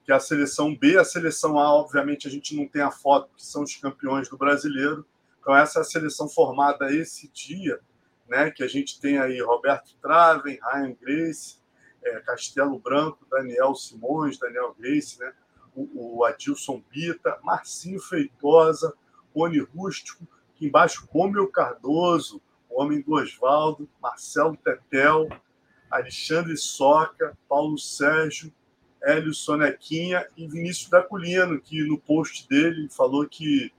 que 0.05 0.12
é 0.12 0.15
a 0.15 0.20
seleção 0.20 0.74
B, 0.74 0.97
a 0.97 1.05
seleção 1.05 1.59
A, 1.59 1.74
obviamente, 1.74 2.28
a 2.28 2.31
gente 2.31 2.57
não 2.57 2.66
tem 2.66 2.82
a 2.82 2.90
foto, 2.90 3.28
que 3.36 3.44
são 3.44 3.62
os 3.62 3.77
campeões 3.77 4.28
do 4.28 4.39
brasileiro. 4.39 5.05
Então, 5.40 5.55
essa 5.57 5.81
é 5.81 5.82
a 5.82 5.85
seleção 5.85 6.28
formada 6.28 6.93
esse 6.94 7.28
dia, 7.28 7.81
né? 8.28 8.51
Que 8.51 8.62
a 8.62 8.69
gente 8.69 9.01
tem 9.01 9.19
aí 9.19 9.40
Roberto 9.43 9.97
Traven, 10.01 10.59
Ryan 10.62 10.97
Grace, 11.01 11.59
é, 12.03 12.20
Castelo 12.20 12.78
Branco, 12.78 13.27
Daniel 13.31 13.74
Simões, 13.74 14.39
Daniel 14.39 14.74
Grace, 14.78 15.19
né? 15.19 15.32
o, 15.77 16.19
o 16.19 16.24
Adilson 16.24 16.82
Bita, 16.90 17.39
Marcinho 17.43 18.01
Feitosa, 18.01 18.94
Rony 19.35 19.61
Rústico, 19.61 20.27
embaixo 20.61 21.07
Romeu 21.12 21.47
Cardoso, 21.48 22.40
homem 22.81 23.01
do 23.01 23.15
Oswaldo, 23.15 23.89
Marcelo 24.01 24.57
Tetel, 24.57 25.28
Alexandre 25.90 26.57
Soca, 26.57 27.36
Paulo 27.48 27.78
Sérgio, 27.78 28.53
Hélio 29.03 29.32
Sonequinha 29.32 30.27
e 30.36 30.47
Vinícius 30.48 30.90
Daculino, 30.90 31.61
que 31.61 31.82
no 31.85 31.98
post 31.98 32.48
dele 32.48 32.89
falou 32.90 33.27
que 33.28 33.73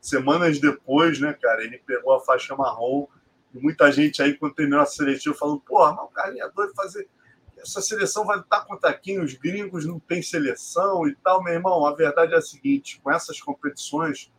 semanas 0.00 0.58
depois, 0.58 1.18
né, 1.20 1.32
cara, 1.32 1.64
ele 1.64 1.78
pegou 1.78 2.14
a 2.14 2.20
faixa 2.20 2.54
marrom 2.54 3.06
e 3.54 3.58
muita 3.58 3.90
gente 3.90 4.22
aí, 4.22 4.34
quando 4.36 4.54
terminou 4.54 4.80
a 4.80 4.86
seletiva, 4.86 5.34
falou: 5.34 5.60
porra, 5.60 5.94
mas 5.94 6.04
o 6.04 6.08
cara 6.08 6.34
é 6.36 6.50
doido 6.50 6.74
fazer 6.74 7.08
essa 7.64 7.80
seleção 7.80 8.24
vai 8.24 8.38
estar 8.38 8.64
contra 8.66 8.92
quem? 8.92 9.20
Os 9.20 9.32
gringos 9.34 9.86
não 9.86 9.98
têm 9.98 10.22
seleção 10.22 11.08
e 11.08 11.14
tal, 11.16 11.42
meu 11.42 11.54
irmão. 11.54 11.86
A 11.86 11.94
verdade 11.94 12.34
é 12.34 12.36
a 12.36 12.42
seguinte: 12.42 13.00
com 13.02 13.10
essas 13.10 13.40
competições, 13.40 14.30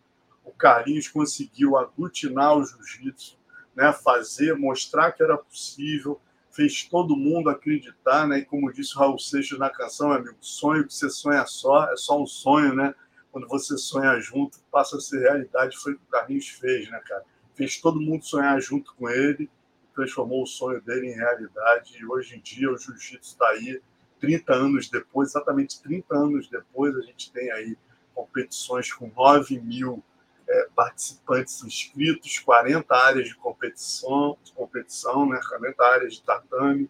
o 0.43 0.51
Carlinhos 0.51 1.07
conseguiu 1.07 1.75
aglutinar 1.75 2.55
o 2.55 2.63
jiu-jitsu, 2.63 3.37
né? 3.75 3.91
fazer, 3.91 4.57
mostrar 4.57 5.11
que 5.11 5.23
era 5.23 5.37
possível, 5.37 6.19
fez 6.51 6.83
todo 6.83 7.15
mundo 7.15 7.49
acreditar, 7.49 8.27
né? 8.27 8.39
E 8.39 8.45
como 8.45 8.71
disse 8.71 8.95
o 8.95 8.99
Raul 8.99 9.19
Seixas 9.19 9.59
na 9.59 9.69
canção, 9.69 10.11
amigo, 10.11 10.37
sonho 10.39 10.85
que 10.85 10.93
você 10.93 11.09
sonha 11.09 11.45
só, 11.45 11.91
é 11.91 11.97
só 11.97 12.21
um 12.21 12.25
sonho, 12.25 12.73
né? 12.73 12.95
Quando 13.31 13.47
você 13.47 13.77
sonha 13.77 14.17
junto, 14.19 14.59
passa 14.71 14.95
a 14.95 15.01
ser 15.01 15.19
realidade. 15.19 15.77
Foi 15.77 15.93
o 15.93 15.97
que 15.97 16.03
o 16.03 16.11
Carlinhos 16.11 16.47
fez, 16.47 16.89
né, 16.89 17.01
cara? 17.05 17.23
Fez 17.53 17.79
todo 17.81 17.99
mundo 17.99 18.23
sonhar 18.23 18.59
junto 18.61 18.95
com 18.95 19.09
ele 19.09 19.49
transformou 19.95 20.43
o 20.43 20.47
sonho 20.47 20.81
dele 20.81 21.07
em 21.07 21.15
realidade. 21.15 21.97
E 21.97 22.05
hoje 22.05 22.35
em 22.35 22.41
dia 22.41 22.69
o 22.69 22.77
jiu-jitsu 22.77 23.31
está 23.31 23.47
aí, 23.47 23.81
30 24.19 24.53
anos 24.53 24.89
depois, 24.89 25.29
exatamente 25.29 25.81
30 25.81 26.15
anos 26.15 26.49
depois, 26.49 26.95
a 26.95 27.01
gente 27.01 27.31
tem 27.31 27.51
aí 27.51 27.77
competições 28.13 28.91
com 28.93 29.11
9 29.15 29.59
mil 29.59 30.03
é, 30.47 30.67
participantes 30.75 31.63
inscritos, 31.63 32.39
40 32.39 32.95
áreas 32.95 33.27
de 33.27 33.35
competição, 33.35 34.37
de 34.43 34.53
competição 34.53 35.27
né? 35.27 35.39
40 35.47 35.83
áreas 35.83 36.13
de 36.15 36.23
tatame 36.23 36.89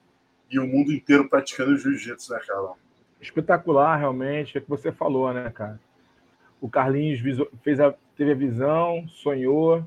e 0.50 0.60
o 0.60 0.68
mundo 0.68 0.92
inteiro 0.92 1.28
praticando 1.28 1.78
jiu-jitsu, 1.78 2.34
né, 2.34 2.40
Carlão? 2.46 2.76
Espetacular, 3.20 3.98
realmente, 3.98 4.58
é 4.58 4.60
o 4.60 4.64
que 4.64 4.70
você 4.70 4.92
falou, 4.92 5.34
né, 5.34 5.50
cara? 5.50 5.80
O 6.62 6.70
Carlinhos 6.70 7.20
fez 7.64 7.80
a, 7.80 7.94
teve 8.16 8.32
a 8.32 8.36
visão, 8.36 9.08
sonhou, 9.08 9.86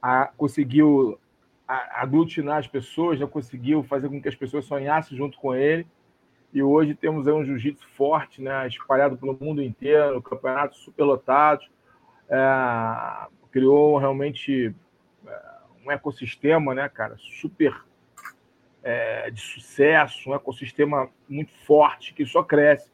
a, 0.00 0.30
conseguiu 0.36 1.18
aglutinar 1.66 2.58
as 2.58 2.68
pessoas, 2.68 3.18
já 3.18 3.26
conseguiu 3.26 3.82
fazer 3.82 4.08
com 4.08 4.20
que 4.20 4.28
as 4.28 4.34
pessoas 4.34 4.64
sonhassem 4.64 5.16
junto 5.16 5.38
com 5.38 5.54
ele. 5.54 5.86
E 6.52 6.62
hoje 6.62 6.94
temos 6.94 7.26
aí 7.26 7.34
um 7.34 7.44
jiu-jitsu 7.44 7.86
forte, 7.96 8.40
né, 8.40 8.66
espalhado 8.68 9.16
pelo 9.16 9.36
mundo 9.38 9.62
inteiro, 9.62 10.22
campeonatos 10.22 10.78
superlotados. 10.78 11.68
É, 12.28 13.26
criou 13.50 13.98
realmente 13.98 14.74
é, 15.26 15.40
um 15.84 15.90
ecossistema, 15.90 16.74
né, 16.74 16.88
cara, 16.88 17.16
super 17.18 17.74
é, 18.82 19.30
de 19.30 19.40
sucesso, 19.40 20.30
um 20.30 20.34
ecossistema 20.34 21.08
muito 21.28 21.52
forte 21.66 22.14
que 22.14 22.24
só 22.24 22.42
cresce. 22.42 22.90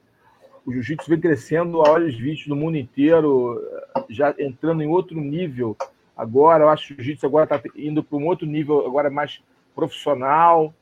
O 0.65 0.73
jiu-jitsu 0.73 1.11
vem 1.11 1.21
crescendo 1.21 1.83
a 1.83 1.91
olhos 1.91 2.17
vistos 2.17 2.47
no 2.47 2.57
mundo 2.57 2.77
inteiro, 2.77 3.61
já 4.09 4.35
entrando 4.39 4.83
em 4.83 4.87
outro 4.87 5.21
nível. 5.21 5.77
Agora, 6.17 6.65
eu 6.65 6.69
acho 6.69 6.87
que 6.87 6.93
o 6.93 6.97
jiu-jitsu 6.97 7.27
agora 7.27 7.45
está 7.45 7.69
indo 7.75 8.03
para 8.03 8.17
um 8.17 8.27
outro 8.27 8.47
nível, 8.47 8.87
agora 8.87 9.11
mais 9.11 9.43
profissional. 9.75 10.73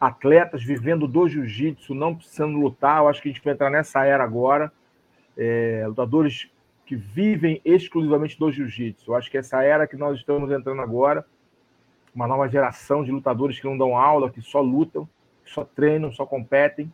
Atletas 0.00 0.62
vivendo 0.62 1.08
do 1.08 1.28
jiu-jitsu, 1.28 1.92
não 1.92 2.14
precisando 2.14 2.56
lutar. 2.56 3.02
Eu 3.02 3.08
acho 3.08 3.20
que 3.20 3.28
a 3.28 3.32
gente 3.32 3.44
vai 3.44 3.54
entrar 3.54 3.68
nessa 3.68 4.04
era 4.04 4.22
agora. 4.22 4.72
É, 5.36 5.84
lutadores 5.88 6.48
que 6.88 6.96
vivem 6.96 7.60
exclusivamente 7.66 8.38
do 8.38 8.50
jiu-jitsu. 8.50 9.10
Eu 9.10 9.14
acho 9.14 9.30
que 9.30 9.36
essa 9.36 9.62
era 9.62 9.86
que 9.86 9.94
nós 9.94 10.16
estamos 10.16 10.50
entrando 10.50 10.80
agora 10.80 11.22
uma 12.14 12.26
nova 12.26 12.48
geração 12.48 13.04
de 13.04 13.12
lutadores 13.12 13.60
que 13.60 13.66
não 13.66 13.76
dão 13.76 13.94
aula, 13.94 14.30
que 14.30 14.40
só 14.40 14.62
lutam, 14.62 15.06
só 15.44 15.66
treinam, 15.66 16.10
só 16.10 16.24
competem, 16.24 16.90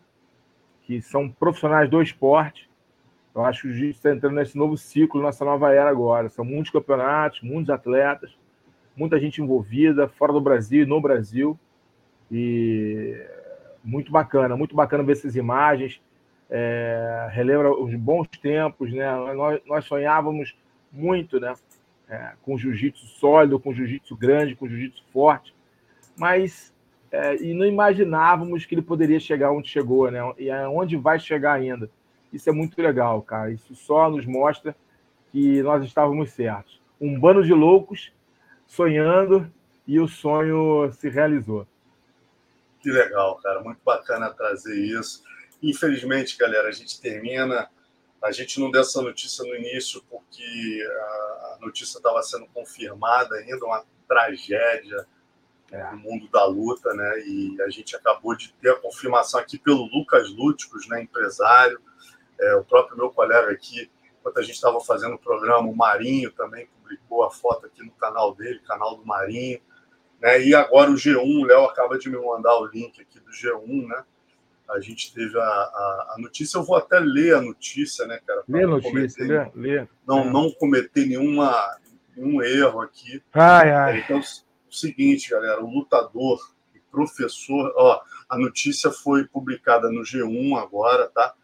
que 0.83 1.01
são 1.01 1.31
profissionais 1.31 1.89
do 1.89 2.03
esporte. 2.03 2.69
Eu 3.33 3.45
acho 3.45 3.63
que 3.63 3.69
o 3.69 3.71
jiu-jitsu 3.71 3.99
está 3.99 4.11
entrando 4.11 4.35
nesse 4.35 4.59
novo 4.59 4.77
ciclo, 4.77 5.23
nessa 5.23 5.45
nova 5.45 5.73
era 5.73 5.91
agora. 5.91 6.29
São 6.29 6.45
muitos 6.45 6.73
campeonatos, 6.73 7.43
muitos 7.43 7.71
atletas, 7.71 8.37
muita 8.97 9.21
gente 9.21 9.41
envolvida, 9.41 10.09
fora 10.09 10.33
do 10.33 10.41
Brasil 10.41 10.83
e 10.83 10.87
no 10.87 11.01
Brasil. 11.01 11.57
E 12.33 13.17
muito 13.85 14.11
bacana, 14.11 14.57
muito 14.57 14.75
bacana 14.75 15.05
ver 15.05 15.13
essas 15.13 15.37
imagens. 15.37 16.03
É, 16.51 17.29
relembra 17.31 17.73
os 17.73 17.95
bons 17.95 18.29
tempos, 18.29 18.93
né? 18.93 19.11
Nós, 19.35 19.61
nós 19.67 19.85
sonhávamos 19.85 20.57
muito, 20.93 21.41
né? 21.41 21.55
é, 22.09 22.33
com 22.43 22.57
jiu-jitsu 22.57 23.07
sólido, 23.07 23.59
com 23.59 23.73
jiu-jitsu 23.73 24.17
grande, 24.17 24.55
com 24.55 24.69
jiu-jitsu 24.69 25.03
forte, 25.13 25.55
mas 26.17 26.73
é, 27.11 27.37
e 27.43 27.55
não 27.55 27.65
imaginávamos 27.65 28.65
que 28.65 28.75
ele 28.75 28.83
poderia 28.83 29.21
chegar 29.21 29.53
onde 29.53 29.69
chegou, 29.69 30.11
né? 30.11 30.21
E 30.39 30.51
aonde 30.51 30.97
vai 30.97 31.19
chegar 31.19 31.55
ainda. 31.55 31.89
Isso 32.33 32.49
é 32.49 32.53
muito 32.53 32.81
legal, 32.81 33.23
cara. 33.23 33.53
Isso 33.53 33.75
só 33.75 34.11
nos 34.11 34.27
mostra 34.27 34.75
que 35.31 35.63
nós 35.63 35.85
estávamos 35.85 36.31
certos. 36.33 36.81
Um 37.01 37.19
bando 37.19 37.45
de 37.45 37.53
loucos 37.53 38.13
sonhando 38.67 39.51
e 39.87 40.01
o 40.01 40.09
sonho 40.09 40.91
se 40.93 41.09
realizou. 41.09 41.67
Que 42.81 42.91
legal, 42.91 43.37
cara. 43.37 43.63
Muito 43.63 43.81
bacana 43.85 44.31
trazer 44.31 44.77
isso. 44.77 45.23
Infelizmente, 45.71 46.37
galera, 46.37 46.69
a 46.69 46.73
gente 46.73 47.01
termina 47.01 47.69
a 48.25 48.33
gente 48.33 48.59
não 48.59 48.71
deu 48.71 48.81
essa 48.81 49.03
notícia 49.03 49.45
no 49.45 49.55
início 49.55 50.03
porque 50.09 50.83
a 51.53 51.59
notícia 51.61 51.99
estava 51.99 52.23
sendo 52.23 52.47
confirmada 52.47 53.37
ainda, 53.37 53.67
uma 53.67 53.85
tragédia 54.09 55.07
é. 55.71 55.91
no 55.91 55.99
mundo 55.99 56.27
da 56.31 56.47
luta, 56.47 56.95
né? 56.95 57.19
E 57.27 57.61
a 57.61 57.69
gente 57.69 57.95
acabou 57.95 58.35
de 58.35 58.51
ter 58.55 58.71
a 58.71 58.77
confirmação 58.77 59.39
aqui 59.39 59.59
pelo 59.59 59.85
Lucas 59.85 60.31
Lúticos, 60.31 60.89
né, 60.89 61.03
empresário, 61.03 61.79
é, 62.41 62.55
o 62.55 62.65
próprio 62.65 62.97
meu 62.97 63.11
colega 63.11 63.53
aqui, 63.53 63.91
enquanto 64.19 64.39
a 64.39 64.43
gente 64.43 64.55
estava 64.55 64.81
fazendo 64.81 65.17
o 65.17 65.19
programa, 65.19 65.69
o 65.69 65.77
Marinho 65.77 66.33
também 66.33 66.67
publicou 66.81 67.25
a 67.25 67.31
foto 67.31 67.67
aqui 67.67 67.85
no 67.85 67.93
canal 67.93 68.35
dele, 68.35 68.59
canal 68.61 68.97
do 68.97 69.05
Marinho, 69.05 69.61
né? 70.19 70.43
E 70.43 70.55
agora 70.55 70.91
o 70.91 70.95
G1, 70.95 71.43
o 71.43 71.45
Léo 71.45 71.65
acaba 71.65 71.99
de 71.99 72.09
me 72.09 72.17
mandar 72.17 72.59
o 72.59 72.65
link 72.65 73.03
aqui 73.03 73.21
do 73.21 73.31
G1, 73.31 73.87
né? 73.87 74.03
A 74.71 74.81
gente 74.81 75.13
teve 75.13 75.39
a, 75.39 75.43
a, 75.43 76.15
a, 76.17 76.21
notícia. 76.21 76.59
Eu 76.59 76.65
vou 76.65 76.77
até 76.77 76.99
ler 76.99 77.37
a 77.37 77.41
notícia, 77.41 78.07
né, 78.07 78.19
cara? 78.27 78.43
Lê 78.49 78.65
a 78.65 78.67
notícia, 78.67 79.25
lê, 79.25 79.51
lê. 79.55 79.89
Não, 80.07 80.21
é. 80.21 80.31
não 80.31 80.51
cometer 80.53 81.07
nenhuma, 81.07 81.55
nenhum 82.17 82.43
erro 82.43 82.81
aqui. 82.81 83.23
Ai, 83.33 83.71
ai. 83.71 84.01
Então, 84.01 84.21
o 84.21 84.75
seguinte, 84.75 85.31
galera, 85.31 85.63
o 85.63 85.71
lutador 85.71 86.39
e 86.75 86.81
professor, 86.91 87.73
ó, 87.77 88.01
a 88.29 88.39
notícia 88.39 88.91
foi 88.91 89.25
publicada 89.25 89.91
no 89.91 90.03
G1 90.03 90.59
agora, 90.59 91.09
tá? 91.09 91.35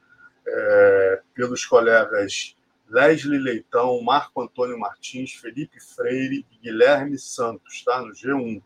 É, 0.47 1.23
pelos 1.35 1.65
colegas 1.65 2.57
Leslie 2.89 3.39
Leitão, 3.39 4.03
Marco 4.03 4.43
Antônio 4.43 4.79
Martins, 4.79 5.33
Felipe 5.35 5.79
Freire 5.81 6.45
e 6.51 6.59
Guilherme 6.59 7.19
Santos, 7.19 7.85
tá? 7.85 8.01
No 8.01 8.13
G1 8.13 8.61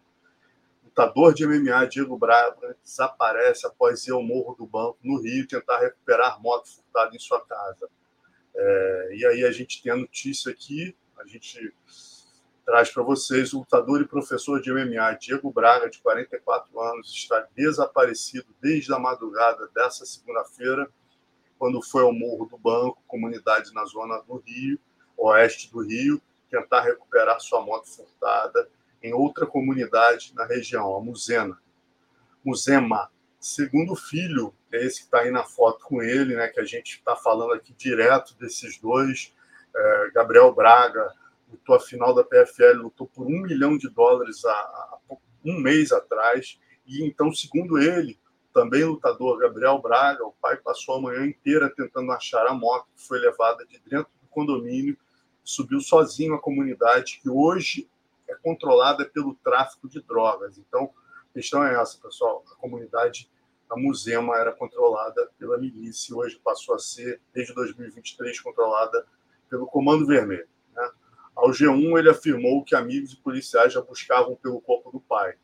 lutador 0.96 1.34
de 1.34 1.44
MMA 1.44 1.86
Diego 1.86 2.16
Braga 2.16 2.76
desaparece 2.82 3.66
após 3.66 4.06
ir 4.06 4.12
ao 4.12 4.22
Morro 4.22 4.54
do 4.54 4.64
Banco, 4.64 4.96
no 5.02 5.20
Rio, 5.20 5.46
tentar 5.46 5.80
recuperar 5.80 6.40
moto 6.40 6.68
furtada 6.68 7.14
em 7.14 7.18
sua 7.18 7.44
casa. 7.44 7.88
É, 8.54 9.16
e 9.16 9.26
aí 9.26 9.44
a 9.44 9.50
gente 9.50 9.82
tem 9.82 9.90
a 9.90 9.96
notícia 9.96 10.52
aqui, 10.52 10.96
a 11.18 11.26
gente 11.26 11.74
traz 12.64 12.90
para 12.90 13.02
vocês 13.02 13.52
o 13.52 13.58
lutador 13.58 14.00
e 14.00 14.06
professor 14.06 14.60
de 14.62 14.72
MMA 14.72 15.18
Diego 15.20 15.50
Braga, 15.52 15.90
de 15.90 15.98
44 15.98 16.80
anos, 16.80 17.12
está 17.12 17.44
desaparecido 17.56 18.46
desde 18.60 18.94
a 18.94 18.98
madrugada 18.98 19.68
dessa 19.74 20.06
segunda-feira, 20.06 20.88
quando 21.58 21.82
foi 21.82 22.02
ao 22.02 22.12
Morro 22.12 22.46
do 22.46 22.56
Banco, 22.56 23.02
comunidade 23.08 23.74
na 23.74 23.84
zona 23.84 24.18
do 24.20 24.36
Rio, 24.36 24.78
oeste 25.16 25.72
do 25.72 25.84
Rio, 25.84 26.22
tentar 26.48 26.82
recuperar 26.82 27.40
sua 27.40 27.60
moto 27.60 27.88
furtada 27.88 28.68
em 29.04 29.12
outra 29.12 29.46
comunidade 29.46 30.32
na 30.34 30.46
região, 30.46 30.96
a 30.96 31.00
Muzena. 31.00 31.58
Muzema, 32.42 33.10
segundo 33.38 33.94
filho, 33.94 34.54
é 34.72 34.82
esse 34.82 35.00
que 35.00 35.04
está 35.04 35.20
aí 35.20 35.30
na 35.30 35.44
foto 35.44 35.84
com 35.84 36.02
ele, 36.02 36.34
né, 36.34 36.48
que 36.48 36.58
a 36.58 36.64
gente 36.64 36.94
está 36.94 37.14
falando 37.14 37.52
aqui 37.52 37.74
direto 37.74 38.34
desses 38.38 38.78
dois. 38.78 39.34
É, 39.76 40.10
Gabriel 40.14 40.54
Braga 40.54 41.12
lutou 41.50 41.76
a 41.76 41.80
final 41.80 42.14
da 42.14 42.24
PFL, 42.24 42.82
lutou 42.82 43.06
por 43.06 43.26
um 43.26 43.42
milhão 43.42 43.76
de 43.76 43.90
dólares 43.90 44.42
há, 44.42 44.50
há 44.50 44.98
um 45.44 45.60
mês 45.60 45.92
atrás. 45.92 46.58
E 46.86 47.04
então, 47.04 47.30
segundo 47.30 47.78
ele, 47.78 48.18
também 48.54 48.84
lutador 48.84 49.38
Gabriel 49.38 49.82
Braga, 49.82 50.24
o 50.24 50.32
pai 50.40 50.56
passou 50.56 50.94
a 50.94 51.02
manhã 51.02 51.26
inteira 51.26 51.70
tentando 51.76 52.10
achar 52.10 52.46
a 52.46 52.54
moto 52.54 52.86
que 52.96 53.06
foi 53.06 53.18
levada 53.18 53.66
de 53.66 53.78
dentro 53.80 54.10
do 54.22 54.28
condomínio, 54.30 54.96
subiu 55.42 55.80
sozinho 55.80 56.34
a 56.34 56.40
comunidade, 56.40 57.20
que 57.22 57.28
hoje 57.28 57.86
é 58.34 58.38
controlada 58.42 59.04
pelo 59.04 59.34
tráfico 59.36 59.88
de 59.88 60.02
drogas. 60.02 60.58
Então, 60.58 60.90
a 61.30 61.32
questão 61.32 61.64
é 61.64 61.80
essa, 61.80 61.98
pessoal. 61.98 62.44
A 62.52 62.56
comunidade, 62.56 63.30
a 63.70 63.78
Musema, 63.78 64.36
era 64.36 64.52
controlada 64.52 65.30
pela 65.38 65.58
milícia, 65.58 66.14
hoje 66.14 66.40
passou 66.42 66.74
a 66.74 66.78
ser, 66.78 67.20
desde 67.32 67.54
2023, 67.54 68.40
controlada 68.40 69.06
pelo 69.48 69.66
Comando 69.66 70.06
Vermelho. 70.06 70.48
Né? 70.74 70.90
Ao 71.34 71.50
G1, 71.50 71.98
ele 71.98 72.10
afirmou 72.10 72.64
que 72.64 72.74
amigos 72.74 73.12
e 73.12 73.16
policiais 73.16 73.72
já 73.72 73.80
buscavam 73.80 74.36
pelo 74.36 74.60
corpo 74.60 74.90
do 74.90 75.00
pai. 75.00 75.34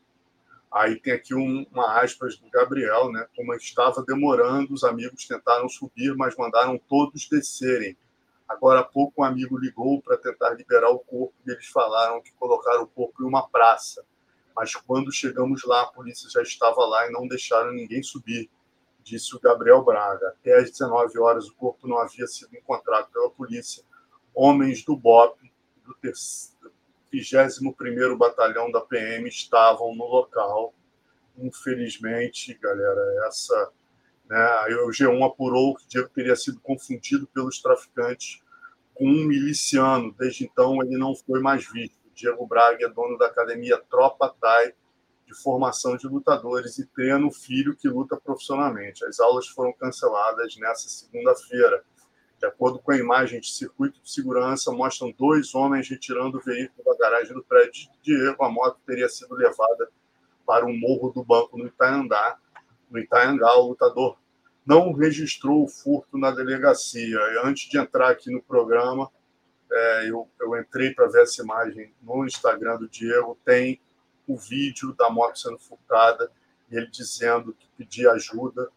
Aí 0.73 1.01
tem 1.01 1.13
aqui 1.13 1.35
um, 1.35 1.67
uma 1.73 2.01
aspas 2.01 2.37
do 2.37 2.49
Gabriel, 2.49 3.11
né? 3.11 3.27
Como 3.35 3.53
estava 3.55 4.05
demorando, 4.05 4.73
os 4.73 4.85
amigos 4.85 5.27
tentaram 5.27 5.69
subir, 5.69 6.15
mas 6.15 6.37
mandaram 6.37 6.79
todos 6.79 7.29
descerem 7.29 7.97
Agora 8.51 8.81
há 8.81 8.85
pouco 8.85 9.23
um 9.23 9.25
amigo 9.25 9.57
ligou 9.57 10.03
para 10.03 10.17
tentar 10.17 10.51
liberar 10.51 10.91
o 10.91 10.99
corpo 10.99 11.33
e 11.47 11.53
eles 11.53 11.69
falaram 11.69 12.21
que 12.21 12.33
colocaram 12.33 12.83
o 12.83 12.87
corpo 12.89 13.23
em 13.23 13.27
uma 13.27 13.49
praça. 13.49 14.05
Mas 14.57 14.75
quando 14.75 15.13
chegamos 15.13 15.63
lá, 15.63 15.83
a 15.83 15.87
polícia 15.87 16.29
já 16.29 16.43
estava 16.43 16.85
lá 16.85 17.07
e 17.07 17.13
não 17.13 17.29
deixaram 17.29 17.71
ninguém 17.71 18.03
subir, 18.03 18.51
disse 19.05 19.37
o 19.37 19.39
Gabriel 19.39 19.85
Braga. 19.85 20.31
Até 20.31 20.59
às 20.59 20.69
19 20.69 21.17
horas 21.21 21.49
o 21.49 21.55
corpo 21.55 21.87
não 21.87 21.97
havia 21.99 22.27
sido 22.27 22.53
encontrado 22.57 23.09
pela 23.13 23.31
polícia. 23.31 23.85
Homens 24.35 24.85
do 24.85 24.97
BOP, 24.97 25.39
do 25.85 25.97
21º 27.13 28.19
Batalhão 28.19 28.69
da 28.73 28.81
PM, 28.81 29.29
estavam 29.29 29.95
no 29.95 30.07
local. 30.07 30.75
Infelizmente, 31.39 32.53
galera, 32.55 33.01
essa? 33.29 33.71
Aí 34.31 34.75
o 34.75 34.89
G1 34.91 35.27
apurou 35.27 35.75
que 35.77 35.89
Diego 35.89 36.09
teria 36.09 36.37
sido 36.37 36.61
confundido 36.61 37.27
pelos 37.29 37.61
traficantes 37.61 38.41
com 38.95 39.07
um 39.07 39.25
miliciano. 39.25 40.15
Desde 40.19 40.45
então, 40.45 40.81
ele 40.83 40.97
não 40.97 41.15
foi 41.15 41.41
mais 41.41 41.67
visto. 41.71 41.99
Diego 42.15 42.47
Braga 42.47 42.85
é 42.85 42.89
dono 42.89 43.17
da 43.17 43.27
academia 43.27 43.79
Tropa 43.91 44.35
Tai, 44.41 44.75
de 45.27 45.35
formação 45.43 45.97
de 45.97 46.07
lutadores, 46.07 46.79
e 46.79 46.87
treina 46.87 47.27
o 47.27 47.31
filho 47.31 47.77
que 47.77 47.89
luta 47.89 48.17
profissionalmente. 48.17 49.05
As 49.05 49.19
aulas 49.21 49.49
foram 49.49 49.73
canceladas 49.73 50.57
nessa 50.57 50.89
segunda-feira. 50.89 51.83
De 52.39 52.47
acordo 52.47 52.79
com 52.79 52.93
a 52.93 52.97
imagem 52.97 53.41
de 53.41 53.51
circuito 53.51 54.01
de 54.03 54.11
segurança, 54.11 54.73
mostram 54.73 55.13
dois 55.19 55.55
homens 55.55 55.89
retirando 55.89 56.39
o 56.39 56.41
veículo 56.41 56.85
da 56.85 56.97
garagem 56.97 57.35
do 57.35 57.43
prédio 57.43 57.73
de 57.73 57.91
Diego. 58.03 58.43
A 58.43 58.51
moto 58.51 58.79
teria 58.87 59.09
sido 59.09 59.35
levada 59.35 59.91
para 60.47 60.67
o 60.67 60.73
morro 60.73 61.11
do 61.11 61.25
banco 61.25 61.59
no 61.59 61.67
Itaiandá. 61.67 62.39
No 62.91 62.99
Itaiangá, 62.99 63.55
o 63.57 63.69
lutador 63.69 64.19
não 64.67 64.93
registrou 64.93 65.65
o 65.65 65.69
furto 65.69 66.19
na 66.19 66.31
delegacia. 66.31 67.19
Antes 67.45 67.69
de 67.69 67.79
entrar 67.79 68.11
aqui 68.11 68.31
no 68.31 68.43
programa, 68.43 69.11
é, 69.71 70.11
eu, 70.11 70.29
eu 70.41 70.59
entrei 70.59 70.93
para 70.93 71.07
ver 71.07 71.23
essa 71.23 71.43
imagem 71.43 71.95
no 72.03 72.25
Instagram 72.25 72.77
do 72.77 72.89
Diego. 72.89 73.39
Tem 73.45 73.81
o 74.27 74.37
vídeo 74.37 74.93
da 74.95 75.09
moto 75.09 75.39
sendo 75.39 75.59
furtada 75.59 76.31
e 76.71 76.77
ele 76.77 76.89
dizendo 76.89 77.55
que 77.55 77.69
pedia 77.77 78.13
ajuda 78.13 78.69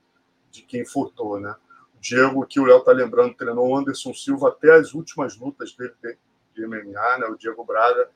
de 0.49 0.61
quem 0.61 0.85
furtou, 0.85 1.39
né? 1.39 1.55
O 1.95 1.99
Diego, 1.99 2.45
que 2.45 2.59
o 2.59 2.65
Léo 2.65 2.79
está 2.79 2.91
lembrando, 2.91 3.35
treinou 3.35 3.69
o 3.69 3.75
Anderson 3.75 4.13
Silva 4.13 4.49
até 4.49 4.71
as 4.71 4.93
últimas 4.93 5.37
lutas 5.37 5.73
dele 5.73 5.93
de, 6.01 6.17
de 6.55 6.67
MMA, 6.67 7.17
né? 7.19 7.25
O 7.27 7.37
Diego 7.37 7.63
Braga, 7.63 8.09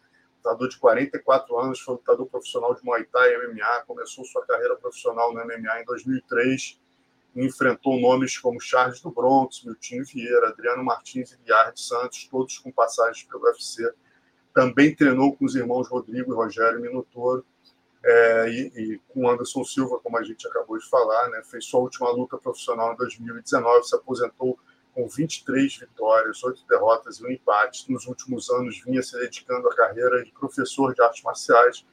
lutador 0.48 0.70
de 0.70 0.78
44 0.78 1.60
anos, 1.60 1.80
foi 1.82 1.96
lutador 1.96 2.26
profissional 2.28 2.74
de 2.74 2.84
Muay 2.84 3.04
Thai 3.06 3.34
e 3.34 3.48
MMA, 3.48 3.84
começou 3.86 4.24
sua 4.24 4.46
carreira 4.46 4.76
profissional 4.78 5.34
no 5.34 5.44
MMA 5.44 5.82
em 5.82 5.86
2003 5.86 6.80
e 7.36 7.46
enfrentou 7.46 8.00
nomes 8.00 8.38
como 8.38 8.60
Charles 8.60 9.02
do 9.02 9.12
Bronx, 9.12 9.64
Miltinho 9.64 10.06
Vieira, 10.06 10.50
Adriano 10.50 10.84
Martins 10.84 11.34
e 11.34 11.38
Liard 11.46 11.78
Santos, 11.78 12.28
todos 12.32 12.58
com 12.60 12.72
passagens 12.72 13.24
pelo 13.24 13.44
UFC. 13.44 13.92
Também 14.54 14.96
treinou 14.96 15.36
com 15.36 15.46
os 15.46 15.56
irmãos 15.56 15.90
Rodrigo 15.90 16.32
e 16.32 16.36
Rogério 16.36 16.80
Minotoro 16.80 17.46
é, 18.04 18.50
e, 18.50 18.68
e, 18.76 19.02
com 19.10 19.30
Anderson 19.30 19.64
Silva, 19.66 20.00
como 20.00 20.18
a 20.18 20.24
gente 20.24 20.48
acabou 20.48 20.78
de 20.78 20.90
falar, 20.90 21.30
né, 21.30 21.42
fez 21.44 21.66
sua 21.66 21.82
última 21.82 22.10
luta 22.10 22.38
profissional 22.38 22.94
em 22.94 22.96
2019, 22.96 23.88
se 23.88 23.96
aposentou 23.96 24.58
com 24.98 25.08
23 25.08 25.78
vitórias, 25.78 26.44
8 26.44 26.66
derrotas 26.68 27.20
e 27.20 27.24
um 27.24 27.30
empate. 27.30 27.92
Nos 27.92 28.08
últimos 28.08 28.50
anos, 28.50 28.82
vinha 28.84 29.04
se 29.04 29.16
dedicando 29.16 29.70
à 29.70 29.76
carreira 29.76 30.24
de 30.24 30.32
professor 30.32 30.92
de 30.96 31.04
artes 31.04 31.22
marciais. 31.22 31.86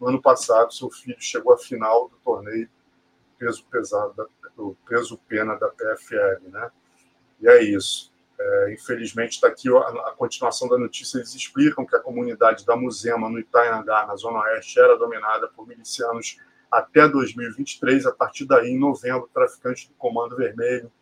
No 0.00 0.06
ano 0.06 0.22
passado, 0.22 0.72
seu 0.72 0.88
filho 0.88 1.16
chegou 1.18 1.52
à 1.52 1.58
final 1.58 2.08
do 2.08 2.16
torneio 2.18 2.70
peso 3.36 3.64
pesado, 3.68 4.30
do 4.56 4.76
peso 4.86 5.18
pena 5.26 5.56
da 5.56 5.68
PFL, 5.70 6.50
né? 6.50 6.70
E 7.40 7.48
é 7.48 7.64
isso. 7.64 8.12
É, 8.38 8.72
infelizmente, 8.72 9.32
está 9.32 9.48
aqui 9.48 9.68
a, 9.68 9.80
a, 9.80 10.12
continuação 10.12 10.68
da 10.68 10.78
notícia. 10.78 11.18
Eles 11.18 11.34
explicam 11.34 11.84
que 11.84 11.96
a 11.96 12.00
comunidade 12.00 12.64
da 12.64 12.76
Muzema, 12.76 13.28
no 13.28 13.40
Itaingá, 13.40 14.06
na 14.06 14.14
Zona 14.14 14.38
Oeste, 14.38 14.78
era 14.78 14.96
dominada 14.96 15.48
por 15.48 15.66
milicianos 15.66 16.38
até 16.70 17.08
2023. 17.08 18.06
A 18.06 18.12
partir 18.12 18.44
daí, 18.44 18.70
em 18.70 18.78
novembro, 18.78 19.28
traficantes 19.34 19.88
do 19.88 19.94
Comando 19.94 20.36
Vermelho 20.36 20.92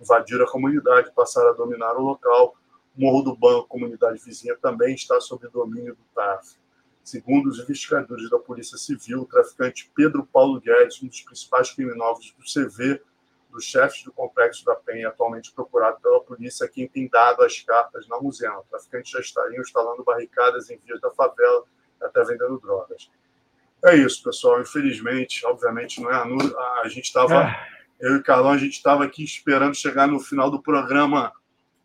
invadiram 0.00 0.44
a 0.44 0.50
comunidade 0.50 1.12
passaram 1.14 1.50
a 1.50 1.52
dominar 1.52 1.96
o 1.96 2.02
local. 2.02 2.56
Morro 2.96 3.22
do 3.22 3.36
Banco, 3.36 3.68
comunidade 3.68 4.20
vizinha, 4.24 4.56
também 4.56 4.94
está 4.94 5.20
sob 5.20 5.46
domínio 5.48 5.94
do 5.94 6.04
TAF. 6.14 6.56
Segundo 7.02 7.48
os 7.48 7.58
investigadores 7.58 8.28
da 8.28 8.38
Polícia 8.38 8.76
Civil, 8.76 9.22
o 9.22 9.26
traficante 9.26 9.90
Pedro 9.94 10.26
Paulo 10.26 10.60
Guedes, 10.60 11.02
um 11.02 11.06
dos 11.06 11.22
principais 11.22 11.72
criminosos 11.72 12.34
do 12.36 12.44
CV, 12.44 13.00
dos 13.50 13.64
chefes 13.64 14.04
do 14.04 14.12
complexo 14.12 14.64
da 14.64 14.74
Penha, 14.74 15.08
atualmente 15.08 15.52
procurado 15.52 16.00
pela 16.00 16.20
polícia, 16.22 16.68
quem 16.68 16.86
tem 16.88 17.08
dado 17.08 17.42
as 17.42 17.60
cartas 17.60 18.06
na 18.08 18.20
museu. 18.20 18.52
O 18.52 18.64
traficante 18.64 19.12
já 19.12 19.20
estariam 19.20 19.60
instalando 19.60 20.04
barricadas 20.04 20.70
em 20.70 20.78
vias 20.78 21.00
da 21.00 21.10
favela, 21.10 21.64
até 22.00 22.22
vendendo 22.24 22.58
drogas. 22.58 23.10
É 23.84 23.96
isso, 23.96 24.22
pessoal. 24.22 24.60
Infelizmente, 24.60 25.44
obviamente, 25.46 26.00
não 26.00 26.10
é 26.10 26.14
a, 26.14 26.80
a 26.82 26.88
gente 26.88 27.06
estava, 27.06 27.44
é. 27.44 27.68
Eu 28.00 28.16
e 28.16 28.22
Carlão, 28.22 28.50
a 28.50 28.58
gente 28.58 28.72
estava 28.72 29.04
aqui 29.04 29.22
esperando 29.22 29.74
chegar 29.74 30.08
no 30.08 30.18
final 30.18 30.50
do 30.50 30.62
programa 30.62 31.32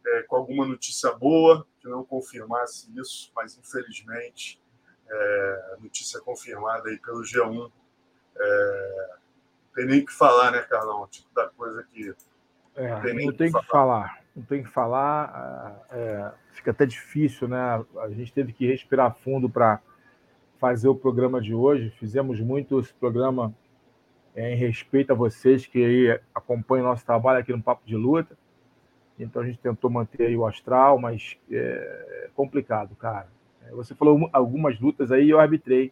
é, 0.06 0.22
com 0.24 0.38
alguma 0.38 0.66
notícia 0.66 1.12
boa, 1.12 1.68
que 1.80 1.88
não 1.88 2.06
confirmasse 2.06 2.90
isso, 2.98 3.32
mas 3.36 3.58
infelizmente, 3.58 4.62
é, 5.10 5.76
notícia 5.80 6.20
confirmada 6.22 6.90
aí 6.90 6.98
pelo 6.98 7.22
G1. 7.22 7.70
É, 8.38 9.10
tem 9.76 9.86
nem 9.86 10.06
que 10.06 10.14
falar, 10.14 10.52
né, 10.52 10.62
Carlão? 10.62 11.06
Tipo 11.08 11.34
da 11.34 11.50
coisa 11.50 11.84
que. 11.84 12.14
É, 12.76 12.90
não 12.90 13.02
tem, 13.02 13.26
não 13.26 13.34
tem 13.34 13.48
que, 13.48 13.52
falar. 13.52 13.68
falar. 13.68 14.20
Não 14.36 14.44
tem 14.44 14.64
que 14.64 14.70
falar. 14.70 15.86
É, 15.92 16.32
fica 16.54 16.72
até 16.72 16.86
difícil, 16.86 17.48
né? 17.48 17.86
A 18.00 18.10
gente 18.10 18.32
teve 18.32 18.54
que 18.54 18.66
respirar 18.66 19.16
fundo 19.16 19.50
para 19.50 19.82
fazer 20.60 20.88
o 20.88 20.96
programa 20.96 21.42
de 21.42 21.54
hoje. 21.54 21.90
Fizemos 22.00 22.40
muito 22.40 22.80
esse 22.80 22.94
programa 22.94 23.54
é, 24.36 24.54
em 24.54 24.58
respeito 24.58 25.12
a 25.12 25.16
vocês 25.16 25.66
que 25.66 25.84
aí 25.84 26.20
acompanham 26.34 26.86
nosso 26.86 27.06
trabalho 27.06 27.40
aqui 27.40 27.52
no 27.54 27.62
Papo 27.62 27.82
de 27.86 27.96
Luta. 27.96 28.38
Então 29.18 29.42
a 29.42 29.46
gente 29.46 29.60
tentou 29.60 29.90
manter 29.90 30.28
aí 30.28 30.36
o 30.36 30.46
astral, 30.46 31.00
mas 31.00 31.38
é 31.50 32.30
complicado, 32.36 32.96
cara. 32.96 33.28
Você 33.72 33.96
falou 33.96 34.30
algumas 34.34 34.80
lutas 34.80 35.12
aí, 35.12 35.30
eu 35.30 35.40
arbitrei. 35.40 35.92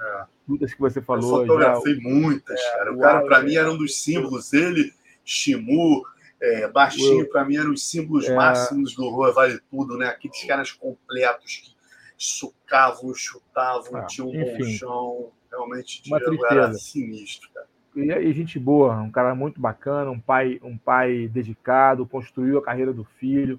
É. 0.00 0.24
Lutas 0.48 0.72
que 0.72 0.80
você 0.80 1.02
falou. 1.02 1.42
Eu 1.42 1.46
fotografei 1.46 1.94
já, 1.94 2.08
muitas, 2.08 2.58
é, 2.58 2.76
cara. 2.76 2.92
O 2.92 2.98
cara, 2.98 3.24
para 3.26 3.42
mim, 3.42 3.54
era 3.54 3.70
um 3.70 3.76
dos 3.76 4.02
símbolos. 4.02 4.52
Ele, 4.52 4.92
Shimu, 5.24 6.02
é, 6.40 6.68
Baixinho, 6.68 7.28
para 7.28 7.44
mim, 7.44 7.56
eram 7.56 7.72
os 7.72 7.88
símbolos 7.88 8.26
é... 8.26 8.34
máximos 8.34 8.94
do 8.94 9.08
Rua 9.08 9.32
Vale 9.32 9.60
Tudo, 9.70 9.96
né? 9.96 10.06
Aqueles 10.06 10.42
caras 10.44 10.72
completos 10.72 11.56
que 11.56 11.77
sucavam, 12.18 13.14
chutavam, 13.14 13.96
ah, 13.96 14.04
tinham 14.04 14.28
um 14.28 14.32
bom 14.32 14.64
chão. 14.64 15.32
Realmente, 15.50 16.02
uma 16.06 16.18
Diego 16.18 16.44
era 16.46 16.74
sinistro, 16.74 17.48
cara. 17.54 17.66
E, 17.96 18.12
e 18.12 18.32
gente 18.32 18.58
boa, 18.58 18.94
um 18.96 19.10
cara 19.10 19.34
muito 19.34 19.60
bacana, 19.60 20.10
um 20.10 20.20
pai, 20.20 20.60
um 20.62 20.76
pai 20.76 21.28
dedicado, 21.28 22.06
construiu 22.06 22.58
a 22.58 22.62
carreira 22.62 22.92
do 22.92 23.04
filho. 23.04 23.58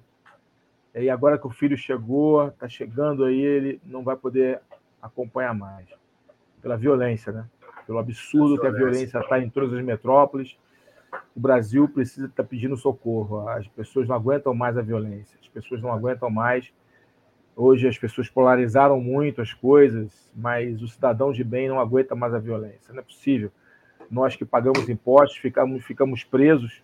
E 0.94 1.08
agora 1.10 1.38
que 1.38 1.46
o 1.46 1.50
filho 1.50 1.76
chegou, 1.76 2.48
está 2.48 2.68
chegando 2.68 3.24
aí, 3.24 3.40
ele 3.40 3.80
não 3.84 4.02
vai 4.02 4.16
poder 4.16 4.60
acompanhar 5.00 5.54
mais 5.54 5.86
pela 6.60 6.76
violência, 6.76 7.32
né? 7.32 7.46
Pelo 7.86 7.98
absurdo 7.98 8.56
a 8.56 8.60
que 8.60 8.66
a 8.66 8.70
violência 8.70 9.18
está 9.18 9.40
em 9.40 9.48
todas 9.48 9.72
as 9.72 9.84
metrópoles. 9.84 10.56
O 11.34 11.40
Brasil 11.40 11.88
precisa 11.88 12.26
estar 12.26 12.42
tá 12.42 12.48
pedindo 12.48 12.76
socorro. 12.76 13.48
As 13.48 13.66
pessoas 13.68 14.06
não 14.06 14.14
aguentam 14.14 14.54
mais 14.54 14.76
a 14.76 14.82
violência. 14.82 15.38
As 15.40 15.48
pessoas 15.48 15.80
não 15.80 15.92
aguentam 15.92 16.30
mais. 16.30 16.72
Hoje 17.56 17.86
as 17.86 17.98
pessoas 17.98 18.28
polarizaram 18.28 19.00
muito 19.00 19.42
as 19.42 19.52
coisas, 19.52 20.30
mas 20.34 20.80
o 20.82 20.88
cidadão 20.88 21.32
de 21.32 21.44
bem 21.44 21.68
não 21.68 21.80
aguenta 21.80 22.14
mais 22.14 22.32
a 22.32 22.38
violência. 22.38 22.92
Não 22.92 23.00
é 23.00 23.02
possível. 23.02 23.50
Nós 24.10 24.34
que 24.34 24.44
pagamos 24.44 24.88
impostos 24.88 25.38
ficamos, 25.38 25.84
ficamos 25.84 26.24
presos 26.24 26.82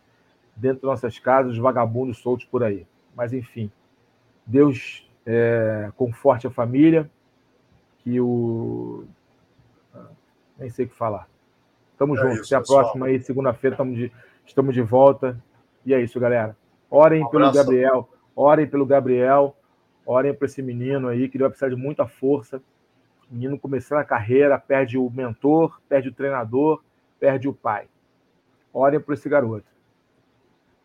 dentro 0.54 0.80
de 0.80 0.86
nossas 0.86 1.18
casas, 1.18 1.56
vagabundos 1.56 2.18
soltos 2.18 2.46
por 2.46 2.62
aí. 2.62 2.86
Mas 3.14 3.32
enfim, 3.32 3.70
Deus 4.44 5.08
é, 5.24 5.90
conforte 5.96 6.46
a 6.46 6.50
família, 6.50 7.10
que 7.98 8.20
o 8.20 9.04
nem 10.58 10.70
sei 10.70 10.86
o 10.86 10.88
que 10.88 10.94
falar. 10.94 11.28
Tamo 11.98 12.16
é 12.16 12.20
junto. 12.20 12.34
Isso, 12.34 12.44
Até 12.46 12.56
a 12.56 12.60
pessoal. 12.60 12.80
próxima 12.82 13.06
aí, 13.06 13.20
segunda-feira, 13.20 13.74
estamos 13.74 13.96
de, 13.96 14.12
estamos 14.44 14.74
de 14.74 14.82
volta. 14.82 15.38
E 15.84 15.94
é 15.94 16.00
isso, 16.00 16.18
galera. 16.18 16.56
Orem 16.90 17.24
um 17.24 17.28
pelo 17.28 17.52
Gabriel. 17.52 18.08
Orem 18.34 18.66
pelo 18.66 18.86
Gabriel. 18.86 19.56
Orem 20.06 20.32
para 20.32 20.46
esse 20.46 20.62
menino 20.62 21.08
aí, 21.08 21.28
que 21.28 21.36
ele 21.36 21.42
vai 21.42 21.50
precisar 21.50 21.68
de 21.68 21.76
muita 21.76 22.06
força. 22.06 22.62
O 23.28 23.34
menino 23.34 23.58
começando 23.58 23.98
a 23.98 24.04
carreira, 24.04 24.56
perde 24.56 24.96
o 24.96 25.10
mentor, 25.10 25.80
perde 25.88 26.08
o 26.08 26.14
treinador, 26.14 26.80
perde 27.18 27.48
o 27.48 27.52
pai. 27.52 27.88
Orem 28.72 29.00
por 29.00 29.14
esse 29.14 29.28
garoto. 29.28 29.66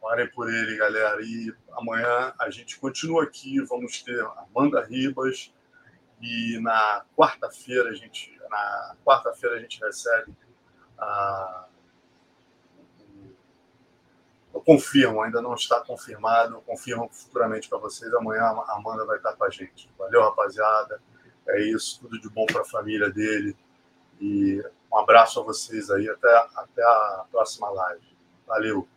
Orem 0.02 0.28
por 0.32 0.52
ele, 0.52 0.76
galera. 0.76 1.22
E 1.22 1.54
amanhã 1.74 2.34
a 2.40 2.50
gente 2.50 2.80
continua 2.80 3.24
aqui. 3.24 3.62
Vamos 3.62 4.02
ter 4.02 4.20
Amanda 4.56 4.84
Ribas. 4.84 5.54
E 6.20 6.60
na 6.60 7.04
quarta-feira 7.16 7.90
a 7.90 7.94
gente 7.94 8.36
na 8.50 8.96
quarta-feira 9.06 9.56
a 9.56 9.60
gente 9.60 9.80
recebe 9.80 10.34
a. 10.98 11.68
Confirmo, 14.60 15.22
ainda 15.22 15.42
não 15.42 15.54
está 15.54 15.80
confirmado, 15.82 16.62
confirmo 16.66 17.10
futuramente 17.12 17.70
para 17.70 17.78
vocês. 17.78 18.14
Amanhã 18.14 18.44
a 18.44 18.76
Amanda 18.76 19.06
vai 19.06 19.18
estar 19.18 19.34
com 19.34 19.44
a 19.44 19.50
gente. 19.50 19.90
Valeu, 19.98 20.22
rapaziada. 20.22 21.02
É 21.48 21.62
isso, 21.62 22.00
tudo 22.02 22.20
de 22.20 22.30
bom 22.30 22.46
para 22.46 22.62
a 22.62 22.66
família 22.66 23.10
dele. 23.10 23.56
E 24.20 24.64
um 24.92 24.98
abraço 24.98 25.40
a 25.40 25.44
vocês 25.44 25.90
aí. 25.90 26.08
Até, 26.10 26.36
até 26.56 26.84
a 26.84 27.26
próxima 27.32 27.70
live. 27.70 28.18
Valeu. 28.46 28.88